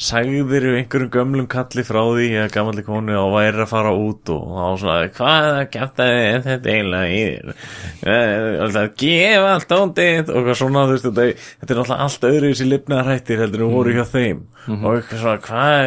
sagðir 0.00 0.64
einhverjum 0.78 1.10
gömlum 1.12 1.46
kalli 1.50 1.82
frá 1.84 2.00
því 2.00 2.28
eða 2.30 2.52
gamalli 2.54 2.84
konu 2.86 3.16
og 3.20 3.34
væri 3.34 3.60
að 3.60 3.68
fara 3.68 3.90
út 3.92 4.30
og 4.32 4.46
þá 4.56 4.68
svona, 4.80 5.08
hvað 5.18 5.48
kæftaði 5.74 6.22
er 6.30 6.44
þetta 6.46 6.72
eiginlega 6.72 7.10
í 7.10 7.18
þér? 7.26 7.50
Eh, 8.14 8.34
alltaf, 8.64 8.94
gef 9.02 9.48
allt 9.50 9.74
óndið 9.76 10.32
og 10.32 10.46
hvað 10.46 10.56
svona, 10.62 10.86
þú 10.88 10.94
veist, 10.94 11.08
þetta, 11.08 11.26
þetta 11.60 11.74
er 11.74 11.80
náttúrulega 11.80 12.06
allt 12.06 12.28
öðru 12.30 12.48
í 12.48 12.54
þessi 12.54 12.68
lifnaðar 12.70 13.10
hættir 13.10 13.42
heldur 13.44 13.66
en 13.66 13.74
voru 13.76 13.96
hjá 13.98 14.06
þeim. 14.14 14.40
Og 14.70 14.88
eitthvað 14.94 15.22
svona, 15.24 15.40
hvað 15.44 15.80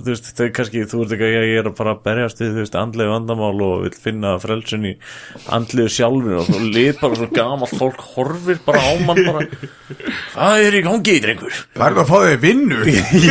þú 0.00 0.10
veist, 0.10 0.28
þau 0.34 0.48
kannski, 0.58 0.84
þú 0.90 1.04
ert 1.04 1.14
ekki 1.14 1.28
að 1.28 1.46
ég 1.50 1.60
er 1.60 1.70
að 1.70 1.78
bara 1.78 1.94
berjast 2.04 2.42
við, 2.42 2.52
þú 2.54 2.62
veist, 2.64 2.78
andlegu 2.78 3.14
vandamál 3.14 3.64
og 3.68 3.86
vil 3.86 3.94
finna 4.04 4.34
frelsun 4.42 4.88
í 4.90 4.94
andlegu 5.54 5.94
sjálfinu. 5.94 6.40
Og 6.42 6.50
svo 6.50 6.58
lit 6.74 7.00
bara 7.02 7.18
svo 7.18 7.30
gamalt 7.34 7.74
fólk 7.78 8.04
horfir 8.14 8.58
bara 8.66 8.82
á 8.82 8.92
mann 9.04 9.22
bara 9.26 9.46
hvað 10.34 10.66
er 10.66 10.78
í 10.78 10.84
gangi, 10.86 11.16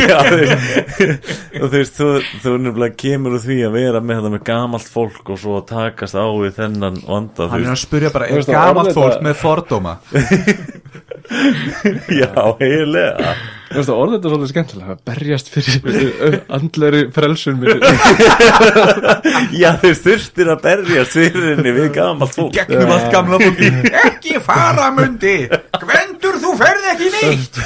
Já, 0.14 0.20
þú- 0.94 1.16
og 1.60 1.68
þú 1.68 1.70
veist, 1.74 1.98
þú, 1.98 2.08
þú 2.44 2.54
nefnilega 2.64 2.96
kemur 3.04 3.36
úr 3.38 3.42
því 3.44 3.58
að 3.68 3.76
vera 3.78 4.00
með 4.04 4.20
þetta 4.20 4.32
með 4.34 4.44
gamalt 4.48 4.90
fólk 4.94 5.32
og 5.34 5.40
svo 5.42 5.56
að 5.60 5.66
takast 5.72 6.14
á 6.18 6.24
við 6.30 6.52
þennan 6.60 7.00
vanda, 7.08 7.48
Hann 7.52 7.64
er 7.66 7.74
að 7.74 7.80
spyrja 7.82 8.12
bara, 8.14 8.28
er 8.30 8.46
gamalt 8.48 8.94
fólk 8.96 9.24
með 9.26 9.38
fordóma? 9.42 9.96
já, 12.20 12.30
heilega. 12.60 13.34
Þú 13.74 13.80
veist 13.80 13.90
að 13.90 13.98
orðið 13.98 14.14
þetta 14.14 14.30
svolítið 14.30 14.50
skemmtilega 14.52 14.94
að 14.94 14.98
berjast 15.08 15.48
fyrir 15.50 16.34
andleri 16.54 17.00
frelsun 17.16 17.56
mér 17.58 17.80
Já, 19.62 19.70
þeir 19.82 19.96
þurftir 20.04 20.50
að 20.52 20.60
berjast 20.66 21.16
fyrir 21.16 21.48
henni 21.48 21.72
við 21.74 21.88
gamalt 21.96 22.36
fólk. 22.36 22.52
Gegnum 22.54 22.92
allt 22.94 23.08
gamla 23.14 23.40
fólki 23.42 23.70
Ekki 24.04 24.38
fara 24.44 24.90
mundi 24.94 25.34
Gvendur 25.80 26.38
þú 26.44 26.54
ferð 26.60 26.88
ekki 26.92 27.10
neitt 27.16 27.60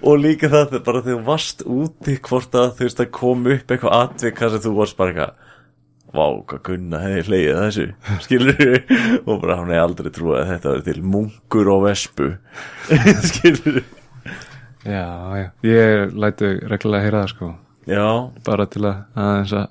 Og 0.00 0.18
líka 0.24 0.50
það, 0.50 0.78
bara 0.88 1.04
þegar 1.04 1.20
þú 1.20 1.24
varst 1.30 1.66
úti 1.78 2.18
hvort 2.26 2.58
að 2.58 2.72
þú 2.80 2.88
veist 2.88 3.04
að 3.06 3.12
kom 3.20 3.46
upp 3.54 3.76
eitthvað 3.76 3.98
atvik 4.02 4.42
þar 4.42 4.56
sem 4.56 4.64
þú 4.66 4.74
varst 4.80 4.98
bara 4.98 5.14
eitthvað 5.14 5.45
Vá, 6.16 6.26
hvað 6.50 6.62
gunna 6.70 7.00
hefði 7.02 7.24
hlegið 7.28 7.52
að 7.56 7.64
þessu 7.66 7.86
skilur 8.24 8.62
og 9.26 9.42
bara 9.42 9.58
hann 9.60 9.72
hefði 9.74 9.82
aldrei 9.84 10.10
trúið 10.16 10.38
að 10.40 10.50
þetta 10.54 10.72
verið 10.74 10.88
til 10.90 11.04
munkur 11.14 11.70
og 11.74 11.84
vespu 11.86 12.30
skilur 13.32 13.82
Já, 14.86 15.06
já, 15.34 15.46
ég 15.66 16.12
lætu 16.14 16.52
reglulega 16.70 17.02
heyra 17.08 17.24
það 17.24 17.30
sko. 17.32 17.46
Já, 17.90 18.06
bara 18.46 18.66
til 18.70 18.84
að 18.86 19.00
aðeins 19.18 19.54
að, 19.58 19.64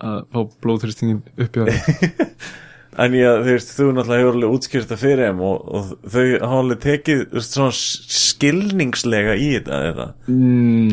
að 0.00 0.18
fá 0.32 0.38
blóðþristingin 0.64 1.18
upp 1.44 1.58
í 1.58 1.64
það 1.66 2.30
en 3.04 3.16
ég, 3.18 3.42
þú 3.44 3.52
veist, 3.52 3.74
þú 3.76 3.88
náttúrulega 3.96 4.22
hefur 4.22 4.38
alveg 4.38 4.56
útskýrt 4.56 4.88
það 4.90 5.02
fyrir 5.02 5.22
þeim 5.28 5.42
og, 5.48 5.68
og 5.76 5.92
þau 6.14 6.24
hafa 6.24 6.58
alveg 6.62 6.80
tekið 6.86 7.22
veist, 7.36 7.56
svona 7.58 7.76
skilningslega 8.16 9.36
í 9.36 9.50
þetta 9.58 9.82
eða 9.90 10.08
mm, 10.32 10.90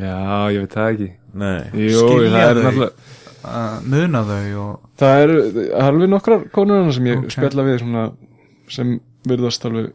Já, 0.00 0.18
ég 0.52 0.66
veit 0.66 0.74
það 0.76 0.90
ekki. 0.92 1.08
Nei, 1.40 1.60
Jú, 1.86 2.02
Skilja 2.02 2.50
þau? 2.58 2.90
Muna 3.90 4.20
þau 4.28 4.48
og 4.64 4.72
Það 5.00 5.14
eru 5.24 5.36
alveg 5.80 6.08
nokkrar 6.12 6.40
konur 6.54 6.76
hana 6.82 6.92
sem 6.96 7.06
ég 7.08 7.18
Ok. 7.24 7.30
spjalla 7.36 7.62
við 7.68 7.76
svona, 7.82 8.02
sem 8.68 8.88
virðast 9.28 9.62
alveg 9.68 9.86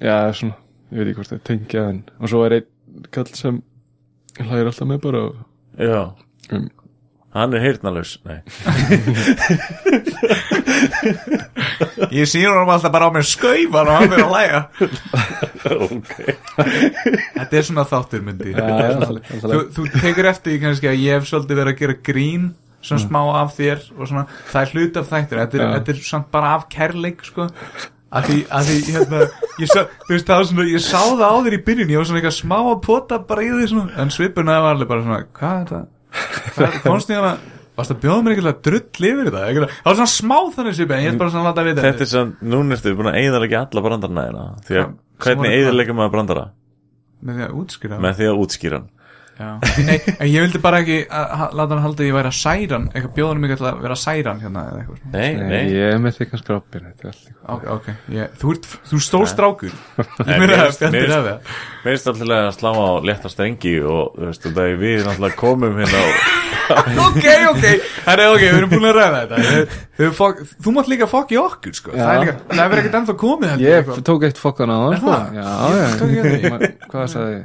já, 0.00 0.16
svona, 0.34 0.56
ég 0.90 0.96
veit 0.98 1.08
ekki 1.12 1.18
hvort 1.20 1.32
það 1.34 1.44
tengja 1.50 1.82
en, 1.92 1.98
og 2.20 2.26
svo 2.32 2.38
er 2.48 2.52
einn 2.58 2.68
kall 3.14 3.30
sem 3.38 3.54
hlægir 4.40 4.66
alltaf 4.72 4.86
með 4.90 5.00
bara 5.06 5.20
og, 5.28 5.32
já. 5.78 6.02
Um, 6.50 6.66
Hann 7.30 7.52
er 7.54 7.62
heyrnalaus, 7.62 8.16
nei. 8.26 8.40
Ég 12.10 12.26
sýr 12.26 12.48
hann 12.50 12.66
alltaf 12.72 12.90
bara 12.92 13.06
á 13.06 13.10
mér 13.14 13.22
skaufan 13.28 13.86
og 13.86 13.94
hann 13.94 14.10
fyrir 14.10 14.24
að 14.26 14.34
læga 14.34 14.60
Ok. 15.86 16.14
Þetta 17.36 17.54
er 17.60 17.64
svona 17.68 17.84
þáttur 17.86 18.22
myndi 18.26 18.50
Já, 18.54 18.64
já, 18.64 18.88
alltaf, 18.96 19.30
alltaf, 19.36 19.52
þú, 19.52 19.58
þú 19.76 19.82
tekur 20.02 20.26
eftir 20.32 20.48
því 20.56 20.60
kannski 20.64 20.86
að 20.90 20.98
ég 21.04 21.10
hef 21.20 21.28
svolítið 21.30 21.60
verið 21.62 21.72
að 21.76 21.80
gera 21.84 21.96
grín 22.10 22.44
svona 22.80 23.02
smá 23.04 23.20
af 23.42 23.54
þér 23.58 23.86
og 23.96 24.10
svona 24.10 24.26
það 24.50 24.60
er 24.62 24.74
hlut 24.74 25.00
af 25.00 25.08
þættir, 25.10 25.40
þetta 25.44 25.58
er, 25.60 25.72
þetta 25.76 25.94
er 25.94 26.02
samt 26.10 26.30
bara 26.32 26.54
af 26.56 26.68
kærleik 26.72 27.24
sko. 27.26 27.48
Að 28.10 28.26
því, 28.26 28.36
að 28.50 28.66
því 28.66 28.78
hérna, 28.96 29.18
ég 29.62 29.68
sá, 29.70 29.80
þú 30.08 30.10
veist 30.16 30.26
það 30.26 30.40
var 30.40 30.46
svona 30.48 30.64
ég 30.66 30.82
sá 30.82 30.98
það 30.98 31.20
á 31.30 31.36
þér 31.46 31.54
í 31.54 31.62
byrjun, 31.68 31.92
ég 31.92 32.00
var 32.00 32.08
svona 32.08 32.18
eitthvað 32.18 32.36
smá 32.40 32.56
að 32.58 32.80
pota 32.88 33.18
bara 33.28 33.44
í 33.46 33.50
því 33.54 33.68
svona, 33.70 33.94
en 34.02 34.10
svipurna 34.10 34.56
var 34.64 34.74
alveg 34.74 34.90
bara 34.90 35.04
svona, 35.04 35.20
hvað 35.38 35.60
er 35.60 35.84
hvað, 36.56 36.78
fórst 36.88 37.12
ég 37.12 37.20
hana 37.20 37.36
varst 37.78 37.94
að 37.94 38.00
bjóða 38.02 38.24
mér 38.26 38.34
eitthvað 38.34 38.58
drull 38.66 39.06
yfir 39.12 39.30
þetta? 39.30 39.44
Eitthvað, 39.46 39.76
það 39.76 39.90
var 39.92 39.98
svona 40.00 40.14
smá 40.16 40.36
þannig 40.56 40.78
svipur 40.80 40.96
en 40.96 41.04
ég 41.04 41.12
er 41.12 41.20
bara 41.20 41.32
svona 41.36 41.44
að 41.44 41.52
láta 41.52 41.66
vita. 41.68 41.84
Þetta 41.86 42.04
er 42.06 42.10
sann, 42.10 42.32
núna 42.42 42.76
ertu 42.76 42.96
búin 42.98 43.12
að 43.12 43.20
eyðalega 43.22 43.62
alla 43.62 43.84
brandarna 43.86 44.24
hérna 44.26 44.48
Því 44.66 44.80
að 44.80 44.90
hvernig 45.24 45.54
eyðalega 45.60 45.96
maður 46.00 46.14
brandara? 46.16 46.44
með 48.00 48.18
því 48.18 48.28
að 48.30 48.42
útskýra 48.42 48.80
Nei, 49.40 49.96
en 50.18 50.28
ég 50.28 50.44
vildi 50.44 50.60
bara 50.62 50.80
ekki 50.82 50.98
láta 51.08 51.68
hann 51.72 51.82
halda 51.84 52.04
að 52.04 52.08
ég 52.10 52.16
væri 52.16 52.30
að 52.32 52.36
særa 52.40 52.76
hann 52.76 52.88
eitthvað 52.92 53.14
bjóðanum 53.18 53.44
mig 53.46 53.54
að 53.56 53.80
vera 53.84 53.96
að 53.96 54.02
særa 54.02 54.34
hann 54.34 54.42
hérna 54.44 54.64
eða 54.70 54.82
eitthvað. 54.82 54.98
Nei, 55.14 55.30
nei, 55.38 55.46
nei. 55.50 55.62
ég 55.74 55.94
er 55.94 56.02
með 56.04 56.18
því 56.18 56.28
kannski 56.32 56.56
er 56.56 56.88
góðu. 57.00 57.22
Ok, 57.50 57.64
ok, 57.76 57.88
ég, 58.14 58.34
þú 58.40 58.52
ert, 58.54 58.68
þú 58.90 59.00
stór 59.06 59.30
strákur. 59.30 59.78
Mér 60.28 60.54
það, 60.54 60.68
það 60.84 61.40
finnst 61.86 62.12
alltaf 62.12 62.34
að 62.36 62.52
slá 62.58 62.70
á 62.76 62.88
létta 63.10 63.32
strengi 63.32 63.74
og 63.80 64.12
þú 64.18 64.28
veist, 64.28 64.50
það 64.50 64.66
er 64.66 64.78
við 64.84 65.02
náttúrulega 65.08 65.40
komum 65.40 65.80
hérna 65.80 66.04
og 66.04 66.38
ok, 67.06 67.24
ok. 67.50 67.64
Herri, 68.06 68.26
ok, 68.30 68.42
við 68.44 68.58
erum 68.60 68.70
búin 68.70 68.86
að 68.90 68.98
ræða 69.00 69.22
þetta. 69.32 69.78
Þú 70.62 70.74
mátt 70.76 70.90
líka 70.90 71.08
fokk 71.10 71.34
í 71.34 71.38
okkur 71.40 71.74
sko. 71.76 71.94
það, 71.96 72.22
er 72.22 72.36
það 72.46 72.62
er 72.62 72.70
verið 72.72 72.82
ekkert 72.84 72.98
ennþá 73.00 73.16
komið 73.20 73.52
held 73.52 73.64
Ég 73.64 73.78
eitthvað. 73.80 74.02
tók 74.06 74.26
eitt 74.28 74.40
fokkan 74.40 74.70
á 74.70 74.76
það 74.78 74.94
Er 74.94 75.00
sko. 75.00 75.10
það? 75.10 75.24
Ekki 76.30 76.70
Hvað 76.94 77.06
sagði 77.14 77.36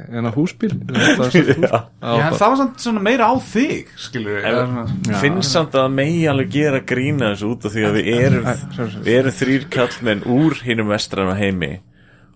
Já, 2.02 2.26
það 2.36 2.50
var 2.52 2.56
samt 2.60 2.82
svona 2.84 3.02
meira 3.02 3.28
á 3.30 3.34
þig 3.40 3.92
skilur 3.98 4.36
við 4.38 5.16
finnst 5.22 5.54
samt 5.56 5.76
að 5.78 5.88
megi 5.96 6.24
alveg 6.30 6.50
gera 6.54 6.80
grína 6.92 7.32
þessu 7.32 7.52
út 7.54 7.66
af 7.68 7.74
því 7.76 7.86
að 7.88 7.96
við 7.98 8.10
erum 8.16 8.50
erum 9.16 9.36
þrýr 9.40 9.68
kallmenn 9.76 10.26
úr 10.36 10.58
hinum 10.66 10.92
vestrana 10.92 11.36
heimi 11.38 11.72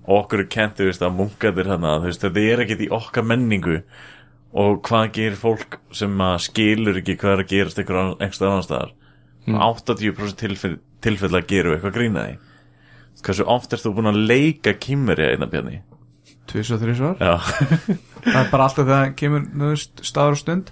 og 0.06 0.14
okkur 0.24 0.44
er 0.44 0.50
kent 0.56 0.80
þú 0.80 0.88
veist 0.88 1.04
að 1.04 1.18
munkaðir 1.18 1.70
hana 1.74 1.98
veist 2.04 2.24
þetta 2.24 2.46
er 2.52 2.64
ekkert 2.64 2.86
í 2.86 2.90
okkar 3.00 3.28
menningu 3.30 3.82
og 4.50 4.80
hvað 4.88 5.12
gerir 5.18 5.38
fólk 5.38 5.78
sem 5.94 6.16
að 6.24 6.38
skilur 6.48 6.98
ekki 7.02 7.18
hvað 7.20 7.36
er 7.36 7.44
að 7.44 7.52
gerast 7.52 7.78
einhver 7.78 8.00
einhver 8.18 8.48
annan 8.48 8.66
staðar 8.66 8.96
80% 9.50 10.36
tilfell, 10.38 10.78
tilfell 11.02 11.34
að 11.34 11.46
gera 11.48 11.74
eitthvað 11.74 11.94
grína 11.96 12.24
því. 12.26 12.34
Hversu 13.24 13.46
oft 13.50 13.72
ert 13.72 13.84
þú 13.84 13.92
búin 13.96 14.10
að 14.10 14.20
leika 14.30 14.74
kýmur 14.76 15.20
í 15.20 15.30
einna 15.32 15.48
bjarni 15.50 15.80
Tvis 16.50 16.70
og 16.74 16.80
þrís 16.82 17.00
var 17.04 17.16
Það 17.20 18.38
er 18.40 18.48
bara 18.50 18.64
alltaf 18.66 18.84
þegar 18.84 19.04
það 19.04 19.12
kemur 19.20 19.44
veist, 19.70 20.00
staður 20.04 20.36
og 20.36 20.40
stund. 20.42 20.70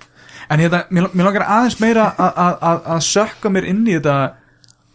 En 0.51 0.61
hérna, 0.63 0.83
mér, 0.91 1.07
mér 1.17 1.29
langar 1.29 1.45
aðeins 1.47 1.79
meira 1.81 2.09
að- 2.19 2.39
að 2.45 2.59
að- 2.71 2.83
að 2.97 3.01
sökka 3.09 3.51
mér 3.53 3.67
inn 3.71 3.85
í 3.87 3.95
þetta 3.99 4.17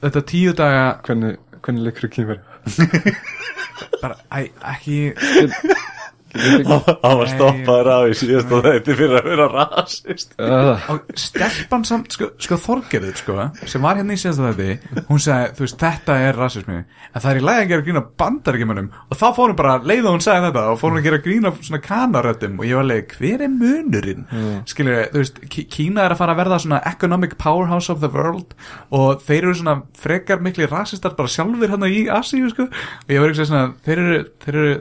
þetta 0.04 0.22
tíu 0.32 0.54
daga 0.58 0.84
Hvernig, 1.06 1.38
hvernig 1.64 1.86
leikur 1.88 2.10
þú 2.10 2.14
kýmur? 2.18 2.40
bara, 4.02 4.16
æ, 4.32 4.50
ekki 4.74 4.98
hann 6.34 7.18
var 7.20 7.30
stoppaður 7.32 7.90
á 7.94 7.98
í 8.10 8.16
síðast 8.18 8.52
og 8.56 8.64
þetta 8.66 8.96
fyrir 8.98 9.18
að 9.20 9.28
vera 9.30 9.48
rasist. 9.54 10.34
Uh, 10.42 10.74
á 10.90 10.94
stelpan 11.20 11.86
samt, 11.88 12.16
sko, 12.16 12.30
sko 12.42 12.58
Þorgerður, 12.64 13.16
sko, 13.20 13.38
sem 13.70 13.84
var 13.86 14.00
hérna 14.00 14.16
í 14.18 14.22
síðasta 14.22 14.52
þetta 14.54 15.04
hún 15.10 15.22
sagði, 15.24 15.52
þú 15.58 15.66
veist, 15.68 15.78
þetta 15.84 16.18
er 16.28 16.40
rasismi. 16.40 16.80
En 17.14 17.22
það 17.24 17.30
er 17.36 17.40
í 17.42 17.46
lagi 17.46 17.64
að 17.66 17.72
gera 17.74 17.86
grína 17.88 18.04
bandaríkjumunum 18.24 18.88
og 19.14 19.20
þá 19.20 19.26
fór 19.38 19.52
hún 19.54 19.60
bara, 19.60 19.76
leið 19.86 20.08
og 20.10 20.16
hún 20.18 20.26
sagði 20.26 20.48
þetta 20.50 20.66
og 20.74 20.80
fór 20.82 20.94
hún 20.96 21.02
að 21.04 21.08
gera 21.10 21.22
grína 21.28 21.54
svona 21.60 21.82
kanaröttum 21.86 22.58
og 22.62 22.68
ég 22.70 22.80
var 22.80 22.90
leið, 22.90 23.18
hver 23.20 23.46
er 23.48 23.54
munurinn? 23.54 24.26
Mm. 24.34 24.56
skilur, 24.70 25.04
þú 25.14 25.22
veist, 25.24 25.42
Kí- 25.54 25.68
Kína 25.74 26.06
er 26.08 26.16
að 26.16 26.22
fara 26.24 26.34
að 26.36 26.42
verða 26.44 26.60
svona 26.64 26.82
economic 26.90 27.38
powerhouse 27.42 27.92
of 27.94 28.00
the 28.02 28.10
world. 28.14 28.54
Og 28.94 29.22
þeir 29.26 29.44
eru 29.44 29.54
svona 29.60 29.76
frekar 30.00 30.42
mikli 30.44 30.66
rasistar 30.70 31.14
bara 31.18 31.30
sjálfur 31.32 31.70
hérna 31.74 31.90
í 31.92 32.06
Asíu, 32.14 32.50
sko. 32.54 32.66
Og 32.70 33.14
ég 33.14 33.22
var 33.22 33.34
ekki 33.34 33.46
svona, 33.50 33.74
þeir 33.86 34.02
eru, 34.04 34.20
þeir 34.46 34.58
eru 34.64 34.74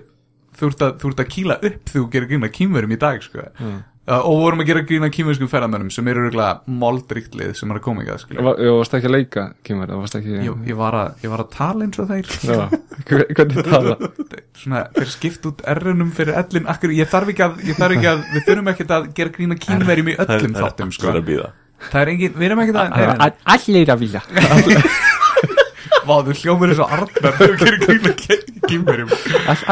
þú 0.59 0.69
ert 0.73 0.85
að, 0.87 0.93
þú 1.01 1.13
ert 1.13 1.23
að 1.25 1.33
kýla 1.37 1.57
upp 1.69 1.95
þú 1.95 2.05
gerir 2.13 2.31
grína 2.31 2.53
kýmverum 2.53 2.95
í 2.95 2.99
dag 3.01 3.25
sko. 3.25 3.47
mm. 3.59 3.81
og 4.19 4.41
vorum 4.43 4.63
að 4.65 4.69
gera 4.73 4.83
grína 4.89 5.11
kýmverskum 5.15 5.51
ferðamönnum 5.51 5.93
sem 5.95 6.09
eru 6.11 6.25
örgulega 6.27 6.79
moldríkt 6.83 7.37
lið 7.39 7.53
sem 7.59 7.71
er 7.71 7.79
að 7.79 7.85
koma 7.87 8.03
í 8.05 8.09
það 8.11 8.43
Var- 8.49 8.63
Ég 8.67 8.77
varst 8.79 8.97
ekki 8.99 9.11
að 9.11 9.15
leika 9.17 9.45
varst 9.93 10.19
ekki 10.19 10.37
ég, 10.39 10.59
ég, 10.73 10.77
var 10.81 10.99
að, 10.99 11.15
ég 11.23 11.33
var 11.35 11.45
að 11.45 11.53
tala 11.55 11.87
eins 11.87 12.03
og 12.03 12.11
þeir. 12.11 12.35
Hvernig 13.07 13.71
tala? 13.71 13.97
Svona, 14.63 14.85
þeir 14.99 15.13
skipt 15.15 15.49
út 15.53 15.63
errunum 15.73 16.13
fyrir 16.15 16.39
ellin 16.43 16.69
akkur, 16.71 16.95
ég 16.99 17.11
þarf 17.11 17.33
ekki 17.33 17.47
að, 17.47 17.63
ég 17.71 17.79
þarf 17.79 17.97
ekki 17.99 18.11
að 18.13 18.27
við 18.35 18.47
þurfum 18.51 18.73
ekkert 18.75 18.97
að 18.99 19.09
gera 19.17 19.37
grína 19.39 19.59
kýmverjum 19.63 20.13
í 20.13 20.19
öllum 20.27 20.59
þáttum 20.59 20.93
sko. 20.99 21.17
það 21.89 22.01
er 22.03 22.13
engin, 22.13 22.37
við 22.37 22.49
erum 22.51 22.63
ekkert 22.63 22.83
að 22.83 23.41
Allir 23.55 23.91
að 23.95 24.05
vilja 24.05 24.23
vá, 26.07 26.15
þú 26.27 26.33
hljómur 26.41 26.69
gerir 27.61 27.79
grína 27.83 28.13
kýmverjum 28.69 29.11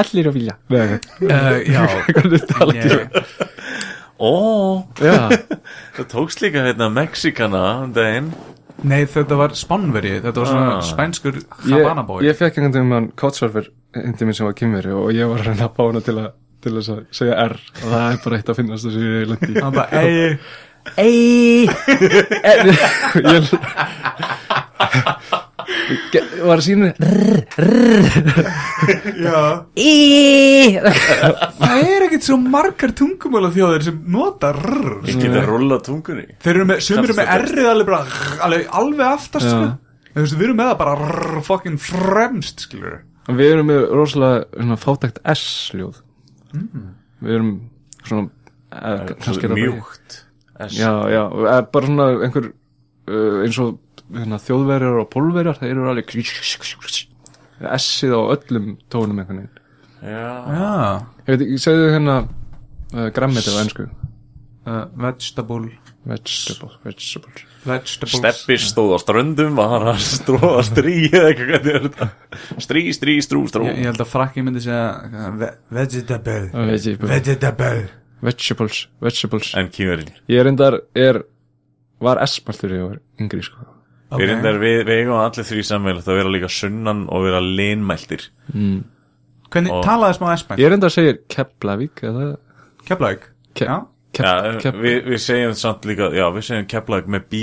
Allir 0.03 0.24
að 0.31 0.35
vilja 0.39 0.55
uh, 0.70 0.76
já. 1.66 1.83
Tala 2.53 2.72
ég, 2.76 2.83
ó, 4.20 4.22
Já, 5.01 5.28
það 5.97 6.07
tókst 6.12 6.39
líka 6.45 6.59
hérna 6.66 6.87
Mexikana 6.93 7.62
um 7.87 7.93
daginn. 7.97 8.28
Nei, 8.85 9.05
þetta 9.12 9.35
var 9.37 9.51
spánveri 9.59 10.20
þetta 10.24 10.39
var 10.43 10.49
svona 10.49 10.76
Ah. 10.78 10.83
spænskur 10.85 11.35
ég, 11.37 11.45
Havana 11.74 12.03
boy. 12.09 12.20
ég 12.24 12.37
fekk 12.39 12.55
einhvern 12.61 12.74
veginn 12.78 12.89
mann 12.95 13.09
Couchsurfer 13.20 13.66
hindi 13.97 14.24
minn 14.28 14.37
sem 14.37 14.47
var 14.49 14.55
kýmveri 14.57 14.93
og 14.97 15.09
ég 15.16 15.24
var 15.28 15.39
að 15.43 15.47
reyna 15.51 15.64
að 15.68 15.74
fá 15.76 15.83
hana 15.91 16.01
til 16.07 16.16
að 16.22 16.28
til 16.61 16.72
að 16.76 16.85
segja 17.16 17.35
R. 17.41 17.55
Og 17.81 17.87
það 17.89 18.05
er 18.12 18.18
bara 18.24 18.37
eitt 18.37 18.51
að 18.53 18.59
finnast 18.61 18.85
þess 18.85 18.97
að 18.97 19.05
ég 19.09 19.12
lendi 19.31 19.49
í. 19.49 19.51
hann 19.64 19.72
bara, 19.72 19.89
ei 20.01 20.16
Ei. 21.01 21.64
Ég 23.20 23.45
Ge- 26.12 26.22
var 26.46 26.60
að 26.60 26.64
sína 26.66 26.88
Það 31.60 31.84
er 31.84 32.04
ekkert 32.06 32.26
svo 32.26 32.36
margar 32.40 32.92
tungumála 32.96 33.50
þjóðir 33.54 33.84
sem 33.88 33.98
nota 34.12 34.50
Ég 35.06 35.20
geta 35.20 35.42
rulla 35.46 35.78
tungunni. 35.84 36.26
Þeir 36.42 36.54
eru 36.56 36.66
með, 36.70 36.82
sem 36.86 37.00
eru 37.02 37.16
með 37.18 37.32
errið 37.36 37.68
alveg 37.72 37.94
alveg, 38.46 38.66
alveg 38.80 39.06
aftast 39.06 39.48
sko. 39.50 39.66
En 40.10 40.16
þú 40.18 40.24
veist, 40.24 40.38
við 40.40 40.46
erum 40.48 40.58
með 40.58 40.70
það 40.72 40.78
bara 40.80 40.94
rrr, 40.98 41.42
fucking 41.46 41.78
fremst, 41.82 42.64
skilur 42.66 42.96
Við 43.30 43.52
erum 43.54 43.68
með 43.70 43.84
rosalega 43.94 44.40
svona, 44.56 44.78
fátækt 44.82 45.20
S-ljóð 45.36 46.00
Við 47.20 47.36
erum 47.36 47.52
svona 48.02 48.24
eh, 48.26 49.12
kannski 49.20 49.46
er 49.46 49.52
það 49.52 49.54
bara- 49.54 49.60
Mjúkt 49.60 50.18
S. 50.60 50.74
Já, 50.76 50.90
já, 51.08 51.22
og 51.30 51.46
er 51.48 51.62
bara 51.72 51.86
svona 51.88 52.06
einhver 52.26 52.50
uh, 52.50 53.38
eins 53.46 53.56
og 53.62 53.78
þjóðverjar 54.42 55.00
og 55.02 55.08
pólverjar, 55.12 55.61
þeir 55.61 55.72
eru 55.76 55.90
alveg 55.92 56.08
S-ið 57.76 58.16
á 58.16 58.20
öllum 58.34 58.70
tónum 58.90 59.20
einhvern 59.20 59.42
veginn. 59.42 59.56
Já. 60.00 60.30
Ég 61.26 61.34
veit, 61.34 61.46
ég 61.52 61.61
segðu 61.61 61.90
hérna 61.92 62.16
uh, 62.24 63.08
grammeti 63.14 63.52
á 63.52 63.61
ennsku 63.61 63.86
uh, 63.86 64.86
Vegetable. 64.96 65.76
Vegetables, 66.08 66.78
vegetables 66.80 67.46
Vegetables. 67.61 68.14
Steppi 68.16 68.56
stóð 68.56 68.94
á 68.96 68.98
ströndum 69.02 69.58
var 69.58 69.90
að 69.92 69.98
stróða 70.00 70.62
strí 70.64 70.94
er 71.12 71.34
Strí, 72.56 72.86
strí, 72.96 73.18
strú, 73.20 73.42
strú. 73.52 73.66
Ég, 73.68 73.82
ég 73.82 73.90
held 73.90 74.00
að 74.00 74.08
frakki 74.08 74.44
myndi 74.46 74.62
segja 74.64 74.86
uh, 75.04 75.26
ve 75.36 75.50
Vegetable. 75.76 76.38
Vegetables, 76.70 77.12
Vegetable. 77.12 77.90
Vegetables, 78.24 78.80
vegetables. 79.04 79.52
En 79.61 79.68
kýmurinn 79.72 80.08
Ég 80.32 80.48
reyndar 80.48 80.80
er 80.96 81.20
var 82.00 82.24
ég 82.80 82.88
var 82.88 83.04
yngri 83.20 83.44
sko 83.44 83.69
Við 84.11 84.26
reyndar, 84.32 84.56
við, 84.58 84.78
við 84.88 84.96
eigum 85.04 85.18
allir 85.20 85.44
því 85.46 85.62
sammeilegt 85.68 86.08
að 86.11 86.16
vera 86.18 86.30
líka 86.34 86.48
sunnan 86.50 87.04
og 87.14 87.22
vera 87.28 87.40
linmæltir 87.44 88.24
Hvernig 89.50 89.72
Og- 89.74 89.84
talaði 89.86 90.16
smá 90.18 90.28
esmæn? 90.34 90.58
Ég 90.58 90.70
reyndar 90.72 90.90
segir 90.94 91.20
Keflavík 91.30 92.02
eða 92.06 92.24
Keflavík 92.88 93.28
Ke 93.54 93.64
Já. 93.68 93.76
Kef, 94.12 94.24
Já, 94.26 94.58
Kef, 94.64 94.74
við, 94.82 94.96
við 95.06 95.20
segjum 95.22 95.54
samt 95.54 95.84
líka, 95.86 96.08
já, 96.14 96.24
við 96.34 96.42
segjum 96.48 96.64
keflag 96.66 97.06
með 97.06 97.22
B. 97.30 97.42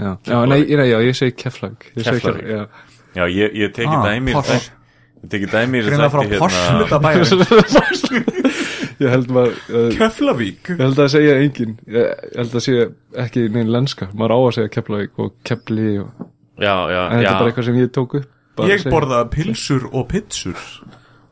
Já, 0.00 0.10
já, 0.28 0.84
já, 0.84 0.98
ég 1.06 1.16
segi 1.16 1.32
Keflavík. 1.40 1.86
Ég 1.96 2.04
segi 2.04 2.20
Keflavík. 2.20 2.44
Keflavík, 2.44 2.50
já. 2.52 2.68
Já, 3.16 3.24
ég, 3.32 3.56
ég 3.62 3.72
teki 3.74 3.96
Ah, 3.96 4.04
dæmi 4.04 4.30
í 4.30 4.34
posh. 4.36 4.50
þætti- 4.50 4.76
Ég 5.24 5.30
teki 5.32 5.46
dæmi 5.52 5.80
í 5.80 5.86
Greinlega 5.88 6.10
frá 6.12 6.22
Porsluta 6.40 6.98
bæjarins 7.00 7.32
Ég 9.00 9.12
held 9.14 9.30
maður 9.32 9.54
uh, 9.72 9.86
Keflavík? 9.96 10.72
Ég 10.74 10.82
held 10.84 10.98
að 11.00 11.08
segja 11.14 11.36
engin 11.40 11.78
Ég 11.88 12.26
held 12.36 12.56
að 12.58 12.64
segja 12.66 12.88
ekki 13.24 13.46
neinn 13.54 13.72
lenska. 13.72 14.10
Maður 14.12 14.36
á 14.36 14.38
að 14.40 14.52
segja 14.58 14.72
Keflavík 14.76 15.22
og 15.24 15.32
Kefli 15.48 15.94
og, 16.02 16.26
Já, 16.60 16.74
já, 16.92 17.00
En 17.06 17.16
þetta 17.16 17.24
já. 17.24 17.30
er 17.30 17.38
bara 17.40 17.52
eitthvað 17.52 17.68
sem 17.70 17.80
ég 17.80 17.92
tók 17.96 18.18
upp 18.20 18.28
bara 18.60 18.72
Ég 18.74 18.88
borða 18.92 19.20
pilsur 19.32 19.86
og 19.90 20.08
pitsur 20.10 20.64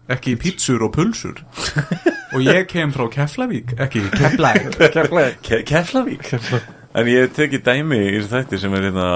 Ekki 0.09 0.39
pítsur 0.41 0.81
og 0.87 0.95
pulsur. 0.95 1.43
Og 2.35 2.41
ég 2.41 2.63
kem 2.71 2.93
frá 2.95 3.05
Keflavík 3.13 3.75
Ekki 3.77 4.07
Keflavík. 4.15 4.79
Keflavík. 4.97 5.43
Ke 5.45 5.59
Keflavík? 5.69 6.31
En 6.97 7.11
ég 7.13 7.35
teki 7.37 7.61
dæmi 7.61 7.99
í 8.17 8.23
þætti 8.25 8.57
sem 8.63 8.73
er 8.79 8.87
hérna 8.89 9.09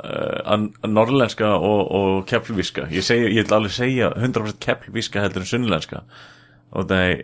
uh, 0.00 0.54
norrlenska 0.88 1.50
og, 1.58 1.82
og 1.92 2.22
keflvíska. 2.30 2.86
Ég, 2.88 3.04
segi, 3.04 3.28
ég 3.36 3.44
vil 3.44 3.56
alveg 3.58 3.74
segja 3.76 4.08
100% 4.16 4.56
keflvíska 4.64 5.26
heldur 5.26 5.44
en 5.44 5.50
sunnlenska. 5.50 6.02
Og 6.72 6.88
það 6.88 7.04
er 7.10 7.22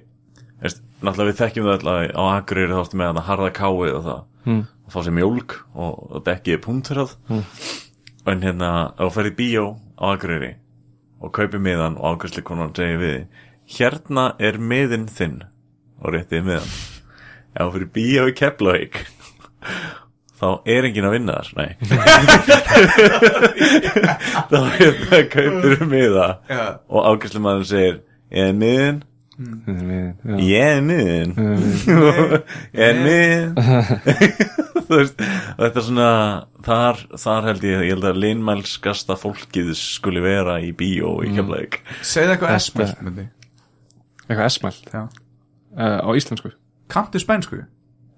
náttúrulega 1.02 1.30
við 1.32 1.40
þekkjum 1.42 1.66
það 1.66 1.74
alltaf 1.76 1.96
á 2.16 2.22
Akureyri 2.36 2.72
þá 2.76 2.80
ertu 2.84 2.96
með 3.00 3.08
að 3.12 3.26
harða 3.30 3.50
káið 3.60 3.92
og 3.98 4.02
það 4.06 4.20
Mm. 4.46 4.62
og 4.86 4.90
fá 4.94 5.00
sér 5.02 5.10
mjólk 5.16 5.50
og, 5.74 5.94
og 6.14 6.20
dekkið 6.22 6.60
punkturað 6.62 7.16
mm. 7.26 7.42
en 8.30 8.44
hérna 8.46 8.68
ef 8.94 9.00
þú 9.00 9.08
ferð 9.16 9.30
í 9.32 9.38
bíó 9.40 9.64
á 9.98 10.04
Akureyri 10.12 10.52
og 11.18 11.32
kaupir 11.34 11.58
miðan 11.64 11.96
og 11.98 12.06
ákvæmsli 12.14 12.44
konar 12.46 12.70
segir 12.76 13.00
við 13.00 13.26
hérna 13.74 14.24
er 14.38 14.54
miðin 14.62 15.08
þinn 15.10 15.40
og 15.98 16.14
réttið 16.14 16.46
miðan 16.46 16.70
ef 16.70 17.58
þú 17.58 17.66
fyrir 17.74 17.90
bíó 17.98 18.22
í 18.30 18.36
Keflavík 18.38 18.94
þá 20.38 20.48
er 20.76 20.86
enginn 20.92 21.08
að 21.10 21.14
vinna 21.16 21.34
þar 21.42 21.50
nei 21.58 21.72
þá 24.52 24.60
er 24.78 24.94
það 25.08 25.26
kaupir 25.34 25.82
miða 25.90 26.28
og 26.86 27.00
ákvæmsli 27.10 27.42
maður 27.42 27.66
segir 27.72 27.98
ég 28.30 28.46
er 28.52 28.56
miðin. 28.62 29.02
Ég 29.36 30.62
er 30.62 30.78
miðin 30.84 31.34
ég 32.76 32.84
er 32.86 33.00
miðin 33.04 33.50
þú 34.86 35.00
veist 35.00 35.20
og 35.20 35.60
þetta 35.60 35.80
er 35.80 35.84
svona 35.84 36.10
þar, 36.64 37.02
þar 37.20 37.48
held 37.50 37.66
ég, 37.66 37.84
ég 37.84 37.94
held 37.96 38.06
að 38.08 38.20
linmælskasta 38.24 39.16
fólkið 39.20 39.72
skuli 39.78 40.22
vera 40.24 40.56
í 40.64 40.72
bíó 40.76 41.18
í 41.26 41.34
Keflavík. 41.36 41.80
Segðu 42.06 42.36
eitthvað 42.36 42.56
esmælt 42.56 43.26
Eitthvað 44.26 44.48
S-mælt? 44.50 44.88
Já. 44.90 45.02
Uh, 45.76 45.98
Á 46.02 46.10
íslensku. 46.18 46.50
Kanntu 46.90 47.20
spænsku? 47.22 47.60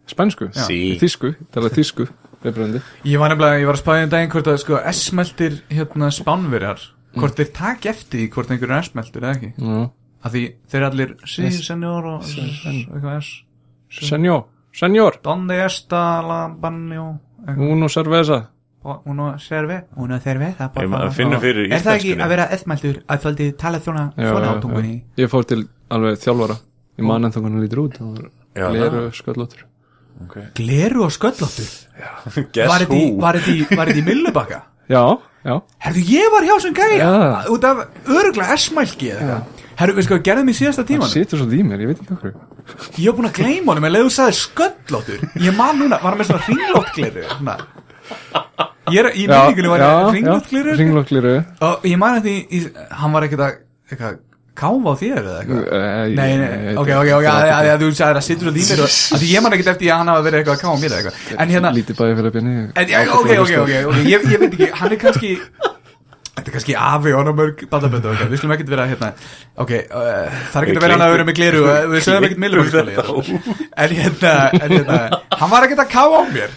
Spænsku? 0.09 0.49
Sí. 0.57 0.97
Þísku, 1.01 1.35
tala 1.53 1.69
þísku 1.73 2.07
Ég 2.39 3.19
var 3.19 3.33
nefnilega, 3.33 3.59
ég 3.59 3.66
var 3.66 3.77
að 3.77 3.83
spæða 3.83 4.05
um 4.07 4.12
daginn 4.14 4.31
hvort 4.33 4.49
að 4.49 4.61
sko 4.62 4.79
S-meltir 4.93 5.57
hérna 5.75 6.09
spánverjar 6.14 6.85
hvort 7.19 7.41
þeir 7.41 7.49
taki 7.57 7.91
eftir 7.91 8.21
því 8.23 8.29
hvort 8.37 8.53
einhver 8.55 8.73
er 8.77 8.87
S-meltur 8.87 9.25
eða 9.27 9.35
ekki. 9.35 9.51
Já 9.59 9.89
af 10.25 10.33
því 10.35 10.43
þeir 10.71 10.87
allir 10.91 11.12
sí, 11.25 11.47
S- 11.51 11.64
senjor 11.69 12.07
og 12.14 12.23
eitthvað 12.25 13.19
S. 13.23 13.33
Senjó, 14.09 14.45
senjor 14.75 15.19
Donde 15.25 15.57
esta 15.64 16.21
la 16.23 16.41
eitthvað. 16.49 17.19
Uno 17.57 17.89
cerveza. 17.89 18.49
Uno 19.07 19.39
serve 19.39 19.83
Uno 19.97 20.19
fyrir 21.41 21.73
Er 21.73 21.81
það 21.85 21.97
ekki 21.99 22.12
að 22.19 22.29
vera 22.33 22.47
S-meltur 22.57 23.01
að 23.09 23.23
þóldi 23.25 23.47
tala 23.59 23.81
þjóna 23.85 24.05
svona 24.16 24.49
á 24.49 24.55
já, 24.55 24.61
tungunni 24.62 24.93
já. 24.95 25.23
Ég 25.25 25.31
fór 25.33 25.45
til 25.51 25.62
alveg 25.91 26.19
þjálfara. 26.23 26.57
Ég 26.99 27.05
man 27.07 27.25
ennþá 27.29 27.41
hvernig 27.43 27.59
hann 27.59 27.66
lítur 27.66 27.83
út. 27.85 27.99
Já, 28.59 28.69
Leru 28.75 29.03
sköllóttur. 29.14 29.64
Okay. 30.25 30.47
Gleru 30.59 31.05
og 31.07 31.12
sköllóttur? 31.14 31.69
Var 32.69 32.85
þetta 32.87 32.97
í- 32.99 33.11
Millubakka? 34.07 34.62
Já, 34.91 35.03
já. 35.45 35.55
Herðu, 35.85 36.03
ég 36.11 36.33
var 36.33 36.47
hjá 36.49 36.57
sem 36.64 36.75
gæja. 36.75 37.11
Út 37.55 37.64
af 37.69 37.85
öruglega 38.09 38.57
S-mælki 38.57 39.12
eða 39.14 39.43
Herðu, 39.79 39.95
við 39.99 40.07
sko, 40.09 40.18
gerðum 40.26 40.49
í 40.51 40.55
síðasta 40.59 40.83
Það 40.83 40.89
tíman 40.91 41.11
situr 41.12 41.41
svolítið 41.43 41.59
í 41.61 41.66
mér, 41.68 41.83
ég 41.85 41.91
veit 41.93 42.01
ekki 42.03 42.14
okkur 42.16 42.33
Ég 42.99 43.11
var 43.11 43.18
búin 43.18 43.29
að 43.29 43.37
gleyma 43.39 43.72
honum, 43.72 43.87
en 43.87 43.95
leiðu 43.95 44.11
sagði 44.12 44.39
sköllóttur. 44.41 45.20
Ég 45.39 45.55
man 45.57 45.79
núna, 45.79 46.01
var 46.03 46.14
hann 46.14 46.20
með 46.20 46.31
svona 46.33 46.49
ringlótt 46.49 46.91
gleru 46.97 47.26
Svona 47.31 47.59
Ég 48.89 49.03
er, 49.05 49.11
í 49.14 49.26
minningunni 49.29 49.70
var 49.70 49.85
ringlótt 50.16 50.49
gleru 50.51 50.74
Ringlótt 50.81 51.12
gliru 51.12 51.37
Og 51.68 51.87
ég 51.87 52.01
man 52.01 52.18
þetta 52.18 52.35
í, 52.59 52.64
hann 52.99 53.14
var 53.14 53.29
ekkert 53.29 53.45
að, 53.47 53.62
eitthvað, 53.93 54.18
káfa 54.59 54.91
á 54.91 54.95
þér 54.99 55.18
eða 55.22 55.37
eitthvað? 55.39 55.64
Nei, 56.18 56.31
nei, 56.41 56.74
ok, 56.74 56.93
ok, 56.99 57.11
ok, 57.20 57.29
að, 57.31 57.49
að, 57.55 57.70
að 57.76 57.85
þú 57.85 57.91
sagði 58.01 58.22
að 58.22 58.26
sittur 58.26 58.51
það 58.51 58.83
og, 58.83 58.95
að 59.14 59.22
því 59.22 59.31
ég 59.31 59.45
man 59.45 59.57
ekkert 59.57 59.72
eftir 59.76 59.93
að 59.93 60.01
hann 60.03 60.12
hafa 60.12 60.26
verið 60.26 60.41
eitthvað 60.41 60.57
að 60.57 60.62
káfa 60.64 60.83
mér 60.83 60.97
eitthvað. 60.99 61.24
En 61.45 61.55
hérna, 61.55 61.74
Lítið 61.76 62.01
bæði 62.01 62.18
fyrir 62.18 62.39
að 62.83 62.95
ja, 62.95 63.03
ok, 63.14 63.33
ok, 63.45 63.55
ok, 63.93 64.01
ég 64.09 64.26
veit 64.33 64.49
ekki, 64.49 64.70
hann 64.81 64.97
er 64.97 65.03
kannski 65.05 65.35
Þetta 66.39 66.51
er 66.51 66.55
kannski 66.57 66.76
afi 66.78 67.14
og 67.14 67.20
hann 67.20 67.30
á 67.30 67.34
mörg 67.39 67.64
bandaböndu, 67.72 68.12
ok, 68.12 68.20
við 68.30 68.41
skulum 68.41 68.55
ekkert 68.55 68.70
vera 68.72 68.84
hérna 68.89 69.09
Ok, 69.59 69.72
uh, 69.74 70.36
það 70.53 70.61
er 70.61 70.66
ekkert 70.68 70.78
að 70.78 70.84
vera 70.86 70.97
hann 70.97 71.07
að 71.07 71.14
vera 71.14 71.26
með 71.28 71.39
gleru 71.41 71.64
og 71.64 71.89
við 71.93 72.05
sögum 72.07 72.28
ekkert 72.28 72.43
millum 72.45 72.68
En 73.82 73.97
hérna, 73.99 74.36
en 74.59 74.76
hérna, 74.76 75.01
hann 75.41 75.53
var 75.53 75.66
ekkert 75.66 75.82
að 75.82 75.91
káfa 75.93 76.22
á 76.22 76.24
mér. 76.30 76.55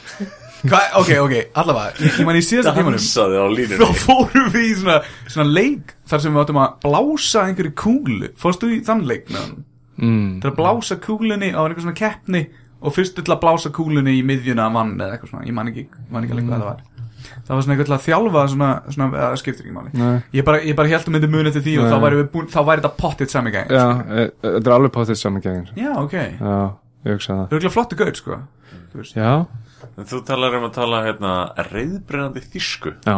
Hva, 0.62 0.84
Ok, 1.02 1.10
ok, 1.18 1.36
allavega, 1.58 1.98
ég, 2.06 2.22
ég 2.22 2.28
man 2.30 2.38
í 2.38 2.44
síðasta 2.46 2.76
tímanum 2.78 3.02
þá 3.02 3.88
fórum 3.98 4.52
við 4.54 4.68
í 4.68 4.76
svona, 4.78 5.00
svona 5.26 5.58
leik 5.58 5.96
þar 6.06 6.22
sem 6.22 6.38
við 6.38 6.44
áttum 6.44 6.62
að 6.62 6.78
blása 6.86 7.48
einhverju 7.48 7.74
kúlu. 7.82 8.30
Fórstu 8.38 8.70
í 8.70 8.82
þann 8.86 9.02
leik 9.10 9.32
með 9.32 9.42
hann 9.42 9.56
mm. 10.02 10.42
til 10.42 10.52
að 10.52 10.58
blása 10.60 10.98
kúlunni 11.02 11.52
á 11.54 11.62
einhver 11.64 11.84
svona 11.84 11.98
keppni 11.98 12.46
og 12.82 12.96
fyrstu 12.96 13.24
til 13.24 13.36
að 13.36 13.42
blása 13.44 13.72
kúlunni 13.74 14.18
í 14.18 14.24
miðjuna 14.26 14.68
af 14.68 14.78
vann 14.78 14.96
eða 14.98 15.16
eitthvað 15.16 15.34
svona, 15.34 15.48
ég 15.48 15.58
man 15.58 15.70
ekki, 15.72 15.88
man 16.10 16.26
ekki 16.26 16.38
alveg 16.38 16.50
hvað 16.52 16.80
það 17.48 17.52
var 17.56 17.62
svona 17.66 17.76
eitthvað 17.76 17.90
til 17.90 17.96
að 17.98 18.06
þjálfa 18.08 18.44
svona, 18.54 18.70
svona 18.96 19.08
eða 19.18 19.30
það 19.32 19.40
skiptir 19.42 19.66
ekki 19.66 19.76
máli. 19.76 20.22
Ég 20.34 20.46
bara, 20.48 20.62
ég 20.62 20.76
bara 20.76 20.88
held 20.92 21.08
um 21.08 21.14
myndi 21.16 21.30
muni 21.32 21.52
til 21.56 21.62
því 21.66 21.76
og 21.80 21.84
Nei. 21.86 21.92
þá 21.92 21.98
væri, 22.06 22.20
við 22.22 22.30
búin, 22.36 22.48
þá 22.52 22.60
væri 22.70 22.82
þetta 22.84 22.98
pottitt 22.98 23.30
sami 23.34 23.52
gæn 23.52 23.68
Já, 23.72 23.86
e- 24.02 24.24
e- 24.26 24.32
þetta 24.58 24.68
er 24.72 24.76
alveg 24.78 24.92
páttið 24.96 25.20
saman 25.22 25.42
gæðin 25.42 25.68
já, 25.76 25.92
ok, 25.98 26.14
Já, 26.14 26.56
ég 27.06 27.14
hugsa 27.18 27.34
það. 27.34 27.46
Það 27.48 27.56
er 27.58 27.62
ekki 27.62 27.74
flottu 27.76 27.96
gaur 28.02 28.16
sko. 28.22 28.40
Þú 28.92 29.02
veist. 29.02 29.16
Já, 29.16 29.46
En 29.98 30.06
Þú 30.06 30.20
talar 30.26 30.56
um 30.56 30.64
að 30.70 30.74
tala 30.74 31.00
hérna 31.04 31.32
reyðbrennandi 31.72 32.42
þýsku. 32.54 32.92
Já. 33.06 33.16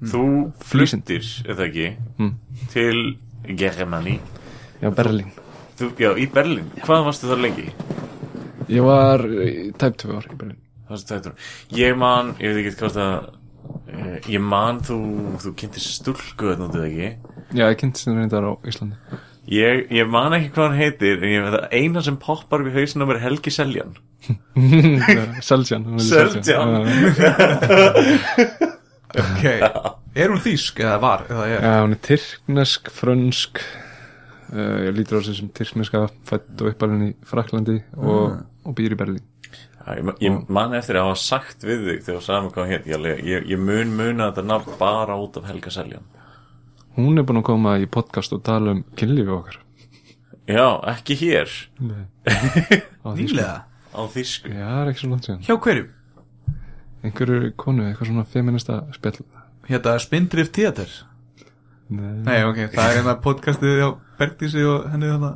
Þú 0.00 0.22
fluttir, 0.64 1.26
eða 1.44 1.66
ekki 1.68 1.96
Mm. 2.18 2.34
til 2.72 3.16
Germany. 3.56 4.20
Já, 4.80 4.90
Berlín. 4.90 5.30
Þú, 5.76 5.90
Já, 5.98 6.10
í 6.16 6.26
Berlín, 6.32 6.70
hvað 6.84 7.04
varstu 7.04 7.28
þar 7.28 7.40
lengi? 7.44 7.72
Ég 8.70 8.82
var 8.84 9.18
í 9.20 9.72
tæp 9.76 9.96
tvö 9.98 10.16
ár 10.16 10.26
í 10.30 10.36
tættur 11.06 11.32
Ég 11.70 11.96
man, 11.98 12.34
ég 12.38 12.54
veit 12.54 12.66
ekki 12.66 12.78
hvað 12.80 12.96
það 12.96 13.14
eh, 13.18 13.30
Ég 14.30 14.40
man 14.42 14.78
þú, 14.84 14.98
þú 15.42 15.52
kynntist 15.58 15.96
stúlku 16.00 16.50
þetta 16.52 16.66
náttúrulega 16.66 17.10
ekki? 17.10 17.34
Já, 17.58 17.64
ég 17.66 17.78
kynnt 17.80 18.00
sem 18.00 18.16
reyndar 18.16 18.46
á 18.46 18.52
Íslandi. 18.68 18.96
Ég, 19.50 19.86
ég 19.96 20.06
man 20.10 20.36
ekki 20.36 20.50
hvað 20.54 20.66
hann 20.68 20.76
heitir 20.78 21.22
En 21.24 21.32
ég 21.32 21.42
veit 21.42 21.56
að 21.56 21.72
eina 21.74 22.02
sem 22.06 22.18
poppar 22.20 22.62
við 22.62 22.76
hausinn 22.78 23.02
á 23.02 23.06
mér 23.08 23.18
er 23.18 23.24
Helgi 23.24 23.50
Seljan. 23.54 23.96
Seljan 25.48 25.86
Seljan. 25.98 26.70
Ok, 29.10 29.42
er 30.14 30.30
hún 30.30 30.38
þýsk 30.38 30.84
eða 30.84 30.98
var 31.02 31.24
eða 31.26 31.46
er? 31.50 31.64
Já, 31.64 31.72
hún 31.82 31.96
er 31.96 32.02
tyrknesk, 32.06 32.90
frönsk. 32.94 33.58
Uh, 34.50 34.76
Ég 34.86 34.94
lítur 34.94 35.18
á 35.18 35.26
sem 35.26 35.50
tyrkneska 35.54 36.04
fætt 36.30 36.62
og 36.62 36.70
uppalinn 36.70 37.08
í 37.08 37.10
Fraklandi 37.26 37.80
og, 37.98 38.36
og 38.66 38.76
býr 38.78 38.94
í 38.94 38.98
Berlín 38.98 39.26
Ég, 39.98 40.10
ég 40.24 40.38
man 40.52 40.74
eftir 40.78 40.98
að 41.00 41.10
hafa 41.10 41.20
sagt 41.22 41.66
við 41.66 41.84
þig 41.86 42.04
þegar 42.06 42.20
þú 42.20 42.24
sagði 42.26 42.44
mig 42.44 42.54
hvað 42.54 42.64
hann 42.64 42.72
heit 42.74 42.88
ég, 42.90 43.24
ég, 43.30 43.48
ég 43.50 43.62
mun 43.62 43.94
muna 43.98 44.30
þetta 44.30 44.46
nafn 44.46 44.78
bara 44.80 45.18
út 45.20 45.38
af 45.40 45.48
Helga 45.50 45.72
Seljan. 45.74 46.06
Hún 46.98 47.18
er 47.20 47.26
búin 47.26 47.40
að 47.40 47.48
koma 47.50 47.76
í 47.80 47.86
podcast 47.90 48.34
og 48.36 48.42
tala 48.46 48.74
um 48.76 48.84
kynlífi 48.98 49.34
okkar. 49.34 49.60
Já, 50.50 50.66
ekki 50.90 51.16
hér. 51.20 51.52
Nýlega, 53.20 53.54
á 53.94 54.00
er 54.02 54.96
síðan. 54.98 55.44
Hjá 55.46 55.54
hverjum 55.56 55.96
Einhverju 57.00 57.54
konu, 57.56 57.86
eitthvað 57.88 58.10
svona 58.10 58.26
feminista 58.28 58.82
spjall. 58.92 59.22
Hérna 59.70 59.94
Spindrift 60.02 60.52
Theater. 60.52 60.90
Nei, 61.90 62.10
Nei, 62.26 62.42
ok, 62.44 62.58
það 62.74 62.84
er 62.84 62.98
hérna 63.00 63.14
podcastið 63.24 63.80
á 63.82 63.88
Bergdísi 64.20 64.60
og 64.68 64.84
henni 64.92 65.08
þarna 65.10 65.30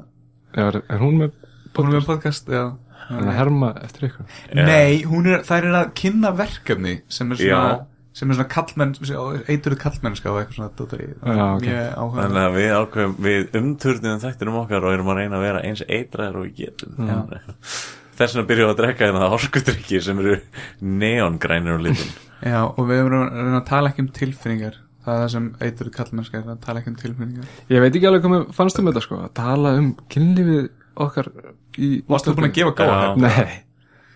Já, 0.55 0.67
er, 0.69 0.77
er 0.87 1.01
hún 1.03 1.17
með 1.19 1.33
Hún 1.75 1.89
er 1.89 1.97
með 1.97 2.05
podcast, 2.07 2.47
já 2.53 2.77
Hún 3.15 3.25
er 3.25 3.33
að 3.33 3.39
herma 3.41 3.73
eftir 3.85 4.07
ykkur. 4.11 4.29
Já. 4.51 4.63
Nei, 4.69 5.03
hún 5.09 5.27
er, 5.31 5.43
þær 5.49 5.69
er 5.71 5.77
að 5.81 5.91
kynna 6.03 6.33
verkefni 6.39 6.95
sem 7.09 7.35
er 7.35 7.41
svona, 7.41 7.73
Já. 7.75 8.13
sem 8.21 8.31
er 8.31 8.39
svona 8.39 8.49
kallmenn, 8.55 8.95
eituruð 9.55 9.81
kallmennska 9.83 10.33
og 10.33 10.41
eitthvað 10.43 10.59
svona 10.59 10.71
dótari 10.79 11.09
Já, 11.15 11.45
ok. 11.49 11.67
Mjög 11.67 11.91
áhuga 11.99 12.23
Þannig 12.23 12.45
að 12.45 12.57
við 12.59 12.71
ákveðum, 12.79 13.17
við 13.27 13.59
umturniðum 13.61 14.23
þættinum 14.25 14.61
okkar 14.63 14.87
og 14.89 14.97
erum 14.97 15.13
að 15.15 15.21
reyna 15.23 15.41
að 15.41 15.47
vera 15.49 15.65
eins 15.67 15.85
eitræðir 15.89 16.41
og 16.41 16.47
við 16.49 16.57
getum. 16.63 17.05
Þess 18.15 18.37
vegna 18.37 18.47
byrjuðum 18.47 18.71
við 18.71 18.75
að 18.77 18.81
drekka 18.85 19.09
hérna 19.09 19.29
orkudrykki 19.35 20.01
sem 20.07 20.21
eru 20.23 20.37
neongrænir 21.03 21.75
og 21.75 21.85
litin. 21.89 22.13
Já, 22.45 22.61
og 22.69 22.83
við 22.87 23.01
erum 23.03 23.25
að 23.25 23.39
reyna 23.41 23.59
að 23.59 23.69
tala 23.73 23.91
ekki 23.91 24.05
um 24.05 24.11
tilfinningar. 24.15 24.77
Það 25.05 25.15
er 25.17 25.21
það 25.25 25.33
sem 25.35 25.49
eituruð 25.67 25.95
kallmennska 25.99 26.39
er 26.39 26.47
að 26.55 26.61
tala 26.65 26.81
ekki 26.81 26.93
um 26.93 27.01
tilfinningar. 27.01 27.49
Ég 27.75 27.83
veit 27.83 27.91
ekki 27.99 28.07
alveg 28.09 28.23
hvað 28.25 28.33
mér 28.37 28.45
fannst 28.57 28.79
um 28.81 28.87
þetta 28.89 29.03
sko 29.05 29.19
Að 29.21 29.33
tala 29.37 29.73
um 29.81 29.91
kynlífið 30.15 30.69
okkar 31.05 31.29
í 31.79 31.91
Varstu 32.09 32.31
þú 32.33 32.37
búin 32.39 32.49
að 32.51 32.57
gefa 32.59 32.75
góða? 32.81 32.99
Já. 33.05 33.15
Nei 33.25 33.61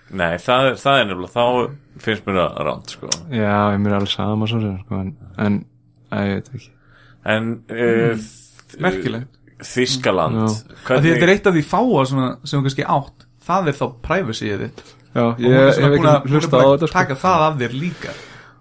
Nei, 0.09 0.39
það 0.41 0.67
er, 0.71 0.77
það 0.81 0.99
er 0.99 1.09
nefnilega, 1.11 1.33
þá 1.35 2.03
finnst 2.05 2.29
mér 2.29 2.39
það 2.41 2.61
ránt 2.69 2.93
sko 2.95 3.09
Já, 3.29 3.57
ég 3.75 3.81
mér 3.85 3.91
er 3.93 3.97
alveg 3.99 4.13
sama 4.15 4.47
svo 4.49 4.61
sem 4.63 4.77
sko 4.85 5.01
En, 5.03 5.11
en 5.45 5.59
að, 6.09 6.23
ég 6.25 6.39
veit 6.39 6.49
ekki 6.55 6.71
En 7.29 7.51
uh, 7.69 8.23
Merkilegt. 8.85 9.35
Þískaland 9.69 10.39
Já. 10.39 10.47
Af 10.95 11.03
Því 11.03 11.11
þetta 11.13 11.27
er 11.29 11.33
eitt 11.35 11.51
af 11.51 11.57
því 11.59 11.65
fáa 11.69 12.05
svona, 12.09 12.29
sem 12.49 12.63
kannski 12.65 12.87
átt 12.89 13.27
Það 13.49 13.69
er 13.73 13.79
þá 13.83 13.85
privacyið 14.09 14.65
þitt 14.65 14.83
Já, 15.19 15.25
ég 15.41 15.55
hef 15.59 15.79
ekki 15.83 16.09
að- 16.09 16.25
er 16.25 16.33
hlusta 16.33 16.57
á 16.57 16.61
búin 16.63 16.65
að 16.65 16.73
þetta 16.79 16.89
sko 16.89 16.97
Taka 16.99 17.19
það 17.27 17.45
af 17.51 17.61
þér 17.63 17.77
líka 17.83 18.17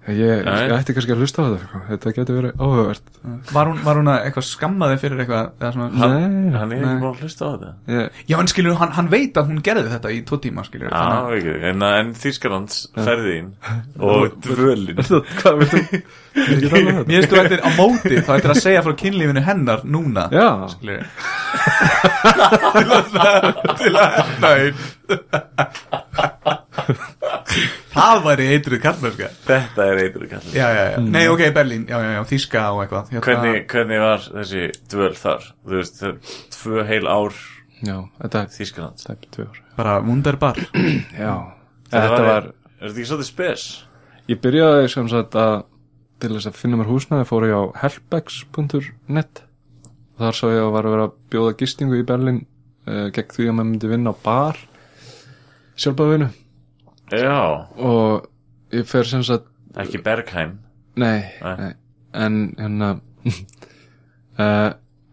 Ég, 0.08 0.40
ég, 0.40 0.72
ætti 0.72 0.94
kannski 0.96 1.12
að 1.12 1.20
hlusta 1.20 1.44
á 1.44 1.52
þetta 1.52 1.66
sko. 1.66 1.80
Þetta 1.90 2.12
getur 2.16 2.36
verið 2.38 2.62
áhugavert. 2.64 3.06
Var 3.52 3.68
hún, 3.72 3.80
var 3.84 3.98
hún 4.00 4.08
að 4.14 4.22
eitthvað 4.30 4.46
skammaði 4.48 4.96
fyrir 5.02 5.20
eitthvað 5.24 5.50
eða 5.60 5.72
svona, 5.76 5.88
Hann, 6.00 6.14
Nei, 6.16 6.56
hann 6.56 6.72
er 6.72 6.80
nei. 6.80 6.88
ekki 6.88 7.02
búin 7.02 7.12
að 7.12 7.20
hlusta 7.26 7.44
á 7.44 7.48
þetta. 7.52 7.72
Ég, 7.92 8.04
Já, 8.32 8.36
en 8.40 8.48
skilur, 8.54 8.78
hann, 8.80 8.94
hann 8.96 9.10
veit 9.12 9.36
að 9.42 9.50
hún 9.52 9.60
gerði 9.68 9.92
þetta 9.92 10.08
í 10.16 10.18
tvo 10.30 10.36
tíma, 10.46 10.64
skilur. 10.68 10.88
Já, 10.96 11.04
ekki, 11.36 11.54
en, 11.72 11.80
en 11.90 12.08
Þískalands 12.24 12.76
ferðin 12.96 13.50
og 14.08 14.32
dvölin. 14.48 14.96
Hvað 15.04 15.52
um 15.52 15.60
þetta? 15.76 16.00
Mér 16.38 17.26
stu 17.26 17.34
þetta 17.42 17.66
á 17.66 17.74
móti, 17.76 18.22
þá 18.22 18.30
ættir 18.38 18.52
að 18.54 18.62
segja 18.62 18.84
frá 18.86 18.94
kynlífinu 19.02 19.42
hennar 19.44 19.82
núna 19.90 20.28
Já, 20.32 20.70
Skilur 20.70 21.02
Til 22.78 22.94
að 22.94 23.10
Til 23.82 23.90
að 23.98 24.46
einn 24.54 24.78
Það 27.94 28.24
væri 28.26 28.48
eitruð 28.54 28.82
kallmennska 28.84 29.28
Þetta 29.46 29.86
er 29.88 30.02
Já, 30.52 30.66
já, 30.76 30.82
já, 30.92 30.98
nei, 31.00 31.24
ok, 31.32 31.44
Berlín. 31.56 31.86
Já, 31.88 31.98
já, 32.04 32.10
já, 32.18 32.22
Þíska 32.28 32.64
og 32.74 32.82
eitthvað. 32.84 33.12
Hérna, 33.14 33.24
hvernig, 33.28 33.62
hvernig 33.72 34.02
var 34.04 34.26
þessi 34.26 34.66
dvöl 34.92 35.14
þar? 35.18 35.48
Þú 35.64 35.78
veist, 35.78 36.02
það 36.02 36.10
er 36.10 36.36
tvö 36.58 36.86
heil 36.92 37.08
ár 37.08 37.40
já, 37.78 37.98
þetta 38.20 38.44
Þískaland 38.58 39.48
Bara 39.78 39.98
wunderbar. 40.04 40.60
Já. 41.24 41.34
Þetta 41.88 42.22
var 42.26 42.52
Er 42.78 42.92
þetta 42.92 43.00
ekki 43.00 43.10
svolítið 43.10 43.30
spes? 43.32 43.66
Ég 44.30 44.40
byrjaði 44.44 44.90
sem 44.92 45.08
sagt 45.10 45.36
að 45.40 45.56
til 46.22 46.34
þess 46.34 46.50
að 46.50 46.58
finna 46.60 46.78
mér 46.80 46.90
húsnæði 46.92 47.26
fór 47.30 47.46
ég 47.48 47.58
á 47.58 47.64
helpbex.net 47.84 49.42
og 50.18 50.22
þar 50.26 50.38
sá 50.38 50.46
ég 50.50 50.62
að 50.62 50.74
var 50.76 50.88
að 50.88 50.94
vera 50.96 51.08
að 51.08 51.16
bjóða 51.34 51.56
gistingu 51.58 51.98
í 51.98 52.06
Berlin 52.06 52.40
uh, 52.90 53.08
gegn 53.14 53.34
því 53.34 53.48
að 53.48 53.56
maður 53.58 53.70
myndi 53.72 53.92
vinna 53.92 54.14
á 54.14 54.16
bar 54.26 54.62
sjálfbæðinu 55.78 56.30
Já, 57.12 57.68
og 57.80 58.28
ég 58.76 58.88
fer 58.90 59.08
sem 59.08 59.22
sagt 59.24 59.48
ekki 59.80 60.02
Bergheim 60.04 60.58
nei, 61.00 61.22
Nei. 61.44 61.54
nei. 61.62 61.74
En 62.18 62.40
hérna 62.58 62.90
uh, 63.28 64.72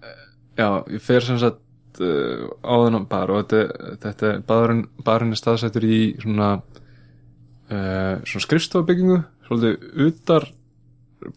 já, 0.59 0.69
ég 0.91 1.03
fer 1.05 1.23
sem 1.27 1.39
sagt 1.43 1.61
uh, 2.03 2.49
á 2.65 2.75
þennan 2.87 3.07
bar 3.11 3.31
og 3.35 3.45
þetta, 3.45 3.95
þetta 4.03 4.33
barinn, 4.49 4.87
barinn 5.07 5.35
er 5.37 5.41
staðsettur 5.41 5.87
í 5.87 6.01
svona 6.23 6.49
uh, 6.59 8.17
svona 8.25 8.45
skrifstofabyggingu 8.47 9.21
svolítið 9.47 10.09
utar 10.09 10.49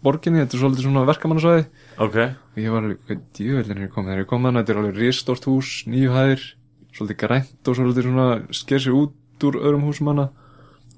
borginni, 0.03 0.41
þetta 0.43 0.57
er 0.57 0.61
svolítið 0.63 0.83
svona 0.87 1.05
verkamannasvæði. 1.07 1.61
Ok, 2.03 2.15
og 2.17 2.57
ég 2.59 2.73
var 2.73 2.83
alveg, 2.83 2.97
hvað 3.07 3.21
djöfellin 3.37 3.77
er 3.77 3.85
ég 3.85 3.93
komið 3.93 4.09
þegar 4.11 4.23
ég 4.23 4.29
kom 4.31 4.47
þannig, 4.47 4.63
þetta 4.63 4.73
er 4.73 4.79
alveg 4.81 4.97
ristórt 4.99 5.47
hús 5.47 5.69
nýju 5.87 6.11
hæðir, 6.15 6.43
svolítið 6.97 7.19
grænt 7.21 7.69
og 7.71 7.77
svolítið 7.77 8.07
svona 8.09 8.27
sker 8.57 8.83
sér 8.83 8.97
út 8.97 9.45
úr 9.47 9.59
öðrum 9.61 9.85
húsum 9.87 10.09
hana 10.11 10.25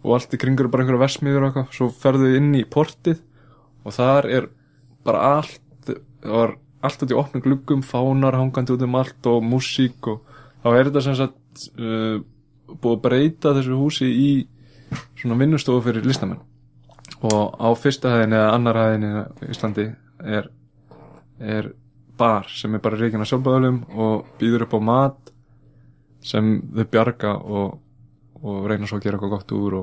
og 0.03 0.15
allt 0.15 0.33
í 0.35 0.39
kringur 0.39 0.67
er 0.67 0.73
bara 0.73 0.85
einhverja 0.85 1.03
versmiður 1.03 1.43
og 1.43 1.49
eitthvað, 1.49 1.69
svo 1.75 1.89
ferðu 1.91 2.31
inn 2.37 2.53
í 2.55 2.63
portið 2.63 3.21
og 3.85 3.95
þar 3.95 4.29
er 4.29 4.49
bara 5.07 5.23
allt, 5.39 5.63
það 5.85 6.35
var 6.35 6.55
allt 6.85 7.03
út 7.03 7.13
í 7.13 7.17
opnum 7.19 7.43
gluggum, 7.43 7.81
fánar 7.83 8.37
hangandi 8.39 8.75
út 8.75 8.85
um 8.85 8.99
allt 8.99 9.29
og 9.31 9.43
músík 9.43 10.11
og 10.11 10.21
þá 10.63 10.69
er 10.71 10.89
þetta 10.89 11.03
sem 11.07 11.17
sagt 11.19 11.65
uh, 11.79 12.21
búið 12.69 12.95
að 12.95 13.03
breyta 13.07 13.55
þessu 13.57 13.79
húsi 13.79 14.07
í 14.07 14.29
svona 15.19 15.37
vinnustofu 15.39 15.83
fyrir 15.85 16.07
listamenn. 16.07 16.39
Og 17.25 17.57
á 17.59 17.69
fyrsta 17.75 18.13
hæðin 18.13 18.37
eða 18.37 18.53
annar 18.55 18.79
hæðin 18.79 19.07
í 19.09 19.51
Íslandi 19.51 19.89
er 20.23 20.49
er 21.39 21.71
bar 22.19 22.47
sem 22.51 22.73
er 22.75 22.81
bara 22.83 22.99
reikin 22.99 23.23
af 23.23 23.29
sjálfbæðulum 23.29 23.83
og 23.95 24.25
býður 24.39 24.65
upp 24.67 24.75
á 24.75 24.79
mat 24.83 25.31
sem 26.19 26.57
þau 26.75 26.87
bjarga 26.91 27.35
og, 27.39 27.77
og 28.43 28.67
reyna 28.69 28.87
svo 28.89 28.99
að 28.99 29.05
gera 29.07 29.19
eitthvað 29.19 29.33
gott 29.35 29.55
úr 29.57 29.77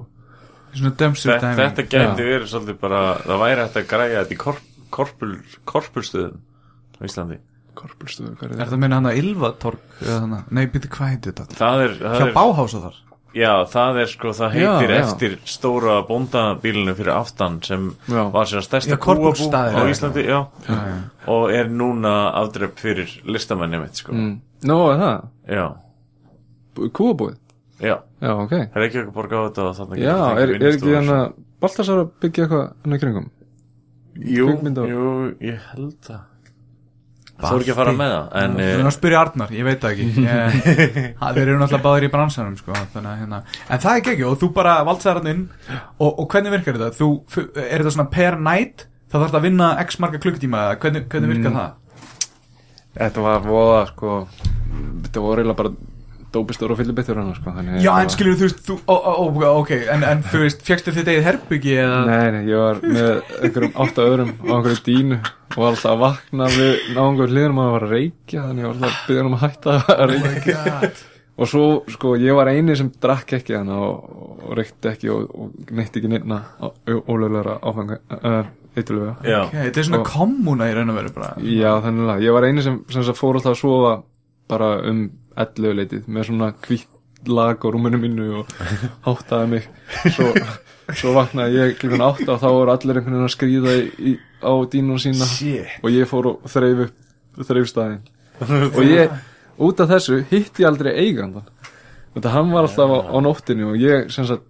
þetta, 0.77 1.53
þetta 1.57 1.87
geti 1.89 2.27
verið 2.27 2.49
svolítið 2.53 2.79
bara 2.83 3.03
Það 3.23 3.43
væri 3.45 3.63
hægt 3.65 3.79
að 3.81 3.89
græja 3.93 4.23
þetta 4.23 4.35
í 4.37 4.41
korp, 4.41 4.67
korpul, 4.91 5.33
korpulstöðum 5.69 6.39
á 6.97 7.03
Íslandi 7.07 7.41
korpulstöðu, 7.77 8.37
hvað 8.37 8.47
Er 8.47 8.53
er 8.53 8.57
það 8.57 8.63
þetta? 8.65 8.77
að 8.77 8.83
minna 8.85 9.01
hana 9.01 9.17
Ylvatorg 9.17 9.99
eða 10.03 10.21
hana? 10.25 10.39
Nei, 10.51 10.65
býtti 10.73 10.93
hvað 10.93 11.13
heitir 11.13 11.35
þetta? 11.37 11.59
Það 11.59 11.83
er, 11.87 11.99
það 12.01 12.17
Hjá 12.17 12.27
er 12.27 12.33
Báhása 12.37 12.85
þar 12.87 13.03
Já, 13.37 13.51
það 13.69 13.99
er 14.01 14.09
sko, 14.09 14.31
það 14.33 14.55
heitir 14.55 14.91
Já, 14.91 14.97
já. 14.97 15.01
eftir 15.05 15.35
stóra 15.45 15.97
bóndabílinu 16.09 16.95
fyrir 16.97 17.13
aftan 17.13 17.59
sem 17.67 17.91
Já. 18.09 18.23
var 18.33 18.49
sér 18.49 18.65
stærsta 18.65 18.95
Já, 18.95 19.01
kúabú 19.03 19.33
á 19.53 19.77
já. 19.77 19.83
Íslandi 19.93 20.25
já. 20.25 20.39
og 21.29 21.53
er 21.53 21.69
núna 21.69 22.15
afdrepp 22.41 22.81
fyrir 22.81 23.13
listamenni 23.29 23.83
mitt 23.83 24.01
sko. 24.01 24.15
Mm. 24.17 24.39
Nó, 24.65 24.79
er 24.95 25.03
það? 25.03 25.27
Já, 25.53 25.67
Kúabúið? 26.97 27.37
Já, 27.81 27.97
Já, 28.23 28.31
ok 28.33 28.53
það 28.55 28.77
er 28.81 28.87
ekki 28.87 28.99
eitthvað 29.01 29.17
borga 29.19 29.37
á 29.37 29.43
þetta 29.49 29.67
og 29.67 29.75
þarna 29.81 29.99
Já, 30.01 30.15
er, 30.41 30.55
er 30.61 30.71
ekki 30.71 30.95
hann 30.97 31.13
að 31.17 31.27
Baltasar 31.61 32.01
að 32.05 32.09
byggja 32.23 32.47
eitthvað 32.47 32.65
hann 32.85 32.97
í 32.97 33.03
kringum? 33.03 33.29
Jú, 34.17 34.49
jú, 34.89 35.05
ég 35.45 35.61
held 35.75 35.95
það 36.07 36.25
Það 37.37 37.51
þór 37.53 37.63
ekki 37.67 37.73
að 37.75 37.77
fara 37.83 37.93
með 37.93 38.13
það 38.15 38.37
En 38.41 38.55
Þú 38.57 38.63
eh, 38.65 38.71
erum 38.75 38.87
að 38.89 38.95
spyrja 38.97 39.19
Arnar, 39.21 39.51
ég 39.53 39.67
veit 39.67 39.83
það 39.83 39.91
ekki 39.93 40.07
Þeir 41.37 41.41
eru 41.43 41.57
náttúrulega 41.61 41.81
báðir 41.85 42.07
í 42.07 42.13
bransanum 42.15 42.55
sko, 42.57 42.73
þannig, 42.95 43.11
að, 43.11 43.19
hérna. 43.21 43.41
En 43.69 43.83
það 43.83 43.91
er 43.93 44.01
ekki 44.15 44.25
og 44.31 44.39
þú 44.41 44.49
bara 44.57 44.77
valdsar 44.89 45.21
hann 45.21 45.29
inn 45.35 45.43
og, 46.01 46.07
og 46.15 46.23
hvernig 46.33 46.55
virkar 46.57 46.79
þetta? 46.81 46.97
Þú, 46.97 47.09
þú- 47.35 47.45
er 47.61 47.75
þetta 47.85 47.93
svona 47.99 48.09
per 48.17 48.39
night 48.41 48.87
þá 49.13 49.19
þarf 49.19 49.27
þetta 49.27 49.41
að 49.43 49.47
vinna 49.51 49.69
x 49.85 50.01
marga 50.01 50.23
klukkutíma 50.25 50.63
eða 50.65 50.79
hvernig, 50.87 51.05
hvernig 51.13 51.35
virkar 51.35 51.53
Mm. 51.53 51.61
það? 51.61 52.33
Þetta 52.97 53.27
var 53.29 53.45
voða, 53.45 53.83
sko 53.93 54.17
Þetta 55.05 55.27
voru 55.27 55.43
eiginlega 55.45 55.61
bara 55.61 55.75
dópistur 56.35 56.73
og 56.75 56.79
fyllibittur 56.81 57.19
hann, 57.21 57.33
sko 57.37 57.53
Já, 57.83 57.93
en 58.03 58.11
skilur 58.13 58.37
þú 58.41 58.47
veist 58.49 58.61
þú, 58.67 58.77
ó, 58.91 58.95
ó, 58.97 59.51
ok, 59.61 59.73
en, 59.95 60.05
en 60.05 60.23
þú 60.27 60.43
veist 60.45 60.63
fjöxtu 60.67 60.95
þitt 60.97 61.11
eigið 61.13 61.27
herbyggi 61.31 61.75
eða? 61.83 61.99
Nei, 62.11 62.31
nei, 62.37 62.43
ég 62.51 62.63
var 62.63 62.81
með 62.85 63.11
einhverjum 63.41 63.75
átta 63.87 64.07
öðrum 64.11 64.33
á 64.43 64.53
einhverju 64.57 64.81
dínu 64.89 65.19
og 65.23 65.59
var 65.63 65.69
alltaf 65.73 65.91
að 65.95 66.01
vakna 66.05 66.49
við 66.57 66.73
náðungur 66.97 67.33
hliðum 67.35 67.61
að 67.65 67.75
var 67.77 67.87
að 67.89 67.95
reykja 67.97 68.47
þannig 68.49 68.65
ég 68.65 68.71
var 68.71 68.77
alltaf 68.77 68.97
að 68.97 69.05
byggja 69.07 69.21
hann 69.23 69.31
um 69.33 69.37
að 69.39 69.45
hætta 69.47 69.77
að 69.77 69.93
Oh 69.97 70.11
reykja. 70.13 70.57
My 70.65 70.81
god. 70.81 71.05
Og 71.37 71.45
svo, 71.53 71.65
sko, 71.93 72.15
ég 72.17 72.33
var 72.33 72.49
eini 72.49 72.73
sem 72.81 72.87
drakk 72.97 73.35
ekki 73.37 73.53
þannig 73.59 73.81
og, 73.85 74.13
og 74.49 74.55
reykti 74.57 74.89
ekki 74.89 75.11
og, 75.13 75.27
og 75.37 75.73
neitt 75.77 75.99
ekki 76.01 76.09
nefna 76.09 76.39
ólöflegra 76.89 77.59
áfenga 77.61 77.99
uh, 78.17 78.47
eitthulega 78.73 79.13
Já, 79.27 79.43
Ok, 79.45 79.53
þetta 79.67 79.83
er 79.83 79.87
svona 79.91 80.01
Og- 80.01 80.09
kommuna 80.15 80.69
í 80.71 80.73
raun 80.79 80.93
og 80.95 80.97
veru 80.97 81.13
bara. 81.13 81.35
Já, 81.45 81.75
þannig 81.85 82.13
að 82.15 82.25
ég 82.25 82.37
var 82.39 82.47
eini 82.49 82.65
sem, 82.65 82.79
sem 82.89 83.05
sagt 83.05 83.21
fór 83.21 83.37
alltaf 83.37 83.53
að 83.53 83.61
sofa 83.61 83.93
bara 84.51 84.77
um 84.89 85.09
11 85.37 85.77
leitið 85.81 86.07
með 86.09 86.29
svona 86.31 86.53
hvitt 86.67 86.93
lag 87.27 87.59
á 87.59 87.69
rúminu 87.73 87.99
mínu 88.01 88.27
og 88.41 88.53
háttaði 89.07 89.51
mig. 89.51 89.69
Svo, 90.15 90.31
svo 90.95 91.15
vaknaði 91.17 91.59
ég 91.61 91.79
klukkan 91.81 92.05
8 92.07 92.29
og 92.35 92.43
þá 92.43 92.49
voru 92.49 92.75
allir 92.75 93.01
einhvern 93.01 93.17
veginn 93.17 93.29
að 93.29 93.35
skrýða 93.35 93.77
á 94.47 94.53
dínun 94.73 95.03
sína. 95.03 95.29
Shit. 95.31 95.81
og 95.83 95.91
ég 95.91 96.11
fór 96.11 96.31
og 96.35 96.47
þreif 96.51 96.87
upp 96.87 97.47
þreif 97.47 97.69
staðinn 97.69 98.05
og 98.77 98.83
ég, 98.85 99.13
út 99.61 99.81
af 99.83 99.91
þessu 99.91 100.23
hitti 100.31 100.65
ég 100.65 100.71
aldrei 100.71 100.93
eigandan 100.95 101.45
þetta 102.15 102.33
hann 102.33 102.53
var 102.55 102.65
alltaf 102.65 102.93
á, 102.93 102.99
á 103.13 103.19
nóttinni 103.21 103.67
og 103.69 103.77
ég, 103.81 104.09
sem 104.13 104.25
sagt 104.29 104.47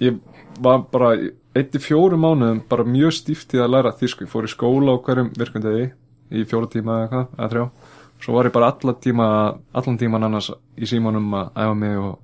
ég 0.00 0.16
var 0.60 0.84
bara 0.92 1.12
eitt 1.56 1.74
í 1.74 1.82
fjórum 1.82 2.22
mánuðum 2.24 2.62
bara 2.70 2.86
mjög 2.86 3.14
stíft 3.18 3.54
í 3.56 3.60
að 3.60 3.72
læra 3.74 3.94
þýsku. 3.96 4.26
Ég 4.26 4.32
fór 4.32 4.46
í 4.46 4.52
skóla 4.52 4.94
á 4.94 5.02
hverjum 5.02 5.32
virkundegi 5.38 5.88
í 6.30 6.44
fjóra 6.48 6.70
tíma 6.70 6.96
eða 6.96 7.06
eitthvað, 7.06 7.26
eða 7.36 7.50
þrjá 7.54 7.64
svo 8.20 8.36
var 8.36 8.48
ég 8.50 8.54
bara 8.54 8.70
allan 8.72 8.98
tíma 9.02 9.28
allan 9.72 9.98
tíman 10.00 10.26
annars 10.28 10.50
í 10.76 10.88
símanum 10.88 11.30
að 11.36 11.52
æfa 11.64 11.76
mig 11.82 11.96
og, 11.98 12.18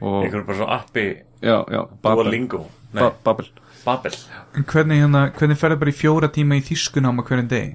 og 0.00 0.18
einhverjum 0.24 0.46
bara 0.48 0.58
svona 0.60 0.80
appi? 0.80 1.06
Já, 1.44 1.58
já, 1.68 1.80
Babel. 2.02 2.24
Duolingo? 2.24 2.64
Nei, 2.94 3.02
ba 3.02 3.10
Babel. 3.24 3.48
Babel. 3.84 4.14
Hvernig, 4.64 5.00
hérna, 5.02 5.26
hvernig 5.36 5.58
ferði 5.60 5.80
bara 5.82 5.92
í 5.92 5.96
fjóra 5.98 6.30
tíma 6.32 6.56
í 6.56 6.62
þýskunám 6.64 7.20
á 7.20 7.22
hverjum 7.28 7.50
degi? 7.50 7.74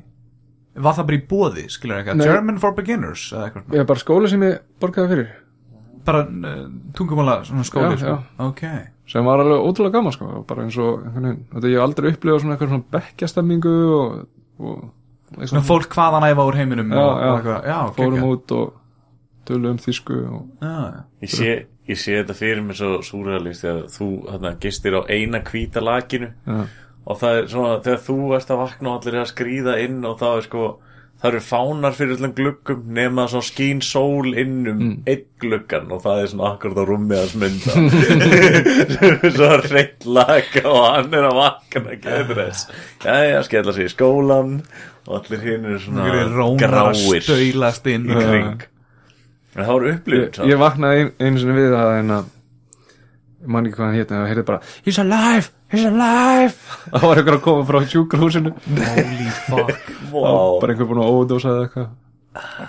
Var 0.79 0.95
það 0.95 1.07
bara 1.09 1.17
í 1.19 1.25
bóði, 1.29 1.65
skilur 1.73 1.99
ekki? 1.99 2.15
German 2.23 2.59
for 2.61 2.73
beginners 2.77 3.27
eða 3.33 3.49
eitthvað 3.49 3.75
ég 3.75 3.83
er 3.83 3.89
bara 3.89 4.01
skóli 4.01 4.31
sem 4.31 4.45
ég 4.47 4.59
borgaði 4.81 5.11
fyrir. 5.13 5.31
Bara 6.07 6.21
uh, 6.25 6.61
tungumála 6.97 7.41
skóli 7.67 7.97
Já, 7.97 7.99
sko. 7.99 8.13
já. 8.15 8.45
Ok. 8.47 8.63
Sem 9.09 9.25
var 9.25 9.41
alveg 9.41 9.65
ótrúlega 9.65 9.97
gaman 9.97 10.13
sko. 10.15 10.29
Bara 10.47 10.63
eins 10.65 10.77
og 10.79 11.01
veginn. 11.03 11.41
Þetta 11.51 11.71
ég 11.73 11.77
hef 11.79 11.85
aldrei 11.85 12.11
upplifað 12.13 12.43
svona 12.43 12.55
eitthvað 12.55 12.71
svona 12.73 12.89
bekkjastemmingu 12.95 13.75
og, 13.97 14.17
og 14.61 14.79
Svona 15.37 15.61
fólk 15.67 15.93
hvaðan 15.93 16.25
æfa 16.31 16.45
úr 16.49 16.57
heiminum 16.57 16.89
já, 16.91 16.99
og, 17.03 17.19
já, 17.21 17.31
og 17.33 17.65
Já, 17.69 17.79
fórum 17.97 18.15
geggjað. 18.19 18.31
út 18.33 18.51
og 18.51 18.73
tölum 19.49 19.77
þýsku 19.83 20.17
og 20.33 20.43
Já, 20.61 20.73
já. 20.89 21.03
Ég 21.21 21.29
sé, 21.35 21.53
ég 21.89 21.97
sé 22.01 22.17
þetta 22.23 22.35
fyrir 22.39 22.61
mig 22.65 22.77
svo 22.79 22.99
súralist 23.05 23.63
þegar 23.65 23.87
þú 23.93 24.09
þarna, 24.31 24.55
gistir 24.61 24.97
á 24.97 25.01
eina 25.09 25.39
hvíta 25.45 25.81
lakinu 25.85 26.31
já, 26.47 26.59
og 27.05 27.17
það 27.21 27.37
er 27.43 27.47
svona 27.53 27.79
þegar 27.85 28.05
þú 28.09 28.19
ert 28.37 28.49
að 28.53 28.61
vakna 28.65 28.89
og 28.93 28.99
allir 29.01 29.15
er 29.19 29.23
að 29.25 29.33
skríða 29.33 29.79
inn 29.85 30.05
og 30.05 30.19
það 30.21 30.37
er 30.37 30.47
sko 30.49 30.67
það 31.19 31.29
eru 31.33 31.39
fánar 31.43 31.95
fyrir 31.97 32.15
allan 32.15 32.31
gluggum 32.37 32.83
nema 32.95 33.25
svona 33.27 33.43
skín 33.49 33.81
sól 33.83 34.29
inn 34.39 34.61
um 34.71 34.77
Mm. 34.79 34.93
einn 35.09 35.25
gluggan 35.41 35.89
og 35.91 36.01
það 36.05 36.21
er 36.21 36.27
svona 36.31 36.51
akkurat 36.53 36.77
á 36.79 36.83
rúmi 36.87 37.17
að 37.17 37.31
smynda 37.33 37.73
svo 39.35 39.49
reitt 39.65 40.05
laka 40.07 40.63
og 40.69 40.85
hann 40.93 41.13
er 41.17 41.27
að 41.27 41.35
vakna 41.39 41.97
getur 41.99 42.39
þess 42.39 42.69
jæja, 43.03 43.41
skella 43.47 43.73
sig 43.75 43.89
í 43.89 43.93
skólan 43.93 44.53
og 45.09 45.15
allir 45.19 45.41
hinn 45.45 45.65
eru 45.65 45.79
svona 45.81 46.07
að 46.13 46.51
gráir. 46.61 47.23
staulast 47.25 47.87
inn 47.89 48.05
í 48.05 48.17
kring. 48.17 48.65
En 49.55 49.63
það 49.63 49.71
voru 49.73 49.93
upplifun 49.95 50.27
ég, 50.45 50.51
ég 50.53 50.59
vaknaði 50.61 50.99
ein, 51.03 51.09
einu 51.19 51.41
sinni 51.41 51.55
við 51.57 51.73
að 51.75 51.93
en 51.97 52.13
að 52.19 52.27
ég 53.39 53.53
man 53.55 53.65
ekki 53.65 53.79
hvað 53.79 53.87
hann 53.87 53.97
hétt 53.97 54.11
en 54.13 54.19
það 54.21 54.29
heyrði 54.29 54.43
bara 54.49 54.59
He's 54.85 54.99
alive, 55.01 55.49
he's 55.73 55.87
alive! 55.89 56.75
Það 56.93 57.07
var 57.07 57.21
einhver 57.21 57.37
að 57.39 57.41
koma 57.47 57.65
frá 57.69 57.79
sjúkrahúsinu. 57.93 58.53
Holy 58.69 59.31
fuck. 59.47 59.89
Wow. 60.09 60.55
bara 60.61 60.73
einhver 60.73 60.87
búin 60.89 61.03
að 61.03 61.11
ódósa 61.13 61.51
eða 61.53 61.65
eitthvað. 61.67 61.89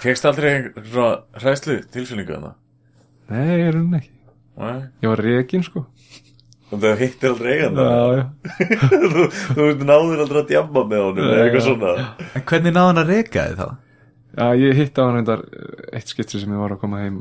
Fegst 0.02 0.26
aldrei 0.28 0.48
einhver 0.50 0.88
svona 0.90 1.40
hræslu 1.40 1.76
tilfinningu 1.92 2.34
þarna? 2.34 2.50
Nei, 3.30 3.46
ég 3.48 3.68
er 3.70 3.78
hún 3.78 3.94
ekki. 3.96 4.10
Nei. 4.60 4.80
ég 5.00 5.08
var 5.08 5.22
rekin 5.24 5.62
sko 5.64 5.86
og 6.70 6.82
það 6.82 7.00
hittir 7.02 7.32
aldrei 7.32 7.52
eiganda. 7.56 7.86
Þú, 9.12 9.26
þú 9.56 9.68
náður 9.82 10.24
aldrei 10.24 10.40
að 10.40 10.50
djamma 10.52 10.84
með 10.86 11.04
honum 11.06 11.26
eða 11.26 11.44
eitthvað 11.46 11.66
svona. 11.66 11.94
En 12.30 12.44
hvernig 12.50 12.74
náði 12.76 12.86
hann 12.90 13.02
að 13.02 13.12
reka 13.14 13.46
þið 13.50 13.62
þá? 13.62 13.68
já, 14.36 14.46
ég 14.62 14.78
hitti 14.78 15.02
á 15.02 15.04
hann 15.04 15.18
reyndar 15.18 15.44
eh, 15.50 15.98
eitt 15.98 16.12
skipti 16.12 16.40
sem 16.40 16.54
ég 16.54 16.62
var 16.62 16.76
að 16.76 16.82
koma 16.84 17.02
heim. 17.02 17.20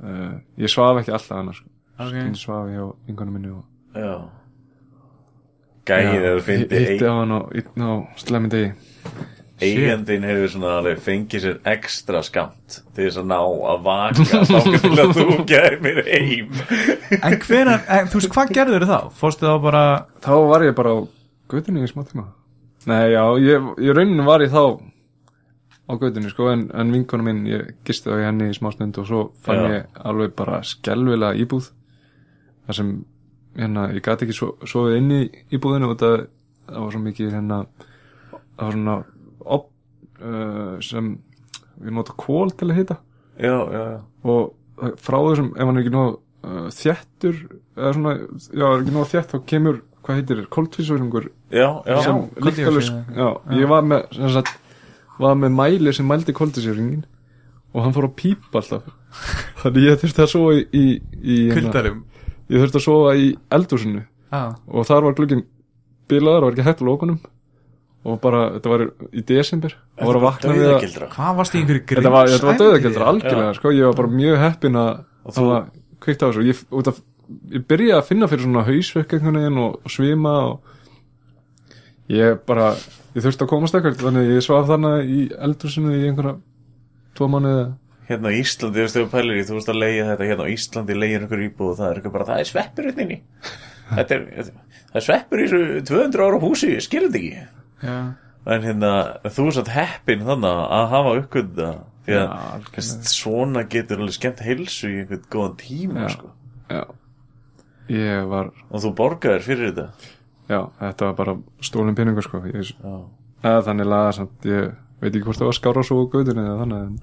Uh, 0.00 0.38
ég 0.60 0.72
svaf 0.72 1.02
ekki 1.02 1.12
alltaf 1.14 1.38
annars. 1.38 1.60
Sko. 1.60 1.72
Ok. 2.00 2.14
ég 2.16 2.36
svaf 2.40 2.68
hjá 2.72 2.84
vingunum 3.06 3.36
minni 3.36 3.52
og 3.52 3.64
já. 3.94 4.14
Gæðið 5.90 6.26
eða 6.30 6.44
fyndi 6.46 6.80
hitti 6.84 7.08
á 7.08 7.14
hann 7.18 7.34
á, 7.36 7.40
á 7.84 7.90
slemmi 8.20 8.50
degi 9.60 9.84
eigandinn 9.84 10.26
hefur 10.26 10.52
svona 10.54 10.74
alveg 10.80 11.00
fengið 11.04 11.44
sér 11.44 11.58
ekstra 11.74 12.22
skamt 12.26 12.80
til 12.96 13.06
þess 13.06 13.20
að 13.22 13.30
ná 13.30 13.38
að 13.40 13.86
vaka 13.86 14.26
þá 14.26 14.58
að 15.04 15.14
þú 15.20 15.38
gæmir 15.50 16.02
heim 16.08 16.52
En 17.20 17.38
hvenar, 17.44 17.82
en, 17.86 18.10
þú 18.10 18.20
veist, 18.20 18.32
hvað 18.34 18.54
gerður 18.58 18.86
þá? 18.90 18.98
Fórstu 19.20 19.48
þá 19.48 19.56
bara 19.64 19.84
þá 20.24 20.32
var 20.50 20.66
ég 20.66 20.76
bara 20.78 20.94
á 20.96 20.98
götunni 21.50 21.84
í 21.84 21.90
smá 21.90 22.04
tíma 22.08 22.28
nei 22.88 23.12
já, 23.12 23.24
ég, 23.44 23.72
ég 23.84 23.96
rauninu 23.96 24.24
var 24.24 24.44
ég 24.44 24.52
þá 24.54 24.80
á 25.90 25.92
götunni 25.98 26.30
sko 26.30 26.48
en, 26.52 26.68
en 26.74 26.92
vinkonu 26.94 27.26
minn, 27.26 27.44
ég 27.50 27.74
gisti 27.86 28.10
þá 28.10 28.20
í 28.20 28.26
henni 28.28 28.50
í 28.50 28.56
smá 28.56 28.70
stund 28.74 28.98
og 29.02 29.08
svo 29.08 29.22
fann 29.44 29.64
Já. 29.64 29.70
ég 29.74 30.02
alveg 30.06 30.34
bara 30.38 30.62
skelvilega 30.66 31.38
íbúð 31.42 31.70
þar 32.66 32.78
sem 32.78 32.92
hérna, 33.58 33.88
ég 33.96 34.04
gæti 34.04 34.26
ekki 34.26 34.36
svo, 34.36 34.52
sofið 34.68 34.98
inn 35.00 35.14
í 35.16 35.22
íbúðinu 35.56 35.90
og 35.90 35.96
það, 36.00 36.26
það 36.68 36.84
var 36.84 36.94
svo 36.94 37.02
mikið 37.06 37.34
hérna, 37.34 37.58
það 38.30 38.62
var 38.62 38.76
svona 38.76 38.96
op, 39.44 39.68
uh, 40.20 40.78
sem 40.84 41.12
við 41.80 41.94
nota 41.96 42.14
kól 42.20 42.50
til 42.52 42.70
að 42.70 42.80
hita. 42.82 42.96
Já, 43.40 43.54
já, 43.72 43.82
já. 43.94 44.00
Og 44.28 44.90
frá 45.00 45.18
þessum, 45.28 45.52
ef 45.56 45.64
hann 45.68 45.76
er 45.78 45.84
ekki 45.84 45.92
nóg 45.94 46.18
uh, 46.18 46.66
þéttur 46.72 47.38
eða 47.76 47.92
svona, 47.96 48.14
já, 48.52 48.66
er 48.66 48.82
ekki 48.82 48.94
nóg 48.96 49.08
þétt 49.12 49.32
þá 49.34 49.38
kemur, 49.52 49.80
hvað 50.04 50.20
heitir, 50.20 50.42
koltvísvörungur 50.56 51.26
Já, 51.52 51.66
já, 51.84 51.96
koldíoxíð, 52.00 52.44
líktalus 52.46 52.90
já, 53.16 53.26
ég 53.58 53.68
var 53.68 53.84
með 53.84 54.06
sem 54.16 54.30
sagt, 54.36 54.54
var 55.20 55.34
með 55.36 55.52
mæli 55.58 55.92
sem 55.96 56.06
mældi 56.08 56.32
koltvísvörungin 56.36 57.02
og 57.74 57.84
hann 57.84 57.94
fór 57.94 58.08
að 58.08 58.14
pípa 58.18 58.60
alltaf. 58.62 58.86
Þannig 59.60 59.84
ég 59.88 60.00
þurfti 60.00 60.24
að 60.24 60.30
sofa 60.32 60.54
í, 60.56 60.62
í, 60.72 60.84
í 61.20 61.36
hérna- 61.50 61.68
Kuldarum. 61.68 61.98
ég 62.50 62.62
þurfti 62.64 62.80
að 62.80 62.86
sofa 62.86 63.12
í 63.20 63.28
eldhúsinu. 63.56 64.04
Já, 64.30 64.40
og 64.70 64.86
þar 64.88 65.06
var 65.08 65.16
glugginn 65.18 65.44
bilaður 66.10 66.44
og 66.44 66.48
var 66.48 66.56
ekki 66.56 66.66
hægt 66.66 66.82
á 66.82 66.88
lókunum 66.88 67.20
og 68.04 68.16
bara, 68.22 68.40
þetta 68.56 68.70
var 68.72 68.84
í 69.12 69.22
desember. 69.28 69.74
Og 70.00 70.08
var 70.08 70.16
að 70.18 70.24
vakna 70.24 70.54
við 70.56 70.68
að 70.72 70.84
hvað 71.12 71.34
varst 71.40 71.54
í 71.54 71.60
einhverju 71.60 71.82
gríms 71.84 72.00
þetta 72.00 72.12
var, 72.14 72.30
þetta 72.32 72.48
var 72.48 72.60
döðagjöldra 72.62 73.08
algjörlega 73.12 73.56
sko, 73.58 73.72
ég 73.76 73.90
var 73.90 73.98
bara 73.98 74.12
mjög 74.20 74.38
heppin 74.40 74.78
að 74.80 74.92
þú- 75.36 75.50
að 75.56 75.66
kveikta 76.00 76.24
á 76.24 76.28
þessu. 76.30 76.46
Ég, 76.48 76.62
af, 76.94 77.02
ég 77.52 77.66
byrjaði 77.68 77.98
að 77.98 78.08
finna 78.08 78.30
fyrir 78.30 78.46
svona 78.46 78.64
hausverk 78.70 79.12
einhvern 79.18 79.36
veginn 79.42 79.60
og, 79.60 79.76
og 79.84 79.92
svima 79.92 80.32
og 80.48 80.72
ég 82.10 82.40
bara 82.48 82.70
ég 83.14 83.20
þurfti 83.26 83.44
að 83.44 83.52
komast 83.52 83.76
ekkert 83.76 84.00
þannig 84.00 84.24
að 84.26 84.34
ég 84.38 84.46
svaf 84.48 84.66
þannig 84.70 85.12
í 85.12 85.20
eldhúsinu 85.36 85.92
í 85.98 86.08
einhverja 86.08 86.34
tvo 87.18 87.28
mánuði. 87.30 87.68
Hérna 88.10 88.32
á 88.32 88.34
Íslandi, 88.34 88.74
þú 88.80 88.82
veist, 88.82 88.96
þú 88.96 89.06
pælir 89.12 89.38
í, 89.38 89.44
þú 89.46 89.54
veist 89.58 89.68
að 89.70 89.78
leiða 89.84 90.06
þetta 90.14 90.26
hérna 90.30 90.46
á 90.48 90.52
Íslandi, 90.56 90.96
leiðir 90.98 91.24
einhver 91.26 91.44
íbúð 91.46 91.68
og 91.70 91.76
það 91.78 91.90
er 91.90 92.00
eitthvað 92.00 92.14
bara, 92.16 92.26
það 92.32 92.40
er 92.40 92.48
sveppur 92.48 92.88
hérna 92.88 93.20
Þetta 94.00 94.14
er, 94.16 94.50
það 94.90 94.98
er 95.00 95.04
sveppur 95.06 95.40
í 95.42 95.46
þessu 95.50 95.82
200 95.90 96.24
ára 96.26 96.40
húsi, 96.42 96.70
skilur 96.82 97.10
þetta 97.10 97.20
ekki 97.20 97.59
En 97.84 98.64
hérna, 98.64 98.90
þú 99.28 99.46
er 99.50 99.56
satt 99.58 99.70
heppin 99.74 100.24
þannig 100.26 100.60
að 100.78 100.86
hafa 100.94 101.16
uppgönda 101.20 101.70
Því 102.06 102.16
að 102.16 102.30
Já, 102.80 102.84
svona 103.12 103.62
getur 103.68 104.00
alveg 104.00 104.16
skemmt 104.16 104.40
heilsu 104.44 104.88
í 104.88 105.02
einhvern 105.02 105.26
góðan 105.30 105.56
tíma, 105.60 106.06
Já. 106.06 106.14
sko. 106.14 106.30
já, 106.70 106.82
ég 107.92 108.30
var 108.30 108.48
Og 108.70 108.80
þú 108.84 108.92
borgaðir 108.96 109.44
fyrir 109.44 109.70
þetta? 109.70 110.14
Já, 110.50 110.60
þetta 110.80 111.10
var 111.10 111.14
bara 111.20 111.36
stólin 111.62 111.94
peningur 111.94 112.24
sko. 112.26 112.40
Ég, 112.50 112.72
eða 113.44 113.60
þannig 113.68 113.86
laga 113.92 114.16
samt 114.16 114.48
ég 114.48 114.72
veit 115.00 115.12
ekki 115.14 115.22
hvort 115.28 115.38
það 115.40 115.50
var 115.52 115.58
skára 115.60 115.84
svo 115.86 116.00
á 116.02 116.10
gautinni 116.12 116.42
eða 116.42 116.58
þannig 116.64 116.82
en, 116.88 116.96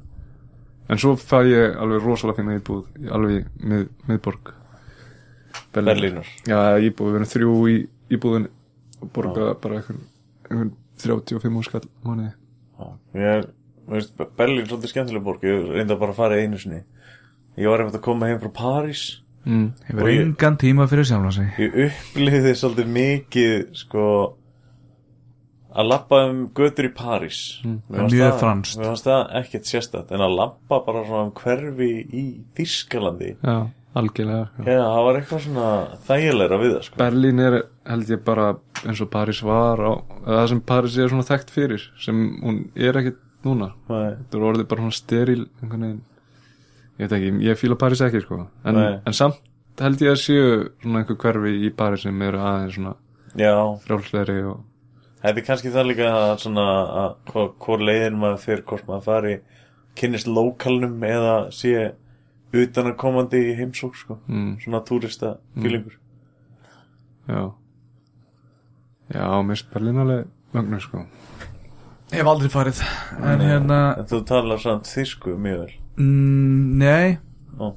en 0.90 1.02
svo 1.02 1.14
fæ 1.22 1.38
ég 1.48 1.78
alveg 1.80 2.04
rosalega 2.04 2.42
finna 2.42 2.58
íbúð 2.60 2.84
alveg 3.14 3.48
mið, 3.62 3.88
miðborg 4.10 4.54
Berlínar. 5.78 6.28
Já, 6.48 6.58
íbúð, 6.82 7.14
við 7.14 7.18
erum 7.20 7.32
þrjú 7.32 7.56
í 7.72 7.78
íbúðin 8.18 8.50
og 9.02 9.10
borga 9.14 9.52
bara 9.62 9.80
einhvern 9.80 10.04
35 10.50 11.60
úr 11.62 11.68
skall 11.68 11.88
mánuði 12.06 12.34
ég 13.18 13.32
er, 13.38 13.48
veist, 13.90 14.14
Berlín 14.38 14.64
er 14.64 14.70
svolítið 14.70 14.94
skemmtileg 14.94 15.24
borg, 15.26 15.46
ég 15.48 15.72
reynda 15.74 15.98
bara 16.00 16.14
að 16.14 16.22
fara 16.22 16.42
einu 16.42 16.60
sinni 16.62 16.84
Ég 17.58 17.72
var 17.72 17.82
einmitt 17.82 17.98
að 17.98 18.04
koma 18.06 18.28
heim 18.30 18.42
frá 18.42 18.52
París 18.54 19.04
mm. 19.48 19.70
ég- 19.98 20.20
engan 20.22 20.60
tíma 20.62 20.86
fyrir 20.90 21.08
sjálfa 21.10 21.32
sig 21.40 21.62
Ég 21.64 21.80
upplýði 21.88 22.54
svolítið 22.60 22.92
mikið, 22.98 23.56
sko 23.82 24.04
að 25.78 25.90
lappa 25.92 26.20
um 26.30 26.44
götur 26.58 26.90
í 26.90 26.94
París 26.94 27.40
mm. 27.66 27.80
Mjög 27.90 28.38
franskt. 28.42 28.78
Mér 28.78 28.92
fannst 28.92 29.10
það 29.10 29.34
ekkert 29.42 29.72
sérstætt 29.72 30.14
En 30.14 30.24
að 30.26 30.38
lappa 30.38 30.82
bara 30.86 31.04
svona 31.08 31.28
um 31.28 31.34
hverfi 31.38 31.92
í 32.06 32.26
Þískalandi 32.58 33.34
Já, 33.42 33.58
algjörlega 33.98 34.46
já. 34.46 34.70
Já, 34.70 34.84
það 34.86 35.04
var 35.08 35.20
eitthvað 35.22 35.44
svona 35.48 35.72
þægilegra 36.12 36.62
við 36.62 36.76
það, 36.76 36.86
sko 36.88 37.02
Berlín 37.02 37.44
er 37.48 37.60
held 37.88 38.12
ég 38.12 38.22
bara 38.28 38.52
eins 38.84 39.02
og 39.04 39.10
París 39.14 39.42
var 39.46 39.82
á, 39.82 39.92
það 40.28 40.46
sem 40.52 40.62
París 40.74 40.98
er 41.00 41.12
svona 41.12 41.28
þekkt 41.28 41.54
fyrir 41.56 41.88
sem 42.04 42.22
hún 42.44 42.62
er 42.76 43.00
ekkit 43.00 43.20
núna. 43.48 43.72
Nei, 43.88 44.14
þetta 44.20 44.40
er 44.40 44.48
orðið 44.52 44.70
bara 44.72 44.86
svona 44.86 44.98
steril 44.98 45.44
ég 46.98 47.04
veit 47.06 47.14
ekki, 47.20 47.34
ég 47.46 47.60
fíla 47.60 47.78
París 47.80 48.02
ekki 48.04 48.24
sko. 48.24 48.42
En, 48.68 48.80
en 49.06 49.16
samt 49.16 49.40
held 49.82 50.02
ég 50.02 50.16
að 50.16 50.22
séu 50.22 50.48
svona 50.82 51.04
einhver 51.04 51.20
hverfi 51.22 51.54
í 51.68 51.74
París 51.78 52.06
sem 52.08 52.26
eru 52.26 52.42
aðeins 52.42 52.80
svona 52.80 52.96
Já, 53.38 53.54
frjálslegri 53.84 54.40
og 54.50 54.64
þetta 55.22 55.42
er 55.42 55.46
kannski 55.46 55.74
það 55.74 55.90
líka 55.92 56.10
að 56.16 56.34
svona 56.42 56.66
að 57.04 57.16
hvor, 57.30 57.52
hvor 57.62 57.84
leiðin 57.84 58.18
maður 58.18 58.44
fyrir 58.46 58.66
hvort 58.70 58.88
maður 58.90 59.06
fari 59.06 59.36
kynnist 59.98 60.30
lókalnum 60.30 60.98
eða 61.06 61.38
sé 61.54 61.92
utan 62.58 62.92
að 62.92 62.98
komandi 63.02 63.42
í 63.52 63.56
heimsók, 63.58 63.98
sko. 64.00 64.18
Mm, 64.30 64.54
Svona 64.64 64.82
túrista 64.88 65.36
fílingur 65.58 65.98
já 67.28 67.42
já, 69.14 69.26
mér 69.44 69.56
finnst 69.56 69.72
Berlín 69.74 70.02
alveg 70.04 70.28
mögnu 70.56 70.80
sko. 70.84 71.06
Ég 72.12 72.22
hef 72.22 72.30
aldrei 72.32 72.50
farið 72.52 72.78
En 73.20 73.42
hérna, 73.44 73.80
En 74.00 74.08
þú 74.08 74.22
talar 74.30 74.62
samt 74.64 74.88
þýsku 74.88 75.36
mjög 75.44 75.64
vel. 75.66 75.74
Mm, 76.00 76.78
nei. 76.80 77.18
Ó. 77.60 77.74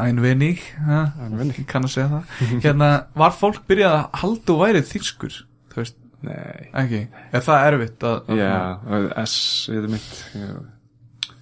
Ein 0.00 0.20
vinnig 0.24 0.62
Ein 0.88 1.36
wenig. 1.38 1.58
Kann 1.68 1.84
að 1.84 1.92
segja 1.94 2.08
það. 2.14 2.62
Hérna, 2.64 2.90
var 3.18 3.34
fólk 3.36 3.66
byrjað 3.68 3.96
að 3.98 4.20
halda 4.22 4.54
og 4.54 4.62
værið 4.62 4.86
þýskur? 4.88 5.36
Þú 5.72 5.80
veist, 5.82 5.98
nei, 6.24 6.68
ekki? 6.82 7.02
Er 7.32 7.44
það 7.44 7.66
erfitt 7.68 8.06
að, 8.08 8.32
já, 8.40 8.54
S 9.26 9.36
er 9.72 9.88
mitt. 9.92 10.12
já. 10.36 10.48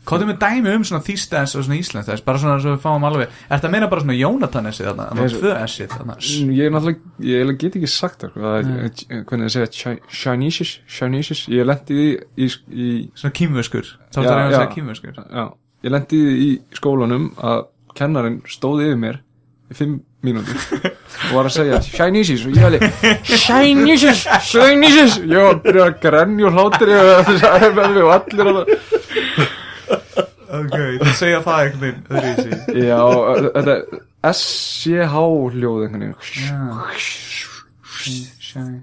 Hvað 0.08 0.22
er 0.24 0.28
með 0.30 0.38
dæmi 0.40 0.70
um 0.78 0.84
svona 0.88 1.04
þýstens 1.04 1.52
og 1.58 1.64
svona 1.66 1.76
íslenskt 1.76 2.24
Bara 2.24 2.40
svona 2.40 2.56
svo 2.62 2.72
við 2.72 2.80
fáum 2.82 3.04
alveg 3.04 3.26
Er 3.28 3.50
þetta 3.58 3.70
meina 3.74 3.88
bara 3.92 4.00
svona 4.04 4.16
Jónatanessi 4.16 4.86
þarna? 4.86 5.06
Þannig 5.10 5.26
að 5.26 5.34
tvö 5.42 5.52
essið 5.60 5.90
þarna? 5.92 6.16
Ég 6.56 6.64
er 6.64 6.72
náttúrulega, 6.74 7.00
ég 7.28 7.52
get 7.60 7.76
ekki 7.80 7.90
sagt 7.92 8.24
það, 8.24 8.38
það 8.40 8.56
er, 8.60 8.90
hvernig 9.28 9.44
það 9.44 9.54
segja 9.56 9.70
Chi- 9.76 10.02
Chinese, 10.22 10.68
Chinese, 10.96 11.38
ég 11.52 11.68
lendi 11.68 11.98
í, 12.00 12.10
í, 12.46 12.50
í 12.72 12.88
Svona 13.20 13.36
kýmvöskur 13.40 13.90
Þá 14.10 14.18
Já, 14.18 14.24
er 14.24 14.30
það 14.30 14.40
að 14.40 14.50
já. 14.50 14.56
segja 14.56 14.72
kýmvöskur 14.78 15.20
já, 15.20 15.44
ég 15.84 15.94
lendi 15.98 16.22
í 16.48 16.50
skólanum 16.80 17.28
að 17.52 17.66
kennarinn 18.00 18.40
stóð 18.48 18.86
yfir 18.88 19.02
mér 19.04 19.20
í 19.70 19.76
fimm 19.78 19.98
mínútur 20.24 20.56
og 21.30 21.30
var 21.36 21.46
að 21.48 21.54
segja 21.54 21.78
Chinese 21.84 22.34
og 22.48 22.56
ég 22.56 22.64
alveg 22.66 22.82
Chinese, 23.28 24.16
Chinese 24.48 25.20
ég 25.22 25.36
var 25.36 25.54
að 25.54 25.62
byrja 25.68 25.84
að 25.86 25.94
grenja 26.02 26.48
og 26.48 26.56
hlátur 26.58 26.90
og 28.04 28.10
allir 28.16 28.50
að 28.50 28.60
Ok, 30.60 30.76
þú 31.00 31.14
segja 31.18 31.40
það 31.46 31.62
einhvern 31.64 31.82
veginn 31.84 32.04
öðruvísi. 32.10 32.50
já, 32.90 33.00
þetta 33.56 33.74
er 33.74 33.82
S-C-H 34.30 35.24
hljóð 35.56 35.84
einhvern 35.86 36.06
veginn. 36.06 36.14
Shine 38.40 38.78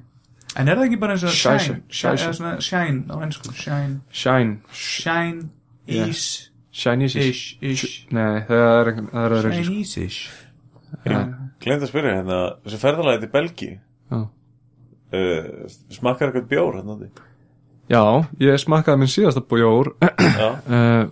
En 0.57 0.65
er 0.71 0.79
það 0.79 0.87
ekki 0.87 0.97
bara 1.01 1.13
eins 1.13 1.23
og 1.27 1.33
Shine, 1.37 1.81
shine 1.93 2.17
shine, 2.17 2.53
shine 2.65 3.03
á 3.13 3.15
ennsku 3.21 3.51
Shine. 3.53 3.99
Shine, 4.09 4.55
Shine. 4.73 5.49
Is 5.87 6.49
Ish 6.73 7.57
Ish. 7.61 8.07
Nei, 8.13 8.41
það 8.47 8.63
er 8.63 8.91
einhvern, 8.91 9.11
er 9.13 9.35
öðru 9.37 9.53
sko. 9.53 9.63
Chinese-ish 9.67 10.19
Já. 11.07 11.19
Glemt 11.61 11.83
að 11.83 11.89
spyrja 11.91 12.15
hérna, 12.19 12.39
þessi 12.65 12.79
ferðalagi 12.81 13.21
til 13.23 13.31
Belgi 13.33 13.69
Já. 13.75 14.19
uh, 14.19 15.47
Smakkar 15.93 16.31
eitthvað 16.31 16.49
bjór 16.51 16.79
hérna? 16.79 16.97
Já, 17.87 18.01
ég 18.43 18.59
smakkaði 18.59 18.99
minn 18.99 19.11
síðasta 19.11 19.41
bjór. 19.47 19.93
Já, 20.01 20.49
uh, 20.67 21.03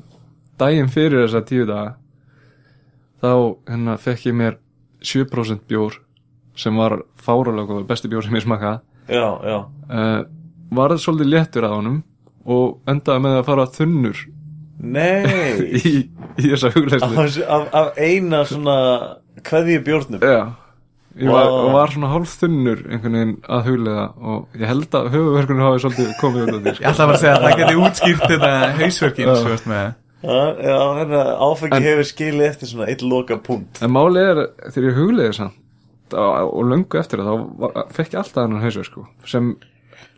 daginn 0.61 0.89
fyrir 0.91 1.25
þessa 1.25 1.41
tíu 1.49 1.65
daga 1.69 1.95
þá 3.23 3.31
hérna 3.69 3.97
fekk 4.01 4.25
ég 4.29 4.37
mér 4.37 4.57
7% 5.05 5.65
bjór 5.69 5.99
sem 6.55 6.75
var 6.79 6.99
fáralega 7.19 7.67
góður, 7.69 7.87
besti 7.89 8.07
bjór 8.11 8.23
sem 8.25 8.35
ég 8.37 8.45
smakkaði 8.45 8.79
já, 9.11 9.27
já. 9.43 9.57
Uh, 9.89 10.21
varð 10.75 11.01
svolítið 11.03 11.31
léttur 11.33 11.67
að 11.67 11.75
honum 11.79 11.97
og 12.45 12.77
endaði 12.89 13.23
með 13.25 13.39
að 13.41 13.47
fara 13.49 13.67
þunnur 13.75 14.21
Nei. 14.85 15.23
í, 15.87 15.91
í 16.41 16.49
þessa 16.51 16.71
þessu- 16.75 17.47
af, 17.47 17.67
af 17.73 17.97
eina 17.97 18.41
svona 18.45 18.75
kveðji 19.45 19.79
bjórnum. 19.87 20.19
Já. 20.23 20.41
Ég 21.15 21.31
var, 21.31 21.47
og 21.47 21.69
var 21.71 21.91
svona 21.93 22.09
hálf 22.11 22.33
þunnur 22.41 22.81
einhvern 22.91 23.13
veginn 23.15 23.35
að 23.55 23.67
huglega 23.69 24.05
og 24.19 24.57
ég 24.59 24.67
held 24.67 24.97
að 24.99 25.05
höfuverkunum 25.13 25.63
hafi 25.63 25.83
svolítið 25.85 26.09
komið 26.19 26.41
út 26.43 26.49
af 26.51 26.57
því 26.65 26.71
Ég 26.73 26.75
sko. 26.75 26.89
ætla 26.91 27.05
bara 27.07 27.15
að 27.15 27.21
segja 27.21 27.35
að 27.37 27.45
það 27.45 27.55
geti 27.61 27.77
útskýrt 27.85 28.25
þetta 28.33 28.49
hausverkin 28.81 29.29
Já. 29.29 29.35
svo 29.39 29.53
veist 29.53 29.69
með 29.71 29.85
Já, 30.25 30.39
já 30.65 30.77
hérna, 30.99 31.21
áfengi 31.45 31.77
En- 31.77 31.85
hefur 31.85 32.07
skilið 32.09 32.47
eftir 32.49 32.71
svona 32.71 32.87
eitt 32.89 33.03
loka 33.05 33.37
punkt 33.45 33.81
En 33.85 33.93
málið 33.93 34.29
er 34.31 34.41
þegar 34.71 34.87
ég 34.89 34.97
huglega 34.99 35.35
samt 35.37 36.15
og, 36.15 36.49
og 36.53 36.65
löngu 36.69 36.99
eftir 36.99 37.21
það 37.21 37.29
þá 37.29 37.45
var, 37.61 37.77
fekk 37.93 38.13
ég 38.13 38.19
alltaf 38.21 38.41
hennar 38.45 38.63
hausverk 38.65 38.89
sko, 38.89 39.05
sem, 39.29 39.51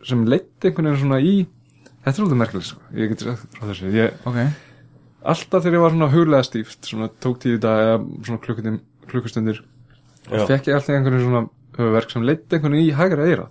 sem 0.06 0.24
leitt 0.28 0.64
einhvern 0.68 0.90
veginn 0.90 1.02
svona 1.02 1.20
í 1.20 1.34
þetta 1.42 2.10
er 2.12 2.18
svolítið 2.20 2.40
merkilegt 2.42 2.68
sko. 2.70 2.80
ég 2.94 3.12
get 3.12 3.24
sagt 3.24 3.58
frá 3.58 3.68
þessu. 3.70 3.92
Ég, 3.96 4.18
Ok. 4.28 4.40
Alltaf 5.28 5.64
þegar 5.64 5.76
ég 5.78 5.82
var 5.82 5.94
svona 5.94 6.10
huglega 6.12 6.46
stíft 6.46 6.88
svona 6.88 7.08
tók 7.20 7.40
tíu 7.42 7.58
dag 7.60 7.80
eða 7.84 7.96
svona 8.28 8.42
klukkustundir, 9.08 9.62
og 10.30 10.44
fekk 10.48 10.68
ég 10.70 10.76
alltaf 10.78 10.94
einhvern 10.94 11.16
veginn 11.16 11.28
svona 11.28 11.44
höfuverk 11.78 12.12
sem 12.12 12.26
leitt 12.26 12.52
einhvern 12.52 12.76
veginn 12.76 12.90
í 12.92 12.96
hægra 12.98 13.48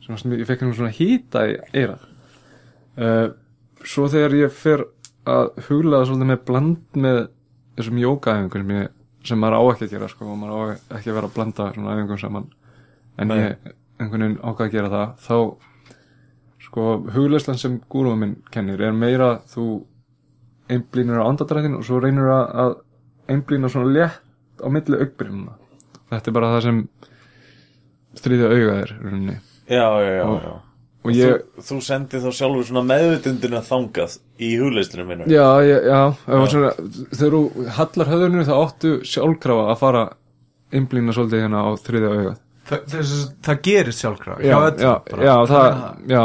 svona, 0.00 0.18
sem 0.18 0.32
ég 0.34 0.48
fekk 0.48 0.64
einhvern 0.64 0.78
svona 0.80 0.96
hýta 0.96 1.44
í 1.46 1.56
eirað 1.76 2.08
uh, 2.98 3.28
svo 3.84 4.08
þegar 4.10 4.36
ég 4.40 4.52
fer 4.54 4.84
að 5.30 5.50
huglega 5.68 6.06
svolítið 6.08 6.30
með 6.30 6.40
bland 6.50 7.00
með 7.06 7.20
þessum 7.78 8.00
jókaæfingum 8.02 8.72
sem, 9.24 9.38
maður 9.40 9.56
á 9.60 9.62
ekki 9.72 9.86
að 9.86 9.94
gera 9.94 10.08
sko, 10.08 10.30
og 10.32 10.38
maður 10.40 10.56
á 10.56 10.60
ekki 10.96 11.10
að 11.10 11.16
vera 11.18 11.28
að 11.30 11.34
blanda 11.36 11.66
svona 11.74 11.94
æfingum 11.96 12.20
saman 12.20 12.46
en 13.20 13.28
Nei. 13.28 13.36
ég 13.36 13.74
einhvern 14.00 14.24
veginn 14.24 14.38
ákvað 14.40 14.66
að 14.66 14.74
gera 14.76 14.92
það 14.94 15.10
þá 15.26 15.36
sko 16.64 16.86
hugleislan 17.14 17.58
sem 17.60 17.78
gúrúum 17.92 18.20
minn 18.24 18.36
kennir 18.52 18.80
er 18.86 18.92
meira 18.96 19.30
þú 19.50 19.66
einblínur 20.70 21.20
á 21.20 21.28
andadrættin 21.28 21.76
og 21.80 21.84
svo 21.84 22.00
reynur 22.00 22.30
að, 22.32 22.74
einblína 23.30 23.68
svona 23.72 23.92
létt 23.92 24.62
á 24.62 24.68
milli 24.72 25.00
augbrínuna 25.02 25.56
þetta 26.10 26.30
er 26.30 26.36
bara 26.36 26.52
það 26.54 26.64
sem 26.66 26.80
þriðja 28.20 28.48
auga 28.50 28.74
er 28.82 28.90
í 28.90 28.98
rauninni. 29.04 29.36
Já, 29.70 29.84
já, 30.02 30.10
já, 30.16 30.24
Og- 30.26 30.42
já. 30.42 30.54
Og 31.00 31.16
ég, 31.16 31.44
Þú, 31.56 31.64
þú 31.68 31.78
sendir 31.86 32.22
þá 32.24 32.30
sjálfur 32.36 32.66
svona 32.68 32.82
meðvitundina 32.90 33.62
þangað 33.64 34.16
í 34.40 34.50
hugleistunum 34.60 35.08
minna 35.08 35.28
já, 35.30 35.46
já, 35.64 35.76
já, 35.86 36.00
já. 36.26 36.40
Svona, 36.52 36.72
þegar 37.14 37.36
þú 37.36 37.68
hallar 37.78 38.10
höfðunum 38.12 38.48
þá 38.48 38.54
áttu 38.58 38.92
sjálfkrafa 39.08 39.66
að 39.72 39.80
fara 39.80 40.02
einblína 40.76 41.14
svolítið 41.16 41.44
hérna 41.46 41.62
á 41.66 41.70
þriðja 41.80 42.10
augað. 42.14 42.36
Það, 42.70 42.82
það, 42.92 43.14
það 43.48 43.62
gerist 43.66 44.04
sjálfkrafa 44.04 44.44
já, 44.44 44.58
já, 44.78 44.92
já, 45.24 45.34
það, 45.50 45.80
já 46.12 46.22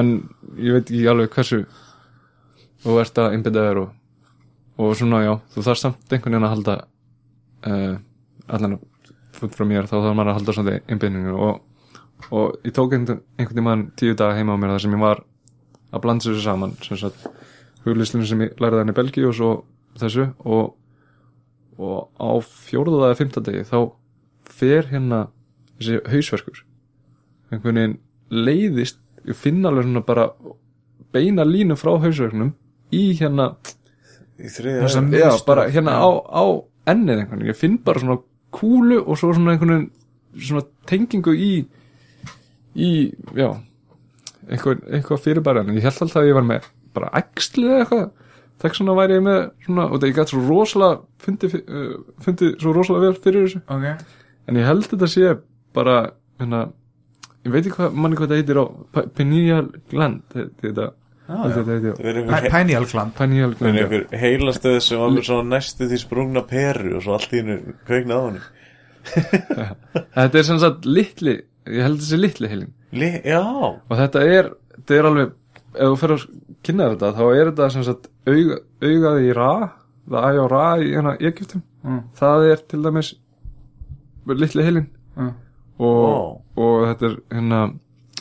en 0.00 0.12
ég 0.60 0.76
veit 0.76 0.84
ekki 0.92 1.08
alveg 1.10 1.32
hversu 1.34 1.62
þú 2.84 3.00
ert 3.02 3.18
að 3.20 3.34
einbynda 3.36 3.64
þér 3.66 3.80
og, 3.82 3.90
og 4.80 4.94
svona, 5.00 5.24
já, 5.24 5.32
þú 5.54 5.64
þarf 5.66 5.80
samt 5.80 6.14
einhvern 6.14 6.36
veginn 6.36 6.46
að 6.48 6.54
halda 6.54 6.76
uh, 7.66 7.96
allan 8.50 8.78
fút 9.40 9.56
frá 9.56 9.66
mér, 9.68 9.88
þá 9.88 9.96
þarf 9.96 10.14
maður 10.16 10.32
að 10.32 10.38
halda 10.38 10.54
svona 10.56 10.76
einbynningu 10.86 11.34
og, 11.34 11.60
og 12.30 12.58
ég 12.66 12.74
tók 12.76 12.92
einhvern, 12.94 13.20
einhvern 13.38 13.58
tímann 13.60 13.84
tíu 13.98 14.14
daga 14.18 14.36
heima 14.38 14.54
á 14.54 14.60
mér 14.60 14.74
þar 14.76 14.84
sem 14.84 14.94
ég 14.96 15.02
var 15.02 15.22
að 15.90 16.02
blanda 16.04 16.24
þessu 16.28 16.44
saman 16.44 16.74
sem 16.84 16.96
sagt, 17.00 17.26
huglislinu 17.86 18.26
sem 18.28 18.44
ég 18.44 18.60
lærði 18.62 18.82
hann 18.84 18.92
í 18.92 18.96
Belgíu 18.96 19.30
og 19.30 19.34
svo 19.38 19.50
þessu. 19.98 20.28
Og, 20.44 20.74
og 21.80 22.10
á 22.20 22.30
fjórða 22.44 23.08
eða 23.10 23.18
fymta 23.18 23.42
degi 23.44 23.64
þá 23.66 23.78
fer 24.50 24.86
hérna 24.92 25.24
þessi 25.80 26.00
hausverkur. 26.12 26.62
Einhvern 27.50 27.80
veginn 27.80 27.98
leiðist 28.30 29.00
ég 29.26 29.36
finn 29.36 29.64
alveg 29.66 29.88
svona 29.88 30.04
bara 30.06 30.28
beina 31.12 31.44
línu 31.44 31.74
frá 31.80 31.96
hausverknum 31.98 32.52
í 32.94 33.10
hérna, 33.18 33.54
Í 34.40 34.48
auga. 34.48 35.02
já, 35.12 35.30
bara 35.46 35.66
hérna 35.68 35.98
á, 36.00 36.08
á 36.32 36.42
ennið 36.88 37.18
einhvern 37.24 37.40
veginn, 37.42 37.50
ég 37.50 37.58
finn 37.58 37.76
bara 37.84 38.00
svona 38.00 38.20
kúlu 38.54 39.00
og 39.02 39.18
svo 39.18 39.32
svona 39.34 39.52
einhvern 39.56 39.74
veginn 39.74 39.90
svona 40.46 40.62
tengingu 40.88 41.34
í 41.34 41.50
í, 42.76 42.90
já 43.36 43.48
eitthvað, 44.50 44.82
eitthvað 44.90 45.22
fyrirbæri. 45.24 45.62
En 45.66 45.76
ég 45.78 45.82
held 45.86 46.02
alltaf 46.04 46.20
að 46.22 46.28
ég 46.30 46.34
var 46.38 46.46
með 46.48 46.68
bara 46.96 47.10
æxli 47.20 47.66
eða 47.68 47.80
eitthvað. 47.84 48.10
Þess 48.60 48.80
vegna 48.82 48.94
væri 48.98 49.14
ég 49.16 49.22
með 49.24 49.38
svona, 49.64 49.84
og 49.88 50.00
það 50.02 50.08
ég 50.10 50.16
gæti 50.20 50.34
svo 50.34 50.40
rosalega 50.48 51.00
fundi, 51.24 51.48
uh, 51.60 51.92
fundi 52.20 52.50
svo 52.60 52.72
rosalega 52.76 53.06
vel 53.06 53.20
fyrir 53.24 53.46
þessu. 53.46 53.62
Ok, 53.72 54.06
En 54.50 54.56
ég 54.58 54.66
held 54.66 54.84
þetta 54.90 55.06
sé 55.08 55.30
bara 55.76 55.94
hérna, 56.40 56.64
ég 57.46 57.52
veit 57.54 57.60
ekki 57.66 57.76
hvað 57.78 57.94
manni 57.94 58.16
hvað 58.18 58.32
þetta 58.32 58.40
heitir 58.40 58.58
á 58.60 58.64
pineal 59.16 59.68
gland 59.92 60.22
þetta, 60.34 60.56
þetta, 60.64 60.88
Ah, 61.30 61.44
Það 61.46 62.46
Pineal 62.50 62.86
gland. 62.90 63.12
Gland 63.14 63.76
já. 63.78 63.84
einhver 63.84 64.06
heilastöð 64.18 64.80
sem 64.82 64.98
var 64.98 65.12
með 65.14 65.26
svona 65.28 65.44
næstu 65.52 65.86
því 65.86 65.98
sprungna 66.02 66.42
peru 66.42 66.96
og 66.98 67.04
svo 67.04 67.12
allt 67.14 67.30
í 67.30 67.38
hennu 67.38 67.74
kveikna 67.86 68.16
á 68.18 68.22
henni 68.24 68.40
Þetta 70.16 70.40
er 70.40 70.46
sem 70.48 70.58
sagt 70.58 70.88
litli 70.90 71.36
ég 71.68 71.82
held 71.84 72.00
þessi 72.00 72.18
litli 72.20 72.48
heilin 72.50 72.72
Li, 72.92 73.10
Já, 73.24 73.40
og 73.42 73.92
þetta 73.94 74.22
er, 74.26 74.48
þetta 74.76 74.94
er 74.96 75.08
alveg 75.10 75.34
ef 75.74 75.84
þú 75.92 75.98
fer 76.00 76.14
að 76.16 76.24
kynna 76.66 76.88
þetta 76.94 77.10
þá 77.18 77.22
er 77.30 77.50
þetta 77.50 77.68
sem 77.74 77.84
sagt 77.86 78.08
auga, 78.26 78.56
augað 78.82 79.20
í 79.22 79.34
Ra 79.36 79.50
það 80.10 80.26
æg 80.30 80.40
á 80.42 80.46
Ra 80.50 80.64
í 80.82 80.88
hérna 80.94 81.12
Egyptum. 81.20 81.62
Mm. 81.84 82.00
það 82.18 82.46
er 82.50 82.64
til 82.68 82.82
dæmis 82.84 83.12
litli 84.26 84.66
heilin 84.66 84.88
Mm. 85.20 85.30
og, 85.82 86.36
og 86.56 86.74
þetta 86.86 87.06
er 87.08 87.14
hérna 87.34 87.60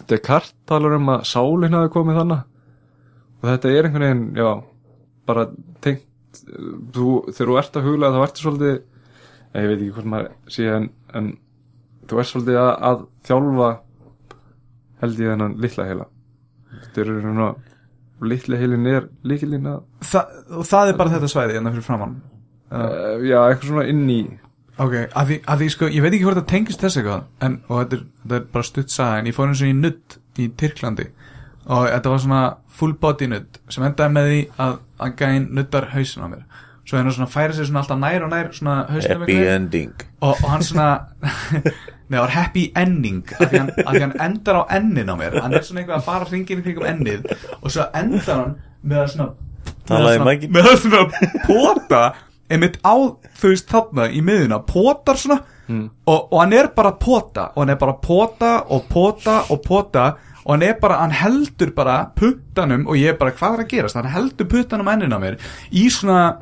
Descartes 0.10 0.54
talar 0.68 0.96
um 0.98 1.10
að 1.14 1.26
sálinn 1.30 1.76
hafi 1.78 1.92
komið 1.94 2.18
þannig 2.18 2.40
og 3.40 3.46
þetta 3.46 3.70
er 3.72 3.88
einhvern 3.88 4.06
veginn, 4.06 4.24
já 4.36 4.50
bara 5.30 5.44
tengt 5.86 6.42
þú, 6.96 7.06
þegar 7.30 7.52
þú 7.52 7.58
ert 7.62 7.78
að 7.80 7.86
huglega 7.88 8.16
þá 8.18 8.24
ertu 8.26 8.44
svolítið 8.44 8.74
ég 8.74 9.70
veit 9.70 9.76
ekki 9.78 9.94
hvort 9.96 10.10
maður 10.16 10.32
sé 10.56 10.66
en, 10.74 10.90
en 11.14 11.30
þú 12.10 12.22
ert 12.22 12.32
svolítið 12.32 12.60
að, 12.62 12.72
að 12.90 13.04
þjálfa 13.30 13.70
held 15.00 15.24
ég 15.24 15.34
þennan 15.34 15.58
litla 15.64 15.88
heila. 15.90 16.08
Þetta 16.80 17.04
er 17.04 17.12
svona 17.24 17.50
litla 18.30 18.60
heilin 18.60 18.90
er 18.90 19.08
líkilinn 19.28 19.70
að 19.70 19.80
Þa, 20.10 20.22
og 20.60 20.68
það 20.68 20.92
er 20.92 21.00
bara 21.00 21.14
þetta 21.16 21.32
svæði 21.32 21.56
hérna 21.56 21.74
fyrir 21.74 21.86
framann 21.86 22.20
uh, 22.74 23.18
já, 23.24 23.40
eitthvað 23.46 23.68
svona 23.72 23.88
inn 23.92 24.06
í. 24.12 24.20
Ok, 24.80 24.96
að 24.96 25.32
því, 25.32 25.38
að 25.52 25.62
því 25.62 25.70
sko, 25.74 25.90
ég 25.92 26.04
veit 26.04 26.14
ekki 26.14 26.26
hvort 26.28 26.40
það 26.40 26.50
tengist 26.54 26.84
þess 26.84 27.00
eitthvað 27.00 27.48
en, 27.48 27.58
og 27.68 27.82
þetta 27.82 27.98
er, 27.98 28.06
þetta 28.24 28.38
er 28.38 28.46
bara 28.54 28.70
stutt 28.70 28.94
saga 28.94 29.20
en 29.20 29.30
ég 29.30 29.36
fór 29.36 29.52
eins 29.52 29.64
og 29.64 29.72
í 29.72 29.76
nudd 29.76 30.18
í 30.40 30.48
Tyrklandi. 30.60 31.08
Og 31.70 31.86
þetta 31.92 32.14
var 32.14 32.24
svona 32.24 32.44
full 32.80 32.96
body 33.02 33.28
nudd 33.30 33.60
sem 33.70 33.86
endaði 33.86 34.16
með 34.16 34.30
því 34.30 34.40
að, 34.66 34.80
að 35.04 35.16
gæinn 35.20 35.50
nuddar 35.58 35.90
hausin 35.94 36.26
á 36.26 36.28
mér. 36.32 36.46
Svo 36.88 36.98
hennar 36.98 37.14
svona 37.14 37.30
færi 37.30 37.54
sig 37.54 37.68
svona 37.70 37.84
alltaf 37.84 38.00
nær 38.02 38.26
og 38.26 38.32
nær 38.32 38.48
svona 38.56 38.78
hausnum 38.90 39.26
happy 39.26 39.36
ending. 39.52 40.08
Og, 40.24 40.32
og 40.32 40.48
hann 40.50 40.66
svona 40.66 40.88
Nei, 42.10 42.18
það 42.18 42.24
var 42.26 42.34
happy 42.34 42.64
ending 42.82 43.20
af 43.38 43.44
því, 43.52 43.60
hann, 43.62 43.70
af 43.86 43.92
því 43.94 44.02
hann 44.06 44.16
endar 44.26 44.62
á 44.62 44.64
ennin 44.80 45.12
á 45.14 45.16
mér. 45.20 45.36
Hann 45.44 45.54
er 45.54 45.66
svona 45.68 45.84
eitthvað 45.84 46.00
að 46.00 46.08
fara 46.08 46.30
hringin 46.32 46.62
í 46.62 46.66
kringum 46.66 46.88
ennið 46.90 47.30
og 47.62 47.70
svo 47.70 47.86
endar 48.02 48.34
hann 48.34 48.56
með 48.82 49.04
að 49.04 49.14
svona 49.14 49.30
Talaði 49.90 50.50
með 50.50 50.68
að 50.72 50.78
svona, 50.82 51.04
svona 51.14 51.44
pota 51.46 52.02
einmitt 52.50 52.80
á 52.82 52.94
þú 53.38 53.52
veist 53.54 53.70
þarna 53.70 54.08
í 54.10 54.22
miðuna 54.26 54.58
potar 54.66 55.18
svona 55.22 55.40
og, 56.10 56.34
og 56.34 56.40
hann 56.42 56.54
er 56.58 56.72
bara 56.74 56.96
pota 56.98 57.52
og 57.54 57.62
hann 57.62 57.70
er 57.76 57.78
bara 57.78 57.94
pota 58.02 58.52
og 58.74 58.88
pota 58.90 59.36
og 59.54 59.62
pota 59.68 60.06
og 60.46 60.56
hann 60.56 60.64
er 60.66 60.80
bara, 60.82 60.98
hann 61.04 61.12
heldur 61.14 61.70
bara 61.78 61.98
puttanum 62.18 62.88
og 62.90 62.98
ég 62.98 63.12
er 63.14 63.18
bara, 63.20 63.36
hvað 63.38 63.60
er 63.60 63.64
að 63.66 63.70
gerast? 63.70 63.98
Hann 64.00 64.10
heldur 64.10 64.48
puttanum 64.50 64.88
ennin 64.90 65.14
á 65.14 65.20
mér 65.22 65.38
í 65.70 65.86
svona 65.94 66.40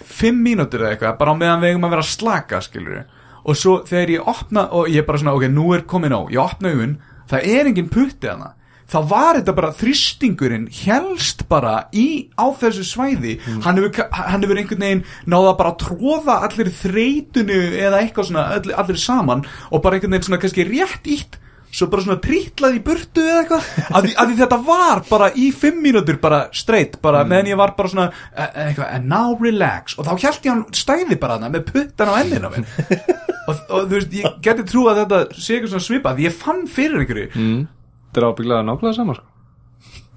fimm 0.00 0.40
mínútur 0.46 0.80
eða 0.86 0.94
eitthvað 0.94 1.18
bara 1.20 1.34
á 1.36 1.40
meðan 1.42 1.60
við 1.64 1.74
eigum 1.74 1.88
að 1.90 1.96
vera 1.98 2.08
slaka 2.08 2.62
skilur 2.64 3.02
og 3.50 3.58
svo 3.58 3.80
þegar 3.88 4.14
ég 4.14 4.30
opna 4.30 4.68
og 4.76 4.88
ég 4.92 5.02
er 5.02 5.08
bara 5.08 5.20
svona, 5.22 5.34
ok, 5.34 5.48
nú 5.50 5.72
er 5.74 5.84
komin 5.90 6.14
á 6.14 6.20
ég 6.30 6.40
opna 6.42 6.70
augun, 6.70 6.96
það 7.30 7.52
er 7.56 7.70
engin 7.70 7.90
putti 7.92 8.30
hana 8.30 8.54
þá 8.90 8.98
var 9.10 9.38
þetta 9.38 9.54
bara 9.54 9.72
þrýstingurinn 9.78 10.66
helst 10.80 11.44
bara 11.50 11.74
í 11.94 12.30
á 12.34 12.50
þessu 12.58 12.86
svæði. 12.86 13.36
Hann, 13.64 13.78
hefur, 13.78 14.08
hann 14.10 14.42
hefur 14.42 14.58
einhvern 14.58 14.82
veginn 14.82 15.04
náða 15.30 15.52
bara 15.60 15.74
að 15.74 15.84
tróða 15.84 16.38
allir 16.48 16.72
þreytunu 16.74 17.60
eða 17.78 18.00
eitthvað 18.02 18.30
svona 18.30 18.46
allir, 18.56 18.74
allir 18.82 19.00
saman 19.00 19.44
og 19.70 19.84
bara 19.84 19.98
einhvern 19.98 20.16
veginn 20.16 20.26
svona 20.30 20.40
kannski 20.42 20.66
rétt 20.66 21.06
ítt 21.10 21.38
svo 21.70 21.86
bara 21.90 22.02
svona 22.04 22.18
trítlaði 22.22 22.80
í 22.80 22.82
burtu 22.84 23.22
eða 23.22 23.40
eitthvað. 23.44 23.68
Að 23.90 24.06
því, 24.06 24.12
að 24.22 24.30
því 24.30 24.38
þetta 24.40 24.58
var 24.66 25.02
bara 25.10 25.28
í 25.38 25.48
fimm 25.54 25.80
mínútur 25.84 26.20
bara 26.22 26.40
straight 26.56 26.98
bara 27.02 27.22
meðan 27.28 27.50
ég 27.52 27.60
var 27.60 27.74
bara 27.78 27.92
svona 27.92 28.06
e- 28.10 28.46
e- 28.46 28.66
eitthvað, 28.68 28.94
and 28.96 29.10
now 29.10 29.34
relax. 29.40 29.96
Og 29.98 30.08
þá 30.08 30.12
held 30.26 30.48
ég 30.48 30.52
hann 30.54 30.64
stæði 30.74 31.18
bara 31.22 31.38
þarna 31.38 31.52
með 31.54 31.66
puttan 31.70 32.10
á 32.10 32.14
ennina 32.20 32.52
mér. 32.52 32.66
Og, 33.50 33.56
og 33.72 33.86
þú 33.88 33.96
veist, 33.96 34.12
ég 34.14 34.34
geti 34.44 34.62
trú 34.68 34.84
að 34.86 35.00
þetta 35.00 35.18
sé 35.34 35.56
eitthvað 35.56 35.72
svona 35.72 35.86
svipað 35.86 36.18
því 36.20 36.26
ég 36.28 36.34
fann 36.38 36.60
fyrir 36.70 37.00
einhverju. 37.02 37.30
Mm. 37.34 37.62
þetta 38.10 38.20
er 38.20 38.26
ábygglega 38.28 38.66
nákvæmlega 38.68 38.98
saman 38.98 39.18
sko. 39.18 39.26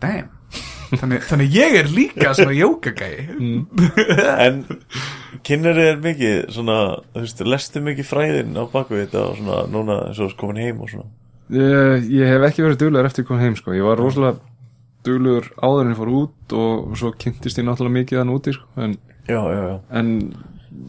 Damn. 0.03 0.27
Þannig, 0.93 1.23
þannig 1.25 1.55
ég 1.55 1.75
er 1.79 1.89
líka 1.89 2.33
svona 2.37 2.53
jókagæi. 2.53 3.15
En 4.45 4.61
kynir 5.47 5.79
þér 5.79 5.99
mikið 6.03 6.37
svona, 6.53 6.77
þú 7.15 7.23
veist, 7.25 7.43
lestu 7.55 7.81
mikið 7.87 8.09
fræðin 8.11 8.53
á 8.59 8.63
baku 8.69 8.99
þetta 8.99 9.23
og 9.31 9.39
svona 9.39 9.63
núna 9.73 9.99
eins 10.11 10.21
og 10.21 10.35
komin 10.37 10.61
heim 10.61 10.83
og 10.83 10.91
svona 10.93 11.09
ég, 11.51 12.09
ég 12.11 12.27
hef 12.31 12.45
ekki 12.49 12.63
verið 12.65 12.79
duglegur 12.83 13.05
eftir 13.09 13.23
að 13.25 13.27
koma 13.27 13.41
heim 13.43 13.55
sko. 13.59 13.73
ég 13.75 13.83
var 13.83 13.97
rosalega 13.99 14.39
duglegur 15.03 15.49
áður 15.59 15.81
en 15.85 15.91
ég 15.93 15.99
fór 15.99 16.11
út 16.21 16.53
og, 16.55 16.93
svo 16.99 17.11
kynntist 17.19 17.57
ég 17.59 17.65
náttúrulega 17.67 17.97
mikið 17.99 18.21
þann 18.21 18.33
úti 18.37 18.53
sko. 18.55 18.67
en, 18.77 18.97
Já, 19.27 19.39
já, 19.39 19.61
já 19.67 19.75
en 19.99 20.13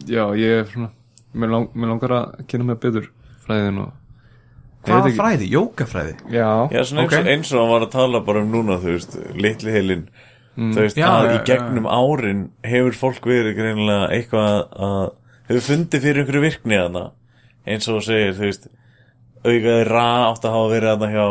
já, 0.07 0.23
ég 0.35 0.59
er 0.61 0.65
svona 0.71 0.89
mér, 1.35 1.49
lang, 1.51 1.69
mér 1.75 1.91
langar 1.93 2.11
að 2.11 2.45
kynna 2.47 2.65
mig 2.71 2.79
betur 2.83 3.09
fræðin 3.45 3.81
og 3.83 3.91
ekki. 4.85 5.15
fræði? 5.17 5.49
Jókafræði? 5.51 6.15
já, 6.31 6.47
Já, 6.71 6.81
svona 6.85 7.03
eins, 7.05 7.13
og, 7.19 7.27
eins 7.33 7.51
og 7.53 7.59
hann 7.61 7.71
var 7.73 7.85
að 7.87 7.91
tala 7.95 8.21
bara 8.27 8.41
um 8.43 8.51
núna, 8.53 8.79
þú 8.83 8.95
veist, 8.95 9.15
litli 9.35 9.71
heilin 9.75 10.07
þú 10.55 10.79
veist, 10.79 10.95
Já, 10.99 11.07
að 11.11 11.33
í 11.33 11.39
gegnum 11.49 11.87
árin 11.91 12.49
hefur 12.63 12.95
fólk 12.95 13.25
verið 13.27 13.55
greinilega 13.57 14.09
eitthvað 14.15 14.69
að- 14.79 15.11
hefur 15.49 15.65
fundið 15.69 16.01
fyrir 16.05 16.21
einhverju 16.23 16.41
virkni 16.45 16.77
að 16.79 16.99
eins 17.67 17.87
og 17.89 17.97
þú 17.99 18.03
segir, 18.05 18.33
þú 18.37 18.45
veist 18.47 18.67
augaði 19.45 19.87
ra 19.89 20.05
átt 20.29 20.45
að 20.47 20.55
hafa 20.57 20.73
verið 20.73 20.91
að 20.93 21.15
hjá 21.15 21.25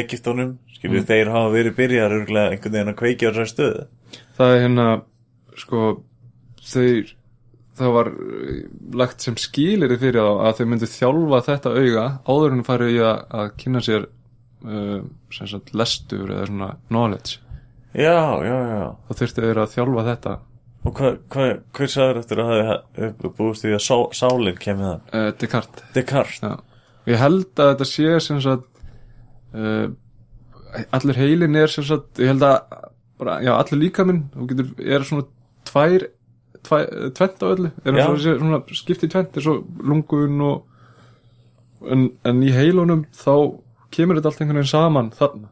Egiptónum, 0.00 0.52
skilur 0.76 1.06
þeir 1.08 1.32
hafa 1.34 1.54
verið 1.54 1.78
byrjar 1.78 2.16
örgulega 2.18 2.54
einhvern 2.54 2.76
veginn 2.76 2.92
að 2.94 3.00
kveikja 3.00 3.30
á 3.30 3.32
þessari 3.32 3.52
stöðu. 3.54 3.86
Það 4.40 4.54
er 4.54 4.62
hérna 4.64 4.86
sko 5.60 5.82
þeir 6.70 7.14
það 7.80 7.94
var 7.96 8.10
uh, 8.12 8.60
lagt 9.00 9.24
sem 9.24 9.36
skilir 9.40 9.96
fyrir 10.00 10.20
þá 10.20 10.46
að 10.48 10.58
þau 10.60 10.66
myndu 10.72 10.88
þjálfa 10.90 11.42
þetta 11.48 11.74
auga 11.76 12.06
áður 12.28 12.56
en 12.56 12.66
farið 12.66 12.94
í 12.96 13.00
að, 13.04 13.22
að 13.40 13.52
kynna 13.62 13.82
sér 13.84 14.06
uh, 14.06 15.00
sem 15.34 15.50
sagt 15.50 15.72
lestur 15.76 16.32
eða 16.34 16.48
svona 16.50 16.70
knowledge. 16.90 17.40
Já, 17.90 18.38
já, 18.46 18.56
já. 18.70 18.84
Þá 19.08 19.12
þurftu 19.18 19.44
þeir 19.46 19.60
að 19.64 19.72
þjálfa 19.74 20.06
þetta. 20.10 20.34
Og 20.80 20.92
hvað, 20.96 21.16
hva, 21.34 21.46
hver 21.76 21.90
sagður 21.92 22.18
eftir 22.22 22.40
að 22.40 22.50
hafi 22.56 23.30
búist 23.36 23.64
því 23.66 23.72
að 23.76 23.82
sá, 23.84 23.96
sálinn 24.16 24.60
kemur 24.60 24.86
það? 24.86 25.00
uh, 25.12 25.30
Descartes. 25.40 25.88
Descartes. 25.96 26.44
Já. 26.44 26.69
Ég 27.08 27.16
held 27.20 27.48
að 27.56 27.70
þetta 27.72 27.86
sé 27.88 28.14
sem 28.20 28.40
sagt 28.44 28.66
uh, 29.56 29.88
allir 30.94 31.18
heilin 31.18 31.56
er 31.58 31.70
sem 31.72 31.84
sagt, 31.86 32.18
ég 32.20 32.30
held 32.32 32.44
að 32.46 32.58
bara, 33.20 33.38
já, 33.44 33.52
allir 33.56 33.80
líkaminn 33.86 34.24
þú 34.34 34.48
getur, 34.52 34.72
er 34.80 35.06
svona 35.06 35.26
tvær, 35.70 36.06
tvent 36.64 37.44
á 37.44 37.46
öllu. 37.50 37.70
Er 37.84 37.96
Já. 37.96 38.04
það 38.04 38.18
svo, 38.24 38.34
svona 38.42 38.60
skipti 38.80 39.08
tvent 39.12 39.36
er 39.40 39.46
svo 39.46 39.56
lungun 39.80 40.44
og 40.44 41.88
en, 41.90 42.06
en 42.28 42.42
í 42.44 42.52
heilunum 42.54 43.06
þá 43.16 43.32
kemur 43.94 44.18
þetta 44.20 44.32
allt 44.32 44.42
einhvern 44.44 44.60
veginn 44.60 44.72
saman 44.72 45.10
þarna. 45.16 45.50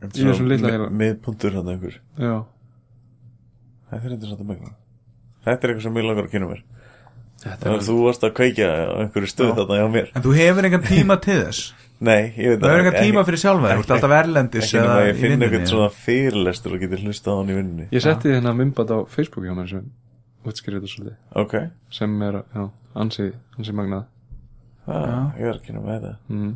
Í 0.00 0.24
þessum 0.24 0.48
litla 0.48 0.72
heila. 0.72 0.88
Miðpuntur 0.96 1.58
hann 1.58 1.68
einhver. 1.68 2.00
Já, 2.16 2.36
Þetta 5.44 5.66
er 5.66 5.72
eitthvað 5.72 5.84
sem 5.86 5.98
ég 6.00 6.06
langar 6.06 6.26
að 6.28 6.34
kynna 6.34 6.48
mér 6.50 6.64
Þannig 7.40 7.76
að 7.78 7.86
þú 7.86 7.94
varst 8.04 8.24
að 8.26 8.34
kveikja 8.36 8.66
á 8.68 8.94
einhverju 9.00 9.30
stöð 9.30 9.52
þarna 9.56 9.78
hjá 9.78 9.86
mér. 9.94 10.10
En 10.12 10.24
þú 10.24 10.32
hefur 10.36 10.66
engan 10.68 10.82
tíma 10.84 11.16
til 11.24 11.38
þess? 11.40 11.70
Nei, 12.10 12.32
ég 12.36 12.54
veit 12.54 12.60
Þú 12.60 12.68
hefur 12.68 12.82
engan 12.82 12.94
ekki- 12.94 13.06
tíma 13.06 13.22
fyrir 13.28 13.40
sjálfa 13.40 13.68
þér 13.68 13.78
Þú 13.78 13.84
ert 13.84 13.94
alltaf 13.96 14.14
erlendis 14.16 14.66
Ekki 14.66 14.78
eða 14.80 14.92
að 14.92 15.02
ég 15.04 15.10
í 15.10 15.20
finn 15.20 15.32
eitthvað 15.32 15.50
vinnunni 15.50 15.70
svona 15.72 15.88
fyrirlestur 15.96 16.74
og 16.76 16.84
getur 16.84 17.02
hlustað 17.04 17.32
á 17.32 17.38
hann 17.40 17.50
í 17.50 17.56
vinnunni. 17.58 17.86
Ég 17.92 18.04
setti 18.04 18.32
hérna 18.32 18.54
mymband 18.56 18.92
á 18.92 18.98
Facebook 19.12 19.44
hjá 19.44 19.54
mér 19.56 19.68
sem 19.68 19.86
útskýrði 20.40 20.80
þetta 20.80 20.92
svolítið. 20.94 21.16
Ok, 21.42 21.56
sem 21.92 22.14
er, 22.24 22.38
já, 22.56 22.64
ansi, 23.04 23.26
ansi 23.58 23.76
magnað. 23.76 24.06
Það, 24.86 25.08
ég 25.40 25.50
er 25.50 25.58
að 25.58 25.64
kynna 25.66 25.84
með 25.84 25.98
þetta 25.98 26.14
mm. 26.32 26.54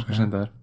skal 0.00 0.18
senda 0.20 0.44
þér. 0.44 0.54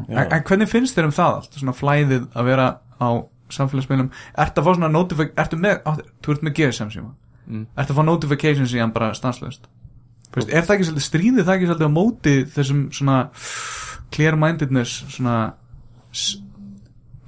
En 0.00 0.22
en 0.24 0.46
hvernig 0.48 0.70
finnst 0.70 0.96
þér 0.96 1.10
um 1.10 1.16
það 1.20 1.36
allt? 1.36 1.60
Svona 1.60 1.76
flæðið 1.76 2.28
að 2.32 2.48
vera 2.48 2.68
á 2.96 3.08
samfélagsmiðlum? 3.52 4.12
Ertu 4.40 4.62
að 4.62 4.66
fá 4.66 4.72
svona 4.72 4.92
notific 4.94 5.32
Ertu 5.40 5.58
með, 5.60 5.82
á, 5.84 5.90
þú 6.24 6.34
ert 6.36 6.44
með 6.46 6.56
GSM 6.56 6.92
síma 6.94 7.12
Mm. 7.50 7.66
Ertu 7.74 7.94
að 7.94 7.98
fá 7.98 8.04
notifications 8.06 8.74
í 8.76 8.82
hann 8.82 8.92
bara 8.94 9.10
stanslöst 9.18 9.64
Veist, 10.30 10.52
Er 10.54 10.62
það 10.62 10.76
ekki 10.76 10.86
svolítið 10.86 11.06
stríðið 11.08 11.46
það 11.48 11.56
ekki 11.56 11.68
svolítið 11.70 11.90
á 11.90 11.96
móti 11.96 12.34
þessum 12.54 12.82
svona 12.94 13.16
clear 14.14 14.36
mindedness 14.38 15.00
svona 15.10 15.34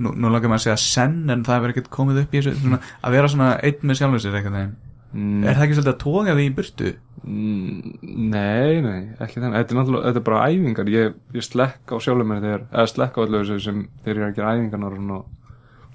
nú, 0.03 0.13
nú 0.15 0.31
langar 0.31 0.53
maður 0.53 0.61
að 0.61 0.65
segja 0.69 0.79
senn 0.83 1.33
en 1.33 1.43
það 1.47 1.59
hefur 1.59 1.75
ekkert 1.75 1.91
komið 1.97 2.23
upp 2.23 2.35
í 2.35 2.41
þessu 2.41 2.55
svona, 2.61 2.79
að 3.03 3.17
vera 3.17 3.31
svona 3.33 3.49
einn 3.67 3.89
með 3.89 3.99
sjálfur 3.99 4.23
sér 4.23 4.39
eitthvað 4.39 4.59
mm. 4.61 5.43
Er 5.43 5.57
það 5.57 5.65
ekki 5.67 5.79
svolítið 5.79 5.93
að 5.95 5.99
toga 6.05 6.37
því 6.39 6.45
í 6.47 6.55
burtu? 6.61 6.93
Mm, 7.23 7.93
Nei, 8.33 8.79
nei, 8.87 9.01
ekki 9.23 9.43
þannig 9.43 9.59
Þetta 9.59 9.75
er 9.75 9.81
náttúrulega, 9.81 10.05
þetta 10.09 10.23
er 10.23 10.29
bara 10.29 10.47
æfingar 10.47 10.93
Ég, 10.93 11.19
ég 11.35 11.47
slekk 11.47 11.95
á 11.95 11.97
sjálfum 12.03 12.31
mér 12.31 12.47
þegar 12.47 12.65
eða 12.71 12.87
slekk 12.95 13.19
á 13.19 13.23
þessu 13.35 13.59
sem 13.67 13.85
þegar 14.05 14.15
ég 14.15 14.23
er 14.23 14.31
að 14.31 14.39
gera 14.39 14.55
æfingarnar 14.55 14.97
og 14.97 15.03
svona, 15.03 15.21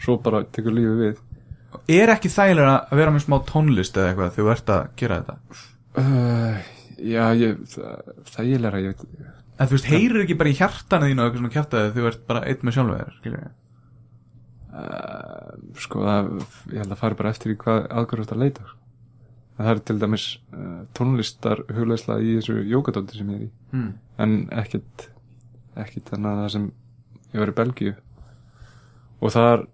svo 0.03 0.19
bara 0.27 0.43
tekur 0.51 0.75
lífið 0.75 1.01
við 1.05 1.23
Er 1.88 2.11
ekki 2.11 2.30
þægilega 2.34 2.72
að 2.91 2.97
vera 2.99 3.11
með 3.15 3.23
smá 3.23 3.38
tónlist 3.47 3.97
eða 3.97 4.09
eitthvað 4.11 4.34
þegar 4.35 4.47
þú 4.47 4.53
ert 4.57 4.72
að 4.76 4.88
gera 4.99 5.19
þetta? 5.22 5.61
uh, 6.01 6.57
Já, 6.97 7.23
ég, 7.38 7.59
það, 7.72 8.09
það 8.34 8.47
ég 8.51 8.65
ég 8.68 8.89
veit 8.91 9.05
En 9.57 9.69
þú 9.69 9.73
veist, 9.77 9.88
heyrir 9.89 10.22
ekki 10.26 10.35
bara 10.38 10.49
í 10.51 10.57
hjartanu 10.57 11.07
þínu 11.09 11.23
eitthvað 11.23 11.39
svona 11.41 11.53
kjartaði 11.55 11.91
þegar 11.93 12.03
þú 12.03 12.09
ert 12.11 12.26
bara 12.30 12.41
einn 12.45 12.65
með 12.68 12.76
sjálfur 12.76 12.97
þér, 12.99 13.14
skilur 13.22 13.39
við? 13.45 13.53
uh, 14.77 15.53
Sko, 15.81 16.01
það, 16.05 16.27
ég 16.73 16.81
held 16.84 16.93
að 16.93 16.99
fara 17.01 17.18
bara 17.22 17.31
eftir 17.34 17.53
í 17.53 17.57
hvað 17.61 17.88
aðgörðast 18.01 18.34
að 18.35 18.41
leita 18.43 18.65
sko. 18.68 18.77
Það 19.57 19.72
er 19.72 19.80
til 19.89 19.95
dæmis 20.03 20.26
uh, 20.53 20.81
tónlistar 20.97 21.64
hugleisla 21.73 22.19
í 22.22 22.35
þessu 22.38 22.59
jógadóti 22.69 23.18
sem 23.22 23.31
ég 23.34 23.39
er 23.39 23.47
í 23.47 23.53
Mm. 23.68 23.88
en 24.23 24.35
ekkit 24.61 25.09
ekkit 25.76 26.07
þannig 26.14 26.30
að 26.30 26.38
það 26.39 26.51
sem 26.53 26.68
ég 27.34 27.41
var 27.41 27.49
í 27.51 27.55
Belgíu 27.57 27.95
og 29.19 29.34
þar 29.34 29.65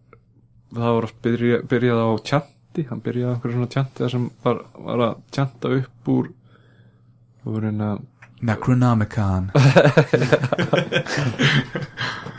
það 0.73 0.95
var 0.97 1.07
oft 1.09 1.19
byrja, 1.25 1.59
byrjað 1.69 2.03
á 2.03 2.09
tjanti 2.29 2.87
hann 2.89 3.03
byrjaði 3.05 3.29
á 3.29 3.31
einhverju 3.33 3.57
svona 3.57 3.73
tjanti 3.75 4.03
þar 4.03 4.13
sem 4.15 4.25
var, 4.43 4.57
var 4.87 5.05
að 5.07 5.13
tjanta 5.35 5.73
upp 5.79 6.11
úr 6.13 6.25
úr 7.43 7.67
hérna 7.67 7.89
Necronomicon. 8.43 9.45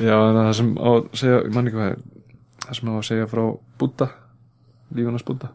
Já 0.05 0.17
en 0.19 0.37
það 0.37 0.51
sem 0.59 0.71
á 0.77 0.89
að 0.91 1.07
segja 1.17 1.39
ég 1.39 1.55
man 1.55 1.69
ekki 1.71 1.79
hvað 1.79 1.93
er 1.95 2.01
það 2.65 2.79
sem 2.79 2.91
á 2.93 2.95
að 2.95 3.07
segja 3.09 3.31
frá 3.31 3.45
Búdda 3.81 4.07
lífunars 4.95 5.25
Búdda. 5.25 5.49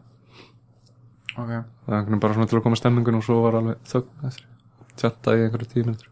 Ok. 1.36 1.52
Það 1.86 1.94
veginn 1.94 2.22
bara 2.22 2.36
svona 2.36 2.50
til 2.50 2.58
að 2.58 2.64
koma 2.66 2.80
stemmingun 2.80 3.18
og 3.20 3.26
svo 3.26 3.36
var 3.44 3.58
alveg 3.60 3.76
þögn 3.92 4.26
eftir 4.26 4.46
tjanta 5.00 5.36
í 5.36 5.44
einhverju 5.44 5.70
tíu 5.70 5.84
minnur 5.86 6.08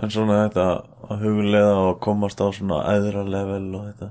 En 0.00 0.12
svona 0.12 0.42
þetta 0.44 0.66
að 1.10 1.16
huglega 1.26 1.74
og 1.88 1.98
komast 2.04 2.38
á 2.40 2.46
svona 2.54 2.78
æðra 2.94 3.22
level 3.26 3.66
og 3.76 3.82
þetta 3.90 4.08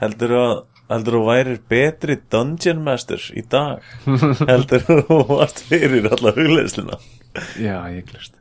Heldur 0.00 0.32
að 0.36 0.52
Heldur 0.90 1.16
þú 1.16 1.22
værir 1.28 1.58
betri 1.70 2.16
Dungeon 2.34 2.80
Master 2.86 3.22
í 3.38 3.44
dag? 3.46 3.84
Heldur 4.50 4.82
þú 4.88 5.18
varst 5.30 5.62
fyrir 5.68 6.08
alla 6.10 6.32
hugleðsluna 6.36 6.98
já 7.62 7.76
ég 7.94 8.08
glust 8.10 8.34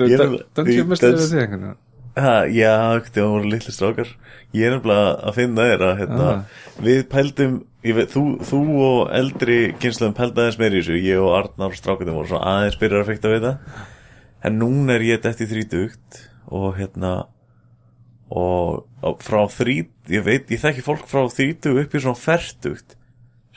Dungeon 0.00 0.42
í 0.68 0.82
Master 0.90 1.14
er 1.14 1.22
það 1.22 1.38
einhvern 1.44 1.64
veginn? 1.70 1.78
Já, 2.52 2.72
það 3.14 3.26
voru 3.30 3.48
litli 3.52 3.72
strákar. 3.72 4.08
Ég 4.52 4.66
er 4.66 4.72
nefnilega 4.74 5.10
að 5.30 5.36
finna 5.36 5.66
þér 5.68 5.84
að 5.86 5.92
hérna, 6.00 6.24
Ah. 6.30 6.40
Við 6.82 7.02
pældum 7.12 7.52
veit, 7.84 8.10
þú, 8.10 8.22
þú 8.44 8.60
og 8.86 9.12
eldri 9.14 9.58
kynsluðum 9.80 10.16
pældu 10.18 10.42
aðeins 10.42 10.58
meir 10.58 10.74
í 10.74 10.80
þessu. 10.82 10.96
Ég 11.06 11.22
og 11.22 11.36
Arnar 11.38 11.76
strákundum 11.78 12.18
voru 12.18 12.32
svona 12.32 12.50
aðeins 12.56 12.80
byrjar 12.82 13.04
að 13.04 13.12
fekta 13.12 13.32
við 13.32 13.46
það. 13.46 13.86
En 14.42 14.58
núna 14.58 14.96
er 14.98 15.06
ég 15.06 15.22
þetta 15.22 15.46
í 15.46 15.50
þrítugt 15.54 16.20
Og 16.50 16.74
hérna 16.80 17.10
Og, 18.30 18.84
frá 19.24 19.40
þrít 19.50 19.90
Ég 20.14 20.22
veit, 20.26 20.50
ég 20.54 20.60
þekki 20.62 20.84
fólk 20.86 21.06
frá 21.10 21.24
þrítug 21.32 21.80
upp 21.82 21.94
í 21.98 22.02
svona 22.02 22.18
fertugt 22.20 22.94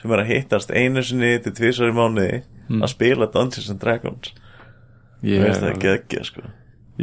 Sem 0.00 0.10
er 0.12 0.22
að 0.24 0.32
hittast 0.32 0.72
einu 0.74 1.02
sinni 1.06 1.36
til 1.44 1.52
tvisar 1.54 1.92
í 1.92 1.94
mánuði 1.94 2.40
Að 2.80 2.90
spila 2.94 3.26
Dungeons 3.28 3.68
and 3.70 3.80
Dragons. 3.82 4.30
Ég 5.24 5.42
veist 5.44 5.60
það 5.60 5.74
ekki 5.74 5.88
ekki 5.92 6.20
sko. 6.24 6.42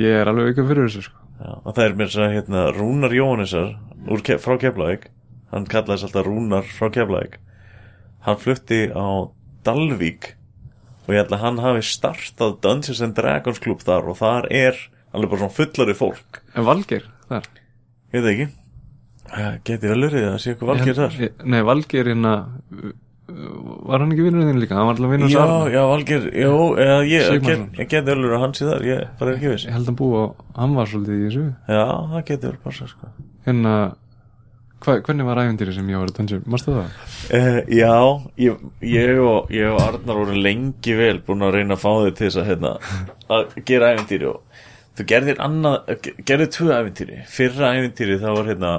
Ég 0.01 0.15
er 0.17 0.29
alveg 0.31 0.55
ykkur 0.55 0.65
fyrir 0.71 0.87
þessu 0.87 1.03
sko. 1.05 1.19
Já, 1.37 1.51
og 1.61 1.75
það 1.77 1.83
er 1.85 1.93
mér 1.99 2.09
svo 2.13 2.27
hérna 2.33 2.63
Rúnar 2.73 3.13
Jóhannesar 3.13 3.67
úr, 4.09 4.23
Ke- 4.25 4.39
frá 4.41 4.55
Keflavík. 4.61 5.05
Hann 5.53 5.67
kallaði 5.69 5.99
þess 5.99 6.07
alltaf 6.09 6.25
Rúnar 6.25 6.65
frá 6.65 6.89
Keflavík. 6.97 7.37
Hann 8.25 8.41
flutti 8.41 8.81
á 8.89 9.05
Dalvík 9.65 10.31
og 11.05 11.13
ég 11.13 11.21
held 11.21 11.33
að 11.37 11.43
hann 11.45 11.61
hafi 11.61 11.85
startað 11.91 12.57
Dungeons 12.65 13.01
and 13.05 13.17
Dragons 13.21 13.61
klub 13.61 13.85
þar 13.85 14.09
og 14.09 14.17
þar 14.17 14.49
er 14.49 14.81
alveg 15.13 15.29
bara 15.35 15.43
svona 15.45 15.57
fullari 15.61 15.97
fólk. 15.97 16.41
En 16.57 16.65
Valgeir, 16.65 17.05
þar 17.29 17.45
ég 18.11 18.19
veit 18.19 18.33
ekki 18.33 18.49
Eh, 19.31 19.53
geti 19.63 19.87
vel 19.87 20.01
verið 20.09 20.25
að 20.27 20.39
sé 20.43 20.51
eitthvað 20.51 20.69
valgir 20.73 20.97
þar 20.97 21.13
Nei, 21.47 21.61
Valgeir 21.63 22.07
hérna 22.09 22.31
Var 23.31 24.01
hann 24.03 24.11
ekki 24.11 24.25
vinnur 24.25 24.43
þinn 24.49 24.59
líka? 24.59 24.75
Hann 24.75 24.89
var 24.89 24.97
alltaf 24.97 25.13
vinnur 25.13 25.31
já, 25.31 25.43
já, 25.71 25.81
valgir, 25.87 26.25
jú, 26.35 26.55
eða 26.75 26.97
ég, 27.07 27.27
Sigmarsson. 27.29 27.63
get, 27.77 27.87
geti 27.93 28.01
vel 28.09 28.17
verið 28.25 28.35
að 28.35 28.43
hann 28.43 28.55
sé 28.57 28.67
þar 28.67 28.83
ég 28.89 29.05
bara 29.21 29.31
er 29.31 29.37
ekki 29.39 29.53
viss 29.53 29.67
Ég 29.69 29.75
held 29.77 29.87
hann 29.91 29.99
búi 30.01 30.17
og 30.19 30.41
hann 30.57 30.75
var 30.75 30.89
svolítið 30.91 31.15
í 31.21 31.25
þessu 31.29 31.45
já, 31.47 31.85
það 32.11 32.25
geti 32.31 32.49
vel 32.49 32.59
passa 32.65 32.89
sko 32.91 33.11
Hérna 33.47 33.75
hva, 34.81 34.97
Hvernig 35.05 35.29
var 35.29 35.41
æfintýri 35.45 35.77
sem 35.77 35.89
ég 35.93 36.01
var 36.01 36.11
að 36.11 36.17
dungeon? 36.19 36.43
Mástu 36.51 36.75
það? 36.75 36.99
Uh, 37.31 37.59
já, 37.71 37.95
ég, 38.41 38.67
ég, 38.91 39.23
og, 39.23 39.51
ég 39.53 39.71
og 39.71 39.79
Arnar 39.85 40.19
voru 40.25 40.35
lengi 40.43 40.97
vel 40.99 41.21
búin 41.23 41.45
að 41.47 41.55
reyna 41.59 41.77
að 41.77 41.83
fá 41.85 41.91
þau 42.01 42.09
til 42.11 42.25
þess 42.27 42.41
að, 42.41 42.49
hérna, 42.51 42.71
að 43.37 43.55
gera 43.69 43.93
æfintýri 43.95 44.27
og 44.33 44.50
þú 44.97 45.07
gerðir 45.07 45.43
annað, 45.43 45.91
gerðir 46.27 46.49
tvö 46.55 46.71
æfintýri 46.77 47.19
fyrra 47.31 47.73
æfintýri 47.77 48.17
það 48.21 48.37
var 48.37 48.49
hérna 48.51 48.71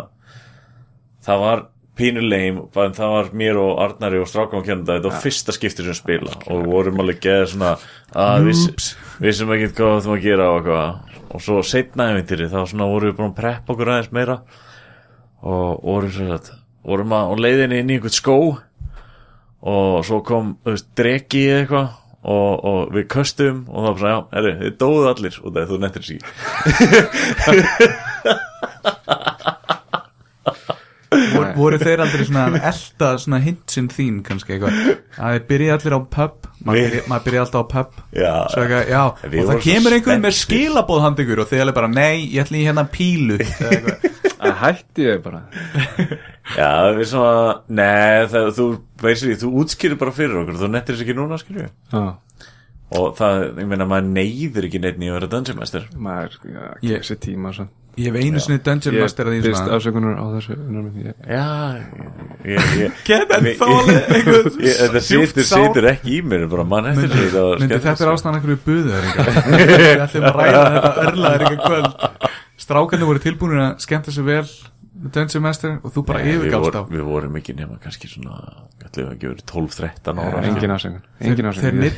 það 1.25 1.45
var 1.45 1.63
pínuleim 1.99 2.59
en 2.83 2.95
það 2.97 3.15
var 3.15 3.31
mér 3.37 3.59
og 3.61 3.81
Arnari 3.85 4.21
og 4.23 4.29
Strákan 4.31 4.65
kjönda 4.65 4.97
þetta 4.97 5.11
var 5.11 5.23
fyrsta 5.25 5.55
skipti 5.55 5.85
sem 5.85 5.97
spila 5.97 6.35
og 6.49 6.67
vorum 6.69 7.03
alveg 7.03 7.21
geða 7.25 7.49
svona 7.53 7.73
að 8.17 8.49
við 8.49 8.91
vissum 9.23 9.53
ekki 9.57 9.73
hvað 9.77 10.01
þú 10.07 10.15
að 10.17 10.25
gera 10.25 10.49
og, 10.55 10.61
eitthvað. 10.63 11.19
og 11.37 11.45
svo 11.45 11.61
setna 11.69 12.09
æfintýri 12.13 12.49
þá 12.53 12.61
svona 12.65 12.89
vorum 12.91 13.13
við 13.13 13.19
búin 13.21 13.33
að 13.33 13.39
preppa 13.41 13.75
okkur 13.75 13.93
aðeins 13.93 14.13
meira 14.17 14.39
og 15.43 15.83
vorum 15.85 16.15
svo 16.15 16.29
að 16.37 16.53
vorum 16.83 17.17
að 17.17 17.29
á 17.29 17.35
leiðinni 17.45 17.83
inn 17.83 17.93
í 17.93 17.99
einhvern 17.99 18.17
skó 18.17 18.39
og 19.63 20.01
svo 20.07 20.23
kom 20.27 20.57
þú 20.65 20.75
veist, 20.75 20.89
dregi 20.99 21.45
eða 21.51 21.61
eitthvað 21.63 21.91
og, 22.23 22.65
og 22.65 22.93
við 22.95 23.09
köstum 23.11 23.65
og 23.69 23.79
það 23.83 23.89
var 23.89 23.99
bara, 24.01 24.13
já, 24.13 24.21
herri, 24.37 24.53
þið 24.63 24.77
dóðu 24.83 25.07
allir 25.11 25.35
og 25.43 25.49
það 25.51 25.63
er 25.63 25.69
þú 25.73 25.79
nettir 25.83 26.03
sí 26.07 26.17
Vor, 31.13 31.45
voru 31.59 31.77
þeir 31.81 32.01
aldrei 32.01 32.23
svona 32.25 32.47
að 32.49 32.55
elta 32.71 33.09
svona 33.21 33.39
hintsinn 33.45 33.89
þín 33.93 34.23
kannski 34.25 34.55
eitthvað 34.55 34.73
að 35.21 35.35
þeir 35.35 35.43
byrja 35.51 35.75
allir 35.77 35.97
á 35.97 36.01
pub 36.17 36.47
maður 36.65 36.87
byrja, 36.87 37.19
byrja 37.27 37.43
alltaf 37.45 37.61
á 37.61 37.67
pub 37.75 37.99
Já. 38.17 38.33
Eitthvað, 38.49 38.83
já, 38.95 39.03
og 39.03 39.51
það 39.51 39.61
kemur 39.67 39.97
einhvern 39.99 40.25
með 40.25 40.37
spenntir. 40.39 40.63
skilabóð 40.63 41.05
hand 41.05 41.23
ykkur 41.25 41.43
og 41.45 41.51
þeir 41.51 41.65
alveg 41.67 41.77
bara, 41.83 41.91
nei, 41.93 42.17
ég 42.33 42.47
ætla 42.47 42.61
í 42.63 42.65
hérna 42.65 42.87
pílu 42.95 43.37
eitthvað. 43.43 44.22
Það 44.43 44.57
hætti 44.65 45.07
ég 45.07 45.21
bara. 45.25 45.41
Já, 46.59 46.71
við 46.99 47.07
svona, 47.13 47.53
nei, 47.71 48.27
það, 48.33 48.49
þú 48.59 48.65
veist 49.05 49.25
því, 49.29 49.37
þú 49.45 49.53
útskýrir 49.63 50.01
bara 50.01 50.15
fyrir 50.17 50.41
okkur, 50.43 50.59
þú 50.65 50.71
nettir 50.75 50.97
þess 50.99 51.05
ekki 51.07 51.15
núna, 51.21 51.39
skilju 51.41 51.69
Já. 51.71 52.03
Og 52.93 53.15
það, 53.17 53.43
ég 53.63 53.69
meina, 53.71 53.87
maður 53.89 54.11
neyður 54.19 54.67
ekki 54.69 54.81
neitt 54.83 54.99
í 55.01 55.07
að 55.09 55.15
vera 55.17 55.29
dungeon 55.33 55.63
master. 55.63 55.87
Maður, 55.97 56.35
já, 56.45 56.67
Ég- 56.85 56.99
þessi 57.07 57.17
tíma 57.25 57.55
svo. 57.57 57.65
ég 57.97 58.09
hef 58.09 58.15
einu 58.25 58.41
sinni 58.41 58.59
Dungeon 58.65 58.95
Ég 58.97 59.03
Master 59.05 59.29
að 59.29 59.35
því 59.35 59.41
byrst 59.45 59.59
svona 59.63 59.75
afsökunar 59.77 60.15
á 60.17 60.25
þessu 60.33 60.55
ég, 60.57 61.17
Já, 61.29 61.49
ég, 62.49 62.71
ég 62.81 63.01
Get 63.09 63.35
en 63.37 63.49
Ég- 63.51 63.59
þólið 63.61 63.99
ég- 64.17 64.31
ég- 64.65 64.79
Þetta 64.81 65.03
situr, 65.09 65.45
situr 65.51 65.89
ekki 65.91 66.15
í 66.17 66.21
mér, 66.25 66.47
bara 66.53 66.65
mann 66.65 66.89
eftir 66.89 67.09
Myndi, 67.11 67.19
því 67.21 67.33
það 67.35 67.49
var 67.51 67.61
myndi 67.65 67.81
þetta 67.85 68.07
er 68.07 68.13
ástæðan 68.15 68.39
einhverju 68.39 68.59
buður 68.65 69.05
Við 69.61 70.05
ætlum 70.07 70.25
að 70.31 70.39
ræða 70.41 70.63
þetta 70.73 70.93
örlaðir 71.07 71.45
eitthvað 71.51 71.69
kvöld 71.69 71.93
Strákarnir 72.63 73.09
voru 73.09 73.23
tilbúinir 73.23 73.65
að 73.65 73.83
skemmta 73.83 74.15
sér 74.15 74.29
vel 74.29 74.47
Dungeon 74.93 75.43
Master 75.43 75.79
og 75.81 75.95
þú 75.95 76.03
bara 76.07 76.21
yfirgást 76.29 76.77
á 76.79 76.83
við 76.87 77.03
vorum 77.09 77.37
ekki 77.41 77.55
nema 77.57 77.79
kannski 77.83 78.11
svona 78.11 78.37
ætlum 78.85 79.09
við 79.09 79.15
ekki 79.15 79.31
verið 79.31 79.45
12-13 79.51 80.21
ára 80.23 80.43
Engin 80.47 80.75
ásökun 80.75 81.01
Engin 81.25 81.49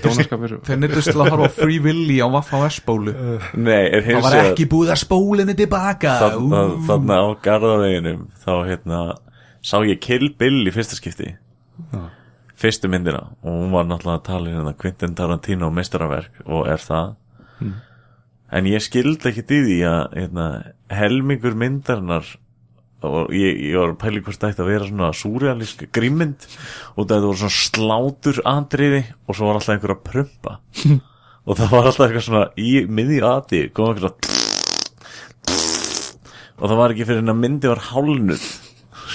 Dónaskapur 0.04 0.54
þeir 0.64 0.80
neyddust 0.80 1.10
til 1.10 1.18
að 1.18 1.32
horfa 1.34 1.50
á 1.50 1.56
Free 1.58 1.82
Willy 1.84 2.20
á 2.22 2.28
Waffa 2.30 2.62
S-bólu. 2.70 3.14
Nei, 3.58 3.90
er 3.90 4.06
það 4.06 4.20
var 4.24 4.38
ekki 4.44 4.68
búið 4.70 4.94
að 4.94 5.00
spólinni 5.02 5.56
tilbaka. 5.58 6.14
Þarna 6.86 7.18
á 7.18 7.26
garðaveginum 7.44 8.26
þá 8.44 8.52
hérna 8.70 9.00
sá 9.64 9.76
ég 9.88 10.00
Kill 10.04 10.30
Bill 10.38 10.62
í 10.68 10.74
fyrsta 10.74 10.98
skipti. 10.98 11.32
Fyrstu 12.60 12.88
myndina. 12.92 13.24
Og 13.42 13.58
hún 13.64 13.74
var 13.74 13.88
náttúrulega 13.88 14.24
talin 14.28 14.56
hérna 14.60 14.76
Quentin 14.78 15.16
Tarantino 15.18 15.70
mestaraverk 15.74 16.44
og 16.46 16.68
er 16.70 16.80
það 16.84 17.16
en 18.54 18.70
ég 18.70 18.84
skildi 18.84 19.30
ekki 19.30 19.44
í 19.44 19.60
því 19.68 19.78
að 19.90 20.00
hérna, 20.18 20.48
helmingur 20.94 21.56
myndarinnar 21.58 22.28
og 23.04 23.34
ég, 23.36 23.58
ég 23.68 23.76
var 23.76 23.90
að 23.92 23.98
pæli 24.00 24.22
hvort 24.24 24.40
það 24.40 24.54
ætti 24.54 24.64
að 24.64 24.70
vera 24.70 24.86
svona 24.88 25.10
súrealísk 25.18 25.82
grímynd 25.92 26.46
og 26.94 27.10
það 27.10 27.26
voru 27.26 27.40
svona 27.42 27.58
slátur 27.58 28.40
andriði 28.48 29.02
og 29.26 29.36
svo 29.36 29.50
var 29.50 29.58
alltaf 29.58 29.74
einhver 29.74 29.96
að 29.96 30.06
prumpa. 30.06 30.60
Og 31.44 31.58
það 31.58 31.72
var 31.74 31.86
alltaf 31.90 32.06
eitthvað 32.06 32.22
svona 32.24 32.44
í 32.56 32.70
miði 32.88 33.18
aði 33.20 33.58
kom 33.76 33.90
eitthvað 33.90 34.14
svona 34.14 34.42
og 36.54 36.70
það 36.70 36.78
var 36.78 36.94
ekki 36.94 37.06
fyrir 37.08 37.20
en 37.20 37.32
að 37.32 37.40
myndi 37.42 37.70
var 37.70 37.82
hálnuð 37.90 38.44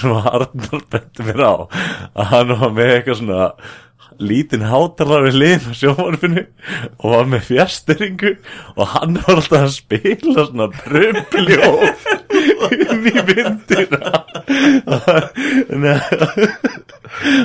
sem 0.00 0.16
Arnar 0.30 0.84
benti 0.92 1.26
mér 1.26 1.42
á 1.42 1.52
að 1.56 2.28
hann 2.30 2.52
var 2.60 2.74
með 2.76 2.92
eitthvað 2.94 3.20
svona 3.22 3.48
lítinn 4.20 4.64
hátalar 4.68 5.24
við 5.28 5.38
liðin 5.40 5.70
á 5.70 5.74
sjónvarpinu 5.80 6.44
og 7.00 7.06
var 7.14 7.30
með 7.32 7.46
fjasteringu 7.48 8.32
og 8.76 8.92
hann 8.94 9.18
var 9.22 9.38
alltaf 9.40 9.64
að 9.64 9.74
spila 9.76 10.46
svona 10.46 10.68
prumpljóð 10.76 11.84
inn 12.76 13.08
í 13.10 13.14
myndina. 13.30 14.12
Nei, 15.80 15.98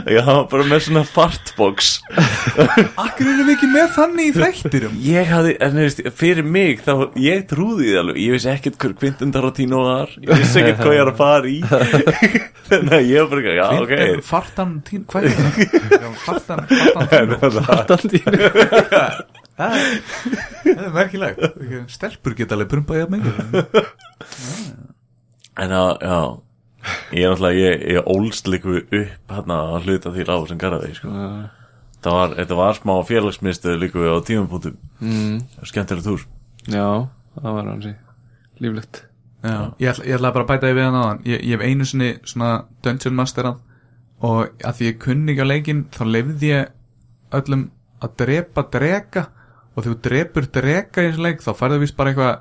Já, 0.06 0.22
hann 0.22 0.38
var 0.38 0.46
bara 0.52 0.66
með 0.70 0.84
svona 0.86 1.02
fartbox. 1.10 1.96
Akkur 3.02 3.26
erum 3.26 3.48
við 3.48 3.54
ekki 3.56 3.70
með 3.72 3.88
þannig 3.96 4.28
í 4.30 4.34
þættirum 4.36 4.98
Ég 5.04 5.30
hafði, 5.32 5.56
en 5.66 5.74
þú 5.74 5.86
veist, 5.86 6.02
fyrir 6.20 6.46
mig 6.48 6.84
þá, 6.86 6.92
ég 7.20 7.46
trúði 7.50 7.88
því 7.90 7.96
alveg, 8.02 8.20
ég 8.22 8.36
vissi 8.36 8.52
ekkert 8.52 8.78
hver 8.84 8.94
Quentin 9.02 9.34
Tarantino 9.34 9.82
var, 9.88 10.14
ég 10.22 10.32
vissi 10.32 10.62
ekkert 10.62 10.84
hvað 10.84 10.96
ég 10.96 11.02
er 11.04 11.12
að 11.12 11.20
fara 11.20 11.50
í. 11.50 11.58
Þannig 12.70 12.96
að 13.00 13.10
ég 13.10 13.26
var 13.26 13.34
bara, 13.34 13.56
já, 13.58 13.66
ok. 13.82 14.24
Fartan 14.30 14.76
tín, 14.86 15.04
hvað 15.10 15.28
er 15.30 15.36
það? 15.40 16.06
Fartan, 16.26 16.64
tín 18.06 18.26
Það 19.56 19.76
er 20.68 20.90
merkilegt. 20.92 21.44
Stelpur 21.92 22.36
geta 22.36 22.58
alveg 22.58 22.72
prumpað 22.74 22.98
jafn 23.00 23.14
mikið. 23.16 23.86
En 25.64 25.72
já, 25.72 25.84
já. 26.04 26.18
Ég 27.16 27.24
er 27.24 27.32
náttúrulega, 27.32 27.62
ég, 27.62 27.86
ég 27.96 28.10
ólst 28.12 28.50
líku 28.52 28.76
upp 28.84 29.32
hérna 29.32 29.60
að 29.74 29.88
hluta 29.88 30.12
því 30.14 30.26
lág 30.28 30.44
sem 30.50 30.60
garði 30.62 30.92
sko. 30.98 31.14
það 32.06 32.18
var, 32.20 32.36
þetta 32.38 32.58
var 32.60 32.78
smá 32.78 32.94
félagsmiðstöð 33.10 33.80
líku 33.82 34.06
á 34.06 34.18
tímapunktum 34.28 34.76
mm, 35.00 35.40
skemmtilegt 35.66 36.10
hús. 36.12 36.28
Já, 36.68 37.08
það 37.40 37.56
var 37.58 37.72
hansi 37.72 37.94
líflegt. 38.62 39.06
Já, 39.46 39.58
ég 39.80 39.90
ætla, 39.94 40.06
ég 40.06 40.20
ætla 40.20 40.34
bara 40.36 40.46
að 40.46 40.52
bæta 40.52 40.68
því 40.70 40.76
við 40.78 40.88
hann 40.90 41.00
áðan. 41.00 41.24
Ég, 41.32 41.42
ég 41.42 41.56
hef 41.56 41.66
einu 41.66 41.88
sinni 41.90 42.12
svona 42.28 42.52
Dungeon 42.86 43.18
Masterað 43.18 43.64
og 44.26 44.66
að 44.66 44.80
því 44.80 44.90
ég 44.90 45.00
kunni 45.06 45.34
ekki 45.34 45.46
á 45.46 45.52
leikinn 45.52 45.86
þá 45.94 46.04
lefði 46.10 46.52
ég 46.52 46.74
öllum 47.36 47.70
að 48.06 48.18
drepa 48.22 48.66
drega 48.74 49.28
og 49.76 49.84
þegar 49.84 49.94
þú 49.94 50.02
drepur 50.10 50.50
drega 50.58 51.04
í 51.04 51.10
þessu 51.10 51.26
leik 51.26 51.46
þá 51.46 51.52
færðu 51.60 51.82
víst 51.84 51.98
bara 51.98 52.14
eitthvað 52.14 52.36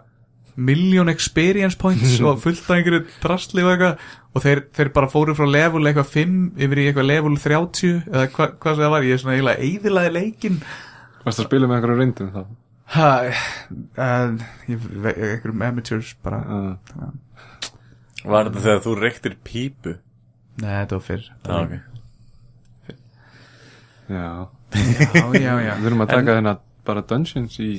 million 0.55 1.11
experience 1.11 1.79
points 1.79 2.21
og 2.23 2.39
fullt 2.43 2.63
af 2.69 2.77
einhverju 2.77 3.05
drastli 3.23 3.65
og 3.65 3.73
eitthvað. 3.73 4.05
Og 4.35 4.43
þeir, 4.43 4.61
þeir 4.75 4.91
bara 4.95 5.11
fóru 5.11 5.35
frá 5.39 5.47
level 5.51 5.83
eitthvað 5.87 6.11
5 6.13 6.37
yfir 6.67 6.81
í 6.81 6.85
eitthvað 6.89 7.09
level 7.11 7.39
30 7.43 7.97
eða 8.11 8.27
hva, 8.35 8.49
hvað 8.63 8.77
sem 8.77 8.85
það 8.85 8.93
var, 8.95 9.07
ég 9.07 9.17
er 9.17 9.23
svona 9.23 9.35
eiginlega 9.35 9.67
eiðilaði 9.69 10.13
leikinn. 10.15 10.61
Varst 11.25 11.43
að 11.43 11.49
spila 11.49 11.71
með 11.71 11.79
einhverjum 11.79 12.03
reyndum 12.03 12.31
þá? 12.35 12.45
ha, 12.95 13.11
uh, 13.99 14.35
ég, 14.71 14.89
einhverjum 15.15 15.63
amateurs 15.69 16.15
bara. 16.23 16.41
Uh, 16.45 17.13
Var 18.25 18.49
þetta 18.49 18.65
þegar 18.65 18.83
þú 18.85 18.97
reyktir 19.01 19.39
pípu? 19.45 19.97
Nei, 20.63 20.71
þetta 20.71 20.99
var 20.99 21.05
fyrr. 21.09 21.27
Já, 21.49 21.57
ok. 21.59 21.75
Já. 24.15 24.27
Já, 24.75 25.25
já, 25.39 25.53
já. 25.65 25.75
Við 25.81 25.89
erum 25.91 26.05
að 26.05 26.13
taka 26.13 26.39
þennan 26.39 26.63
bara 26.85 27.03
Dungeons 27.09 27.59
í 27.63 27.71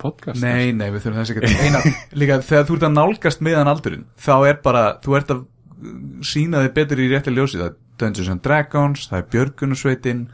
podcast. 0.00 0.40
Nei, 0.42 0.72
nei, 0.76 0.88
við 0.92 1.04
þurfum 1.04 1.20
þess 1.20 1.34
ekki 1.34 1.66
Eina, 1.66 1.82
líka 2.16 2.40
þegar 2.44 2.68
þú 2.68 2.76
ert 2.78 2.86
að 2.88 2.94
nálgast 2.96 3.42
meðan 3.44 3.70
aldurinn 3.70 4.06
þá 4.20 4.32
er 4.48 4.60
bara, 4.64 4.84
þú 5.04 5.18
ert 5.18 5.34
að 5.34 5.44
sína 6.26 6.64
þig 6.64 6.72
betur 6.76 7.02
í 7.04 7.10
rétti 7.12 7.34
ljósi. 7.34 7.60
Það 7.60 7.68
er 7.68 7.76
Dungeons 8.00 8.32
and 8.32 8.42
Dragons, 8.44 9.06
það 9.10 9.20
er 9.20 9.28
Björgunarsveitin. 9.34 10.24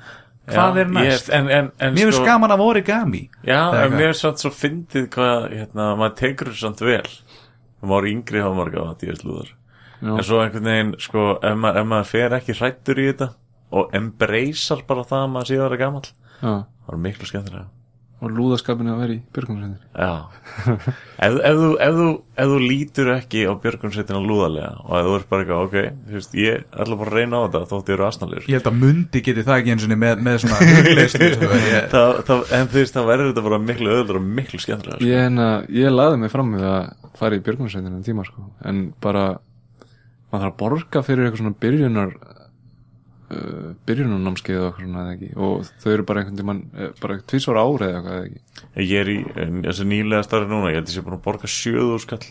Hvað 0.47 0.79
Já, 0.79 0.81
er 0.85 0.91
næst? 0.95 1.29
ég, 1.29 1.35
en, 1.35 1.49
en, 1.51 1.69
en, 1.83 1.95
Mér 1.97 2.11
finnst 2.13 2.27
gaman 2.27 2.55
af 2.55 2.63
origami. 2.63 3.25
Já, 3.43 3.61
en 3.83 3.97
mér 3.99 4.13
er 4.13 4.19
samt 4.19 4.43
svo 4.43 4.53
fyndið 4.55 5.09
hvað, 5.17 5.49
hérna, 5.51 5.89
maður 5.99 6.19
tekur 6.21 6.53
þessu 6.53 6.69
samt 6.69 6.83
vel. 6.87 7.03
Það 7.81 7.91
maður 7.91 8.11
yngri 8.13 8.43
hafa 8.45 8.59
marga 8.61 8.85
á 8.87 8.91
þetta 8.93 9.09
í 9.11 9.17
slúðar 9.19 9.51
Já. 9.51 9.57
En 10.03 10.25
svo 10.27 10.43
einhvern 10.43 10.69
veginn, 10.71 10.95
sko, 11.01 11.29
ef 11.41 11.57
maður, 11.63 11.81
ef 11.83 11.89
maður 11.93 12.11
fer 12.13 12.37
ekki 12.41 12.59
hrættur 12.59 13.01
í 13.01 13.09
þetta 13.13 13.31
Og 13.77 13.97
embracear 13.97 14.85
bara 14.89 15.07
það 15.09 15.25
að 15.25 15.33
maður 15.37 15.51
sé 15.53 15.57
að 15.57 15.65
vera 15.69 15.81
gamall 15.87 16.07
Já, 16.43 16.53
Það 16.53 16.93
er 16.93 17.03
miklu 17.09 17.31
skemmtilega 17.33 17.67
og 18.17 18.31
lúðaskapinu 18.33 18.95
að 18.95 19.01
vera 19.03 19.13
í 19.13 19.19
björgunarsveitinni 19.37 19.91
Já 20.01 20.13
ef, 21.21 21.35
ef, 21.37 21.59
þú, 21.61 21.67
ef, 21.85 21.97
þú, 21.99 22.07
ef 22.41 22.47
þú 22.49 22.61
lítur 22.63 23.11
ekki 23.13 23.43
á 23.45 23.53
björgunsveitina 23.61 24.21
lúðalega 24.25 24.71
Og 24.87 24.95
ef 24.97 25.05
þú 25.09 25.17
ert 25.19 25.29
bara 25.33 25.45
eitthvað, 25.45 25.67
ok, 25.67 25.99
veist, 26.15 26.37
ég 26.41 26.63
ætla 26.73 26.97
bara 27.03 27.13
að 27.13 27.19
reyna 27.19 27.37
á 27.37 27.45
þetta 27.45 27.61
Þótt 27.75 27.93
ég 27.93 27.99
eru 27.99 28.07
asnalir 28.09 28.47
Ég 28.49 28.57
held 28.57 28.71
að 28.71 28.79
Mundi 28.81 29.23
geti 29.27 29.45
það 29.45 29.61
ekki 29.61 29.75
eins 29.75 29.85
og 29.85 29.93
með, 30.01 30.23
með 30.25 30.39
svona 30.47 30.71
hugleyslu 30.71 31.29
sko. 31.37 31.51
ég, 31.67 31.99
En 32.57 32.73
þú 32.73 32.81
veist, 32.81 32.97
það 32.97 33.11
verður 33.13 33.31
þetta 33.35 33.45
bara 33.51 33.61
miklu 33.67 33.93
öðru 33.99 34.23
og 34.23 34.31
miklu 34.41 34.63
skemmtilega 34.65 34.97
sko. 34.97 35.11
Ég, 35.11 35.21
hérna, 35.27 35.51
ég 35.77 35.93
laði 35.93 36.23
mig 36.25 36.33
fram 36.33 36.55
með 36.57 36.67
að 36.73 37.11
fara 37.21 37.37
í 37.37 37.45
björgunarsveitinu 37.45 38.01
um 38.01 38.07
tíma 38.07 38.25
sko. 38.31 38.49
en 38.65 38.81
bara 39.05 39.27
maður 40.31 40.47
þarf 40.47 40.55
að 40.55 40.59
borga 40.63 41.05
fyrir 41.07 41.27
eitthvað 41.27 41.43
svona 41.43 41.61
byrjunar 41.63 42.15
uh, 42.17 43.69
byrjunarnámskeið 43.89 44.59
og 44.61 44.67
eitthvað 44.71 44.87
svona 44.87 45.05
eða 45.05 45.15
ekki? 45.17 45.31
Og 45.37 45.71
þau 45.85 45.93
eru 45.93 46.09
bara 46.09 46.23
einhvern 46.23 46.41
tímann 46.41 46.65
eh, 46.75 46.91
bara 47.03 47.21
tvísvara 47.33 47.67
ári 47.67 47.91
eða 47.91 48.01
eitthvað 48.01 48.17
eða 48.17 48.27
ekki? 48.31 48.67
Ég 48.87 48.99
er 49.03 49.13
í 49.13 49.21
en 49.45 49.63
þessi 49.69 49.89
nýlega 49.93 50.27
starfi 50.27 50.51
núna 50.53 50.73
Ég 50.73 50.81
held 50.81 50.91
ég 50.91 50.99
sé 50.99 51.07
búin 51.07 51.19
að 51.19 51.25
borga 51.29 51.51
sjöðu 51.51 52.03
skall 52.03 52.25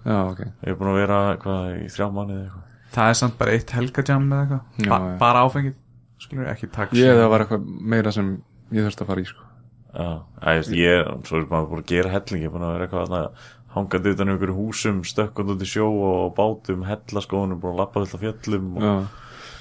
Já, 0.00 0.16
ok. 0.30 0.40
Ég 0.40 0.72
er 0.72 0.78
búin 0.80 0.94
að 0.94 0.98
vera 1.02 1.20
hvað, 1.40 1.66
í 1.76 1.88
þrjá 1.92 2.06
mánuði 2.08 2.38
eða 2.38 2.46
eitthvað. 2.46 2.66
Það 2.94 3.10
er 3.10 3.18
samt 3.20 3.36
bara 3.40 3.54
eitt 3.56 3.74
helgajam 3.76 4.26
eða 4.30 4.40
eitthvað? 4.40 4.62
Já, 4.80 4.90
ba 4.90 4.98
já. 5.02 5.16
Bara 5.20 5.42
áfengið, 5.44 5.76
skulur 6.24 6.50
ekki 6.50 6.68
taxi. 6.72 7.00
Ég 7.02 7.20
það 7.20 7.30
var 7.34 7.44
eitthvað 7.44 7.66
meira 7.92 8.12
sem 8.16 8.30
ég 8.72 8.86
þurfti 8.86 9.04
að 9.04 9.10
fara 9.12 9.24
í 9.24 9.28
sko. 9.28 9.46
Já, 9.90 10.08
að, 10.40 10.60
ég, 10.60 10.72
ég, 10.78 11.12
svo 11.26 11.40
er 11.40 11.46
maður 11.50 11.68
búin 11.72 11.82
að 11.82 11.88
gera 11.90 12.12
helling 12.14 12.44
Ég 12.44 12.48
er 12.48 12.54
búin 12.54 12.64
að 12.64 12.74
vera 12.76 12.86
eitthvað 12.86 13.14
að 13.18 13.46
hangandi 13.74 14.14
utan 14.14 14.32
ykkur 14.34 14.52
húsum 14.56 15.00
Stökkund 15.06 15.54
út 15.54 15.64
í 15.64 15.68
sjó 15.68 15.86
og 15.86 16.34
bátum 16.36 16.84
Hellaskóðunum, 16.88 17.60
búin 17.62 17.76
að 17.76 17.82
lappa 17.84 18.02
fullt 18.02 18.16
af 18.16 18.24
fjöllum 18.24 18.70
og 18.76 18.84
Já, 18.84 18.94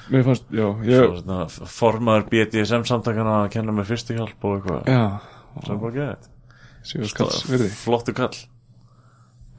mér 0.10 0.24
fannst, 0.26 0.46
já, 0.50 0.66
svo 0.66 0.88
ég, 0.90 1.18
svona, 1.22 1.40
formaður 1.70 2.24
BDSM 2.32 2.86
samtakana 2.90 3.36
að 3.44 3.52
kenna 3.54 3.76
mér 3.78 3.86
fyrstu 3.86 4.16
hjálp 4.18 4.48
og 4.50 4.56
eitthvað. 4.58 5.28
Svo 5.60 5.76
er 5.76 5.82
bara 5.84 5.98
kalls 7.20 7.44
virði. 7.46 7.70
Flottu 7.78 8.16
kall. 8.18 8.40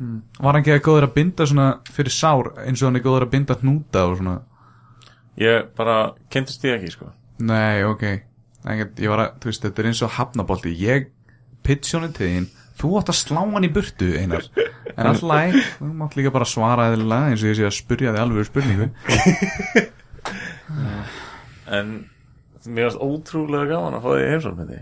Var 0.00 0.48
hann 0.48 0.62
ekki 0.62 0.72
að 0.74 0.84
góður 0.86 1.06
að 1.06 1.14
binda 1.18 1.46
svona 1.46 1.68
fyrir 1.92 2.14
sár 2.14 2.50
eins 2.64 2.80
og 2.80 2.88
hann 2.88 2.98
er 2.98 3.04
góður 3.04 3.26
að 3.26 3.32
binda 3.34 3.56
hnúta 3.60 4.06
og 4.08 4.16
svona? 4.18 4.38
Ég 5.40 5.68
bara 5.76 5.96
kynntist 6.32 6.64
því 6.64 6.72
ekki 6.78 6.92
sko. 6.96 7.10
Nei, 7.44 7.84
ok. 7.84 8.06
Engin, 8.68 8.90
Ég 9.00 9.12
var 9.12 9.22
að, 9.26 9.34
þú 9.40 9.50
veist, 9.52 9.64
þetta 9.64 9.82
er 9.82 9.88
eins 9.90 10.02
og 10.04 10.14
hafnabolti. 10.16 10.72
Ég 10.80 11.10
honum 11.94 12.16
til 12.16 12.30
þín 12.32 12.48
Þú 12.80 12.90
átt 12.96 13.10
að 13.12 13.18
slá 13.18 13.40
hann 13.42 13.66
í 13.66 13.72
burtu, 13.72 14.08
Einar. 14.16 14.46
En 14.96 15.10
alltaf, 15.10 15.56
þú 15.78 15.90
mátt 16.00 16.16
líka 16.16 16.32
bara 16.32 16.48
svara 16.48 16.88
eðlilega 16.90 17.32
eins 17.32 17.42
og 17.44 17.50
ég 17.50 17.58
sé 17.58 17.66
að 17.68 17.76
spurja 17.76 18.14
þig 18.14 18.22
alveg 18.24 18.48
spurningu. 18.48 18.90
En 21.70 21.90
mér 22.66 22.88
varst 22.88 23.02
ótrúlega 23.02 23.68
gaman 23.70 23.98
að 23.98 24.04
fá 24.04 24.10
því 24.10 24.24
heimsókn 24.30 24.56
með 24.58 24.70
því 24.72 24.78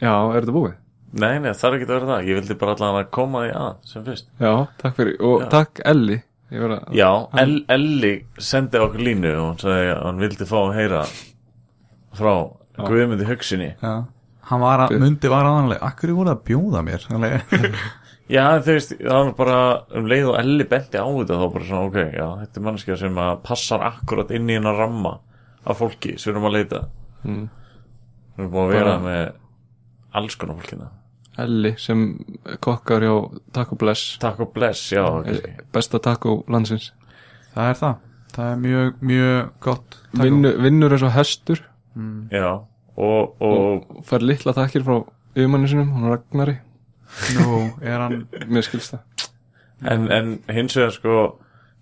Já, 0.00 0.12
er 0.16 0.38
þetta 0.40 0.54
búið? 0.56 0.76
Nei, 1.20 1.34
nei, 1.42 1.50
það 1.52 1.66
er 1.66 1.74
ekki 1.76 1.86
að 1.86 1.90
vera 1.92 2.08
það. 2.08 2.28
Ég 2.30 2.38
vildi 2.38 2.54
bara 2.60 2.74
allan 2.76 2.96
að 3.00 3.08
koma 3.12 3.40
því 3.42 3.50
að 3.60 3.70
sem 3.90 4.04
fyrst. 4.06 4.28
Já, 4.40 4.52
takk 4.80 4.94
fyrir, 4.96 5.16
og 5.26 5.42
Já. 5.42 5.46
takk 5.52 5.80
Elli. 5.90 6.16
Að, 6.50 6.76
Já, 6.96 7.08
El 7.42 7.56
Elli 7.74 8.12
sendi 8.42 8.80
okkur 8.80 9.02
línu 9.08 9.32
og 9.34 9.44
hann 9.48 9.60
sagði 9.60 9.90
að 9.92 10.00
hann 10.06 10.22
vildi 10.22 10.48
fá 10.48 10.56
að 10.60 10.72
heyra 10.78 11.02
frá 12.20 12.32
Guðmundi 12.80 13.26
hugsinni. 13.28 13.68
Já 13.82 13.92
Hann 14.50 14.62
var 14.64 14.84
að, 14.86 14.96
mundi 14.98 15.30
var 15.30 15.46
aðanlega 15.46 15.86
Akkur 15.86 16.12
voru 16.16 16.32
að 16.34 16.44
bjóða 16.48 16.80
mér. 16.86 17.04
Já, 18.30 18.44
þú 18.62 18.74
veist, 18.76 18.92
það 19.00 19.16
var 19.24 19.32
bara 19.40 19.58
um 19.98 20.06
leið 20.10 20.28
og 20.30 20.36
Elli 20.38 20.66
benti 20.70 21.00
á 21.02 21.06
þetta 21.06 21.38
þá 21.40 21.46
bara 21.54 21.66
svona, 21.66 21.86
ok, 21.88 21.96
já, 22.14 22.26
þetta 22.44 22.60
er 22.60 22.64
mannskja 22.68 22.96
sem 23.00 23.16
að 23.18 23.40
passar 23.48 23.82
akkurat 23.88 24.30
inn 24.36 24.46
í 24.46 24.54
hennar 24.54 24.78
ramma 24.78 25.16
af 25.66 25.80
fólki 25.80 26.12
sem 26.14 26.30
við 26.30 26.36
erum 26.36 26.46
að 26.46 26.54
leita. 26.54 26.82
Mm. 27.24 27.40
Við 28.36 28.44
erum 28.44 28.52
búin 28.54 28.68
að 28.68 28.74
vera 28.76 28.92
Bara- 28.92 29.02
með 29.08 29.24
alls 30.20 30.36
konar 30.38 30.58
fólkina 30.60 30.88
Elli 31.40 31.72
sem 31.78 32.00
kokkar 32.62 33.02
hjá 33.06 33.14
Taco 33.56 33.76
Bless. 33.80 34.14
Takk 34.22 34.40
og 34.44 34.52
bless, 34.54 34.86
já, 34.92 35.02
kannski 35.24 35.52
Besta 35.72 36.00
taco 36.02 36.40
landsins. 36.50 36.90
Það 37.54 37.68
er 37.70 37.78
það. 37.80 37.94
Það 38.34 38.50
er 38.52 38.58
mjög, 38.62 38.90
mjög 39.10 39.52
gott 39.66 39.86
taco. 39.96 40.22
Vinnu, 40.24 40.50
vinnur 40.62 40.94
eins 40.94 41.06
og 41.06 41.14
hestur. 41.14 41.62
Já, 42.30 42.48
og, 42.96 43.36
og 43.40 43.58
og 43.90 44.02
fær 44.06 44.24
litla 44.24 44.54
takkir 44.56 44.84
frá 44.86 45.00
yfirmanni 45.36 45.70
sinum, 45.70 45.92
hún 45.94 46.10
Ragnari. 46.10 46.56
Nú 47.36 47.60
er 47.82 47.98
hann 47.98 48.24
mér 48.50 48.66
skilst 48.66 48.94
það. 48.94 49.28
En, 49.90 50.08
en 50.12 50.32
hins 50.52 50.76
vegar 50.76 50.94
sko 50.94 51.20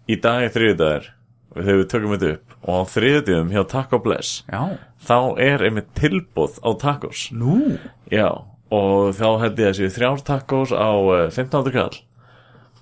í 0.09 0.17
dag 0.23 0.47
er 0.47 0.53
þriðdagar 0.55 1.09
og 1.55 1.63
þegar 1.65 1.81
við 1.81 1.89
tökum 1.93 2.15
þetta 2.15 2.35
upp 2.37 2.55
og 2.59 2.77
á 2.79 2.83
þriðdagum 2.93 3.51
hjá 3.55 3.63
Taco 3.73 3.99
Bless 4.05 4.43
já, 4.47 4.61
þá 5.05 5.19
er 5.43 5.65
einmitt 5.67 5.91
tilbúð 5.99 6.59
á 6.63 6.71
tacos. 6.81 7.29
Nú? 7.35 7.79
Já, 8.13 8.29
og 8.75 9.17
þá 9.17 9.27
að 9.49 9.63
séu 9.79 9.91
þrjár 9.93 10.23
tacos 10.27 10.75
á 10.77 10.91
uh, 10.93 11.27
15. 11.33 11.73
kall. 11.75 11.99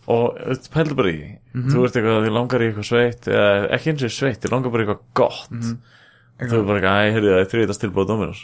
Og 0.06 0.36
þetta 0.38 0.72
pældur 0.74 0.98
bara 1.00 1.10
í 1.10 1.16
því. 1.18 1.30
þú 1.72 1.84
ert 1.86 1.96
eitthvað, 1.98 2.24
þið 2.26 2.34
langar 2.36 2.62
í 2.62 2.66
eitthvað 2.68 2.88
sveitt 2.90 3.28
eða 3.30 3.46
ekki 3.74 3.92
eins 3.92 4.04
og 4.06 4.12
sveitt, 4.14 4.40
þið 4.42 4.52
langar 4.54 4.74
bara 4.74 4.84
í 4.84 4.86
eitthvað 4.86 5.06
gott 5.18 5.70
þú 6.40 6.58
er 6.60 6.64
bara 6.68 6.80
eitthvað, 6.80 6.96
æ, 6.96 7.12
heyrðu 7.16 7.30
það 7.32 7.42
er 7.42 7.50
þriðast 7.52 7.82
tilbúð 7.84 8.06
á 8.06 8.10
Dominos 8.12 8.40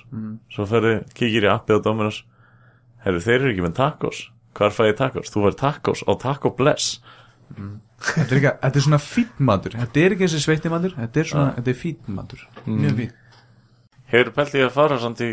svo 0.54 0.66
ferðu, 0.70 0.92
kíkir 1.18 1.46
í 1.46 1.50
appið 1.52 1.80
á 1.80 1.84
Dominos 1.86 2.20
heyrðu, 3.04 3.24
þeir 3.26 3.38
eru 3.40 3.50
ekki 3.52 3.64
með 3.66 3.74
tacos. 3.80 4.20
Hvar 4.56 4.72
fæ 4.76 4.82
ég 4.90 4.96
tacos? 5.00 5.32
Þú 5.32 5.46
fær 5.46 5.56
tacos 5.60 6.02
á 6.04 6.12
Taco 6.20 6.52
Bless. 6.56 7.00
Þetta 7.52 8.22
er, 8.26 8.38
ekki, 8.38 8.52
þetta 8.62 8.78
er 8.80 8.84
svona 8.86 8.98
fítmatur 9.02 9.74
þetta 9.78 10.00
er 10.02 10.14
ekki 10.14 10.24
þessi 10.26 10.40
sveittimatur 10.42 10.94
þetta 10.96 11.20
er 11.20 11.28
svona, 11.28 11.50
þetta 11.58 11.70
er 11.70 11.76
fítmatur 11.78 12.40
mjög 12.66 12.96
fít 12.98 13.18
Hefur 14.12 14.30
pælt 14.36 14.56
ég 14.58 14.66
að 14.66 14.74
fara 14.74 14.96
samt 15.00 15.20
í 15.24 15.28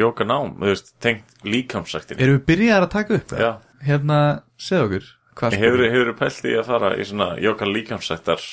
jóka 0.00 0.24
nám, 0.26 0.54
þú 0.58 0.70
veist, 0.70 0.88
tengt 1.02 1.44
líkamsræktin 1.46 2.22
erum 2.22 2.38
við 2.38 2.46
byrjaðar 2.48 2.86
að 2.86 2.94
taka 2.94 3.18
upp 3.18 3.28
það? 3.30 3.42
Já, 3.44 3.50
hérna, 3.90 4.18
segð 4.58 4.86
okkur 4.86 5.10
hvað 5.36 5.58
hefur, 5.60 5.84
hefur 5.92 6.12
pælt 6.22 6.48
ég 6.48 6.62
að 6.62 6.70
fara 6.70 6.90
í 6.96 7.06
svona 7.06 7.28
jóka 7.44 7.68
líkamsræktar? 7.68 8.46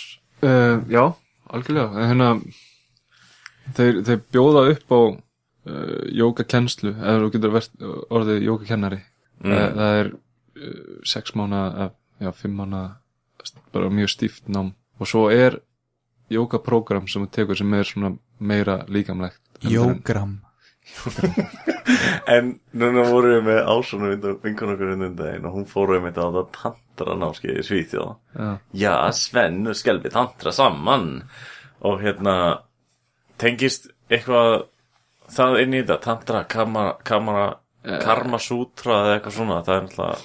Uh, 0.44 0.84
Já, 0.92 1.04
algjörlega. 1.56 2.04
En 2.04 2.12
hérna 2.12 2.30
þeir, 3.78 4.02
þeir 4.08 4.22
bjóða 4.36 4.64
upp 4.74 4.92
á 4.96 5.00
uh, 5.04 5.18
jókakennslu 6.12 6.94
eða 6.96 7.20
þú 7.24 7.32
getur 7.38 7.56
verið 7.58 7.90
orðið 8.10 8.48
jókakennari 8.50 9.02
Mm. 9.44 9.52
það, 9.52 9.74
það 9.76 9.98
er 10.00 10.10
uh, 10.14 11.00
sex 11.04 11.34
mánu 11.36 11.62
já, 12.24 12.30
fimm 12.38 12.54
mánu 12.62 12.82
bara 13.74 13.90
mjög 13.92 14.12
stíft 14.14 14.46
nám. 14.48 14.70
Og 15.02 15.10
svo 15.10 15.26
er 15.34 15.58
jókaprógram 16.32 17.10
sem 17.12 17.26
þú 17.26 17.32
tekur 17.36 17.60
sem 17.60 17.74
er 17.76 17.84
svona 17.90 18.14
meira 18.40 18.86
líkamlegt. 18.88 19.42
Jógram. 19.68 20.38
En 22.28 22.54
núna 22.76 23.04
vorum 23.10 23.34
við 23.36 23.44
með 23.48 23.60
ásonu 23.72 24.14
vinkun 24.44 24.74
okkur 24.76 24.94
undan 24.96 25.16
daginn 25.20 25.48
og 25.50 25.58
hún 25.58 25.68
fóru 25.70 26.00
með 26.00 26.14
þetta 26.14 26.24
á 26.24 26.36
það 26.38 26.50
tantra 26.58 27.16
námskeið 27.20 27.60
í 27.60 27.66
Svíþjóð. 27.68 28.14
Já. 28.38 28.50
Já, 28.84 28.94
Sven 29.18 29.62
og 29.68 29.76
Skelbi 29.80 30.12
tantra 30.14 30.54
saman. 30.56 31.10
Og 31.84 32.00
hérna 32.04 32.36
tengist 33.44 33.92
eitthvað 34.10 34.64
það 35.34 35.60
inn 35.64 35.76
í 35.76 35.84
þetta, 35.84 36.00
tantra, 36.04 36.46
kamara, 36.50 36.96
kamara 37.06 37.50
karma 37.84 38.40
sutra 38.40 39.00
eða 39.04 39.16
eitthvað 39.18 39.36
svona 39.38 39.62
það 39.66 39.76
er 39.76 39.88
náttúrulega, 39.88 40.20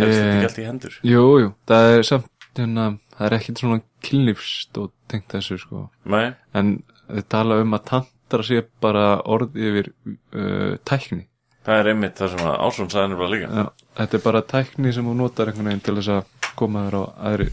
helst 0.00 0.18
þetta 0.18 0.34
ekki 0.34 0.48
allt 0.48 0.60
í 0.60 0.66
hendur. 0.68 0.98
Jú, 1.10 1.24
jú, 1.42 1.48
það 1.70 1.94
er 1.94 2.04
samt 2.06 2.28
hérna, 2.58 2.84
það 3.16 3.26
er 3.26 3.36
ekkit 3.38 3.62
svona 3.62 3.80
kynlífstótt 4.06 4.94
tengt 5.10 5.34
þessu 5.34 5.58
sko. 5.60 5.88
Nei, 6.10 6.28
en 6.56 6.76
þið 7.08 7.26
tala 7.32 7.58
um 7.64 7.74
að 7.76 7.88
tantra 7.90 8.46
sé 8.46 8.62
bara 8.82 9.06
orð 9.26 9.58
yfir 9.58 9.90
uh, 9.90 10.76
tækni. 10.86 11.26
Það 11.66 11.82
er 11.82 11.90
einmitt 11.92 12.20
það 12.20 12.34
sem 12.34 12.46
að 12.46 12.60
Ásson 12.66 12.92
sagði 12.92 13.12
nefnilega 13.12 13.34
líka. 13.34 13.50
Já, 13.50 13.88
þetta 13.98 14.16
er 14.16 14.22
bara 14.28 14.44
tækni 14.54 14.94
sem 14.96 15.10
þú 15.10 15.16
notar 15.18 15.50
einhvern 15.50 15.72
veginn 15.72 15.82
til 15.88 15.96
þess 15.98 16.14
að 16.14 16.54
koma 16.60 16.86
þér 16.86 16.96
á 16.96 17.04
aðri, 17.30 17.50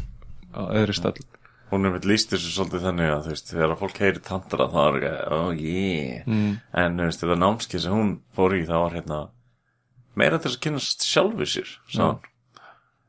á 0.53 0.61
aðri 0.67 0.95
stall 0.95 1.17
hún 1.71 1.87
er 1.87 1.93
með 1.95 2.05
líst 2.09 2.31
þessu 2.31 2.51
svolítið 2.53 2.85
þannig 2.87 3.11
að 3.13 3.25
þú 3.25 3.33
veist, 3.33 3.49
þegar 3.51 3.73
að 3.73 3.81
fólk 3.81 3.97
heyri 4.03 4.21
tantra 4.23 4.67
þá 4.71 4.77
er 4.83 4.97
ekki, 4.99 5.13
oh 5.37 5.49
yeah 5.57 6.27
mm. 6.27 6.51
en 6.83 6.99
þú 7.01 7.07
veist, 7.09 7.23
þetta 7.23 7.39
námskeið 7.43 7.83
sem 7.85 7.97
hún 7.97 8.13
fór 8.37 8.55
í 8.57 8.61
það 8.69 8.83
var 8.85 8.95
hérna 8.97 9.19
meira 10.17 10.39
þess 10.43 10.57
að 10.57 10.63
kynast 10.67 11.07
sjálfur 11.07 11.51
sér 11.51 11.73
sá 11.91 12.03
hann, 12.05 12.21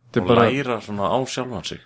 þetta 0.08 0.20
er 0.20 0.24
og 0.24 0.32
bara 0.32 0.48
læra 0.50 0.80
svona 0.84 1.12
á 1.14 1.18
sjálfan 1.30 1.68
sig 1.70 1.84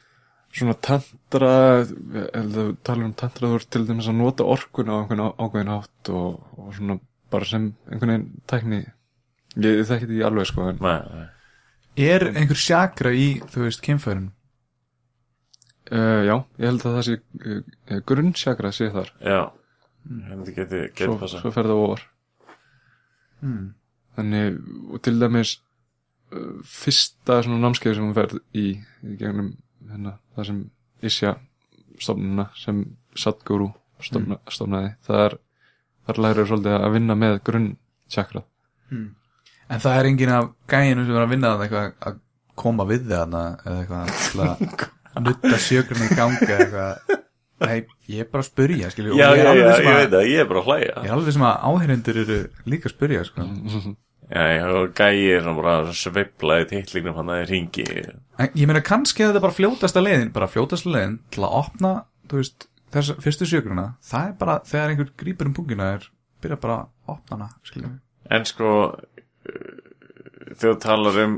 svona 0.52 0.74
tantra 0.84 1.52
eða 1.82 2.42
þú 2.56 2.64
talar 2.84 3.06
um 3.06 3.14
tantra 3.16 3.48
þú 3.52 3.60
ert 3.60 3.70
til 3.72 3.86
dæmis 3.88 4.08
að 4.10 4.18
nota 4.20 4.48
orkuna 4.52 4.96
á 4.96 5.00
einhvern 5.02 5.22
á- 5.24 5.36
ákveðin 5.40 5.72
hátt 5.72 6.10
og, 6.12 6.42
og 6.58 6.74
svona 6.76 6.98
bara 7.32 7.48
sem 7.48 7.70
einhvern 7.88 8.12
veginn 8.12 8.26
tækni 8.50 8.80
ég, 8.82 9.62
þekki 9.62 9.86
þetta 9.88 10.00
ekki 10.00 10.26
alveg 10.28 10.50
sko 10.50 10.66
en 10.68 10.82
nei, 10.84 10.98
nei. 11.12 11.28
Er 12.12 12.24
einhver 12.32 12.56
sjakra 12.56 13.12
í, 13.12 13.26
þú 13.52 13.66
veist, 13.66 13.82
kynfærin? 13.84 14.30
Uh, 15.90 16.22
já, 16.28 16.36
ég 16.62 16.68
held 16.70 16.84
að 16.86 16.94
það 16.96 17.04
sé 17.08 17.14
uh, 17.18 18.00
grunnsjakra 18.06 18.70
sé 18.72 18.86
þar. 18.94 19.08
Já, 19.26 19.40
þetta 20.06 20.54
geti, 20.56 20.80
geti 20.94 21.08
svo, 21.08 21.16
passa 21.20 21.40
svo 21.42 21.50
fer 21.54 21.66
það 21.70 21.80
ofar 21.88 22.04
Hmm. 23.42 23.72
þannig, 24.14 24.58
og 24.94 25.00
til 25.02 25.16
dæmis 25.18 25.56
uh, 26.30 26.60
fyrsta 26.62 27.40
svona 27.42 27.58
námskeið 27.64 27.96
sem 27.98 28.04
hún 28.06 28.14
ferð 28.14 28.36
í, 28.54 28.66
í 29.02 29.16
gegnum 29.18 29.48
hérna, 29.90 30.12
það 30.36 30.46
sem 30.52 30.60
Isja 31.02 31.32
stofnuna 31.98 32.44
sem 32.54 32.84
Sadguru 33.18 33.72
stofna, 34.02 34.38
stofnaði, 34.46 34.92
það 35.08 35.24
er 35.24 35.34
þar 36.06 36.22
lærir 36.22 36.46
svolítið 36.52 36.76
að 36.86 36.94
vinna 36.94 37.18
með 37.18 37.40
grunnsjakra 37.50 38.44
En 39.72 39.80
það 39.82 39.98
er 39.98 40.08
enginn 40.12 40.34
af 40.36 40.48
gæinu 40.70 41.02
sem 41.08 41.16
er 41.18 41.24
að 41.26 41.30
vinna 41.34 41.50
það 41.56 41.66
eitthvað 41.66 41.92
að 42.12 42.22
koma 42.62 42.86
við 42.92 43.02
þig 43.08 43.16
þarna 43.16 43.42
eða 43.66 43.82
eitthvað 43.82 44.86
að 45.12 45.26
nutta 45.28 45.58
sjökurinn 45.62 46.08
í 46.08 46.16
ganga 46.18 46.56
eitthvað. 46.56 47.18
Nei, 47.62 47.76
ég 48.10 48.24
er 48.24 48.30
bara 48.32 48.42
að 48.42 48.48
spyrja, 48.48 48.88
skilju 48.90 49.14
já, 49.14 49.28
já, 49.38 49.42
já, 49.44 49.50
ég 49.54 49.68
að, 49.70 49.84
veit 49.86 50.08
það, 50.10 50.24
ég 50.32 50.40
er 50.42 50.48
bara 50.50 50.62
að 50.62 50.70
hlæja. 50.70 50.94
ég 50.96 51.04
er 51.06 51.12
alveg 51.14 51.36
sem 51.36 51.44
að 51.46 51.68
áheyrendur 51.68 52.18
eru 52.24 52.38
líka 52.72 52.88
að 52.88 52.94
spyrja, 52.96 53.20
sko. 53.28 53.44
Já, 54.32 54.42
já, 54.56 54.62
og 54.80 54.94
gæi 54.96 55.28
er 55.36 55.46
bara 55.58 55.92
sveifla 55.94 56.56
í 56.62 56.66
titlingnum 56.70 57.18
hann 57.18 57.28
að 57.30 57.36
það 57.36 57.42
er 57.42 57.50
ringi 57.52 57.86
En 58.40 58.54
ég 58.56 58.68
meina 58.70 58.80
kannski 58.86 59.22
að 59.26 59.32
þetta 59.32 59.42
bara 59.44 59.56
fljótasta 59.58 60.02
leiðin 60.02 60.30
bara 60.32 60.48
fljótasta 60.48 60.88
leiðin 60.94 61.18
til 61.34 61.42
að 61.44 61.56
opna 61.58 61.90
þú 62.30 62.38
veist, 62.40 62.66
þess 62.94 63.12
fyrstu 63.26 63.48
sjökurina 63.50 63.86
það 64.08 64.30
er 64.30 64.34
bara, 64.40 64.54
þegar 64.70 64.94
einhver 64.94 65.10
grípur 65.20 65.50
um 65.50 65.56
pungina 65.58 65.90
er 65.98 66.06
byrja 66.42 66.58
bara 66.64 66.78
að 66.80 67.12
opna 67.12 67.36
hana, 67.36 67.50
skilju 67.68 67.92
en 68.32 68.48
sko 68.48 68.70
þegar 69.44 70.62
þú 70.62 70.74
talar 70.86 71.20
um 71.26 71.36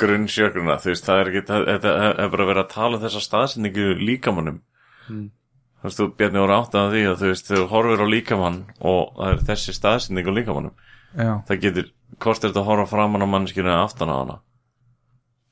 grunnsjökruna, 0.00 0.78
þú 0.82 0.90
veist, 0.92 1.06
það 1.06 1.20
er 1.20 1.30
ekki 1.30 1.42
þetta 1.50 1.94
er 2.24 2.30
bara 2.32 2.48
verið 2.50 2.62
að 2.64 2.72
tala 2.74 2.98
um 2.98 3.04
þessa 3.04 3.22
staðsendingu 3.24 3.88
líkamannum 4.00 4.60
þú 5.08 5.86
veist, 5.86 6.00
þú 6.00 6.08
Bjarni 6.18 6.42
voru 6.42 6.56
átt 6.56 6.78
að 6.80 6.94
því 6.94 7.04
að 7.10 7.20
þú 7.20 7.30
veist, 7.30 7.52
þú 7.52 7.66
horfir 7.70 8.02
á 8.02 8.06
líkamann 8.14 8.58
og 8.80 9.14
það 9.20 9.30
er 9.30 9.44
þessi 9.50 9.76
staðsending 9.76 10.30
á 10.30 10.36
líkamannum 10.38 10.74
Já, 11.14 11.30
það 11.46 11.62
getur, 11.62 11.92
er 12.18 12.40
þetta 12.42 12.62
að 12.64 12.68
horfa 12.70 12.90
framan 12.90 13.22
á 13.22 13.28
mannskinu 13.30 13.70
eða 13.70 13.84
aftan 13.86 14.10
á 14.10 14.16
hana? 14.18 14.40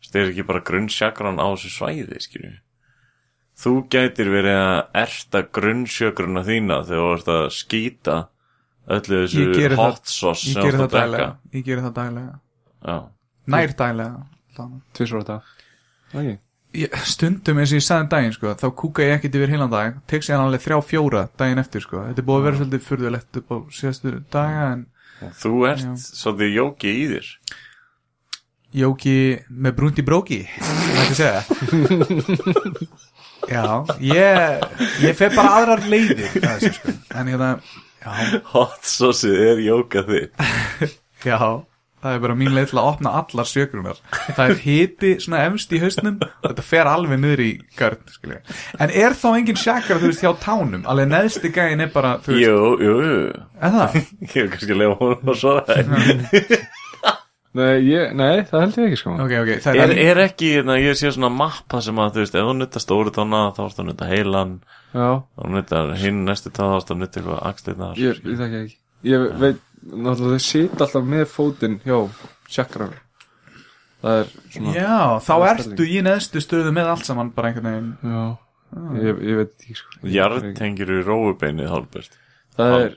Það 0.02 0.20
er 0.20 0.31
ekki 0.32 0.44
bara 0.48 0.66
grunnsjökran 0.66 1.39
á 1.39 1.47
þessu 1.52 1.70
svæði, 1.77 2.19
skilju? 2.24 2.52
Þú 3.62 3.73
gætir 3.93 4.31
verið 4.32 4.59
að 4.59 4.78
erta 5.05 5.43
grunnsjökruna 5.55 6.43
þína 6.47 6.81
þegar 6.89 7.05
þú 7.05 7.14
ert 7.14 7.31
að 7.36 7.44
skýta 7.55 8.16
öllu 8.90 9.20
þessu 9.23 9.77
hot 9.78 10.10
sauce 10.10 10.48
ég 10.48 10.56
sem 10.56 10.66
geri 10.66 10.81
þú 10.81 11.93
það 11.94 12.23
Já. 12.82 12.97
nær 13.47 13.74
daglega 13.78 14.31
Þannig. 14.56 14.80
á 14.92 15.22
dag 15.28 15.50
okay. 16.12 16.38
ég, 16.76 16.96
stundum 17.08 17.60
eins 17.62 17.72
og 17.72 17.80
ég 17.80 17.86
sagði 17.86 18.06
um 18.06 18.12
daginn 18.12 18.36
sko, 18.36 18.54
þá 18.60 18.66
kúka 18.82 19.06
ég 19.06 19.16
ekkert 19.18 19.38
yfir 19.40 19.54
heilan 19.54 19.72
dag 19.72 20.00
tek 20.10 20.26
sér 20.26 20.42
alveg 20.42 20.64
þrjá 20.64 20.78
fjóra 20.88 21.26
daginn 21.40 21.62
eftir 21.62 21.84
sko. 21.84 22.06
þetta 22.08 22.22
er 22.22 22.28
búið 22.28 22.40
að 22.40 22.48
vera 22.48 22.60
svolítið 22.60 22.86
furðulegt 22.88 23.40
upp 23.42 23.52
á 23.52 23.56
síðastu 23.78 24.16
daga 24.32 24.64
en 24.72 24.86
þú 25.42 25.52
ert 25.70 25.86
Já. 25.86 25.92
svolítið 26.22 26.56
jóki 26.58 26.96
í 26.96 27.04
þér 27.14 27.36
Jóki 28.72 29.14
með 29.52 29.74
brúndi 29.76 30.00
bróki 30.00 30.38
Þetta 30.48 31.14
segja 31.18 31.40
Já, 33.50 33.82
ég 34.00 34.62
ég 35.02 35.16
fer 35.18 35.34
bara 35.34 35.58
aðrar 35.58 35.82
leiðir 35.90 36.38
að 36.38 36.62
þessu, 36.62 36.70
sko. 36.78 36.94
en 37.18 37.30
ég 37.32 37.40
það 37.42 37.72
já, 38.02 38.40
hot 38.52 38.86
sauce 38.88 39.32
er 39.50 39.60
jóka 39.62 40.04
þitt 40.06 40.30
já, 41.30 41.38
það 42.02 42.16
er 42.16 42.22
bara 42.24 42.36
mín 42.38 42.54
leið 42.56 42.72
til 42.72 42.78
að 42.80 42.88
opna 42.90 43.12
allar 43.20 43.48
sjökrunar 43.48 44.00
það 44.36 44.42
er 44.44 44.60
hiti 44.64 45.12
svona 45.22 45.44
emst 45.46 45.72
í 45.72 45.80
hausnum 45.82 46.18
og 46.22 46.48
þetta 46.48 46.66
fer 46.66 46.90
alveg 46.90 47.22
niður 47.22 47.44
í 47.44 47.50
garn 47.78 48.02
skilja. 48.10 48.40
en 48.82 48.94
er 49.04 49.16
þá 49.18 49.28
engin 49.32 49.60
sjakar 49.62 50.02
þú 50.02 50.10
veist 50.10 50.24
hjá 50.24 50.32
tánum? 50.42 50.84
Alveg 50.90 51.10
neðsti 51.12 51.52
gæin 51.54 51.84
er 51.84 51.92
bara 51.94 52.16
þú 52.24 52.34
veist, 52.34 52.44
Jú, 52.46 52.60
jú, 52.82 52.96
jú. 53.06 53.16
Er 53.62 53.74
það? 53.76 53.98
Ég 54.32 54.38
er 54.44 54.52
kannski 54.54 54.74
að 54.74 54.82
lefa 54.82 54.98
hún 55.02 55.34
og 55.34 55.40
svara 55.42 55.80
nei, 57.58 57.72
ég, 57.84 58.12
nei, 58.16 58.42
það 58.48 58.62
held 58.64 58.76
ég 58.80 58.86
ekki 58.88 58.98
sko. 59.02 59.14
Ok, 59.20 59.32
ok, 59.42 59.50
það 59.60 59.80
Er, 59.82 59.90
er, 59.92 59.98
er 60.12 60.20
ekki, 60.26 60.52
hérna, 60.56 60.78
ég 60.80 60.96
sé 60.96 61.10
svona 61.12 61.28
mappa 61.34 61.82
sem 61.84 61.98
að, 62.00 62.14
þú 62.14 62.22
veist, 62.24 62.38
ef 62.38 62.46
þú 62.48 62.54
nutta 62.56 62.80
stóri 62.80 63.12
tóna 63.12 63.42
þá 63.52 63.60
ertu 63.66 63.82
að 63.84 63.90
nutta 63.90 64.08
heilan. 64.08 64.54
Já, 64.94 65.08
þá 65.20 65.50
nutta 65.52 65.82
hinn 66.00 66.22
næstu 66.24 66.52
tóna 66.56 66.78
þá 66.78 66.80
ertu 66.80 66.94
að 66.96 67.02
nutta 67.02 67.20
eitthvað 67.20 67.42
axlirnar. 67.50 68.00
Ég, 68.00 68.22
ég 68.24 68.72
ég 69.12 69.26
veit, 69.42 69.60
náttúrulega 69.82 70.38
þau 70.38 70.46
sita 70.46 70.86
alltaf 70.86 71.09
með 71.14 71.26
fótinn 71.32 71.78
hjá 71.84 71.98
sjakran 72.52 72.94
það 74.02 74.22
er 74.22 74.32
svona 74.54 74.74
já, 74.76 74.96
þá 75.26 75.34
er 75.36 75.52
ertu 75.52 75.86
í 75.86 76.00
neðstu 76.06 76.42
stöðu 76.42 76.72
með 76.74 76.90
allt 76.94 77.06
saman 77.06 77.30
bara 77.34 77.52
einhvern 77.52 77.68
veginn. 77.70 77.92
Já, 78.02 78.24
ég, 78.98 79.22
ég 79.28 79.40
veit 79.42 79.54
ekki 79.54 79.78
sko. 79.78 80.02
Jartengir 80.16 80.92
í 80.92 81.00
róubeinið 81.06 81.70
hálfbest 81.72 82.18
það 82.56 82.78
er 82.78 82.96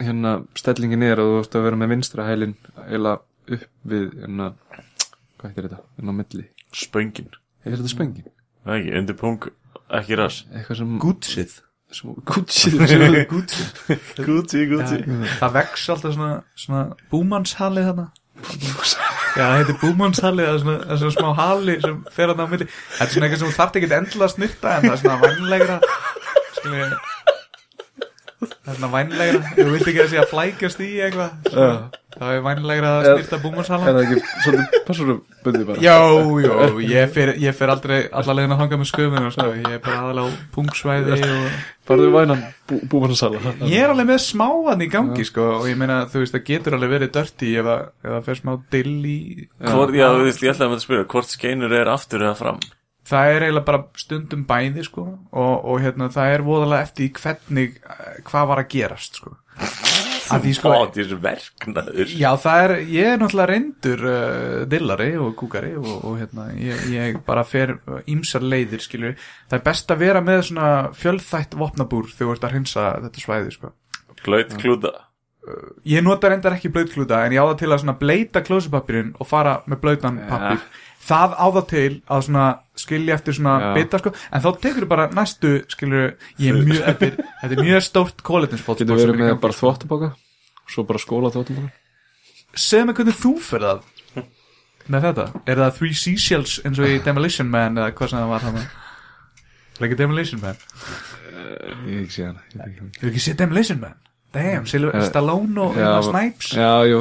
hérna 0.00 0.34
stellingin 0.58 1.04
er 1.04 1.20
að 1.20 1.32
þú 1.32 1.40
ætti 1.42 1.58
að 1.60 1.66
vera 1.66 1.80
með 1.80 1.92
vinstra 1.94 2.26
hælinn 2.28 2.56
eila 2.86 3.16
upp 3.20 3.66
við 3.90 4.06
hérna, 4.22 4.50
hvað 5.40 5.50
heitir 5.50 5.66
þetta, 5.66 5.80
hérna 5.98 6.14
á 6.14 6.18
milli. 6.20 6.44
Spöngin. 6.76 7.32
Er 7.64 7.74
þetta 7.74 7.92
spöngin? 7.92 8.30
Ekki, 8.70 8.94
undir 9.00 9.18
pung, 9.18 9.50
ekki 9.98 10.18
rass 10.20 10.44
eitthvað 10.52 10.80
sem 10.80 10.94
Gútsið 11.02 11.58
gútsið 12.30 12.76
Gútsið 13.30 14.22
Gucci, 14.26 14.64
Gucci 14.70 14.98
Það 15.40 15.54
vex 15.58 15.86
alltaf 15.92 16.14
svona, 16.16 16.32
svona 16.54 16.82
búmannshali 17.12 17.84
þarna. 17.88 18.06
Já, 19.36 19.44
það 19.44 19.56
heitir 19.58 19.78
búmannshali 19.82 20.46
það 20.46 20.54
er 20.54 20.60
svona, 20.64 20.76
það 20.84 20.94
er 20.94 21.00
svona 21.02 21.16
smá 21.16 21.30
hali 21.40 21.76
sem 21.82 21.96
fer 22.14 22.30
þarna 22.32 22.46
á 22.46 22.50
milli. 22.54 22.68
Þetta 22.70 23.06
er 23.06 23.14
svona 23.14 23.28
eitthvað 23.28 23.42
sem 23.42 23.50
þú 23.50 23.58
þarft 23.58 23.80
ekki 23.80 23.90
endilega 23.98 24.28
að 24.28 24.34
snutta 24.36 24.76
en 24.76 24.86
það 24.86 24.94
er 24.94 25.02
svona 25.02 25.18
vænlegra 25.24 25.80
skilji 26.56 26.86
Það 28.40 28.70
er 28.72 28.76
svona 28.78 28.88
vænlegra 28.94 29.40
Þú 29.56 29.64
vilt 29.74 29.88
ekki 29.90 30.00
að 30.00 30.12
sé 30.12 30.20
að 30.22 30.30
flækjast 30.30 30.78
í 30.80 30.86
eitthvað 31.04 31.50
Já. 31.52 31.66
Það 32.14 32.30
er 32.34 32.40
vænlegra 32.46 32.92
að 32.96 33.08
Er- 33.10 33.18
snirta 33.20 33.38
er 33.40 33.74
það 33.80 33.98
ekki 34.00 34.22
svolítið 34.44 34.78
persónubundið 34.86 35.66
bara? 35.68 35.82
Jó, 35.84 35.98
jó, 36.40 36.54
ég 36.84 37.12
fer, 37.14 37.32
ég 37.38 37.54
fer 37.58 37.72
aldrei 37.74 37.98
alla 38.08 38.36
leiðin 38.38 38.54
að 38.56 38.62
hanga 38.64 38.78
með 38.80 38.90
sköfuna 38.90 39.30
sko. 39.34 39.46
Ég 39.60 39.68
er 39.76 39.82
bara 39.84 40.00
aðalega 40.06 40.32
á 40.32 40.38
pungsvæði 40.56 41.20
og 41.28 41.60
farðu 41.90 42.08
vænan 42.16 42.42
bú, 42.70 42.80
búmannsala 42.90 43.54
Ég 43.68 43.84
er 43.84 43.92
alveg 43.92 44.10
með 44.10 44.20
smáan 44.24 44.84
í 44.84 44.90
gangi 44.90 45.28
sko 45.28 45.46
og 45.60 45.68
ég 45.70 45.78
meina 45.80 46.00
þú 46.10 46.24
veist 46.24 46.36
það 46.38 46.44
getur 46.50 46.78
alveg 46.78 46.94
verið 46.96 47.14
dörti 47.20 47.54
ef 47.60 47.68
það 47.70 47.86
ef 47.86 48.10
það 48.16 48.28
fer 48.30 48.40
smá 48.40 48.52
dill 48.74 48.98
í 49.04 49.20
Hvort, 49.68 49.96
já, 50.00 50.06
þú 50.16 50.26
veist, 50.26 50.44
ég 50.46 50.54
ætlaði 50.54 50.78
að 50.80 50.84
spyrja 50.88 51.08
Hvort 51.14 51.34
skeinur 51.36 51.76
er 51.80 51.92
aftur 51.92 52.24
eða 52.24 52.36
fram 52.40 52.60
Það 53.10 53.34
er 53.34 53.44
eiginlega 53.46 53.66
bara 53.66 53.84
stundum 53.98 54.42
bæði 54.48 54.86
sko 54.86 55.06
og, 55.10 55.54
og 55.72 55.80
hérna 55.82 56.10
það 56.14 56.34
er 56.36 56.44
voðalega 56.46 56.86
eftir 56.86 57.10
hvernig 57.18 57.78
eh, 57.80 58.20
hvað 58.28 58.50
var 58.52 58.62
að 58.62 58.68
gerast 58.76 59.20
sko. 59.20 59.34
Að 60.30 60.44
því 60.44 60.52
sko 60.54 60.70
Já 62.14 62.28
það 62.38 62.62
er, 62.64 62.74
ég 62.94 63.10
er 63.10 63.18
náttúrulega 63.18 63.50
reyndur 63.50 64.06
uh, 64.06 64.62
dillari 64.70 65.10
og 65.18 65.34
kúkari 65.40 65.74
og, 65.80 65.90
og 66.06 66.16
hérna 66.20 66.46
ég, 66.54 66.86
ég 66.94 67.20
bara 67.26 67.42
fer 67.42 67.74
ímsar 68.06 68.46
leiðir 68.46 68.84
skilur 68.84 69.18
það 69.18 69.58
er 69.58 69.66
best 69.66 69.90
að 69.90 70.04
vera 70.06 70.22
með 70.24 70.46
svona 70.52 70.70
fjölþætt 70.94 71.58
vopnabúr 71.58 72.12
þegar 72.14 72.30
þú 72.30 72.36
ert 72.36 72.46
að 72.46 72.56
hreinsa 72.56 72.88
þetta 73.08 73.26
svæði 73.26 73.56
sko. 73.58 73.74
Glaut 74.22 74.58
klúta 74.60 74.94
Ég 75.88 76.02
nota 76.04 76.28
reyndar 76.28 76.52
ekki 76.58 76.68
blöytklúta 76.72 77.22
en 77.24 77.32
ég 77.32 77.40
á 77.40 77.48
það 77.48 77.60
til 77.62 77.70
að 77.72 77.98
bleita 78.02 78.42
klósupapirinn 78.44 79.14
og 79.16 79.28
fara 79.28 79.54
með 79.70 79.80
blöytan 79.84 80.18
pappir 80.28 80.60
það 81.00 81.34
á 81.40 81.46
það 81.56 81.66
til 81.70 81.92
að 82.12 82.24
svona 82.26 82.46
skilja 82.80 83.14
eftir 83.16 83.36
svona 83.38 83.54
Já. 83.60 83.68
bita 83.76 83.98
sko. 84.02 84.12
En 84.32 84.42
þá 84.44 84.50
tekur 84.62 84.86
bara 84.90 85.06
næstu 85.16 85.52
skilur 85.72 86.10
ég 86.38 86.50
er 86.52 86.58
mjög, 86.64 86.82
er, 86.88 87.14
þetta 87.42 87.56
er 87.56 87.62
mjög 87.64 87.84
stórt 87.86 88.22
kóletninsfótt 88.26 88.82
getur 88.84 89.00
verið 89.00 89.20
með 89.22 89.38
bara 89.42 89.56
þvóttubóka 89.56 90.10
svo 90.70 90.84
bara 90.88 91.00
skóla 91.02 91.32
þvóttubóka 91.34 91.72
segðu 92.54 92.86
mig 92.90 92.98
hvernig 93.00 93.18
þú 93.20 93.32
fyrir 93.46 93.66
það 93.68 93.88
með 94.90 95.04
þetta, 95.06 95.24
er 95.46 95.60
það 95.60 95.74
Three 95.78 95.94
Seashells 95.94 96.56
eins 96.66 96.78
og 96.82 96.88
í 96.90 96.98
Demolition 97.06 97.50
Man 97.52 97.78
eða 97.78 97.92
hvað 97.94 98.12
sem 98.12 98.18
það 98.22 98.32
var 98.34 98.46
hann 98.48 98.60
er 98.60 99.86
ekki 99.86 99.98
Demolition 100.00 100.40
Man? 100.42 100.58
Ég 101.86 101.94
hef 101.94 102.02
ekki 102.04 102.14
séð 102.16 102.26
hana. 102.26 102.42
Ég 103.00 103.08
ekki. 103.10 103.22
Séð 103.24 103.36
Demolition 103.40 103.80
Man? 103.80 103.94
Damn, 104.34 104.66
Eh, 104.68 105.04
Stallone 105.08 105.62
og 105.64 106.04
Snipes. 106.06 106.52
já, 106.54 106.70
jú 106.86 107.00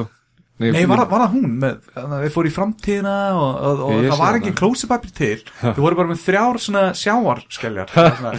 Nei, 0.60 0.74
Nei, 0.76 0.82
var, 0.92 1.06
var 1.08 1.22
það 1.24 1.36
hún 1.38 1.52
með, 1.62 1.76
þannig 1.94 2.14
að 2.18 2.24
þið 2.26 2.32
fóru 2.34 2.50
í 2.50 2.52
framtíðina 2.52 3.12
og, 3.32 3.60
og, 3.64 3.84
og 3.86 4.02
það 4.10 4.18
var 4.20 4.38
ekki 4.42 4.52
klósipapir 4.60 5.12
til. 5.16 5.38
Þið 5.62 5.78
voru 5.86 5.98
bara 6.02 6.10
með 6.10 6.24
þrjár 6.26 6.58
svona 6.60 6.82
sjáarskeljar 7.00 7.94
svona. 7.94 8.34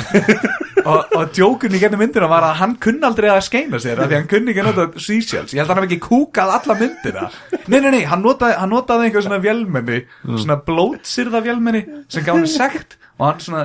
og, 0.82 1.14
og 1.16 1.30
djókunni 1.38 1.78
í 1.78 1.80
gennum 1.80 2.02
myndina 2.04 2.28
var 2.28 2.44
að 2.50 2.58
hann 2.58 2.74
kunni 2.84 3.08
aldrei 3.08 3.30
að 3.32 3.40
skeina 3.46 3.80
sér 3.80 4.02
af 4.04 4.10
því 4.10 4.18
hann 4.18 4.28
kunni 4.34 4.52
ekki 4.52 4.60
að 4.60 4.68
nota 4.68 5.04
seashells. 5.06 5.54
Ég 5.56 5.62
held 5.62 5.72
að 5.72 5.72
hann 5.72 5.80
hef 5.80 5.88
ekki 5.88 6.04
kúkað 6.10 6.52
alla 6.58 6.76
myndina. 6.82 7.30
Nei, 7.56 7.78
nei, 7.78 7.88
nei, 7.96 8.02
hann 8.12 8.24
notaði, 8.26 8.58
hann 8.60 8.72
notaði 8.74 9.08
einhver 9.08 9.24
svona 9.24 9.40
vélmenni 9.46 10.02
svona 10.28 10.58
blótsyrða 10.68 11.40
vélmenni 11.48 11.82
sem 12.12 12.26
gaf 12.26 12.36
hann 12.36 12.50
sekt 12.52 12.98
og 13.16 13.30
hann 13.30 13.40
svona, 13.46 13.64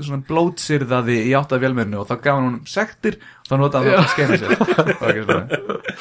svona 0.00 0.22
blótsyrðaði 0.32 1.18
í 1.28 1.36
átt 1.36 1.52
af 1.52 1.60
vélmenni 1.60 2.00
og 2.00 2.08
þá 2.08 2.16
gaf 2.16 2.32
hann 2.32 2.48
honum 2.48 2.64
sektir 2.72 3.20
og 3.20 3.52
þá 3.52 3.56
notaði 3.66 3.92
hann 3.92 4.00
að 4.00 4.10
skeina 4.16 4.40
sér. 4.40 5.46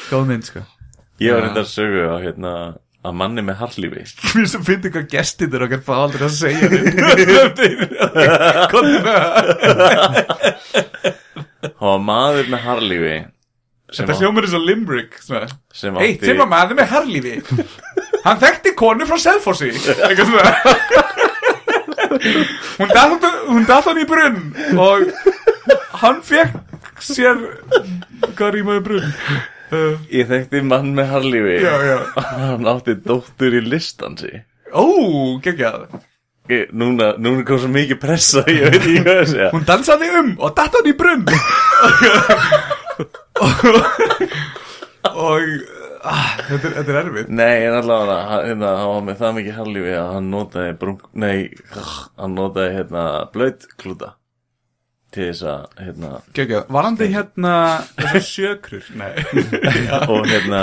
Góð 0.07 0.27
mynd 0.31 0.47
sko 0.53 0.63
Ég 1.23 1.31
var 1.31 1.41
reyndar 1.45 1.67
sögu 1.69 2.01
á 2.11 2.15
hérna 2.19 2.51
að 3.05 3.13
manni 3.19 3.41
með 3.45 3.55
harlífi 3.61 4.03
Mér 4.35 4.47
sem 4.51 4.63
finnir 4.65 4.91
hvað 4.95 5.07
gestinir 5.13 5.65
okkar 5.67 5.81
fá 5.85 5.93
aldrei 6.01 6.25
að 6.27 6.35
segja 6.41 6.67
Það 11.75 11.87
var 11.87 12.03
maður 12.03 12.45
með 12.51 12.61
harlífi 12.65 13.15
Þetta 13.95 14.17
hljómar 14.19 14.43
eins 14.47 14.55
og 14.57 14.63
Limbrick 14.65 15.11
Eitt 15.21 16.25
sem 16.25 16.39
var 16.41 16.49
maður 16.51 16.75
með 16.81 16.91
harlífi 16.91 17.35
Hann 18.25 18.39
þekkti 18.41 18.71
konu 18.73 19.05
frá 19.05 19.19
Selfossi. 19.21 19.67
Eitthvað 19.69 20.31
svona. 20.31 20.53
Hún 22.79 23.67
datt 23.69 23.85
hann 23.85 23.99
í 24.01 24.05
brunn 24.09 24.39
og 24.81 25.03
hann 26.01 26.23
fekk 26.25 26.55
sér 27.05 27.37
hvað 28.33 28.55
rýmaði 28.55 28.81
brunn 28.87 29.13
Ég 30.13 30.27
þekkti 30.29 30.61
mann 30.67 30.91
með 30.97 31.07
harlífi 31.13 31.55
Já, 31.63 31.73
já. 31.89 31.95
Hann 32.37 32.67
átti 32.69 32.93
dóttur 33.05 33.55
í 33.57 33.61
listansi. 33.65 34.43
Ó, 34.75 34.83
geggjað. 35.45 35.87
Ég- 36.51 36.69
Núna, 36.77 37.15
núna 37.17 37.41
kom 37.47 37.57
svo 37.57 37.69
mikið 37.73 37.97
pressa 38.03 38.43
Ég 38.45 38.67
veit 38.69 38.75
ekki 38.83 38.99
hvað 39.01 39.21
að 39.23 39.29
segja. 39.31 39.47
Hún 39.55 39.63
dansaði 39.65 40.09
um 40.19 40.27
og 40.45 40.51
datt 40.59 40.75
hann 40.77 40.89
í 40.91 40.93
brunn 40.99 41.25
og 45.15 45.41
ah, 46.05 46.35
þetta, 46.47 46.67
er, 46.69 46.75
þetta 46.77 46.91
er 46.93 46.99
erfið 47.01 47.31
Nei, 47.35 47.55
en 47.67 47.77
allavega 47.79 48.17
hann, 48.29 48.43
hérna, 48.49 48.71
hann 48.79 48.91
var 48.93 49.03
með 49.09 49.19
það 49.21 49.35
mikið 49.39 49.57
harlífi 49.59 49.93
að 49.99 50.11
hann 50.15 50.29
notaði 50.33 50.75
brunk, 50.81 51.03
nei, 51.25 51.37
hann 52.21 52.37
notaði 52.37 52.75
hérna 52.79 53.03
blöyt 53.33 53.67
klúta 53.81 54.13
til 55.15 55.29
þess 55.29 55.45
að 55.51 55.79
hérna 55.85 56.09
Gekja, 56.37 56.63
varandi 56.75 57.07
hérna 57.13 57.53
þessar 58.01 58.25
sjökrur 58.29 58.89
Nei. 58.99 59.13
Og 60.11 60.27
hérna 60.29 60.61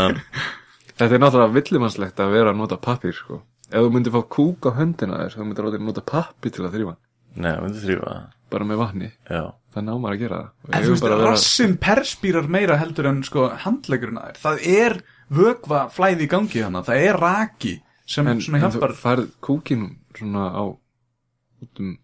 Þetta 0.93 1.17
er 1.17 1.23
náttúrulega 1.25 1.55
villimannslegt 1.57 2.21
að 2.23 2.35
vera 2.37 2.53
að 2.53 2.59
nota 2.61 2.77
pappir 2.79 3.15
sko. 3.17 3.41
Ef 3.73 3.81
þú 3.81 3.89
myndir 3.95 4.13
fá 4.15 4.21
kúk 4.37 4.69
á 4.69 4.71
höndina 4.77 5.23
þér 5.25 5.33
þá 5.35 5.41
myndir 5.49 5.67
þú 5.73 5.81
nota 5.89 6.05
pappir 6.13 6.53
til 6.55 6.67
að 6.69 6.75
þrýfa 6.77 6.95
Nei, 7.41 7.49
hann 7.49 7.65
myndi 7.65 7.81
þrýfa 7.81 8.11
það. 8.13 8.25
Bara 8.53 8.67
með 8.69 8.81
vatni. 8.83 9.07
Já, 9.33 9.43
það 9.73 9.85
námar 9.87 10.13
að 10.13 10.21
gera 10.21 10.39
það. 10.43 10.51
En 10.69 10.75
ég 10.77 10.85
þú 10.85 10.93
veist, 10.93 11.05
bara 11.07 11.17
vera- 11.17 11.31
rassin 11.33 11.77
perspýrar 11.81 12.49
meira 12.53 12.77
heldur 12.77 13.09
en 13.09 13.23
sko 13.25 13.47
handlegurinn 13.65 14.19
að 14.21 14.27
þér. 14.29 14.41
Það 14.43 14.67
er 14.77 14.97
vökva 15.33 15.81
flæði 15.97 16.27
í 16.27 16.31
gangi 16.35 16.61
hana 16.67 16.83
Það 16.85 17.07
er 17.09 17.19
raki 17.25 17.73
sem 18.13 18.29
en, 18.29 18.43
svona 18.45 18.61
en 18.61 18.67
hjálpar 18.67 18.93
þú 18.93 19.01
færð 19.01 19.31
kúkin 19.49 19.87
svona 20.19 20.45
á 20.53 20.63
út 20.69 21.81
um 21.81 21.95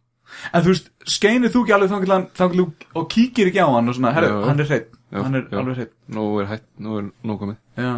En 0.53 0.63
þú 0.63 0.73
veist, 0.73 0.91
skeinir 1.09 1.51
þú 1.55 1.63
ekki 1.65 1.75
alveg 1.77 1.91
þannig 2.37 2.87
og 2.95 3.09
kíkir 3.11 3.51
ekki 3.51 3.63
á 3.65 3.69
hann 3.73 3.89
og 3.91 3.97
svona, 3.97 4.13
herru, 4.17 4.43
hann 4.47 4.61
er 4.61 4.69
hreitt 4.71 4.93
Hann 5.13 5.35
er 5.39 5.47
já. 5.49 5.57
alveg 5.59 5.77
hreitt 5.81 5.95
nú 6.13 6.25
er 6.43 6.47
hætt, 6.51 6.67
nú 6.79 6.99
er 7.01 7.07
nú 7.25 7.39
komið. 7.41 7.57
Já. 7.81 7.95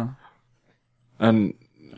En 1.19 1.41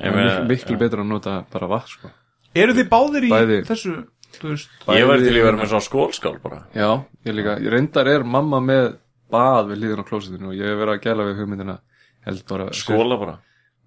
Ég 0.02 0.10
það 0.12 0.32
er 0.34 0.48
miklu, 0.50 0.78
betra 0.82 1.04
að 1.04 1.08
nota 1.12 1.36
bara 1.54 1.68
vatn 1.70 1.92
sko. 1.94 2.10
Eru 2.58 2.74
þið 2.74 2.88
báðir 2.90 3.28
í 3.28 3.30
Bæði. 3.32 3.60
þessu, 3.70 3.94
þú 4.40 4.50
veist? 4.50 4.74
Ég 4.90 5.08
var 5.08 5.22
til 5.22 5.30
að 5.36 5.44
vera 5.46 5.58
með 5.60 5.70
svona 5.72 5.86
skólskál 5.86 6.36
bara. 6.42 6.64
Já, 6.74 6.90
ég 7.30 7.38
líka, 7.38 7.56
ég 7.62 7.72
reyndar 7.74 8.10
er 8.10 8.24
mamma 8.26 8.60
með 8.60 8.96
bað 9.34 9.70
við 9.72 9.82
liðin 9.84 10.02
á 10.02 10.10
klósitinu 10.10 10.50
og 10.52 10.58
ég 10.58 10.66
hef 10.74 10.82
verið 10.82 10.98
að 10.98 11.04
gæla 11.06 11.28
við 11.30 11.40
hugmyndina. 11.44 11.78
Held 12.26 12.44
bara 12.50 12.68
Skóla 12.74 13.20
bara? 13.22 13.38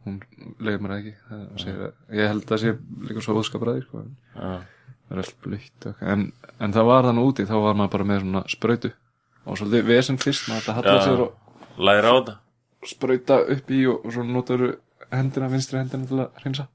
Hún 0.06 0.20
leiður 0.62 0.82
mér 0.85 0.94
það 0.94 1.02
ekki. 1.02 1.14
Það 1.27 1.44
segir, 1.64 1.93
ég 2.20 2.28
held 2.31 2.51
að 2.55 2.62
sé 2.62 2.73
líka 3.10 3.24
svo 3.27 3.36
óskapræði 3.43 3.82
sko. 3.82 4.05
Já, 4.36 4.51
það 5.07 5.16
er 5.16 5.23
allt 5.23 5.37
blöytt 5.45 5.87
en, 6.03 6.24
en 6.61 6.73
það 6.77 6.89
var 6.91 7.09
þannig 7.11 7.28
úti 7.31 7.47
þá 7.49 7.55
var 7.62 7.77
maður 7.78 7.93
bara 7.97 8.09
með 8.11 8.20
svona 8.24 8.43
sprautu. 8.51 8.93
Og 9.47 9.59
svolítið 9.61 9.85
vesen 9.93 10.19
fyrst 10.19 10.49
maður 10.51 10.65
þetta 10.66 10.74
hallar 10.81 11.05
sér 11.07 11.20
og 11.27 11.85
læra 11.89 12.11
á 12.11 12.15
þetta. 12.16 12.35
sprauta 12.91 13.37
upp 13.55 13.70
í 13.70 13.83
og, 13.87 14.01
og 14.07 14.12
svo 14.16 14.24
notar 14.27 14.65
hendina, 15.15 15.49
vinstri 15.53 15.78
hendina 15.78 16.07
til 16.11 16.19
að 16.24 16.41
hreinsa. 16.43 16.66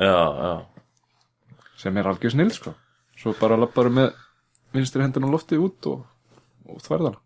Já, 0.00 0.14
já. 0.14 0.54
Sem 1.84 1.96
er 2.00 2.08
algjör 2.08 2.32
snill 2.32 2.50
sko. 2.54 2.72
Svo 3.20 3.34
bara 3.40 3.58
labbaru 3.60 3.92
með 3.92 4.14
vinstri 4.74 5.04
hendina 5.04 5.28
á 5.28 5.34
lofti 5.34 5.58
út 5.60 5.86
og, 5.92 6.00
og 6.66 6.80
þværðana 6.82 7.20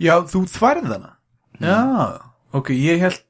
Já, 0.00 0.14
þú 0.28 0.42
þværð 0.48 0.86
hana? 0.94 1.10
Já, 1.60 1.78
ok, 2.56 2.70
ég 2.76 3.00
held 3.04 3.22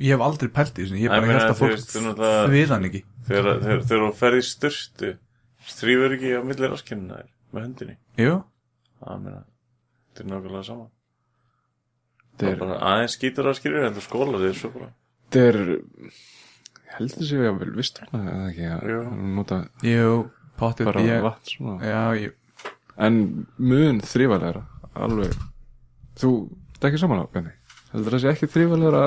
Ég 0.00 0.14
hef 0.16 0.22
aldrei 0.24 0.48
pælt 0.52 0.78
í 0.80 0.84
þessu 0.86 1.00
Ég 1.00 1.12
bara 1.12 1.26
held 1.28 1.44
að 1.46 1.58
fólk 1.58 1.74
veist, 1.74 1.90
þú 1.92 2.02
náttúrulega- 2.06 2.44
þvið 2.48 2.70
hann 2.74 2.86
ekki 2.88 3.00
Þegar, 3.28 3.84
þú 3.88 4.12
ferð 4.16 4.40
í 4.40 4.46
styrstu 4.48 5.12
Strífur 5.70 6.16
ekki 6.16 6.32
á 6.36 6.40
milli 6.46 6.70
raskinnina 6.70 7.20
þér 7.20 7.28
Með 7.50 7.66
hendinni? 7.66 7.96
Jú, 8.20 8.34
Það 9.00 9.22
meina, 9.24 9.40
þetta 10.10 10.22
er 10.22 10.28
nákvæmlega 10.30 10.66
sama. 10.68 10.84
Þetta 12.30 12.44
Það 12.44 12.50
er, 12.50 12.58
bara 12.60 12.76
aðeins 12.90 13.16
skýtur 13.16 13.48
að 13.50 13.56
skilja 13.58 13.86
En 13.88 13.96
þú 13.96 14.04
skólar 14.04 14.44
þér 14.44 14.58
svo 14.60 14.70
bara. 14.74 14.90
Þetta 15.30 15.46
er 15.48 15.58
ég 15.70 16.96
held 16.96 17.14
þessi 17.16 17.38
að 17.46 17.58
vel 17.60 17.70
vist 17.76 18.00
eða 18.02 18.36
ekki 18.48 18.66
að 18.66 18.90
að 18.96 19.10
nota 19.38 19.58
jú, 19.86 20.14
potið 20.60 20.88
bara 20.90 21.04
ég, 21.06 21.22
vatn 21.24 21.52
svona. 21.52 21.76
Já, 21.86 22.00
ég 22.18 22.36
en 23.00 23.20
mun 23.56 24.00
þrývalega 24.04 24.64
alveg. 25.00 25.36
Þú, 26.20 26.32
það 26.76 26.84
er 26.84 26.90
ekki 26.90 27.02
saman 27.04 27.22
á 27.22 27.32
Benni. 27.32 27.54
Heldur 27.94 28.16
það 28.16 28.24
sé 28.24 28.32
ekki 28.34 28.50
þrývalega 28.50 29.04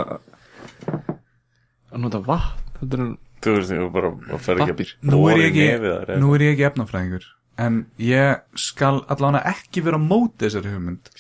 að 1.94 2.02
nota 2.02 2.23
vatn 2.23 2.80
heldur 2.81 3.06
en 3.06 3.14
Þú 3.44 3.56
veist, 3.57 3.72
þú 3.76 3.88
bara 3.91 4.11
að 4.14 4.44
fer 4.45 4.61
ekki 4.64 4.86
ég 4.88 4.91
Borin 5.03 5.56
nefið 5.57 6.20
nú 6.22 6.36
er 6.36 6.45
ég 6.45 6.53
ekki 6.56 6.68
efnafræðingur 6.70 7.26
En 7.61 7.84
ég 8.02 8.41
skal 8.57 9.03
allavega 9.11 9.44
ekki 9.52 9.84
vera 9.86 9.99
á 10.02 10.02
móti 10.02 10.48
þessari 10.48 10.74
hugmynd. 10.74 11.11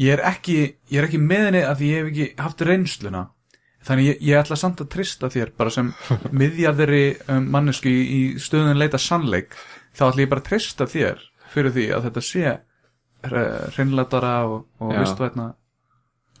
Ég 0.00 0.16
er 0.16 0.22
ekki, 0.26 0.56
ég 0.90 0.98
er 0.98 1.06
ekki 1.06 1.20
með 1.22 1.44
henni 1.48 1.62
að 1.68 1.84
ég 1.86 2.00
hef 2.00 2.10
ekki 2.10 2.26
haft 2.42 2.64
reynsluna. 2.66 3.22
Þannig 3.86 4.08
ég, 4.08 4.18
ég 4.30 4.40
ætla 4.40 4.58
samt 4.58 4.82
að 4.82 4.90
trista 4.94 5.30
þér 5.30 5.52
bara 5.58 5.72
sem 5.74 5.92
miðjarðari 6.40 7.04
um, 7.30 7.48
mannesku 7.54 7.90
í, 7.90 8.02
í 8.02 8.20
stöðun 8.42 8.80
leita 8.80 8.98
sannleik. 9.02 9.54
Þá 9.94 10.06
ætla 10.08 10.24
ég 10.24 10.32
bara 10.32 10.42
að 10.42 10.50
trista 10.50 10.88
þér 10.90 11.24
fyrir 11.52 11.74
því 11.76 11.88
að 11.94 12.06
þetta 12.08 12.26
sé 12.26 12.52
reynlætara 13.76 14.36
og, 14.50 14.64
og 14.82 14.94
vistvætna. 14.98 15.52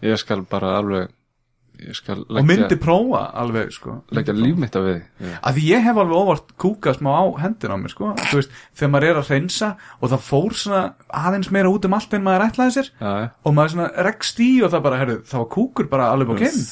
Ég 0.02 0.18
skal 0.18 0.42
bara 0.50 0.76
alveg 0.80 1.12
og 1.82 2.46
myndi 2.46 2.76
prófa 2.80 3.22
alveg 3.42 3.72
sko. 3.74 3.96
leggja 4.14 4.34
líf 4.36 4.58
mitt 4.60 4.76
af 4.76 4.84
við 4.86 4.98
já. 5.00 5.32
að 5.40 5.56
því 5.56 5.64
ég 5.66 5.84
hef 5.86 6.00
alveg 6.02 6.20
óvart 6.22 6.52
kúkað 6.60 6.98
smá 7.00 7.10
á 7.10 7.24
hendina 7.42 7.74
á 7.74 7.82
mér 7.82 7.92
sko. 7.94 8.12
Veist, 8.32 8.54
þegar 8.78 8.92
maður 8.92 9.08
er 9.08 9.20
að 9.20 9.30
hreinsa 9.32 9.70
og 9.98 10.12
það 10.12 10.24
fór 10.28 10.56
svona 10.62 10.82
aðeins 11.08 11.50
meira 11.54 11.72
út 11.72 11.88
um 11.88 11.96
allt 11.98 12.14
en 12.14 12.26
maður 12.26 12.46
ætlaði 12.48 12.76
sér 12.76 12.90
já. 12.92 13.12
og 13.42 13.56
maður 13.56 13.74
svona 13.74 14.06
rekst 14.08 14.42
í 14.42 14.50
og 14.62 14.72
það 14.74 14.86
bara, 14.86 15.00
herru, 15.02 15.18
það 15.26 15.42
var 15.42 15.50
kúkur 15.56 15.90
bara 15.92 16.10
alveg 16.14 16.32
á 16.32 16.40
kinn. 16.44 16.62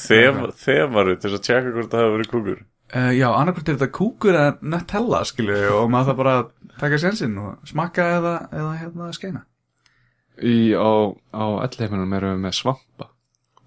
Þefaru 0.65 1.17
til 1.19 1.33
að 1.33 1.45
tjekka 1.49 1.75
hvort 1.75 1.91
það 1.91 2.05
hefur 2.05 2.17
verið 2.17 2.31
kúkur. 2.31 2.65
Uh, 2.91 3.11
já, 3.15 3.29
annarkvæmt 3.31 3.69
er 3.71 3.77
þetta 3.79 3.95
kúkur 3.95 4.35
eða 4.35 4.57
Nutella, 4.67 5.21
skilju, 5.23 5.59
og 5.77 5.85
maður 5.93 6.09
það 6.09 6.17
bara 6.19 6.33
að 6.41 6.49
taka 6.81 6.97
sénsinn 6.99 7.37
og 7.39 7.69
smakka 7.69 8.07
eða, 8.17 8.33
eða 8.51 8.73
hérna 8.81 9.07
skeina. 9.15 9.45
Í 10.43 10.73
á, 10.75 10.91
á 11.31 11.45
ellheiminum 11.63 12.17
erum 12.17 12.35
við 12.35 12.43
með 12.43 12.57
svampa. 12.57 13.07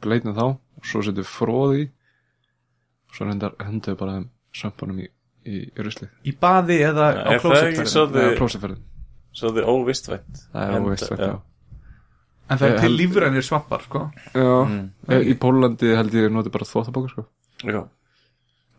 Bleitna 0.04 0.34
þá 0.36 0.44
svo 0.84 1.02
setjum 1.02 1.22
við 1.22 1.30
fróð 1.32 1.74
í 1.80 1.84
og 1.88 3.16
svo 3.18 3.28
hendar 3.30 3.54
hendur 3.64 3.96
bara 4.00 4.18
svampanum 4.54 5.00
í, 5.04 5.08
í, 5.46 5.56
í 5.70 5.82
ruslið. 5.86 6.10
Í 6.28 6.32
baði 6.40 6.78
eða 6.90 7.08
á 7.24 7.32
svolítið- 7.40 8.20
eða 8.22 8.36
plósaferðin 8.38 8.82
Svo 9.34 9.50
þið 9.50 9.66
óvistvænt 9.66 10.42
það 10.54 10.62
er 10.62 10.80
óveist 10.84 11.10
já. 11.10 11.40
en 12.50 12.58
það 12.58 12.66
er 12.68 12.74
Ég 12.76 12.80
til 12.84 12.92
lífrænir 12.98 13.42
svampar, 13.42 13.82
sko. 13.82 14.10
Já, 14.34 14.64
Mm. 14.68 14.90
e, 15.08 15.14
í 15.32 15.34
Pólandi 15.38 15.94
held 15.96 16.12
ég 16.12 16.30
noti 16.30 16.50
bara 16.50 16.64
þvóttabókur 16.68 17.10
sko. 17.10 17.24
Já, 17.64 17.88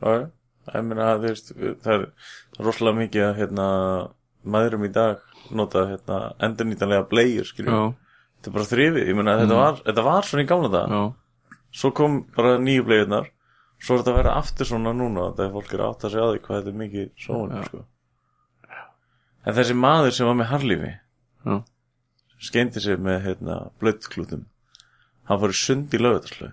já, 0.02 0.30
ég 0.76 0.84
meina 0.86 1.18
það 1.18 1.86
er 1.86 2.06
rosalega 2.60 2.98
mikið 3.02 3.26
að 3.26 3.36
hérna, 3.42 3.68
maðurum 4.46 4.86
í 4.86 4.92
dag 4.94 5.20
nota 5.52 5.86
hérna, 5.90 6.34
endurnýtanlega 6.40 7.10
blegjur, 7.10 7.46
skiljum. 7.46 7.74
já, 7.74 7.96
Þetta 8.36 8.48
er 8.48 8.54
bara 8.54 8.66
þrifið, 8.72 9.08
ég 9.10 9.16
meina 9.16 9.38
þetta, 9.42 9.56
var, 9.58 9.74
þetta 9.84 10.04
var 10.04 10.22
svona 10.24 10.44
í 10.44 10.48
gamla 10.48 10.70
dag. 10.72 10.90
já, 10.90 11.14
Svo 11.76 11.92
kom 11.96 12.22
bara 12.36 12.56
nýju 12.64 12.86
blegjurnar, 12.88 13.26
svo 13.84 13.96
er 13.98 14.02
þetta 14.04 14.14
að 14.14 14.20
vera 14.22 14.36
aftur 14.40 14.70
svona 14.70 14.94
núna, 14.96 15.26
þegar 15.36 15.54
fólk 15.58 15.74
er 15.76 15.84
átt 15.90 16.06
að 16.08 16.14
segja 16.14 16.26
á 16.26 16.32
því 16.32 16.42
hvað 16.46 16.58
þetta 16.62 16.72
er 16.74 16.78
mikið 16.82 17.08
svona, 17.26 17.60
Já. 17.60 17.66
sko. 17.70 17.82
En 19.46 19.58
þessi 19.60 19.76
maður 19.78 20.14
sem 20.16 20.30
var 20.30 20.38
með 20.40 20.50
harlífi, 20.54 20.92
já, 21.46 21.56
skeindi 22.48 22.82
sig 22.86 23.02
með 23.06 23.20
hérna, 23.28 23.58
blöddklútum, 23.84 24.46
hann 25.30 25.42
fór 25.44 25.54
í 25.54 25.58
sund 25.60 25.94
í 25.94 26.00
lögutarslu. 26.02 26.50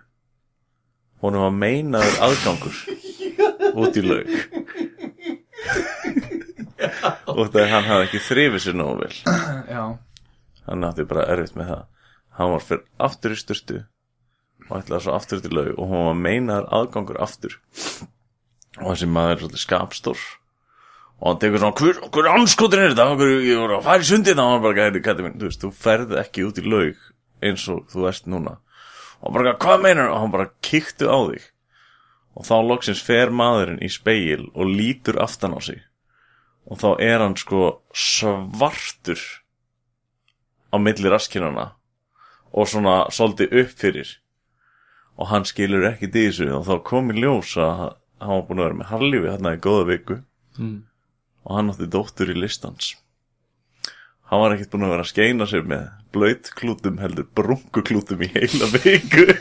Honum 1.23 1.47
var 1.47 1.55
meinaður 1.55 2.19
aðgangur 2.27 2.82
út 3.78 3.97
í 3.97 4.03
laug. 4.03 4.35
og 7.32 7.49
það 7.55 7.69
hann 7.70 7.86
hafði 7.86 8.07
ekki 8.09 8.20
þrifið 8.27 8.62
sér 8.65 8.77
nógu 8.78 8.97
vel 9.05 9.15
já, 9.70 9.82
hann 10.66 10.86
átti 10.89 11.07
bara 11.09 11.27
erfitt 11.32 11.55
með 11.59 11.70
það 11.73 11.85
hann 12.39 12.51
var 12.53 12.65
fyrir 12.66 12.82
aftur 13.07 13.35
í 13.35 13.39
styrtu 13.39 13.78
og 14.73 14.81
ætlaði 14.81 15.05
svo 15.05 15.16
aftur 15.16 15.43
til 15.44 15.53
laug 15.53 15.73
og 15.77 15.90
hún 15.90 16.07
var 16.09 16.19
meinaður 16.19 16.69
aðgangur 16.78 17.20
aftur. 17.20 17.59
Og 18.81 18.94
þessi 18.94 19.09
maður 19.12 19.35
er 19.35 19.43
svolítið 19.43 19.62
skapstór. 19.66 20.23
Og 21.20 21.28
hann 21.28 21.40
tekur 21.43 21.61
svona 21.62 21.77
hver, 21.78 21.99
hver 22.16 22.28
anskotin 22.32 22.82
er 22.82 22.94
þetta, 22.94 23.09
hver, 23.20 23.32
ég 23.44 23.61
voru 23.61 23.77
að 23.77 23.85
fara 23.86 24.03
í 24.03 24.09
sundið 24.09 24.40
og 24.40 24.49
hann 24.49 24.65
bara, 24.65 24.78
gæti, 24.81 25.03
kæti 25.05 25.27
minn, 25.27 25.36
þú 25.39 25.51
veist, 25.51 25.62
þú 25.62 25.73
ferð 25.85 26.15
ekki 26.23 26.47
út 26.49 26.59
í 26.59 26.65
laug 26.66 27.05
eins 27.44 27.66
og 27.70 27.85
þú 27.93 28.09
ert 28.09 28.31
núna. 28.32 28.57
Og 29.23 29.36
bara, 29.36 29.53
hvað 29.61 29.85
meinar 29.85 30.11
og 30.11 30.23
hann 30.23 30.32
bara 30.32 30.49
kíktu 30.65 31.12
á 31.12 31.19
þig. 31.28 31.44
Og 32.32 32.49
þá 32.49 32.55
loksins 32.65 33.05
fer 33.05 33.31
maðurinn 33.35 33.82
í 33.85 33.93
speil 33.93 34.49
og 34.57 34.73
lítur 34.73 35.20
aftan 35.20 35.55
á 35.55 35.61
sig. 35.61 35.85
Og 36.65 36.81
þá 36.81 36.89
er 37.05 37.20
hann 37.20 37.36
sko 37.36 37.82
svartur 37.93 39.20
á 40.73 40.81
milli 40.81 41.12
raskinana 41.12 41.74
og 42.53 42.69
svona 42.69 43.07
svolítið 43.12 43.55
upp 43.62 43.73
fyrir 43.78 44.11
og 45.18 45.28
hann 45.32 45.47
skilur 45.48 45.89
ekki 45.90 46.09
í 46.10 46.14
þessu. 46.14 46.48
Og 46.56 46.66
þá 46.68 46.74
kom 46.89 47.12
í 47.12 47.20
ljós 47.20 47.56
að 47.60 47.84
hann 48.22 48.34
var 48.36 48.47
búin 48.48 48.62
að 48.62 48.68
vera 48.68 48.80
með 48.80 48.90
harlífi 48.93 49.30
hérna 49.32 49.55
í 49.56 49.62
góða 49.62 49.89
viku. 49.93 50.22
Mm. 50.60 50.82
og 51.48 51.56
hann 51.56 51.72
átti 51.72 51.86
dóttur 51.89 52.28
í 52.28 52.34
listans 52.36 52.90
hann 54.28 54.40
var 54.43 54.52
ekkert 54.52 54.74
búin 54.74 54.84
að 54.84 54.93
vera 54.93 55.05
að 55.05 55.10
skeina 55.10 55.47
sér 55.48 55.64
með 55.68 55.86
blöytklútum 56.12 56.98
heldur 57.01 57.26
brunkuklútum 57.36 58.20
í 58.24 58.28
heila 58.32 58.68
viku. 58.76 59.24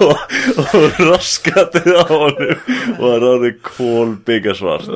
Og, 0.00 0.16
og 0.56 0.94
raskatið 0.96 1.90
á 1.92 2.08
honum. 2.08 2.60
Og 2.96 3.02
það 3.02 3.16
ráði 3.20 3.50
kól 3.66 4.14
byggasvart 4.26 4.88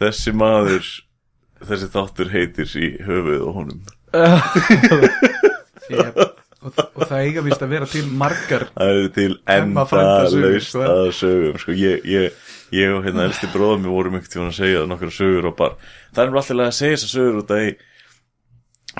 þessi 0.00 0.32
maður 0.34 0.88
þessi 1.68 1.88
þáttur 1.92 2.32
heitir 2.32 2.72
í 2.80 2.88
höfuð 3.04 3.42
og 3.44 3.58
honum 3.60 3.80
og, 6.62 6.80
og 6.94 7.04
það 7.06 7.22
eiga 7.26 7.44
vist 7.46 7.62
að 7.64 7.72
vera 7.74 7.88
til 7.90 8.02
margar 8.08 8.66
það 8.72 8.98
er 8.98 9.08
til 9.16 9.30
enda 9.54 9.86
laust 9.92 10.76
að 10.80 11.12
sögum 11.18 11.62
sko. 11.62 11.76
ég, 11.76 12.04
ég, 12.08 12.42
ég 12.74 12.96
og 12.96 13.06
hérna 13.06 13.28
elsti 13.28 13.50
bróðum 13.52 13.86
við 13.86 13.96
vorum 13.96 14.18
ekkert 14.18 14.36
að 14.42 14.52
segja 14.58 14.84
nokkra 14.90 15.14
sögur 15.14 15.50
og 15.52 15.56
bara 15.58 15.90
það 16.12 16.22
er 16.24 16.32
alltaf 16.32 16.52
að 16.58 16.76
segja 16.78 16.98
þessar 16.98 17.14
sögur 17.16 17.40
út 17.42 17.54
af 17.56 17.62
því 17.62 17.72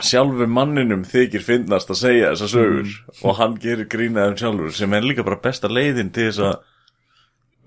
sjálfur 0.08 0.48
manninum 0.48 1.04
þykir 1.04 1.44
finnast 1.44 1.90
að 1.92 2.00
segja 2.00 2.32
þessar 2.32 2.52
sögur 2.54 2.82
Mm. 2.82 3.28
og 3.28 3.36
hann 3.36 3.58
gerir 3.60 3.88
grínaðum 3.92 4.38
sjálfur 4.40 4.72
sem 4.72 4.92
er 4.96 5.04
líka 5.04 5.24
bara 5.24 5.40
besta 5.42 5.68
leiðin 5.68 6.12
til 6.12 6.30
þess 6.30 6.40
að 6.40 6.56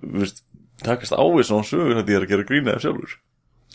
þú 0.02 0.18
veist, 0.24 0.42
takast 0.82 1.14
á 1.14 1.22
við 1.22 1.46
svona 1.48 1.68
sögur 1.70 2.02
að 2.02 2.10
er 2.10 2.26
að 2.26 2.32
gera 2.34 2.48
grínaðum 2.50 2.82
sjálfur. 2.82 3.16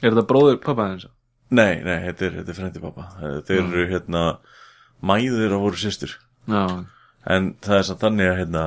Er 0.01 0.11
þetta 0.11 0.27
bróður 0.27 0.59
pappa 0.61 0.89
þess 0.91 1.07
nei, 1.51 1.81
nei, 1.83 1.97
þetta 2.07 2.25
er, 2.27 2.35
þetta 2.39 2.53
er 2.53 2.57
frendi 2.57 2.81
pappa 2.83 3.07
þetta 3.19 3.55
eru 3.59 3.85
hérna 3.89 4.23
mæður 5.05 5.57
og 5.57 5.67
voru 5.67 5.81
systur. 5.81 6.15
Já, 6.49 6.63
en 7.29 7.51
það 7.61 7.77
er 7.77 7.87
samt 7.89 8.03
þannig 8.05 8.31
að 8.31 8.39
hérna 8.41 8.65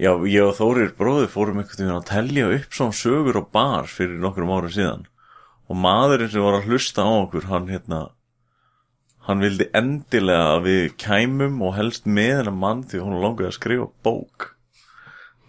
já, 0.00 0.12
ég 0.32 0.46
og 0.46 0.54
Þórir 0.58 0.94
bróðir 0.98 1.32
fórum 1.32 1.60
einhvern 1.60 1.82
veginn 1.82 1.96
að 1.96 2.08
telja 2.10 2.52
upp 2.56 2.76
svona 2.76 2.96
sögur 2.96 3.40
og 3.40 3.50
bar 3.54 3.90
fyrir 3.90 4.20
nokkrum 4.20 4.52
árum 4.52 4.72
síðan. 4.74 5.04
Og 5.70 5.78
maðurinn 5.78 6.32
sem 6.32 6.44
var 6.44 6.58
að 6.58 6.70
hlusta 6.70 7.04
á 7.06 7.10
okkur 7.10 7.50
hann 7.50 7.68
hérna 7.70 8.08
hann 9.28 9.44
vildi 9.44 9.68
endilega 9.76 10.54
að 10.56 10.64
við 10.66 10.86
kæmum 11.00 11.60
og 11.66 11.76
helst 11.76 12.08
með 12.08 12.32
hennar 12.40 12.56
mann 12.56 12.80
því 12.88 13.04
hún 13.04 13.20
langaði 13.22 13.50
að 13.50 13.56
skrifa 13.58 13.86
bók. 14.04 14.48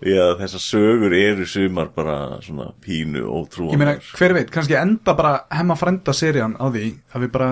Því 0.01 0.15
að 0.17 0.31
þessar 0.41 0.63
sögur 0.65 1.15
eru 1.15 1.45
sumar 1.45 1.91
bara 1.93 2.15
svona 2.41 2.71
pínu 2.81 3.21
ótrúan 3.21 3.75
Ég 3.75 3.81
meina, 3.81 3.99
hver 4.17 4.33
veit, 4.33 4.49
kannski 4.53 4.77
enda 4.79 5.13
bara 5.17 5.43
hemma 5.53 5.77
frenda 5.77 6.13
serían 6.17 6.55
á 6.57 6.65
því 6.73 6.87
að 7.13 7.25
við 7.25 7.33
bara 7.35 7.49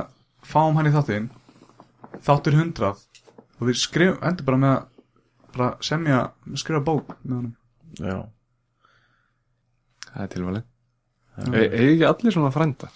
fáum 0.49 0.79
hann 0.79 0.89
í 0.89 0.93
þáttin 0.95 1.27
þáttur 2.25 2.57
hundrað. 2.59 3.05
Og 3.59 3.67
við 3.69 3.79
skrifum, 3.81 4.19
endur 4.25 4.47
bara 4.47 4.59
með 4.61 4.75
að 4.75 4.83
bara 5.55 5.69
semja, 5.83 6.19
skrifa 6.59 6.81
bók 6.85 7.15
með 7.23 7.35
honum. 7.39 7.55
Já, 7.99 8.17
það 10.09 10.21
er 10.25 10.31
tilvalið. 10.35 10.67
E, 11.39 11.63
eigi 11.63 11.89
ekki 11.95 12.07
allir 12.09 12.35
svona 12.35 12.53
frænda? 12.53 12.89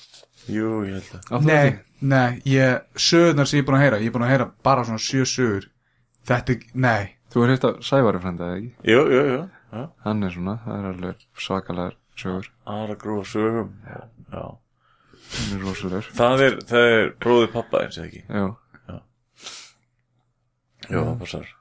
Jú, 0.51 0.69
ég 0.87 0.97
held 0.99 1.11
að 1.15 1.27
það 1.29 1.47
Nei, 1.47 1.75
nei, 2.13 2.41
ég, 2.51 2.87
sögurnar 2.99 3.47
sem 3.49 3.59
ég 3.59 3.63
er 3.63 3.67
búin 3.69 3.77
að 3.79 3.83
heyra 3.85 3.99
ég 4.03 4.09
er 4.11 4.15
búin 4.15 4.25
að 4.27 4.33
heyra 4.33 4.47
bara 4.67 4.85
svona 4.87 5.03
sjö 5.03 5.27
sögur. 5.27 5.69
Þetta, 6.27 6.57
er- 6.57 6.79
nei. 6.85 7.13
Þú 7.33 7.43
er 7.43 7.53
hitt 7.55 7.67
að 7.67 7.79
Sævari 7.87 8.21
frænda 8.23 8.49
eða 8.49 8.57
ekki? 8.59 8.73
Jú, 8.91 9.03
jú, 9.11 9.21
jú, 9.31 9.39
já. 9.73 9.85
Hann 10.05 10.23
er 10.27 10.35
svona, 10.35 10.57
það 10.65 10.79
er 10.79 10.89
alveg 10.91 11.23
svakalegar 11.47 11.95
sögur. 12.19 12.51
Aðra 12.69 12.99
grúa 12.99 13.25
sögum 13.25 13.71
já, 13.87 14.03
já 14.35 14.43
hann 15.33 15.93
er 15.97 16.09
Það 16.13 16.43
er, 16.45 16.57
það 16.69 16.87
er 16.93 17.07
bróðið 17.23 17.51
pappa 17.55 17.81
eins 17.85 17.97
og 17.97 18.05
ekki? 18.05 18.21
Já, 18.27 18.43
Jó, 20.89 20.99
það 21.03 21.19
passar. 21.23 21.51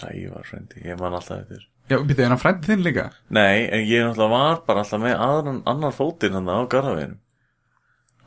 Sævar 0.00 0.46
frendi, 0.48 0.84
ég 0.86 1.00
man 1.00 1.16
alltaf 1.18 1.42
eftir. 1.42 1.66
Já, 1.90 1.98
býtti, 2.06 2.22
er 2.22 2.30
hann 2.32 2.40
frændið 2.40 2.70
þinn 2.70 2.84
líka? 2.86 3.08
Nei, 3.34 3.66
en 3.66 3.82
ég 3.82 4.04
náttúrulega 4.06 4.30
var 4.30 4.62
bara 4.68 4.84
alltaf 4.84 5.02
með 5.02 5.16
aðran, 5.26 5.58
annar 5.72 5.96
fótinn 5.96 6.36
hann 6.38 6.46
á 6.48 6.58
garðaveginum 6.70 7.18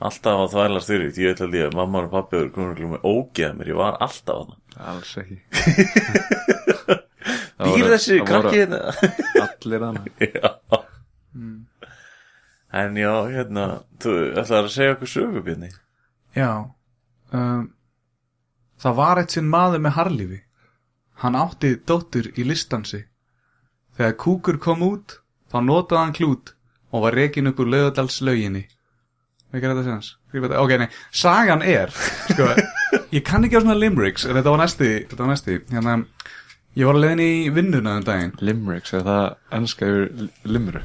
Alltaf 0.03 0.41
á 0.44 0.45
þvælar 0.52 0.84
styrir 0.84 1.14
Ég 1.15 1.38
ég 1.61 1.69
að 1.69 1.77
mamma 1.80 2.02
og 2.03 2.11
pappi 2.11 2.41
að 2.41 2.49
með 2.91 3.06
ógeða 3.07 3.53
mér. 3.56 3.69
Ég 3.72 3.80
var 3.80 3.95
alltaf 4.03 4.41
að 4.41 4.49
alls 4.91 5.14
ekki. 5.22 5.38
Það 7.53 7.69
Býr 7.77 7.91
þessi 7.94 8.18
krakki 8.27 8.57
hérna? 8.57 8.80
allir 9.44 9.85
hana 9.85 10.02
Já. 10.34 10.49
En 12.73 12.98
já, 12.98 13.11
hérna, 13.30 13.65
þú 14.02 14.15
ætlaði 14.34 14.60
að 14.60 14.72
segja 14.73 14.95
okkur 14.95 15.11
sögubjörni 15.14 15.69
Já 16.35 16.49
um, 17.31 17.68
Það 18.82 18.98
var 18.98 19.22
eitt 19.22 19.36
sinn 19.36 19.50
maður 19.52 19.84
með 19.86 19.95
harlífi 19.98 20.40
Hann 21.24 21.38
átti 21.40 21.76
dóttur 21.88 22.32
í 22.36 22.44
listansi. 22.48 23.04
Þegar 23.98 24.18
kúkur 24.20 24.58
kom 24.60 24.82
út 24.86 25.20
Þá 25.54 25.58
notaði 25.62 26.02
hann 26.02 26.16
klút 26.18 26.54
Og 26.91 27.06
var 27.06 27.18
rekin 27.18 27.48
upp 27.52 27.62
úr 27.62 27.70
lögadals 27.70 28.22
lauginni 28.26 28.66
Ekki 29.54 29.68
þetta 29.70 29.86
séðans 29.86 30.14
Ok, 30.34 30.72
nei, 30.82 30.88
sagan 31.14 31.62
er 31.62 31.91
sko, 31.94 32.48
Ég 33.14 33.22
kann 33.22 33.45
ekki 33.45 33.60
á 33.60 33.62
svona 33.62 33.78
limericks. 33.78 34.26
En 34.26 34.34
Þetta 34.34 34.50
var 34.50 34.64
næsti, 34.64 34.88
þetta 35.06 35.22
var 35.22 35.30
næsti. 35.30 35.58
Hérna, 35.70 35.94
Ég 36.74 36.88
var 36.90 36.98
að 36.98 37.04
leiðin 37.04 37.20
í 37.22 37.50
vinnuna 37.54 38.00
um 38.00 38.06
daginn. 38.08 38.32
Limericks, 38.41 38.95
er 38.98 39.04
það 39.06 39.26
ennska 39.54 39.90
yfir 39.91 40.30
limru? 40.50 40.82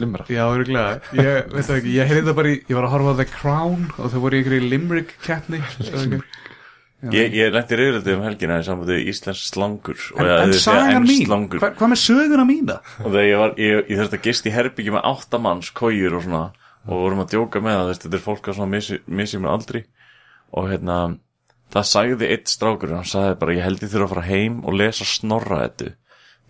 Limra. 0.00 0.24
Já, 0.30 0.42
örgulega, 0.50 0.98
ég 1.18 1.52
veit 1.52 1.66
það 1.66 1.76
ekki, 1.76 1.92
ég 1.94 2.10
heyrði 2.10 2.26
það 2.28 2.36
bara 2.40 2.50
í, 2.50 2.56
ég 2.70 2.76
var 2.78 2.86
að 2.86 2.92
horfa 2.94 3.14
á 3.14 3.18
The 3.20 3.26
Crown 3.30 3.86
og 3.98 4.10
þau 4.12 4.20
voru 4.24 4.38
í 4.38 4.40
einhverju 4.40 4.68
limerick 4.70 5.14
keppni 5.22 5.60
Ég, 7.00 7.32
ég 7.32 7.52
lendi 7.54 7.76
reyðrildi 7.78 8.12
um 8.12 8.24
helgina 8.26 8.58
í 8.60 8.64
við 8.84 9.06
Íslensk 9.08 9.46
slangur 9.54 9.96
og 10.12 10.20
En, 10.20 10.26
en 10.28 10.50
enn 10.52 11.06
mín, 11.06 11.22
slangur. 11.24 11.62
Hva, 11.62 11.70
hvað 11.78 11.92
með 11.94 12.00
söguna 12.02 12.44
mína? 12.44 12.76
og 13.00 13.14
ég 13.16 13.38
var, 13.40 13.54
ég, 13.56 13.86
ég 13.88 14.00
þurfti 14.02 14.18
að 14.18 14.26
gist 14.26 14.48
í 14.50 14.52
herbyggi 14.52 14.92
með 14.92 15.06
áttamanns, 15.08 15.70
kójur 15.72 16.18
og 16.18 16.26
svona 16.26 16.42
og 16.84 16.92
vorum 17.06 17.22
að 17.24 17.32
djóka 17.32 17.62
með 17.64 17.86
veist, 17.88 18.04
þetta 18.04 18.18
er 18.20 18.24
fólk 18.26 18.48
á 18.48 18.52
svona 18.52 18.70
missi- 18.74 19.00
misjumur 19.08 19.52
aldri. 19.54 19.84
Og 20.52 20.68
hérna, 20.68 20.98
það 21.72 21.88
sagði 21.88 22.28
eitt 22.34 22.52
strákur 22.52 22.92
hann 22.96 23.08
sagði 23.08 23.38
bara, 23.40 23.56
ég 23.56 23.64
held 23.64 23.80
ég 23.84 23.92
þurfa 23.94 24.08
að 24.08 24.14
fara 24.14 24.26
heim 24.28 24.60
og 24.64 24.76
lesa 24.76 25.06
snorra 25.08 25.62
þetta 25.64 25.94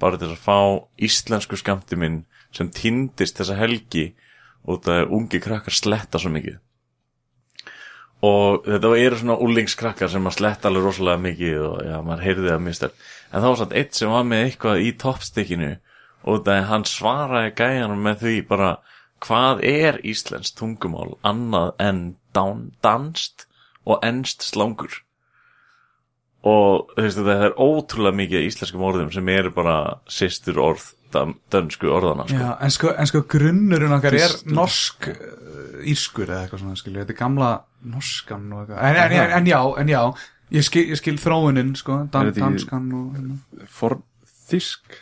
bara 0.00 0.16
til 0.16 0.30
að 0.32 0.40
fá 0.40 0.58
íslensku 0.98 1.58
skamti 1.60 1.98
minn 2.00 2.24
sem 2.56 2.70
týndist 2.72 3.36
þessa 3.38 3.58
helgi 3.60 4.14
og 4.66 4.80
það 4.82 5.02
er 5.02 5.12
ungi 5.14 5.40
krakkar 5.44 5.76
sletta 5.76 6.18
svo 6.18 6.32
mikið 6.32 6.56
og 8.26 8.66
þetta 8.66 8.92
eru 9.00 9.18
svona 9.20 9.38
úlingskrakkar 9.40 10.10
sem 10.12 10.28
að 10.28 10.36
sletta 10.36 10.68
alveg 10.68 10.86
rosalega 10.86 11.24
mikið 11.24 11.66
og 11.66 11.76
já, 11.86 11.96
maður 12.04 12.24
heyrði 12.26 12.50
það 12.50 12.64
mjög 12.66 12.78
stert 12.78 13.04
en 13.30 13.36
það 13.38 13.48
var 13.48 13.60
samt 13.62 13.76
eitt 13.80 13.96
sem 13.96 14.12
var 14.12 14.26
með 14.28 14.46
eitthvað 14.46 14.84
í 14.84 14.90
toppstykkinu 15.00 15.70
og 16.28 16.42
það 16.46 16.64
hann 16.68 16.86
svaraði 16.88 17.52
gæjanum 17.56 18.02
með 18.04 18.24
því 18.24 18.34
bara 18.50 18.70
hvað 19.24 19.62
er 19.68 20.00
íslensk 20.06 20.58
tungumál 20.58 21.14
annað 21.26 21.72
en 21.80 22.02
danst 22.34 23.46
og 23.88 24.04
ennst 24.04 24.44
slangur? 24.44 25.00
Og 26.40 26.92
þú 26.94 27.04
veist 27.04 27.20
þetta 27.20 27.48
er 27.48 27.58
ótrúlega 27.60 28.16
mikið 28.16 28.46
íslenskum 28.48 28.84
orðum 28.88 29.10
sem 29.12 29.28
eru 29.32 29.52
bara 29.52 29.76
sýstur 30.08 30.60
orð 30.60 30.92
dönsku 31.10 31.90
orðana 31.90 32.24
sko. 32.28 32.38
Já, 32.38 32.50
en 32.62 32.72
sko, 32.72 32.92
en 32.94 33.08
sko 33.10 33.24
grunnurinn 33.28 33.96
okkar 33.96 34.16
er 34.16 34.36
norsk 34.46 35.08
uh, 35.10 35.80
írskur 35.90 36.30
eða 36.30 36.44
eitthvað 36.44 36.62
svona, 36.62 36.78
skilju, 36.78 37.00
þetta 37.02 37.16
er 37.16 37.18
gamla 37.18 37.50
norskan 37.84 38.48
og 38.52 38.64
eitthvað, 38.64 38.82
en, 38.88 38.96
en, 39.04 39.12
en, 39.20 39.36
en 39.38 39.46
já, 39.50 39.60
en 39.80 39.92
já, 39.92 40.00
ég 40.56 40.66
skil, 40.66 40.86
ég 40.92 41.00
skil 41.00 41.20
þróunin, 41.20 41.76
sko, 41.78 42.02
dan, 42.12 42.32
danskan 42.36 42.90
og, 42.96 43.14
hérna. 43.16 43.68
For 43.70 44.00
þísk 44.50 44.98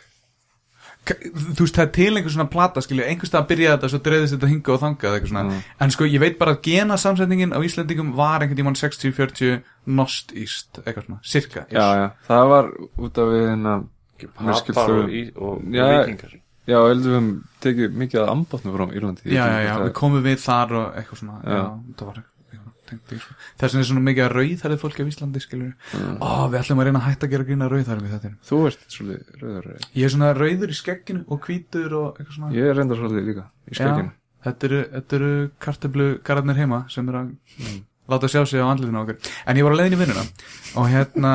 Ka- 1.09 1.15
þú 1.15 1.63
veist, 1.63 1.77
það 1.77 1.85
er 1.85 1.91
til 1.95 2.09
einhver 2.19 2.33
svona 2.33 2.49
plata, 2.51 2.81
skilju, 2.83 3.05
einhvers 3.07 3.31
stað 3.31 3.41
að 3.41 3.47
byrja 3.49 3.69
þetta, 3.75 3.89
svo 3.89 3.99
dreifðist 4.05 4.35
þetta 4.35 4.49
hinga 4.51 4.73
og 4.75 4.83
eitthvað 4.89 5.29
svona, 5.31 5.61
en 5.81 5.93
sko, 5.95 6.07
ég 6.11 6.21
veit 6.21 6.35
bara 6.37 6.53
að 6.53 6.59
gena 6.67 6.97
samsetningin 7.01 7.55
á 7.55 7.59
Íslandingum 7.65 8.11
var 8.17 8.43
einhvern 8.43 8.59
tímann 8.59 8.77
60-40 8.77 9.63
nost 9.95 10.35
íst, 10.37 10.81
eitthvað 10.83 11.07
svona, 11.07 11.21
cirka, 11.23 11.65
Já, 11.71 11.85
já, 11.97 12.05
það 12.27 12.51
var 12.53 12.69
út 12.99 13.21
af 13.23 13.31
við 13.31 13.47
hérna 13.47 13.73
og, 13.79 15.47
og, 15.47 15.63
vikingar 15.71 16.37
Já, 16.69 16.77
heldur 16.85 17.09
við 17.09 17.15
höfum 17.17 17.29
tekið 17.63 17.95
mikið 18.03 18.21
að 18.21 18.31
ambotnu 18.35 18.73
frá 18.75 18.83
Írlandi 18.93 19.23
já, 19.25 19.41
já, 19.41 19.61
já, 19.65 19.71
við 19.87 19.93
komum 19.97 20.25
við 20.25 20.41
þar 20.43 20.75
og 20.77 20.99
eitthvað 20.99 21.21
svona, 21.23 21.39
já, 21.41 21.55
Já. 21.55 21.63
það 21.95 22.09
var 22.11 22.19
eitthvað. 22.19 22.35
Þess 22.89 23.73
vegna 23.73 23.81
er 23.83 23.87
svona 23.89 24.03
mikið 24.07 24.25
að 24.25 24.33
rauðhærið 24.37 24.81
fólki 24.83 25.05
á 25.05 25.09
Íslandi, 25.11 25.43
skilju, 25.43 25.71
ó, 26.19 26.29
við 26.49 26.59
ætlum 26.61 26.81
að 26.83 26.89
reyna 26.89 27.01
að 27.01 27.07
hætta 27.09 27.27
að 27.27 27.33
gera 27.35 27.47
grína 27.49 27.69
rauðhærið 27.73 28.13
þetta, 28.15 28.31
Þú 28.49 28.61
ert 28.69 28.87
svolítið 28.95 29.43
rauður 29.43 29.67
ég 29.99 30.07
er 30.07 30.15
svona 30.15 30.31
rauður 30.37 30.73
í 30.73 30.79
skegginu 30.79 31.25
og 31.27 31.43
hvítur 31.47 31.97
og 31.99 32.07
eitthvað 32.19 32.39
svona, 32.39 32.53
Ég 32.57 32.71
er 32.71 32.79
reyndar 32.79 33.01
svolítið 33.01 33.29
líka 33.29 33.45
í 33.69 33.77
skegginu. 33.79 34.11
þetta 34.47 34.69
eru, 34.69 34.81
eru 35.19 35.31
kartöflu 35.59 36.09
garðarnir 36.23 36.61
heima 36.63 36.83
sem 36.89 37.09
eru 37.09 37.23
að 37.25 37.35
láta 38.09 38.25
sjá 38.25 38.41
sig 38.47 38.57
á 38.57 38.65
andlutinu 38.65 38.97
á 38.97 39.03
okkur. 39.05 39.17
En 39.45 39.57
ég 39.59 39.65
var 39.65 39.75
að 39.75 39.81
leiðin 39.83 39.93
í 39.93 39.99
vinnuna 40.01 40.23
og 40.81 40.87
hérna 40.89 41.33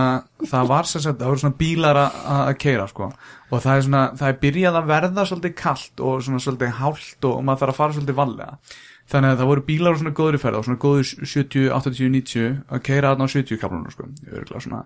það 0.51 0.71
var 0.73 0.89
sagt, 0.91 1.07
það 1.21 1.29
voru 1.31 1.43
svona 1.45 1.59
bílar 1.61 2.01
að, 2.01 2.49
keira 2.59 2.89
sko. 2.91 3.13
Og 3.53 3.63
það 3.63 3.77
er 3.77 3.85
svona, 3.87 4.03
það 4.19 4.33
er 4.33 4.41
byrjað 4.43 4.79
að 4.81 4.89
verða 4.91 5.27
svolítið 5.31 5.55
kalt 5.61 6.03
og 6.03 6.25
svona 6.27 6.43
svolítið 6.43 6.75
hált 6.81 7.29
og 7.31 7.45
maður 7.47 7.63
þarf 7.63 7.75
að 7.75 7.79
fara 7.79 7.97
svolítið 7.99 8.19
vallega 8.19 8.59
þannig 9.11 9.35
að 9.35 9.41
það 9.41 9.51
voru 9.51 9.67
bílar 9.69 9.97
á 9.97 10.01
svona 10.01 10.17
góðri 10.17 10.41
ferð 10.41 10.61
og 10.61 10.67
svona 10.69 10.83
góður 10.85 11.11
70, 11.21 11.69
80, 11.77 12.09
90 12.15 12.57
að 12.69 12.83
keira 12.87 13.13
þarna 13.13 13.29
á 13.29 13.35
70 13.35 13.61
kaplunum 13.61 13.93
sko. 13.93 14.09
Örgulega 14.31 14.65
svona 14.65 14.83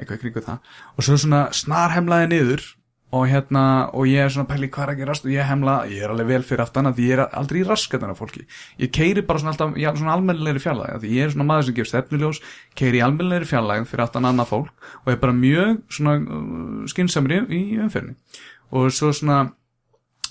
eitthvað 0.00 0.22
kringu 0.24 0.44
það. 0.44 0.76
Og 0.96 1.06
svo 1.06 1.18
svona 1.20 1.46
snarhemlaði 1.54 2.30
niður 2.32 2.68
og 3.10 3.26
hérna, 3.26 3.90
og 3.90 4.06
ég 4.06 4.22
er 4.22 4.30
svona 4.30 4.46
pæli 4.46 4.68
hvað 4.70 4.84
er 4.84 4.92
að 4.92 5.00
gerast? 5.02 5.24
Og 5.26 5.32
ég 5.34 5.46
hemla, 5.48 5.80
ég 5.90 6.04
er 6.06 6.12
alveg 6.12 6.28
vel 6.28 6.44
fyrir 6.46 6.62
aftan 6.62 6.86
að 6.86 7.00
ég 7.02 7.16
er 7.16 7.22
aldrei 7.26 7.58
í 7.60 7.64
raskatana 7.66 8.14
fólki. 8.14 8.44
Ég 8.78 8.92
keiri 8.94 9.24
bara 9.26 9.42
svona 9.42 9.54
alltaf, 9.56 9.74
já, 9.80 9.90
svona 9.98 10.14
almennilegri 10.14 10.62
fjarlæg 10.62 11.00
því 11.02 11.10
ég 11.16 11.26
er 11.26 11.34
svona 11.34 11.48
maður 11.48 11.66
sem 11.66 11.78
gefur 11.78 11.90
stefnuljós 11.90 12.42
keiri 12.78 13.02
almennilegri 13.02 13.50
fjarlæg 13.50 13.88
fyrir 13.90 14.04
aftan 14.06 14.30
annað 14.30 14.52
fólk 14.52 14.86
og 15.02 15.10
er 15.10 15.18
bara 15.24 15.34
mjög 15.34 15.80
svona 15.90 16.16
uh, 16.22 16.86
skinsamri 16.92 17.42
í 17.50 17.62
umferðinni. 17.82 18.14
Og 18.78 18.94
svo 18.94 19.10
svona 19.10 19.42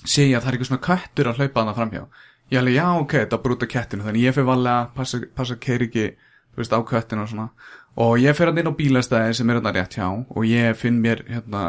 sé 0.00 0.30
ég 0.30 0.38
að 0.38 0.46
það 0.46 0.48
er 0.48 0.56
eitthvað 0.56 0.72
svona 0.72 0.86
köttur 0.88 1.28
að 1.28 1.42
hlaupa 1.42 1.60
þarna 1.60 1.76
framhjá 1.76 2.04
ég 2.50 2.58
alveg, 2.60 2.74
já, 2.74 2.86
ok, 3.00 3.12
þetta 3.24 3.38
brúta 3.44 3.66
kettinu 3.70 4.04
þannig 4.06 4.26
ég 4.26 4.34
fyrir 4.36 4.48
valega, 4.48 4.90
passa, 4.96 5.20
passa 5.36 5.56
keiri 5.56 5.86
ekki 5.90 6.06
veist, 6.58 6.72
á 6.74 6.78
köttinu 6.82 7.22
og 7.24 7.30
svona. 7.30 7.48
Og 8.00 8.16
ég 8.22 8.36
fyrir 8.38 8.50
hann 8.52 8.60
inn 8.62 8.70
á 8.70 8.78
bílastæði 8.78 9.34
sem 9.38 9.50
er 9.50 9.58
hérna 9.60 9.72
rétt 9.74 9.96
hjá 9.98 10.06
og 10.10 10.44
ég 10.46 10.76
finn 10.78 11.00
mér 11.02 11.22
hérna 11.28 11.62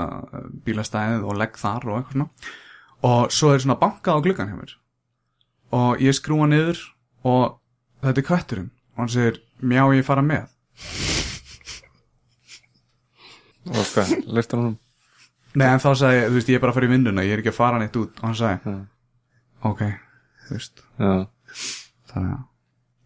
bílastæðið 0.66 1.24
og 1.28 1.38
legg 1.40 1.58
þar 1.62 1.88
og 1.90 1.98
eitthvað 2.00 2.18
svona. 2.18 2.30
Og 3.12 3.32
svo 3.34 3.54
er 3.54 3.64
svona 3.64 3.80
bankað 3.82 4.20
á 4.22 4.24
gluggan 4.26 4.52
hjá 4.52 4.58
mér. 4.60 4.76
Og 5.74 6.02
ég 6.04 6.14
skrúa 6.18 6.46
niður 6.50 6.82
og 7.26 7.58
þetta 8.04 8.22
er 8.22 8.28
kötturinn. 8.28 8.70
Og 8.94 9.04
hann 9.06 9.14
segir, 9.14 9.40
mjá 9.62 9.86
ég 9.96 10.06
fara 10.06 10.22
með. 10.26 10.48
Hvað, 13.72 14.16
leist 14.34 14.54
hann 14.56 14.66
um 14.72 14.78
Nei, 15.52 15.66
en 15.68 15.82
þá 15.84 15.90
sagði 16.00 16.16
ég, 16.16 16.30
þú 16.30 16.36
veist, 16.38 16.50
ég 16.50 16.56
er 16.58 16.62
bara 16.64 16.72
að 16.72 16.78
fara 16.78 16.88
í 16.88 16.92
vinnuna 16.94 17.24
ég 17.28 17.34
er 17.36 17.42
ekki 17.42 17.52
að 17.52 17.58
fara 17.58 17.80
neitt 17.82 17.98
út. 18.00 18.14
Og 18.22 18.24
hann 18.30 18.38
sagði, 18.40 18.60
Hmm. 18.64 18.86
ok, 19.68 19.82
þú 20.52 20.58
veist. 20.60 20.88
Já, 21.00 21.12
þannig 22.14 22.38
að 22.38 22.48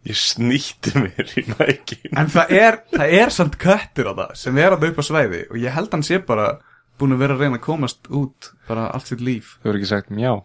Ég 0.06 0.18
snýtti 0.22 0.92
mér 1.02 1.32
í 1.34 1.42
mækin 1.50 2.12
En 2.14 2.28
það 2.30 2.52
er, 2.54 2.76
það 2.92 3.14
er 3.18 3.32
samt 3.34 3.56
köttur 3.58 4.12
á 4.12 4.14
það 4.14 4.34
sem 4.38 4.60
er 4.62 4.76
að 4.76 4.84
upp 4.92 5.00
á 5.02 5.04
svæði 5.08 5.40
og 5.48 5.58
ég 5.58 5.74
held 5.74 5.96
hann 5.96 6.06
sé 6.06 6.20
bara 6.22 6.50
búin 7.00 7.16
að 7.16 7.24
vera 7.24 7.36
að 7.36 7.42
reyna 7.44 7.60
að 7.60 7.66
komast 7.66 8.10
út 8.14 8.52
bara 8.70 8.90
allt 8.96 9.10
sitt 9.10 9.24
líf. 9.24 9.56
Þú 9.60 9.70
hefur 9.70 9.80
ekki 9.80 9.90
sagt 9.90 10.14
mjá. 10.14 10.36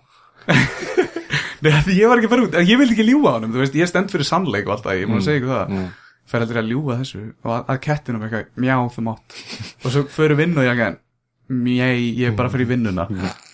Nei, 1.64 1.74
því 1.85 1.98
ég 1.98 2.09
var 2.09 2.20
ekki 2.20 2.31
að 2.31 2.32
fara 2.32 2.47
út, 2.47 2.56
ég 2.64 2.81
vil 2.81 2.89
ekki 2.89 3.06
ljúga 3.06 3.35
honum 3.36 3.52
þú 3.52 3.60
veist, 3.62 3.77
ég 3.77 3.90
stend 3.90 4.12
fyrir 4.12 4.27
sannleik 4.27 4.66
og 4.66 4.78
alltaf, 4.78 4.97
ég 4.97 5.05
er 5.05 5.10
búin 5.10 5.20
að 5.20 5.27
segja 5.28 5.43
ykkur 5.43 5.52
það. 5.52 5.74
mm. 5.77 5.90
fer 6.32 6.44
heldur 6.44 6.60
að 6.62 6.72
ljúga 6.72 6.97
þessu. 7.02 7.22
Og 7.44 7.52
að, 7.55 7.62
að 7.74 7.81
kettinum 7.85 8.24
eitthvað, 8.27 8.48
mjá 8.64 8.74
þú 8.97 9.06
mátt. 9.10 9.39
Og 9.85 9.94
svo 9.94 10.05
fyrir 10.16 10.40
vinnu 10.40 10.62
og 10.62 10.66
ég 10.66 10.81
ekki 10.81 11.60
mjæ, 11.60 11.89
ég 12.22 12.24
er 12.31 12.36
bara 12.40 12.52
fyrir 12.55 12.70
vinnuna. 12.72 13.06
Eitthvað, 13.10 13.49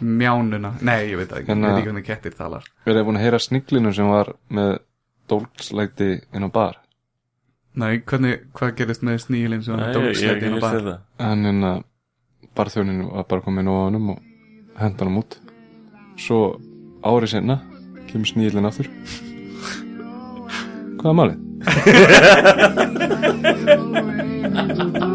mjánuna, 0.00 0.72
nei, 0.80 1.10
ég 1.10 1.16
veit 1.20 1.32
ekki. 1.32 1.50
Ég 1.50 1.56
veit 1.58 1.66
uh, 1.66 1.76
ekki 1.76 1.88
hvernig 1.88 2.06
kettir 2.06 2.34
talar 2.36 2.64
Við 2.86 2.94
erum 2.94 3.06
búin 3.10 3.18
að 3.20 3.24
heyra 3.26 3.40
sniglinu 3.42 3.92
sem 3.96 4.08
var 4.10 4.28
með 4.52 4.70
dólslæti 5.30 6.10
inn 6.32 6.46
á 6.46 6.50
bar? 6.52 6.74
Nei, 7.78 7.92
hvernig, 8.04 8.34
hvað 8.56 8.74
gerist 8.80 9.04
með 9.06 9.16
snílinn 9.26 9.64
sem 9.64 9.74
hann 9.74 9.88
ég, 9.88 9.94
dóksleiti 9.96 10.44
ég 10.44 10.50
inn 10.50 10.58
á 10.60 10.64
bar? 10.64 10.76
En 11.30 11.40
en 11.48 11.58
að 11.70 11.78
barþjóninu 12.58 13.04
var 13.14 13.24
bara 13.30 13.44
komin 13.46 13.70
á 13.70 13.74
honum 13.74 14.12
og 14.16 14.18
henda 14.80 15.00
hann 15.06 15.20
út. 15.22 15.32
Svo 16.20 16.38
árið 17.00 17.28
senna 17.36 17.56
kemur 18.10 18.28
snílinn 18.28 18.68
aftur. 18.68 18.88
Hvað 21.00 21.10
er 21.12 21.18
málið? 21.22 21.38